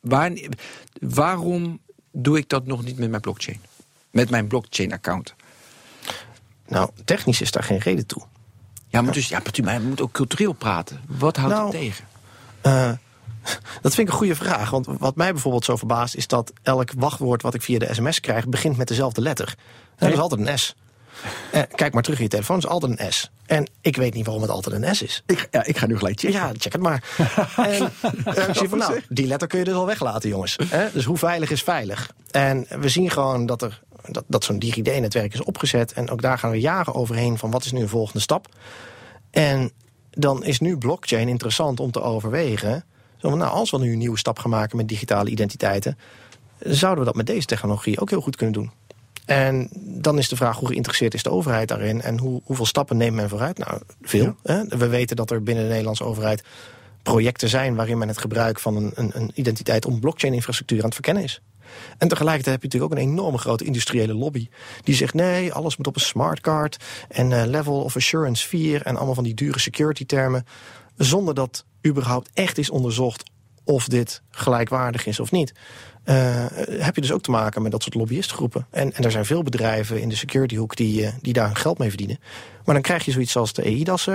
Waar, 0.00 0.32
waarom 1.00 1.80
doe 2.12 2.38
ik 2.38 2.48
dat 2.48 2.66
nog 2.66 2.84
niet 2.84 2.98
met 2.98 3.10
mijn 3.10 3.22
blockchain? 3.22 3.60
Met 4.10 4.30
mijn 4.30 4.46
blockchain-account? 4.46 5.34
Nou, 6.66 6.90
technisch 7.04 7.40
is 7.40 7.50
daar 7.50 7.62
geen 7.62 7.78
reden 7.78 8.06
toe. 8.06 8.22
Ja, 8.94 9.02
maar, 9.02 9.12
dus, 9.12 9.28
ja, 9.28 9.40
maar 9.62 9.80
we 9.80 9.86
moeten 9.86 10.04
ook 10.04 10.12
cultureel 10.12 10.52
praten. 10.52 11.00
Wat 11.06 11.36
houdt 11.36 11.54
Nou, 11.54 11.66
het 11.66 11.80
tegen? 11.80 12.04
Eh, 12.60 12.90
dat 13.82 13.94
vind 13.94 13.98
ik 13.98 14.12
een 14.12 14.18
goede 14.18 14.34
vraag. 14.34 14.70
Want 14.70 14.86
wat 14.98 15.16
mij 15.16 15.32
bijvoorbeeld 15.32 15.64
zo 15.64 15.76
verbaast... 15.76 16.14
is 16.14 16.26
dat 16.26 16.52
elk 16.62 16.90
wachtwoord 16.96 17.42
wat 17.42 17.54
ik 17.54 17.62
via 17.62 17.78
de 17.78 17.94
sms 17.94 18.20
krijg... 18.20 18.46
begint 18.46 18.76
met 18.76 18.88
dezelfde 18.88 19.20
letter. 19.20 19.54
Dat 19.96 20.12
is 20.12 20.18
altijd 20.18 20.48
een 20.48 20.58
S. 20.58 20.74
Eh, 21.50 21.62
kijk 21.74 21.92
maar 21.92 22.02
terug 22.02 22.18
in 22.18 22.24
je 22.24 22.30
telefoon, 22.30 22.56
het 22.56 22.64
is 22.64 22.70
altijd 22.70 23.00
een 23.00 23.12
S. 23.12 23.30
En 23.46 23.70
ik 23.80 23.96
weet 23.96 24.14
niet 24.14 24.24
waarom 24.24 24.42
het 24.42 24.52
altijd 24.52 24.82
een 24.82 24.94
S 24.94 25.02
is. 25.02 25.22
Ik, 25.26 25.48
ja, 25.50 25.64
ik 25.64 25.78
ga 25.78 25.86
nu 25.86 25.96
gelijk 25.98 26.20
checken. 26.20 26.38
Ja, 26.38 26.52
check 26.58 26.72
het 26.72 26.82
maar. 26.82 27.04
en 27.56 27.92
eh, 28.24 28.48
ik 28.48 28.54
zie 28.54 28.68
van, 28.68 28.78
nou, 28.78 29.00
die 29.08 29.26
letter 29.26 29.48
kun 29.48 29.58
je 29.58 29.64
dus 29.64 29.74
al 29.74 29.86
weglaten, 29.86 30.28
jongens. 30.28 30.58
Hè? 30.66 30.92
Dus 30.92 31.04
hoe 31.04 31.16
veilig 31.16 31.50
is 31.50 31.62
veilig? 31.62 32.10
En 32.30 32.66
we 32.80 32.88
zien 32.88 33.10
gewoon 33.10 33.46
dat, 33.46 33.62
er, 33.62 33.80
dat, 34.10 34.24
dat 34.26 34.44
zo'n 34.44 34.58
DigiD-netwerk 34.58 35.34
is 35.34 35.42
opgezet. 35.42 35.92
En 35.92 36.10
ook 36.10 36.22
daar 36.22 36.38
gaan 36.38 36.50
we 36.50 36.60
jaren 36.60 36.94
overheen 36.94 37.38
van 37.38 37.50
wat 37.50 37.64
is 37.64 37.72
nu 37.72 37.80
een 37.80 37.88
volgende 37.88 38.20
stap. 38.20 38.48
En 39.30 39.70
dan 40.10 40.44
is 40.44 40.60
nu 40.60 40.78
blockchain 40.78 41.28
interessant 41.28 41.80
om 41.80 41.90
te 41.90 42.02
overwegen. 42.02 42.84
Zo 43.16 43.28
van, 43.28 43.38
nou, 43.38 43.52
als 43.52 43.70
we 43.70 43.78
nu 43.78 43.92
een 43.92 43.98
nieuwe 43.98 44.18
stap 44.18 44.38
gaan 44.38 44.50
maken 44.50 44.76
met 44.76 44.88
digitale 44.88 45.30
identiteiten... 45.30 45.98
zouden 46.58 46.98
we 46.98 47.04
dat 47.04 47.14
met 47.14 47.26
deze 47.26 47.46
technologie 47.46 48.00
ook 48.00 48.10
heel 48.10 48.20
goed 48.20 48.36
kunnen 48.36 48.54
doen. 48.54 48.70
En 49.24 49.68
dan 49.74 50.18
is 50.18 50.28
de 50.28 50.36
vraag 50.36 50.58
hoe 50.58 50.68
geïnteresseerd 50.68 51.14
is 51.14 51.22
de 51.22 51.30
overheid 51.30 51.68
daarin... 51.68 52.02
en 52.02 52.18
hoe, 52.18 52.40
hoeveel 52.44 52.66
stappen 52.66 52.96
neemt 52.96 53.16
men 53.16 53.28
vooruit? 53.28 53.58
Nou, 53.58 53.80
veel. 54.02 54.34
Hè? 54.42 54.64
We 54.64 54.88
weten 54.88 55.16
dat 55.16 55.30
er 55.30 55.42
binnen 55.42 55.64
de 55.64 55.70
Nederlandse 55.70 56.04
overheid 56.04 56.44
projecten 57.02 57.48
zijn... 57.48 57.74
waarin 57.74 57.98
men 57.98 58.08
het 58.08 58.18
gebruik 58.18 58.60
van 58.60 58.76
een, 58.76 58.92
een, 58.94 59.10
een 59.14 59.30
identiteit 59.34 59.86
om 59.86 60.00
blockchain-infrastructuur 60.00 60.78
aan 60.78 60.84
het 60.84 60.94
verkennen 60.94 61.22
is. 61.22 61.40
En 61.98 62.08
tegelijkertijd 62.08 62.54
heb 62.54 62.62
je 62.62 62.68
natuurlijk 62.68 62.92
ook 62.92 62.98
een 62.98 63.12
enorme 63.12 63.38
grote 63.38 63.64
industriële 63.64 64.14
lobby... 64.14 64.48
die 64.82 64.94
zegt 64.94 65.14
nee, 65.14 65.52
alles 65.52 65.76
moet 65.76 65.86
op 65.86 65.94
een 65.94 66.00
smartcard... 66.00 66.76
en 67.08 67.32
eh, 67.32 67.46
level 67.46 67.82
of 67.82 67.96
assurance 67.96 68.48
4 68.48 68.82
en 68.82 68.96
allemaal 68.96 69.14
van 69.14 69.24
die 69.24 69.34
dure 69.34 69.58
security 69.58 70.06
termen... 70.06 70.46
zonder 70.96 71.34
dat 71.34 71.64
überhaupt 71.86 72.30
echt 72.34 72.58
is 72.58 72.70
onderzocht 72.70 73.30
of 73.64 73.88
dit 73.88 74.22
gelijkwaardig 74.30 75.06
is 75.06 75.20
of 75.20 75.30
niet. 75.30 75.52
Uh, 76.04 76.46
heb 76.68 76.94
je 76.94 77.00
dus 77.00 77.12
ook 77.12 77.22
te 77.22 77.30
maken 77.30 77.62
met 77.62 77.72
dat 77.72 77.82
soort 77.82 77.94
lobbyistgroepen. 77.94 78.66
En, 78.70 78.94
en 78.94 79.04
er 79.04 79.10
zijn 79.10 79.24
veel 79.24 79.42
bedrijven 79.42 80.00
in 80.00 80.08
de 80.08 80.16
securityhoek 80.16 80.76
die, 80.76 81.02
uh, 81.02 81.08
die 81.20 81.32
daar 81.32 81.46
hun 81.46 81.56
geld 81.56 81.78
mee 81.78 81.88
verdienen. 81.88 82.18
Maar 82.64 82.74
dan 82.74 82.82
krijg 82.82 83.04
je 83.04 83.10
zoiets 83.10 83.36
als 83.36 83.52
de 83.52 83.62
EIDAS, 83.62 84.08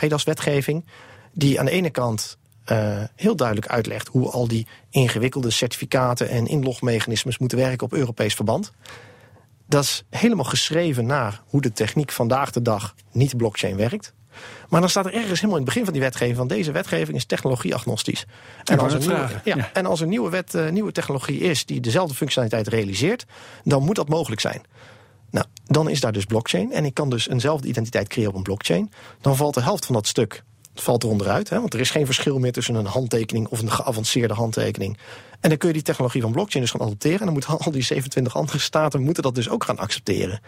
EIDAS-wetgeving... 0.00 0.86
die 1.32 1.58
aan 1.58 1.64
de 1.64 1.70
ene 1.70 1.90
kant 1.90 2.38
uh, 2.72 3.02
heel 3.16 3.36
duidelijk 3.36 3.66
uitlegt 3.66 4.08
hoe 4.08 4.30
al 4.30 4.48
die 4.48 4.66
ingewikkelde 4.90 5.50
certificaten 5.50 6.28
en 6.28 6.46
inlogmechanismes 6.46 7.38
moeten 7.38 7.58
werken 7.58 7.86
op 7.86 7.92
Europees 7.92 8.34
verband. 8.34 8.72
Dat 9.66 9.84
is 9.84 10.04
helemaal 10.10 10.44
geschreven 10.44 11.06
naar 11.06 11.42
hoe 11.46 11.60
de 11.60 11.72
techniek 11.72 12.12
vandaag 12.12 12.50
de 12.50 12.62
dag 12.62 12.94
niet 13.12 13.36
blockchain 13.36 13.76
werkt. 13.76 14.12
Maar 14.68 14.80
dan 14.80 14.90
staat 14.90 15.06
er 15.06 15.14
ergens 15.14 15.40
helemaal 15.40 15.58
in 15.58 15.64
het 15.64 15.64
begin 15.64 15.84
van 15.84 15.92
die 15.92 16.02
wetgeving 16.02 16.36
van 16.36 16.48
deze 16.48 16.72
wetgeving 16.72 17.16
is 17.16 17.24
technologie-agnostisch. 17.24 18.26
En, 18.64 18.78
als 18.78 18.92
er 18.92 18.98
nieuwe, 18.98 19.28
ja, 19.44 19.56
ja. 19.56 19.70
en 19.72 19.86
als 19.86 20.00
er 20.00 20.06
nieuwe, 20.06 20.30
wet, 20.30 20.54
uh, 20.54 20.68
nieuwe 20.68 20.92
technologie 20.92 21.40
is 21.40 21.66
die 21.66 21.80
dezelfde 21.80 22.14
functionaliteit 22.14 22.68
realiseert, 22.68 23.24
dan 23.64 23.82
moet 23.82 23.96
dat 23.96 24.08
mogelijk 24.08 24.40
zijn. 24.40 24.62
Nou, 25.30 25.46
dan 25.64 25.88
is 25.88 26.00
daar 26.00 26.12
dus 26.12 26.24
blockchain. 26.24 26.72
En 26.72 26.84
ik 26.84 26.94
kan 26.94 27.10
dus 27.10 27.28
eenzelfde 27.28 27.68
identiteit 27.68 28.08
creëren 28.08 28.30
op 28.30 28.36
een 28.36 28.42
blockchain. 28.42 28.92
Dan 29.20 29.36
valt 29.36 29.54
de 29.54 29.62
helft 29.62 29.86
van 29.86 29.94
dat 29.94 30.06
stuk 30.06 30.44
valt 30.80 31.02
er 31.02 31.08
onderuit. 31.08 31.48
Hè, 31.48 31.60
want 31.60 31.74
er 31.74 31.80
is 31.80 31.90
geen 31.90 32.06
verschil 32.06 32.38
meer 32.38 32.52
tussen 32.52 32.74
een 32.74 32.86
handtekening 32.86 33.48
of 33.48 33.60
een 33.60 33.70
geavanceerde 33.70 34.34
handtekening. 34.34 34.98
En 35.40 35.48
dan 35.48 35.58
kun 35.58 35.68
je 35.68 35.74
die 35.74 35.82
technologie 35.82 36.20
van 36.20 36.32
blockchain 36.32 36.64
dus 36.64 36.72
gaan 36.72 36.86
adopteren. 36.86 37.18
En 37.18 37.24
dan 37.24 37.34
moeten 37.34 37.58
al 37.58 37.70
die 37.70 37.82
27 37.82 38.36
andere 38.36 38.58
staten 38.58 39.02
moeten 39.02 39.22
dat 39.22 39.34
dus 39.34 39.48
ook 39.48 39.64
gaan 39.64 39.78
accepteren. 39.78 40.40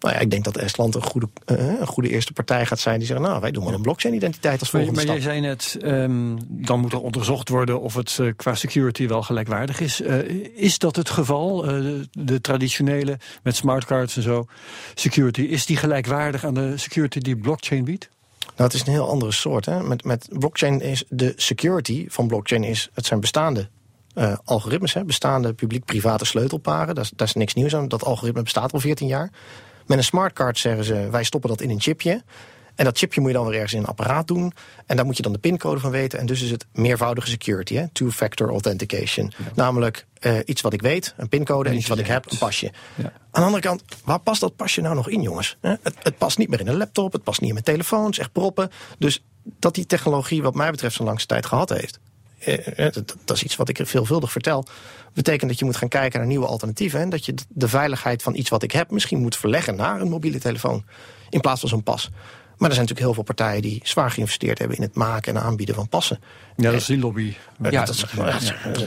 Nou 0.00 0.14
ja, 0.14 0.20
ik 0.20 0.30
denk 0.30 0.44
dat 0.44 0.56
Estland 0.56 0.94
een 0.94 1.02
goede, 1.02 1.28
uh, 1.46 1.80
een 1.80 1.86
goede 1.86 2.08
eerste 2.08 2.32
partij 2.32 2.66
gaat 2.66 2.78
zijn 2.78 2.98
die 2.98 3.06
zeggen, 3.06 3.26
nou, 3.26 3.40
wij 3.40 3.50
doen 3.50 3.64
wel 3.64 3.74
een 3.74 3.82
blockchain-identiteit 3.82 4.60
als 4.60 4.70
volgende 4.70 4.94
maar, 4.94 5.06
maar 5.06 5.20
stap. 5.20 5.32
jij 5.32 5.40
zei 5.40 5.46
net, 5.46 5.78
um, 5.84 6.38
dan 6.48 6.80
moet 6.80 6.92
er 6.92 7.00
onderzocht 7.00 7.48
worden 7.48 7.80
of 7.80 7.94
het 7.94 8.18
uh, 8.20 8.32
qua 8.36 8.54
security 8.54 9.06
wel 9.06 9.22
gelijkwaardig 9.22 9.80
is. 9.80 10.00
Uh, 10.00 10.18
is 10.54 10.78
dat 10.78 10.96
het 10.96 11.10
geval? 11.10 11.62
De, 12.10 12.40
traditionele 12.40 13.18
met 13.42 13.56
smartcards 13.56 14.16
en 14.16 14.22
zo, 14.22 14.46
security, 14.94 15.40
is 15.40 15.66
die 15.66 15.76
gelijkwaardig 15.76 16.44
aan 16.44 16.54
de 16.54 16.76
security 16.76 17.18
die 17.18 17.36
blockchain 17.36 17.84
biedt? 17.84 18.08
Nou, 18.58 18.70
het 18.70 18.80
is 18.80 18.86
een 18.86 18.92
heel 18.92 19.08
andere 19.08 19.32
soort. 19.32 19.64
Hè? 19.64 19.82
Met, 19.82 20.04
met 20.04 20.28
blockchain 20.30 20.80
is 20.80 21.04
de 21.08 21.32
security 21.36 22.06
van 22.08 22.26
blockchain 22.26 22.64
is, 22.64 22.88
het 22.92 23.06
zijn 23.06 23.20
bestaande 23.20 23.68
uh, 24.14 24.36
algoritmes, 24.44 24.94
hè? 24.94 25.04
bestaande 25.04 25.52
publiek-private 25.52 26.24
sleutelparen. 26.24 26.94
Daar 26.94 27.08
is 27.18 27.32
niks 27.32 27.54
nieuws 27.54 27.76
aan. 27.76 27.88
Dat 27.88 28.04
algoritme 28.04 28.42
bestaat 28.42 28.72
al 28.72 28.80
14 28.80 29.06
jaar. 29.06 29.30
Met 29.86 29.98
een 29.98 30.04
smartcard 30.04 30.58
zeggen 30.58 30.84
ze, 30.84 31.08
wij 31.10 31.24
stoppen 31.24 31.50
dat 31.50 31.60
in 31.60 31.70
een 31.70 31.80
chipje. 31.80 32.22
En 32.78 32.84
dat 32.84 32.98
chipje 32.98 33.20
moet 33.20 33.30
je 33.30 33.36
dan 33.36 33.46
weer 33.46 33.54
ergens 33.54 33.72
in 33.72 33.78
een 33.78 33.86
apparaat 33.86 34.26
doen. 34.26 34.52
En 34.86 34.96
daar 34.96 35.04
moet 35.04 35.16
je 35.16 35.22
dan 35.22 35.32
de 35.32 35.38
pincode 35.38 35.80
van 35.80 35.90
weten. 35.90 36.18
En 36.18 36.26
dus 36.26 36.42
is 36.42 36.50
het 36.50 36.66
meervoudige 36.72 37.28
security, 37.28 37.74
hè? 37.74 37.88
two-factor 37.92 38.48
authentication. 38.48 39.32
Ja. 39.36 39.44
Namelijk 39.54 40.06
uh, 40.20 40.38
iets 40.44 40.60
wat 40.60 40.72
ik 40.72 40.82
weet, 40.82 41.14
een 41.16 41.28
pincode, 41.28 41.68
en 41.68 41.76
iets 41.76 41.86
wat 41.86 41.98
ik 41.98 42.06
heb, 42.06 42.30
een 42.30 42.38
pasje. 42.38 42.72
Ja. 42.94 43.04
Aan 43.04 43.12
de 43.30 43.40
andere 43.40 43.62
kant, 43.62 43.82
waar 44.04 44.18
past 44.18 44.40
dat 44.40 44.56
pasje 44.56 44.80
nou 44.80 44.94
nog 44.94 45.08
in, 45.08 45.22
jongens? 45.22 45.56
Het, 45.60 45.80
het, 46.02 46.18
past 46.18 46.38
niet 46.38 46.48
meer 46.48 46.60
in 46.60 46.68
een 46.68 46.76
laptop, 46.76 47.12
het 47.12 47.22
past 47.22 47.40
niet 47.40 47.48
in 47.48 47.54
mijn 47.54 47.64
telefoons, 47.64 48.18
echt 48.18 48.32
proppen. 48.32 48.70
Dus 48.98 49.24
dat 49.42 49.74
die 49.74 49.86
technologie 49.86 50.42
wat 50.42 50.54
mij 50.54 50.70
betreft 50.70 50.94
zo'n 50.94 51.06
langste 51.06 51.26
tijd 51.26 51.46
gehad 51.46 51.68
heeft... 51.68 51.98
Uh, 52.46 52.56
dat, 52.76 53.16
dat 53.24 53.36
is 53.36 53.42
iets 53.42 53.56
wat 53.56 53.68
ik 53.68 53.80
veelvuldig 53.82 54.32
vertel. 54.32 54.64
Betekent 55.14 55.50
dat 55.50 55.58
je 55.58 55.64
moet 55.64 55.76
gaan 55.76 55.88
kijken 55.88 56.18
naar 56.18 56.28
nieuwe 56.28 56.46
alternatieven. 56.46 57.00
En 57.00 57.10
dat 57.10 57.24
je 57.24 57.34
de 57.48 57.68
veiligheid 57.68 58.22
van 58.22 58.34
iets 58.34 58.50
wat 58.50 58.62
ik 58.62 58.72
heb 58.72 58.90
misschien 58.90 59.20
moet 59.20 59.36
verleggen 59.36 59.76
naar 59.76 60.00
een 60.00 60.08
mobiele 60.08 60.38
telefoon. 60.38 60.84
In 61.30 61.40
plaats 61.40 61.60
van 61.60 61.68
zo'n 61.68 61.82
pas. 61.82 62.10
Maar 62.58 62.68
er 62.68 62.74
zijn 62.74 62.86
natuurlijk 62.86 62.98
heel 62.98 63.14
veel 63.14 63.34
partijen 63.34 63.62
die 63.62 63.80
zwaar 63.82 64.10
geïnvesteerd 64.10 64.58
hebben 64.58 64.76
in 64.76 64.82
het 64.82 64.94
maken 64.94 65.36
en 65.36 65.42
aanbieden 65.42 65.74
van 65.74 65.88
passen. 65.88 66.20
Ja, 66.56 66.70
dat 66.70 66.80
is 66.80 66.86
die 66.86 66.98
lobby. 66.98 67.34
Ja, 67.62 67.70
ja 67.70 67.84
dat 67.84 67.94
is, 67.94 68.04
ja. 68.16 68.40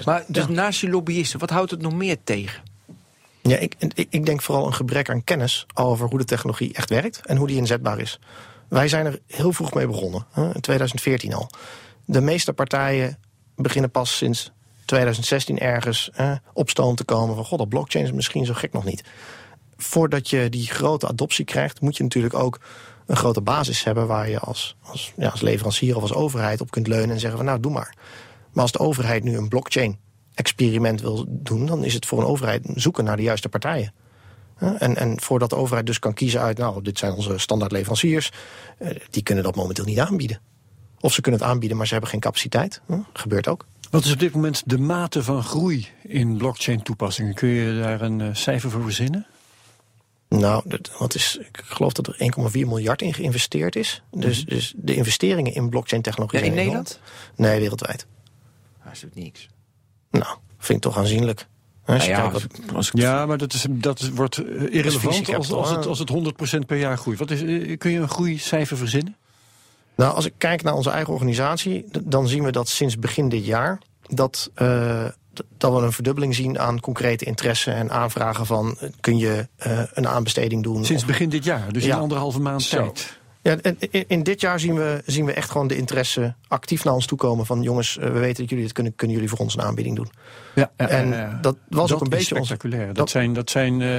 Maar 0.05 0.23
dus 0.27 0.47
naast 0.47 0.81
die 0.81 0.89
lobbyisten, 0.89 1.39
wat 1.39 1.49
houdt 1.49 1.71
het 1.71 1.81
nog 1.81 1.93
meer 1.93 2.17
tegen? 2.23 2.63
Ja, 3.41 3.57
ik, 3.57 3.75
ik, 3.93 4.07
ik 4.09 4.25
denk 4.25 4.41
vooral 4.41 4.67
een 4.67 4.73
gebrek 4.73 5.09
aan 5.09 5.23
kennis 5.23 5.65
over 5.73 6.07
hoe 6.07 6.17
de 6.17 6.25
technologie 6.25 6.73
echt 6.73 6.89
werkt 6.89 7.25
en 7.25 7.37
hoe 7.37 7.47
die 7.47 7.57
inzetbaar 7.57 7.99
is. 7.99 8.19
Wij 8.67 8.87
zijn 8.87 9.05
er 9.05 9.19
heel 9.27 9.53
vroeg 9.53 9.73
mee 9.73 9.87
begonnen, 9.87 10.25
in 10.35 10.61
2014 10.61 11.33
al. 11.33 11.49
De 12.05 12.21
meeste 12.21 12.53
partijen 12.53 13.17
beginnen 13.55 13.91
pas 13.91 14.17
sinds 14.17 14.51
2016 14.85 15.59
ergens 15.59 16.09
eh, 16.13 16.31
op 16.53 16.69
stoom 16.69 16.95
te 16.95 17.03
komen 17.03 17.35
van... 17.35 17.45
god, 17.45 17.57
dat 17.57 17.69
blockchain 17.69 18.05
is 18.05 18.11
misschien 18.11 18.45
zo 18.45 18.53
gek 18.53 18.73
nog 18.73 18.85
niet. 18.85 19.03
Voordat 19.77 20.29
je 20.29 20.49
die 20.49 20.67
grote 20.67 21.07
adoptie 21.07 21.45
krijgt, 21.45 21.81
moet 21.81 21.97
je 21.97 22.03
natuurlijk 22.03 22.33
ook 22.33 22.59
een 23.11 23.17
grote 23.17 23.41
basis 23.41 23.83
hebben... 23.83 24.07
waar 24.07 24.29
je 24.29 24.39
als, 24.39 24.75
als, 24.81 25.13
ja, 25.17 25.29
als 25.29 25.41
leverancier 25.41 25.95
of 25.95 26.01
als 26.01 26.13
overheid 26.13 26.61
op 26.61 26.71
kunt 26.71 26.87
leunen 26.87 27.09
en 27.09 27.19
zeggen 27.19 27.37
van 27.37 27.47
nou, 27.47 27.59
doe 27.59 27.71
maar. 27.71 27.95
Maar 28.51 28.63
als 28.63 28.71
de 28.71 28.79
overheid 28.79 29.23
nu 29.23 29.37
een 29.37 29.47
blockchain 29.47 29.99
experiment 30.33 31.01
wil 31.01 31.25
doen... 31.27 31.65
dan 31.65 31.83
is 31.83 31.93
het 31.93 32.05
voor 32.05 32.19
een 32.19 32.25
overheid 32.25 32.65
zoeken 32.75 33.03
naar 33.03 33.17
de 33.17 33.23
juiste 33.23 33.49
partijen. 33.49 33.93
En, 34.77 34.95
en 34.95 35.21
voordat 35.21 35.49
de 35.49 35.55
overheid 35.55 35.85
dus 35.85 35.99
kan 35.99 36.13
kiezen 36.13 36.41
uit... 36.41 36.57
nou, 36.57 36.81
dit 36.81 36.97
zijn 36.97 37.13
onze 37.13 37.37
standaard 37.37 37.71
leveranciers... 37.71 38.31
die 39.09 39.23
kunnen 39.23 39.43
dat 39.43 39.55
momenteel 39.55 39.85
niet 39.85 39.99
aanbieden. 39.99 40.39
Of 40.99 41.13
ze 41.13 41.21
kunnen 41.21 41.41
het 41.41 41.49
aanbieden, 41.49 41.77
maar 41.77 41.85
ze 41.85 41.91
hebben 41.91 42.11
geen 42.11 42.19
capaciteit. 42.19 42.81
Gebeurt 43.13 43.47
ook. 43.47 43.65
Wat 43.89 44.05
is 44.05 44.11
op 44.11 44.19
dit 44.19 44.33
moment 44.33 44.63
de 44.65 44.77
mate 44.77 45.23
van 45.23 45.43
groei 45.43 45.87
in 46.03 46.37
blockchain-toepassingen? 46.37 47.33
Kun 47.33 47.49
je 47.49 47.79
daar 47.81 48.01
een 48.01 48.19
uh, 48.19 48.27
cijfer 48.31 48.71
voor 48.71 48.83
verzinnen? 48.83 49.25
Nou, 50.39 50.63
dat, 50.65 50.91
wat 50.97 51.15
is, 51.15 51.37
ik 51.39 51.61
geloof 51.63 51.93
dat 51.93 52.07
er 52.07 52.31
1,4 52.51 52.51
miljard 52.51 53.01
in 53.01 53.13
geïnvesteerd 53.13 53.75
is. 53.75 54.01
Dus, 54.11 54.37
mm 54.37 54.47
-hmm. 54.47 54.55
dus 54.55 54.73
de 54.77 54.95
investeringen 54.95 55.53
in 55.53 55.69
blockchain-technologie. 55.69 56.39
Ja, 56.39 56.45
in 56.45 56.53
Nederland? 56.53 56.99
Nee, 57.35 57.59
wereldwijd. 57.59 58.05
Dat 58.83 58.93
is 58.93 59.05
niks. 59.13 59.47
Nou, 60.11 60.37
vind 60.57 60.77
ik 60.77 60.91
toch 60.91 60.97
aanzienlijk. 60.97 61.47
Nou 61.85 62.03
ja, 62.03 62.31
wat, 62.31 62.47
als 62.73 62.87
ik 62.87 62.97
ja, 62.97 63.25
maar 63.25 63.37
dat, 63.37 63.53
is, 63.53 63.65
dat 63.69 64.09
wordt 64.09 64.37
irrelevant 64.69 65.33
als, 65.35 65.51
als, 65.51 65.69
het, 65.69 65.85
als 65.85 65.99
het 65.99 66.11
100% 66.55 66.65
per 66.65 66.77
jaar 66.77 66.97
groeit. 66.97 67.19
Wat 67.19 67.31
is, 67.31 67.39
kun 67.77 67.91
je 67.91 67.99
een 67.99 68.09
groeicijfer 68.09 68.77
verzinnen? 68.77 69.15
Nou, 69.95 70.15
als 70.15 70.25
ik 70.25 70.33
kijk 70.37 70.63
naar 70.63 70.73
onze 70.73 70.89
eigen 70.89 71.13
organisatie, 71.13 71.85
dan 72.03 72.27
zien 72.27 72.43
we 72.43 72.51
dat 72.51 72.69
sinds 72.69 72.99
begin 72.99 73.29
dit 73.29 73.45
jaar 73.45 73.79
dat, 74.13 74.51
uh, 74.61 75.05
dat 75.57 75.73
we 75.73 75.79
een 75.79 75.91
verdubbeling 75.91 76.35
zien 76.35 76.59
aan 76.59 76.79
concrete 76.79 77.25
interesse 77.25 77.71
en 77.71 77.91
aanvragen 77.91 78.45
van 78.45 78.77
kun 78.99 79.17
je 79.17 79.47
uh, 79.67 79.81
een 79.93 80.07
aanbesteding 80.07 80.63
doen. 80.63 80.85
Sinds 80.85 81.05
begin 81.05 81.29
dit 81.29 81.43
jaar, 81.43 81.73
dus 81.73 81.85
ja. 81.85 81.95
in 81.95 82.01
anderhalve 82.01 82.39
maand 82.39 82.61
Zo. 82.61 82.77
tijd. 82.77 83.19
Ja, 83.43 83.57
in, 83.61 84.07
in, 84.07 84.23
dit 84.23 84.41
jaar 84.41 84.59
zien 84.59 84.75
we, 84.75 85.01
zien 85.05 85.25
we 85.25 85.33
echt 85.33 85.51
gewoon 85.51 85.67
de 85.67 85.75
interesse 85.75 86.35
actief 86.47 86.83
naar 86.83 86.93
ons 86.93 87.05
toe 87.05 87.17
komen 87.17 87.45
van 87.45 87.61
jongens, 87.61 87.95
we 87.95 88.09
weten 88.09 88.41
dat 88.41 88.49
jullie 88.49 88.63
dit 88.63 88.73
kunnen, 88.73 88.95
kunnen 88.95 89.15
jullie 89.15 89.31
voor 89.31 89.39
ons 89.39 89.53
een 89.53 89.61
aanbieding 89.61 89.95
doen. 89.95 90.11
Ja, 90.55 90.71
en 90.75 91.07
ja, 91.07 91.37
dat 91.41 91.57
was 91.69 91.89
dat 91.89 91.97
ook 91.97 92.03
een 92.03 92.09
beetje 92.09 92.35
spectaculair. 92.35 92.81
Onze, 92.81 92.93
dat, 92.93 92.97
dat, 92.97 93.09
zijn, 93.09 93.33
dat 93.33 93.49
zijn 93.49 93.79
uh, 93.79 93.97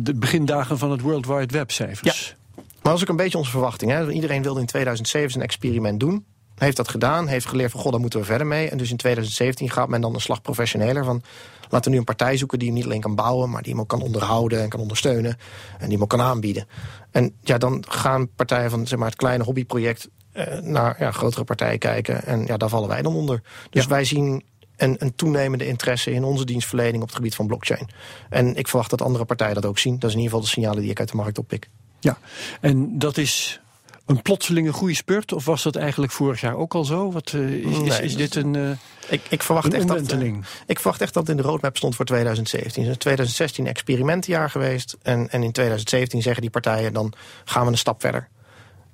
de 0.00 0.14
begindagen 0.14 0.78
van 0.78 0.90
het 0.90 1.00
World 1.00 1.26
Wide 1.26 1.58
Web 1.58 1.70
cijfers. 1.70 2.28
Ja. 2.28 2.34
Maar 2.56 2.92
dat 2.92 2.94
is 2.94 3.02
ook 3.02 3.08
een 3.08 3.24
beetje 3.24 3.38
onze 3.38 3.50
verwachting. 3.50 3.90
Hè? 3.90 4.10
Iedereen 4.10 4.42
wilde 4.42 4.60
in 4.60 4.66
2007 4.66 5.36
een 5.36 5.42
experiment 5.42 6.00
doen. 6.00 6.24
Heeft 6.54 6.76
dat 6.76 6.88
gedaan, 6.88 7.26
heeft 7.26 7.46
geleerd 7.46 7.70
van 7.70 7.80
god, 7.80 7.92
daar 7.92 8.00
moeten 8.00 8.18
we 8.18 8.24
verder 8.24 8.46
mee. 8.46 8.68
En 8.68 8.78
dus 8.78 8.90
in 8.90 8.96
2017 8.96 9.70
gaat 9.70 9.88
men 9.88 10.00
dan 10.00 10.14
een 10.14 10.20
slag 10.20 10.42
professioneler 10.42 11.04
van... 11.04 11.22
laten 11.68 11.84
we 11.84 11.90
nu 11.90 11.98
een 11.98 12.04
partij 12.04 12.36
zoeken 12.36 12.58
die 12.58 12.68
hem 12.68 12.76
niet 12.76 12.86
alleen 12.86 13.00
kan 13.00 13.14
bouwen... 13.14 13.50
maar 13.50 13.62
die 13.62 13.72
hem 13.72 13.80
ook 13.80 13.88
kan 13.88 14.02
onderhouden 14.02 14.60
en 14.60 14.68
kan 14.68 14.80
ondersteunen. 14.80 15.36
En 15.78 15.84
die 15.84 15.92
hem 15.92 16.02
ook 16.02 16.08
kan 16.08 16.20
aanbieden. 16.20 16.66
En 17.10 17.34
ja, 17.40 17.58
dan 17.58 17.84
gaan 17.88 18.30
partijen 18.34 18.70
van 18.70 18.86
zeg 18.86 18.98
maar, 18.98 19.08
het 19.08 19.16
kleine 19.16 19.44
hobbyproject... 19.44 20.08
Eh, 20.32 20.58
naar 20.58 20.96
ja, 20.98 21.10
grotere 21.10 21.44
partijen 21.44 21.78
kijken. 21.78 22.24
En 22.24 22.46
ja, 22.46 22.56
daar 22.56 22.68
vallen 22.68 22.88
wij 22.88 23.02
dan 23.02 23.14
onder. 23.14 23.42
Dus 23.70 23.86
wij 23.86 24.04
zien 24.04 24.44
een, 24.76 24.96
een, 24.98 25.14
toenemende 25.14 25.66
interesse 25.66 26.12
in 26.12 26.24
onze 26.24 26.44
dienstverlening 26.44 27.02
op 27.02 27.08
het 27.08 27.16
gebied 27.16 27.34
van 27.34 27.46
blockchain. 27.46 27.88
En 28.30 28.54
ik 28.54 28.68
verwacht 28.68 28.90
dat 28.90 29.02
andere 29.02 29.24
partijen 29.24 29.54
dat 29.54 29.66
ook 29.66 29.78
zien. 29.78 29.98
Dat 29.98 30.10
is 30.10 30.16
in 30.16 30.22
ieder 30.22 30.30
geval 30.30 30.40
de 30.40 30.52
signalen 30.52 30.80
die 30.80 30.90
ik 30.90 30.98
uit 30.98 31.10
de 31.10 31.16
markt 31.16 31.38
oppik. 31.38 31.68
Ja, 32.00 32.18
en 32.60 32.98
dat 32.98 33.16
is 33.16 33.60
een 34.06 34.22
plotselinge 34.22 34.72
groeispurt? 34.72 35.32
Of 35.32 35.44
was 35.44 35.62
dat 35.62 35.76
eigenlijk 35.76 36.12
vorig 36.12 36.40
jaar 36.40 36.56
ook 36.56 36.74
al 36.74 36.84
zo? 36.84 37.12
Wat, 37.12 37.32
uh, 37.32 37.50
is, 37.50 37.78
nee, 37.78 37.86
is, 37.86 37.98
is, 37.98 38.16
dit 38.16 38.34
een, 38.34 38.54
uh, 38.54 38.70
ik, 39.08 39.22
ik, 39.28 39.42
verwacht 39.42 39.74
echt 39.74 39.88
dat, 39.88 40.12
uh, 40.12 40.34
ik 40.66 40.80
verwacht 40.80 41.00
echt 41.00 41.14
dat 41.14 41.26
het 41.26 41.36
in 41.36 41.42
de 41.42 41.48
roadmap 41.48 41.76
stond 41.76 41.96
voor 41.96 42.04
2017. 42.04 42.82
Het 42.82 42.90
is 42.90 42.98
2016 42.98 43.66
experimentenjaar 43.66 44.50
geweest. 44.50 44.96
En, 45.02 45.30
en 45.30 45.42
in 45.42 45.52
2017 45.52 46.22
zeggen 46.22 46.42
die 46.42 46.50
partijen 46.50 46.92
dan 46.92 47.12
gaan 47.44 47.64
we 47.64 47.70
een 47.70 47.78
stap 47.78 48.00
verder. 48.00 48.28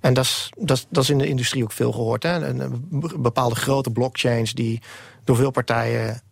En 0.00 0.14
dat 0.14 0.24
is, 0.24 0.50
dat, 0.58 0.86
dat 0.90 1.02
is 1.02 1.10
in 1.10 1.18
de 1.18 1.28
industrie 1.28 1.62
ook 1.62 1.72
veel 1.72 1.92
gehoord. 1.92 2.22
Hè? 2.22 2.44
En, 2.44 2.86
bepaalde 3.16 3.54
grote 3.54 3.90
blockchains 3.90 4.54
die 4.54 4.82
door 5.24 5.36
veel 5.36 5.50
partijen 5.50 6.22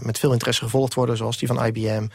met 0.00 0.18
veel 0.18 0.32
interesse 0.32 0.64
gevolgd 0.64 0.94
worden, 0.94 1.16
zoals 1.16 1.38
die 1.38 1.48
van 1.48 1.64
IBM, 1.64 2.06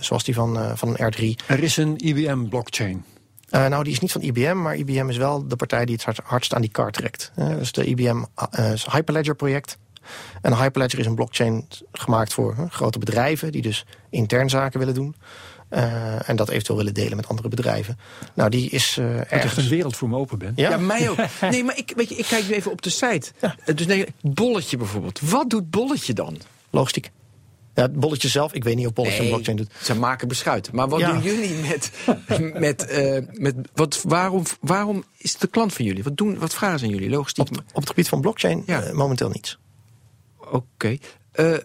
zoals 0.00 0.24
die 0.24 0.34
van, 0.34 0.76
van 0.78 0.96
een 0.96 1.12
R3. 1.12 1.46
Er 1.46 1.62
is 1.62 1.76
een 1.76 1.96
IBM-blockchain. 1.96 3.04
Uh, 3.52 3.66
nou, 3.66 3.84
die 3.84 3.92
is 3.92 4.00
niet 4.00 4.12
van 4.12 4.20
IBM, 4.20 4.62
maar 4.62 4.76
IBM 4.76 5.08
is 5.08 5.16
wel 5.16 5.48
de 5.48 5.56
partij 5.56 5.84
die 5.84 5.98
het 6.04 6.18
hardst 6.24 6.54
aan 6.54 6.60
die 6.60 6.70
kar 6.70 6.90
trekt. 6.90 7.32
Uh, 7.38 7.48
dus 7.48 7.72
de 7.72 7.84
IBM 7.84 8.16
uh, 8.58 8.72
Hyperledger 8.90 9.34
project. 9.34 9.78
En 10.40 10.56
Hyperledger 10.56 10.98
is 10.98 11.06
een 11.06 11.14
blockchain 11.14 11.68
gemaakt 11.92 12.32
voor 12.32 12.66
grote 12.70 12.98
bedrijven... 12.98 13.52
die 13.52 13.62
dus 13.62 13.86
intern 14.10 14.50
zaken 14.50 14.78
willen 14.78 14.94
doen. 14.94 15.14
en 16.26 16.36
dat 16.36 16.48
eventueel 16.48 16.78
willen 16.78 16.94
delen 16.94 17.16
met 17.16 17.28
andere 17.28 17.48
bedrijven. 17.48 17.98
Nou, 18.34 18.50
die 18.50 18.70
is 18.70 18.96
uh, 18.98 19.06
ergens... 19.06 19.30
echt 19.30 19.56
een 19.56 19.68
wereld 19.68 19.96
voor 19.96 20.08
me 20.08 20.16
open 20.16 20.38
bent. 20.38 20.58
Ja, 20.58 20.70
ja 20.70 20.76
mij 20.76 21.10
ook. 21.10 21.18
Nee, 21.50 21.64
maar 21.64 21.78
ik, 21.78 21.92
weet 21.96 22.08
je, 22.08 22.14
ik 22.14 22.26
kijk 22.26 22.48
nu 22.48 22.54
even 22.54 22.70
op 22.70 22.82
de 22.82 22.90
site. 22.90 23.30
Ja. 23.40 23.56
Dus 23.74 23.86
nee, 23.86 24.06
Bolletje 24.20 24.76
bijvoorbeeld. 24.76 25.20
Wat 25.20 25.50
doet 25.50 25.70
Bolletje 25.70 26.12
dan? 26.12 26.38
Logistiek. 26.70 27.10
Ja, 27.74 27.82
het 27.82 28.00
bolletje 28.00 28.28
zelf, 28.28 28.52
ik 28.52 28.64
weet 28.64 28.76
niet 28.76 28.86
of 28.86 28.92
Bolletje 28.92 29.20
nee, 29.20 29.28
blockchain 29.28 29.56
doet. 29.56 29.72
Ze 29.82 29.94
maken 29.94 30.28
beschuit. 30.28 30.72
Maar 30.72 30.88
wat 30.88 31.00
doen 31.00 31.22
jullie 31.22 31.54
met... 31.54 31.90
met, 32.66 32.90
uh, 32.90 33.18
met 33.32 33.54
wat, 33.74 34.02
waarom, 34.02 34.42
waarom 34.60 35.04
is 35.16 35.36
de 35.36 35.46
klant 35.46 35.72
van 35.72 35.84
jullie? 35.84 36.02
Wat, 36.02 36.16
doen, 36.16 36.38
wat 36.38 36.54
vragen 36.54 36.78
ze 36.78 36.84
aan 36.84 36.90
jullie? 36.90 37.10
Logistiek? 37.10 37.48
Op, 37.50 37.56
op 37.56 37.80
het 37.80 37.88
gebied 37.88 38.08
van 38.08 38.20
blockchain 38.20 38.62
ja. 38.66 38.84
uh, 38.84 38.92
momenteel 38.92 39.28
niets. 39.28 39.58
Oké. 40.38 40.56
Okay. 40.56 41.00
Uh, 41.34 41.58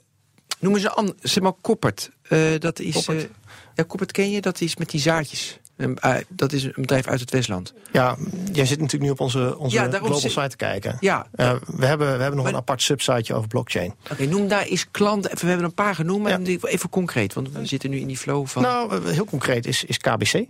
noemen 0.59 0.81
ze 0.81 0.91
an, 0.91 1.13
zeg 1.21 1.43
maar 1.43 1.53
Koppert. 1.61 2.11
dat 2.59 2.79
is... 2.79 2.93
Koppert. 2.93 3.29
ja, 3.75 3.83
Koppert 3.83 4.11
ken 4.11 4.31
je? 4.31 4.41
Dat 4.41 4.61
is 4.61 4.75
met 4.75 4.89
die 4.89 5.01
zaadjes. 5.01 5.59
Uh, 5.77 6.15
dat 6.27 6.53
is 6.53 6.63
een 6.63 6.73
bedrijf 6.75 7.07
uit 7.07 7.19
het 7.19 7.31
Westland. 7.31 7.73
Ja, 7.91 8.15
jij 8.51 8.65
zit 8.65 8.79
natuurlijk 8.79 9.03
nu 9.03 9.09
op 9.09 9.19
onze, 9.19 9.57
onze 9.57 9.75
ja, 9.75 9.89
global 9.89 10.17
zit... 10.17 10.31
site 10.31 10.47
te 10.47 10.55
kijken. 10.55 10.97
Ja. 10.99 11.27
Uh, 11.35 11.53
we, 11.65 11.85
hebben, 11.85 12.07
we 12.07 12.21
hebben 12.21 12.35
nog 12.35 12.43
maar... 12.43 12.53
een 12.53 12.59
apart 12.59 12.81
subsiteje 12.81 13.33
over 13.33 13.47
blockchain. 13.47 13.93
Oké, 14.03 14.11
okay, 14.11 14.25
noem 14.25 14.47
daar 14.47 14.63
eens 14.63 14.91
klanten. 14.91 15.37
We 15.39 15.47
hebben 15.47 15.65
een 15.65 15.73
paar 15.73 15.95
genoemd, 15.95 16.27
ja. 16.27 16.57
even 16.61 16.89
concreet. 16.89 17.33
Want 17.33 17.51
we 17.51 17.65
zitten 17.65 17.89
nu 17.89 17.99
in 17.99 18.07
die 18.07 18.17
flow 18.17 18.47
van... 18.47 18.61
Nou, 18.61 19.09
heel 19.11 19.25
concreet 19.25 19.65
is, 19.65 19.83
is 19.83 19.97
KBC. 19.97 20.45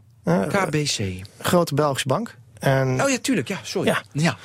KBC. 0.47 1.21
Grote 1.39 1.75
Belgische 1.75 2.07
bank. 2.07 2.35
En, 2.59 3.03
oh 3.03 3.09
ja, 3.09 3.17
tuurlijk. 3.21 3.47
Ja, 3.47 3.59
sorry. 3.63 3.87
Ja. 3.87 4.03
ja. 4.11 4.37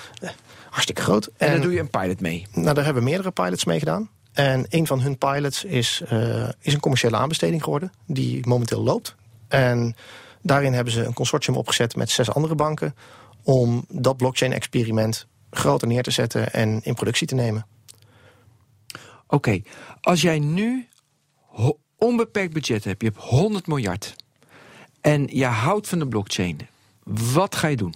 Hartstikke 0.70 1.02
groot. 1.02 1.26
En, 1.26 1.32
en 1.36 1.52
daar 1.52 1.62
doe 1.62 1.72
je 1.72 1.80
een 1.80 1.90
pilot 1.90 2.20
mee? 2.20 2.46
Nou, 2.52 2.74
daar 2.74 2.84
hebben 2.84 3.02
we 3.02 3.08
meerdere 3.08 3.30
pilots 3.30 3.64
mee 3.64 3.78
gedaan. 3.78 4.10
En 4.32 4.66
een 4.68 4.86
van 4.86 5.00
hun 5.00 5.18
pilots 5.18 5.64
is, 5.64 6.02
is 6.60 6.72
een 6.72 6.80
commerciële 6.80 7.16
aanbesteding 7.16 7.62
geworden. 7.62 7.92
Die 8.06 8.46
momenteel 8.46 8.82
loopt. 8.82 9.14
En 9.48 9.96
Daarin 10.42 10.72
hebben 10.72 10.92
ze 10.92 11.04
een 11.04 11.12
consortium 11.12 11.56
opgezet 11.56 11.96
met 11.96 12.10
zes 12.10 12.30
andere 12.30 12.54
banken... 12.54 12.94
om 13.42 13.84
dat 13.88 14.16
blockchain-experiment 14.16 15.26
groter 15.50 15.88
neer 15.88 16.02
te 16.02 16.10
zetten 16.10 16.52
en 16.52 16.80
in 16.82 16.94
productie 16.94 17.26
te 17.26 17.34
nemen. 17.34 17.66
Oké, 19.26 19.34
okay. 19.34 19.64
als 20.00 20.22
jij 20.22 20.38
nu 20.38 20.88
onbeperkt 21.98 22.52
budget 22.52 22.84
hebt, 22.84 23.02
je 23.02 23.08
hebt 23.08 23.22
100 23.22 23.66
miljard... 23.66 24.16
en 25.00 25.28
je 25.30 25.44
houdt 25.46 25.88
van 25.88 25.98
de 25.98 26.08
blockchain, 26.08 26.68
wat 27.04 27.56
ga 27.56 27.66
je 27.66 27.76
doen? 27.76 27.94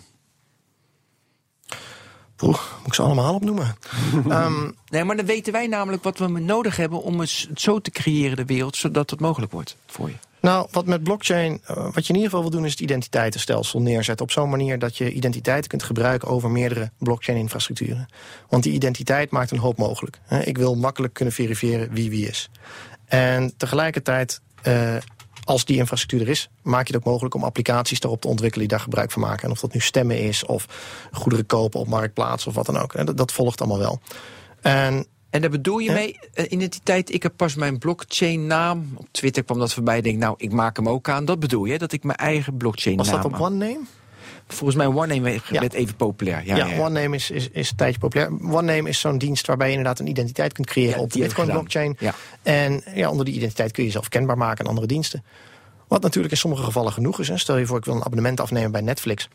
Poeh, 2.36 2.61
moet 2.78 2.86
ik 2.86 2.94
ze 2.94 3.03
allemaal 3.03 3.34
opnoemen? 3.34 3.76
um, 4.28 4.76
nee, 4.90 5.05
maar 5.05 5.16
dan 5.16 5.26
weten 5.26 5.53
wij 5.53 5.66
namelijk 5.66 6.03
wat 6.03 6.18
we 6.18 6.26
nodig 6.26 6.76
hebben... 6.76 7.03
om 7.03 7.20
het 7.20 7.49
zo 7.55 7.80
te 7.80 7.90
creëren, 7.90 8.36
de 8.36 8.44
wereld, 8.44 8.76
zodat 8.76 9.11
het 9.11 9.20
mogelijk 9.20 9.53
wordt 9.53 9.76
voor 9.86 10.09
je. 10.09 10.16
Nou, 10.41 10.68
wat 10.70 10.87
met 10.87 11.03
blockchain, 11.03 11.61
uh, 11.70 11.76
wat 11.76 12.07
je 12.07 12.12
in 12.12 12.14
ieder 12.14 12.22
geval 12.22 12.41
wil 12.41 12.51
doen... 12.51 12.64
is 12.64 12.70
het 12.70 12.80
identiteitenstelsel 12.80 13.80
neerzetten 13.80 14.26
op 14.26 14.32
zo'n 14.32 14.51
manier... 14.51 14.78
dat 14.78 14.97
je 14.97 15.12
identiteiten 15.12 15.70
kunt 15.70 15.82
gebruiken 15.82 16.28
over 16.28 16.51
meerdere 16.51 16.91
blockchain-infrastructuren. 16.99 18.09
Want 18.49 18.62
die 18.62 18.72
identiteit 18.72 19.30
maakt 19.30 19.51
een 19.51 19.59
hoop 19.59 19.76
mogelijk. 19.76 20.18
Ik 20.45 20.59
wil 20.59 20.74
makkelijk 20.74 21.14
kunnen 21.14 21.34
verifiëren 21.34 21.93
wie 21.93 22.11
wie 22.11 22.28
is. 22.28 22.51
En 23.05 23.57
tegelijkertijd, 23.57 24.41
uh, 24.62 24.97
als 25.45 25.64
die 25.64 25.76
infrastructuur 25.76 26.20
er 26.20 26.28
is... 26.28 26.51
maak 26.62 26.87
je 26.87 26.93
het 26.93 27.03
ook 27.03 27.11
mogelijk 27.12 27.34
om 27.34 27.45
applicaties 27.45 28.03
erop 28.03 28.20
te 28.20 28.28
ontwikkelen... 28.28 28.68
die 28.68 28.76
daar 28.76 28.84
gebruik 28.84 29.11
van 29.11 29.22
maken. 29.22 29.45
En 29.45 29.51
of 29.51 29.61
dat 29.61 29.74
nu 29.74 29.80
stemmen 29.80 30.18
is 30.18 30.45
of 30.45 30.66
goederen 31.12 31.47
kopen 31.47 31.80
op 31.80 31.89
marktplaats 31.89 32.47
of 32.47 32.55
wat 32.55 32.66
dan 32.66 32.78
ook. 32.78 33.16
Dat 33.16 33.32
volgt 33.32 33.61
allemaal 33.61 33.78
wel. 33.78 34.01
En 34.61 35.07
en 35.31 35.41
daar 35.41 35.51
bedoel 35.51 35.79
je 35.79 35.93
mee, 35.93 36.18
uh, 36.35 36.45
identiteit, 36.49 37.12
ik 37.14 37.22
heb 37.22 37.33
pas 37.37 37.55
mijn 37.55 37.79
blockchain 37.79 38.47
naam. 38.47 38.93
Op 38.95 39.07
Twitter 39.11 39.45
kwam 39.45 39.59
dat 39.59 39.72
voorbij, 39.72 40.01
denk 40.01 40.18
nou, 40.18 40.35
ik 40.39 40.53
maak 40.53 40.77
hem 40.77 40.89
ook 40.89 41.09
aan. 41.09 41.24
Dat 41.24 41.39
bedoel 41.39 41.64
je, 41.64 41.79
dat 41.79 41.93
ik 41.93 42.05
mijn 42.05 42.18
eigen 42.18 42.57
blockchain 42.57 42.97
naam 42.97 43.07
Was 43.07 43.14
dat 43.14 43.24
op 43.24 43.41
OneName? 43.41 43.81
Volgens 44.49 44.77
mij 44.77 44.87
OneName 44.87 45.41
werd 45.49 45.72
even 45.72 45.97
populair. 45.97 46.43
Ja, 46.45 46.57
ja, 46.57 46.66
ja, 46.66 46.79
OneName 46.79 47.16
is, 47.16 47.31
is, 47.31 47.49
is 47.51 47.70
een 47.70 47.77
tijdje 47.77 47.99
populair. 47.99 48.31
OneName 48.43 48.89
is 48.89 49.01
zo'n 49.01 49.18
dienst 49.18 49.47
waarbij 49.47 49.66
je 49.66 49.72
inderdaad 49.72 49.99
een 49.99 50.07
identiteit 50.07 50.53
kunt 50.53 50.66
creëren 50.66 51.01
op 51.01 51.12
de 51.12 51.18
Bitcoin 51.18 51.49
blockchain. 51.49 51.99
En 52.43 52.83
ja, 52.95 53.11
onder 53.11 53.24
die 53.24 53.35
identiteit 53.35 53.72
kun 53.72 53.83
je 53.83 53.89
jezelf 53.89 54.09
kenbaar 54.09 54.39
maken 54.39 54.64
aan 54.64 54.70
andere 54.70 54.87
diensten. 54.87 55.24
Wat 55.89 56.03
natuurlijk 56.03 56.32
in 56.32 56.39
sommige 56.39 56.62
gevallen 56.62 56.93
genoeg 56.93 57.20
is. 57.20 57.28
Hè. 57.28 57.39
Stel 57.39 57.57
je 57.57 57.66
voor, 57.66 57.78
ik 57.78 57.84
wil 57.84 57.95
een 57.95 58.05
abonnement 58.05 58.41
afnemen 58.41 58.70
bij 58.70 58.80
Netflix. 58.80 59.28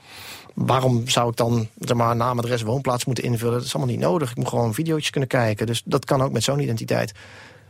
Waarom 0.54 1.08
zou 1.08 1.30
ik 1.30 1.36
dan 1.36 1.68
zeg 1.80 1.98
maar, 1.98 2.16
naam, 2.16 2.40
adres, 2.40 2.62
woonplaats 2.62 3.06
moeten 3.06 3.24
invullen? 3.24 3.54
Dat 3.54 3.64
is 3.64 3.76
allemaal 3.76 3.94
niet 3.94 4.04
nodig. 4.04 4.30
Ik 4.30 4.38
moet 4.38 4.48
gewoon 4.48 4.74
video's 4.74 5.10
kunnen 5.10 5.30
kijken. 5.30 5.66
Dus 5.66 5.82
dat 5.86 6.06
kan 6.06 6.22
ook 6.22 6.32
met 6.32 6.44
zo'n 6.44 6.60
identiteit. 6.60 7.14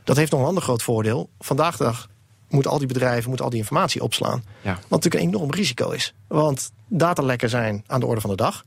Dat 0.04 0.18
heeft 0.18 0.32
nog 0.32 0.40
een 0.40 0.48
ander 0.48 0.64
groot 0.64 0.84
voordeel. 0.84 1.30
Vandaag 1.40 1.78
de 1.78 1.84
dag 1.84 2.10
moeten 2.50 2.72
al 2.72 2.78
die 2.78 2.88
bedrijven 2.88 3.28
moeten 3.28 3.46
al 3.46 3.52
die 3.52 3.60
informatie 3.60 4.04
opslaan. 4.04 4.44
Ja. 4.62 4.74
Wat 4.74 4.90
natuurlijk 4.90 5.24
een 5.24 5.30
enorm 5.30 5.52
risico 5.52 5.90
is. 5.90 6.14
Want 6.28 6.72
datalekken 6.88 7.50
zijn 7.50 7.84
aan 7.88 8.00
de 8.00 8.06
orde 8.06 8.22
van 8.22 8.30
de 8.30 8.36
dag. 8.36 8.64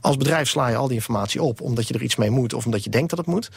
Als 0.00 0.16
bedrijf 0.16 0.48
sla 0.48 0.68
je 0.68 0.76
al 0.76 0.86
die 0.86 0.96
informatie 0.96 1.42
op 1.42 1.60
omdat 1.60 1.88
je 1.88 1.94
er 1.94 2.02
iets 2.02 2.16
mee 2.16 2.30
moet 2.30 2.54
of 2.54 2.64
omdat 2.64 2.84
je 2.84 2.90
denkt 2.90 3.10
dat 3.10 3.18
het 3.18 3.28
moet. 3.28 3.50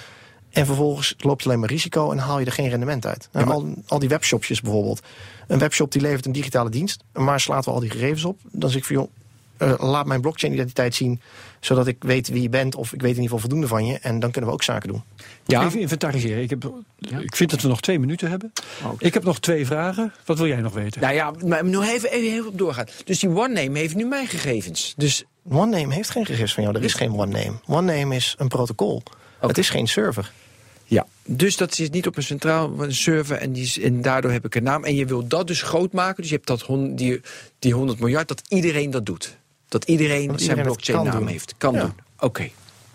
En 0.56 0.66
vervolgens 0.66 1.16
loop 1.18 1.42
je 1.42 1.48
alleen 1.48 1.60
maar 1.60 1.70
risico 1.70 2.12
en 2.12 2.18
haal 2.18 2.40
je 2.40 2.46
er 2.46 2.52
geen 2.52 2.70
rendement 2.70 3.06
uit. 3.06 3.30
Ja, 3.32 3.42
al, 3.42 3.74
al, 3.88 4.00
die 4.00 4.10
webshopjes 4.10 4.62
bijvoorbeeld. 4.62 5.02
Een 5.48 5.60
webshop 5.60 5.92
die 5.92 6.02
levert 6.02 6.26
een 6.26 6.32
digitale 6.32 6.70
dienst, 6.70 7.04
maar 7.14 7.40
slaat 7.40 7.66
we 7.66 7.72
al 7.72 7.80
die 7.80 7.90
gegevens 7.90 8.26
op. 8.26 8.40
Dan 8.52 8.70
zeg 8.70 8.80
ik 8.80 8.86
van 8.86 8.96
joh, 8.96 9.10
uh, 9.58 9.74
laat 9.78 10.06
mijn 10.06 10.22
blockchain-identiteit 10.22 10.96
zien, 10.96 11.22
zodat 11.60 11.88
ik 11.88 11.96
weet 12.00 12.28
wie 12.28 12.42
je 12.42 12.50
bent 12.50 12.76
of 12.76 12.94
ik 12.94 13.02
weet 13.02 13.16
in 13.16 13.22
ieder 13.22 13.24
geval 13.24 13.40
voldoende 13.40 13.68
van 13.68 13.86
je. 13.86 14.00
En 14.00 14.20
dan 14.20 14.32
kunnen 14.32 14.50
we 14.50 14.56
ook 14.56 14.64
zaken 14.64 14.90
doen. 14.90 15.04
Ja. 15.46 15.66
Even 15.66 15.80
inventariseren. 15.80 16.44
Ik, 16.44 16.50
heb, 16.50 16.72
ik 17.20 17.36
vind 17.36 17.50
dat 17.50 17.62
we 17.62 17.68
nog 17.68 17.82
twee 17.82 18.00
minuten 18.00 18.30
hebben. 18.30 18.52
Oh, 18.84 18.94
Ik 18.98 19.14
heb 19.14 19.24
nog 19.24 19.40
twee 19.40 19.66
vragen. 19.66 20.14
Wat 20.26 20.38
wil 20.38 20.48
jij 20.48 20.62
nog 20.62 20.74
weten? 20.74 21.02
Nou 21.02 21.14
ja, 21.14 21.34
maar 21.46 21.66
nog 21.66 21.84
even, 21.84 22.12
even, 22.12 22.32
even 22.32 22.48
op 22.48 22.58
doorgaan. 22.58 22.86
Dus 23.06 23.20
die 23.20 23.30
OneName 23.30 23.80
heeft 23.80 23.96
nu 23.96 24.06
mijn 24.06 24.28
gegevens. 24.28 24.94
Dus... 24.98 25.24
OneName 25.50 25.94
heeft 25.94 26.10
geen 26.10 26.26
gegevens 26.26 26.54
van 26.54 26.64
jou. 26.64 26.76
Er 26.76 26.84
is 26.84 26.94
geen 26.94 27.14
OneName. 27.14 27.54
OneName 27.66 28.16
is 28.16 28.36
een 28.38 28.48
protocol. 28.48 29.04
Het 29.40 29.58
is 29.58 29.70
geen 29.70 29.88
server. 29.88 30.32
Ja, 30.86 31.06
dus 31.26 31.58
dat 31.58 31.74
zit 31.74 31.92
niet 31.92 32.08
op 32.08 32.18
een 32.18 32.24
centraal 32.24 32.74
server 32.88 33.38
en, 33.38 33.54
die, 33.54 33.84
en 33.84 34.02
daardoor 34.02 34.32
heb 34.32 34.46
ik 34.46 34.56
een 34.56 34.64
naam. 34.64 34.84
En 34.84 34.96
je 34.96 35.06
wil 35.06 35.28
dat 35.28 35.48
dus 35.48 35.62
groot 35.62 35.94
maken. 35.94 36.22
Dus 36.22 36.30
je 36.30 36.36
hebt 36.36 36.48
dat 36.48 36.66
die, 36.98 37.22
die 37.60 37.74
100 37.74 38.00
miljard, 38.00 38.28
dat 38.28 38.42
iedereen 38.48 38.92
dat 38.92 39.06
doet. 39.06 39.38
Dat 39.68 39.84
iedereen 39.84 40.28
dat 40.28 40.42
zijn 40.42 40.62
blockchain-naam 40.62 41.28
heeft. 41.28 41.54
Kan 41.58 41.74
doen. 41.74 41.94
Oké. 42.20 42.50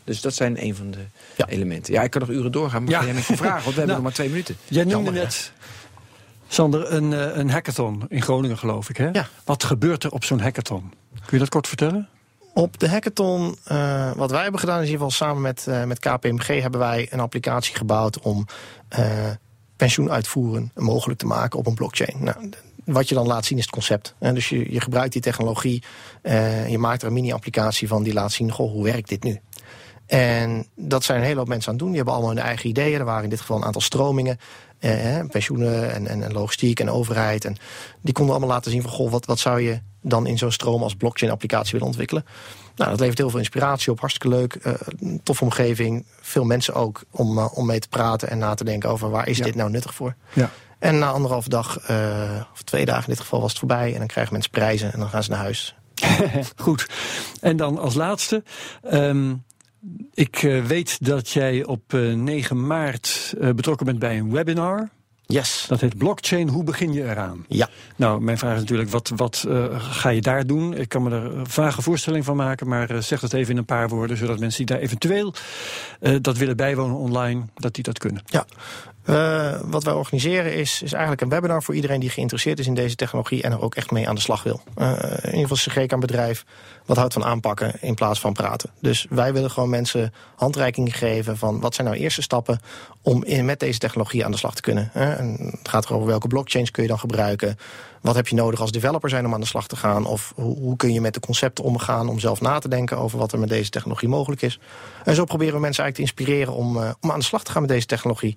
Dus 0.05 0.21
dat 0.21 0.35
zijn 0.35 0.65
een 0.65 0.75
van 0.75 0.91
de 0.91 1.05
elementen. 1.47 1.93
Ja, 1.93 2.03
ik 2.03 2.11
kan 2.11 2.21
nog 2.21 2.31
uren 2.31 2.53
doorgaan, 2.53 2.83
maar 2.85 2.93
ja. 2.93 3.05
jij 3.05 3.15
me 3.15 3.21
vragen, 3.23 3.45
want 3.45 3.65
we 3.65 3.65
hebben 3.65 3.87
nou, 3.87 3.93
nog 3.93 4.03
maar 4.03 4.13
twee 4.13 4.29
minuten. 4.29 4.57
Jij 4.69 4.85
noemde 4.85 5.11
net, 5.11 5.53
Sander, 6.49 6.93
een, 6.93 7.13
eh, 7.13 7.37
een 7.37 7.51
hackathon 7.51 8.05
in 8.09 8.23
Groningen, 8.23 8.59
geloof 8.59 8.89
ik. 8.89 8.97
Hè? 8.97 9.09
Ja. 9.13 9.29
Wat 9.45 9.65
gebeurt 9.65 10.05
er 10.05 10.11
op 10.11 10.25
zo'n 10.25 10.41
hackathon? 10.41 10.93
Kun 11.13 11.31
je 11.31 11.39
dat 11.39 11.49
kort 11.49 11.69
vertellen? 11.69 12.09
Op 12.55 12.79
de 12.79 12.89
hackathon, 12.89 13.57
uh, 13.73 14.13
wat 14.13 14.31
wij 14.31 14.43
hebben 14.43 14.61
gedaan, 14.61 14.81
is 14.81 14.87
in 14.87 14.93
ieder 14.93 15.07
geval 15.07 15.27
samen 15.27 15.43
met, 15.43 15.67
uh, 15.69 15.85
met 15.85 15.99
KPMG 15.99 16.47
hebben 16.61 16.81
wij 16.81 17.07
een 17.11 17.21
applicatie 17.21 17.77
gebouwd 17.77 18.21
om 18.21 18.47
uh, 18.99 19.07
pensioenuitvoeren 19.77 20.71
mogelijk 20.75 21.19
te 21.19 21.27
maken 21.27 21.59
op 21.59 21.67
een 21.67 21.75
blockchain. 21.75 22.17
Nou, 22.19 22.51
wat 22.85 23.09
je 23.09 23.15
dan 23.15 23.27
laat 23.27 23.45
zien 23.45 23.59
is 23.59 23.65
het 23.65 23.73
concept. 23.73 24.15
Dus 24.19 24.49
je, 24.49 24.73
je 24.73 24.81
gebruikt 24.81 25.13
die 25.13 25.23
technologie, 25.23 25.83
je 26.69 26.79
maakt 26.79 27.03
er 27.03 27.09
een 27.09 27.15
mini-applicatie 27.15 27.89
van 27.89 28.03
die 28.03 28.13
laat 28.13 28.33
zien, 28.33 28.53
goh, 28.53 28.73
hoe 28.73 28.85
werkt 28.85 29.09
dit 29.09 29.23
nu? 29.23 29.41
En 30.11 30.67
dat 30.75 31.05
zijn 31.05 31.19
een 31.19 31.25
hele 31.25 31.39
hoop 31.39 31.49
mensen 31.49 31.69
aan 31.69 31.75
het 31.75 31.83
doen. 31.83 31.89
Die 31.89 31.97
hebben 31.97 32.15
allemaal 32.15 32.35
hun 32.35 32.45
eigen 32.45 32.69
ideeën. 32.69 32.99
Er 32.99 33.05
waren 33.05 33.25
in 33.25 33.31
dit 33.31 33.41
geval 33.41 33.57
een 33.57 33.65
aantal 33.65 33.81
stromingen. 33.81 34.39
Eh, 34.79 35.19
pensioenen 35.31 35.93
en, 35.93 36.07
en, 36.07 36.23
en, 36.23 36.33
logistiek 36.33 36.81
en 36.81 36.91
overheid. 36.91 37.45
En 37.45 37.57
die 38.01 38.15
konden 38.15 38.35
allemaal 38.35 38.55
laten 38.55 38.71
zien 38.71 38.83
van... 38.83 38.91
goh, 38.91 39.11
wat, 39.11 39.27
wat 39.27 39.39
zou 39.39 39.61
je 39.61 39.81
dan 40.01 40.27
in 40.27 40.39
zo'n 40.39 40.53
stroom 40.53 40.83
als 40.83 40.95
blockchain-applicatie 40.95 41.73
willen 41.73 41.87
ontwikkelen? 41.87 42.25
Nou, 42.81 42.91
dat 42.91 43.01
levert 43.01 43.19
heel 43.19 43.31
veel 43.31 43.39
inspiratie 43.39 43.93
op. 43.93 44.01
Hartstikke 44.01 44.37
leuk. 44.37 44.59
Uh, 44.67 44.73
toffe 45.23 45.45
omgeving. 45.45 46.05
Veel 46.21 46.45
mensen 46.45 46.75
ook 46.75 47.03
om, 47.11 47.39
uh, 47.39 47.59
om 47.59 47.67
mee 47.67 47.79
te 47.79 47.89
praten 47.89 48.31
en 48.31 48.39
na 48.39 48.55
te 48.55 48.65
denken 48.65 48.89
over... 48.89 49.11
waar 49.11 49.29
is 49.29 49.39
dit 49.39 49.55
nou 49.55 49.71
nuttig 49.71 49.95
voor? 49.95 50.15
Ja. 50.33 50.51
En 50.79 50.99
na 50.99 51.11
anderhalve 51.11 51.49
dag, 51.49 51.91
uh, 51.91 52.43
of 52.53 52.63
twee 52.63 52.85
dagen 52.85 53.03
in 53.03 53.11
dit 53.11 53.21
geval, 53.21 53.41
was 53.41 53.51
het 53.51 53.59
voorbij. 53.59 53.93
En 53.93 53.99
dan 53.99 54.07
krijgen 54.07 54.33
mensen 54.33 54.51
prijzen 54.51 54.93
en 54.93 54.99
dan 54.99 55.09
gaan 55.09 55.23
ze 55.23 55.31
naar 55.31 55.39
huis. 55.39 55.75
Goed. 56.57 56.87
En 57.41 57.57
dan 57.57 57.79
als 57.79 57.95
laatste... 57.95 58.43
Um 58.93 59.45
ik 60.15 60.39
weet 60.67 61.05
dat 61.07 61.31
jij 61.31 61.65
op 61.65 61.93
uh, 61.93 62.15
9 62.15 62.67
maart 62.67 63.35
betrokken 63.39 63.87
bent 63.87 63.99
bij 63.99 64.19
een 64.19 64.31
webinar. 64.31 64.89
Yes. 65.31 65.65
Dat 65.69 65.81
heet 65.81 65.99
Blockchain. 65.99 66.49
Hoe 66.49 66.65
begin 66.65 66.93
je 66.93 67.03
eraan? 67.03 67.45
Ja. 67.49 67.69
Nou, 67.97 68.21
mijn 68.21 68.39
vraag 68.39 68.55
is 68.55 68.61
natuurlijk, 68.61 68.91
wat, 68.91 69.13
wat 69.17 69.47
ga 69.77 70.09
je 70.09 70.21
daar 70.21 70.47
doen? 70.47 70.75
Ik 70.77 70.89
kan 70.89 71.03
me 71.03 71.11
er 71.11 71.37
een 71.37 71.47
vage 71.47 71.83
voorstelling 71.83 72.25
van 72.25 72.37
maken, 72.37 72.69
maar 72.69 73.03
zeg 73.03 73.21
dat 73.21 73.33
even 73.33 73.53
in 73.53 73.59
een 73.59 73.65
paar 73.65 73.89
woorden, 73.89 74.17
zodat 74.17 74.39
mensen 74.39 74.67
die 74.67 74.75
daar 74.77 74.85
eventueel 74.85 75.35
dat 76.21 76.37
willen 76.37 76.57
bijwonen 76.57 76.97
online, 76.97 77.43
dat 77.55 77.75
die 77.75 77.85
dat 77.85 77.99
kunnen. 77.99 78.23
Ja. 78.27 78.47
Uh, 79.05 79.61
wat 79.65 79.85
wij 79.85 79.93
organiseren 79.93 80.55
is, 80.55 80.83
is 80.83 80.93
eigenlijk 80.93 81.23
een 81.23 81.29
webinar 81.29 81.63
voor 81.63 81.75
iedereen 81.75 82.01
die 82.01 82.11
geïnteresseerd 82.11 82.59
is 82.59 82.67
in 82.67 82.75
deze 82.75 82.95
technologie 82.95 83.43
en 83.43 83.53
er 83.53 83.63
ook 83.63 83.75
echt 83.75 83.91
mee 83.91 84.09
aan 84.09 84.15
de 84.15 84.21
slag 84.21 84.43
wil. 84.43 84.61
Uh, 84.79 84.93
in 85.23 85.35
ieder 85.35 85.49
geval 85.49 85.57
CGK 85.57 85.93
een 85.93 86.01
bedrijf 86.01 86.45
wat 86.87 86.97
houdt 86.97 87.13
van 87.13 87.25
aanpakken 87.25 87.73
in 87.81 87.95
plaats 87.95 88.21
van 88.21 88.33
praten. 88.33 88.71
Dus 88.81 89.07
wij 89.11 89.33
willen 89.33 89.51
gewoon 89.51 89.71
mensen 89.71 90.13
handreikingen 90.37 90.93
geven 90.93 91.37
van 91.37 91.61
wat 91.61 91.75
zijn 91.75 91.87
nou 91.87 91.99
eerste 92.01 92.23
stappen 92.23 92.61
om 93.03 93.25
met 93.45 93.61
deze 93.61 93.79
technologie 93.79 94.25
aan 94.25 94.31
de 94.31 94.37
slag 94.37 94.55
te 94.55 94.63
kunnen. 94.63 94.91
En 94.93 95.37
het 95.59 95.69
gaat 95.69 95.85
erover 95.85 96.07
welke 96.07 96.29
blockchains 96.29 96.71
kun 96.71 96.83
je 96.83 96.89
dan 96.89 96.99
gebruiken. 96.99 97.59
Wat 98.01 98.15
heb 98.15 98.29
je 98.29 98.35
nodig 98.35 98.61
als 98.61 98.73
developer 98.73 99.11
zijn 99.11 99.27
om 99.27 99.35
aan 99.35 99.41
de 99.41 99.47
slag 99.47 99.67
te 99.67 99.77
gaan? 99.77 100.07
Of 100.07 100.33
hoe, 100.37 100.59
hoe 100.59 100.77
kun 100.77 100.93
je 100.93 101.01
met 101.01 101.15
de 101.15 101.21
concepten 101.21 101.65
omgaan 101.65 102.09
om 102.09 102.19
zelf 102.19 102.41
na 102.41 102.59
te 102.59 102.69
denken 102.69 102.99
over 102.99 103.19
wat 103.19 103.33
er 103.33 103.39
met 103.39 103.49
deze 103.49 103.71
technologie 103.71 104.09
mogelijk 104.09 104.43
is? 104.43 104.59
En 105.05 105.15
zo 105.15 105.25
proberen 105.25 105.55
we 105.55 105.61
mensen 105.61 105.85
eigenlijk 105.85 106.15
te 106.15 106.23
inspireren 106.23 106.55
om, 106.55 106.77
om 107.01 107.11
aan 107.11 107.19
de 107.19 107.25
slag 107.25 107.45
te 107.45 107.51
gaan 107.51 107.61
met 107.61 107.71
deze 107.71 107.87
technologie 107.87 108.37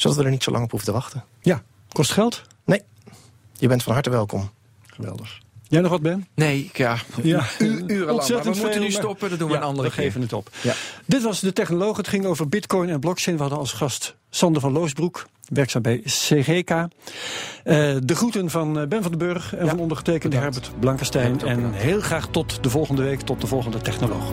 zodat 0.00 0.16
we 0.16 0.24
er 0.24 0.30
niet 0.30 0.42
zo 0.42 0.50
lang 0.50 0.64
op 0.64 0.70
hoeven 0.70 0.88
te 0.88 0.94
wachten. 0.94 1.24
Ja, 1.40 1.62
kost 1.92 2.12
geld? 2.12 2.42
Nee, 2.64 2.82
je 3.58 3.68
bent 3.68 3.82
van 3.82 3.92
harte 3.92 4.10
welkom. 4.10 4.50
Geweldig. 4.86 5.38
Jij 5.68 5.80
nog 5.80 5.90
wat, 5.90 6.00
Ben? 6.00 6.26
Nee, 6.34 6.70
ja, 6.72 6.96
ja. 7.22 7.44
U, 7.58 7.82
urenlang. 7.86 8.28
Maar 8.28 8.42
we 8.42 8.58
moeten 8.60 8.80
nu 8.80 8.90
stoppen, 8.90 9.30
dat 9.30 9.38
doen 9.38 9.48
we 9.48 9.54
ja, 9.54 9.60
een 9.60 9.66
andere 9.66 9.88
we 9.88 9.94
keer. 9.94 10.04
geven 10.04 10.20
het 10.20 10.32
op. 10.32 10.50
Ja. 10.62 10.74
Dit 11.06 11.22
was 11.22 11.40
De 11.40 11.52
Technoloog. 11.52 11.96
Het 11.96 12.08
ging 12.08 12.26
over 12.26 12.48
bitcoin 12.48 12.88
en 12.88 13.00
blockchain. 13.00 13.36
We 13.36 13.42
hadden 13.42 13.60
als 13.60 13.72
gast 13.72 14.14
Sander 14.30 14.60
van 14.60 14.72
Loosbroek, 14.72 15.26
werkzaam 15.48 15.82
bij 15.82 16.00
CGK. 16.04 16.70
Uh, 16.70 16.86
de 18.02 18.16
groeten 18.16 18.50
van 18.50 18.72
Ben 18.88 19.02
van 19.02 19.10
den 19.10 19.18
Burg 19.18 19.54
en 19.54 19.64
Ja, 19.64 19.70
van 19.70 19.78
ondergetekende 19.78 20.36
bedankt. 20.36 20.54
Herbert 20.56 20.80
Blankenstein. 20.80 21.40
En 21.40 21.72
heel 21.72 22.00
graag 22.00 22.28
tot 22.30 22.62
de 22.62 22.70
volgende 22.70 23.02
week, 23.02 23.20
tot 23.20 23.40
de 23.40 23.46
volgende 23.46 23.78
Technoloog. 23.80 24.32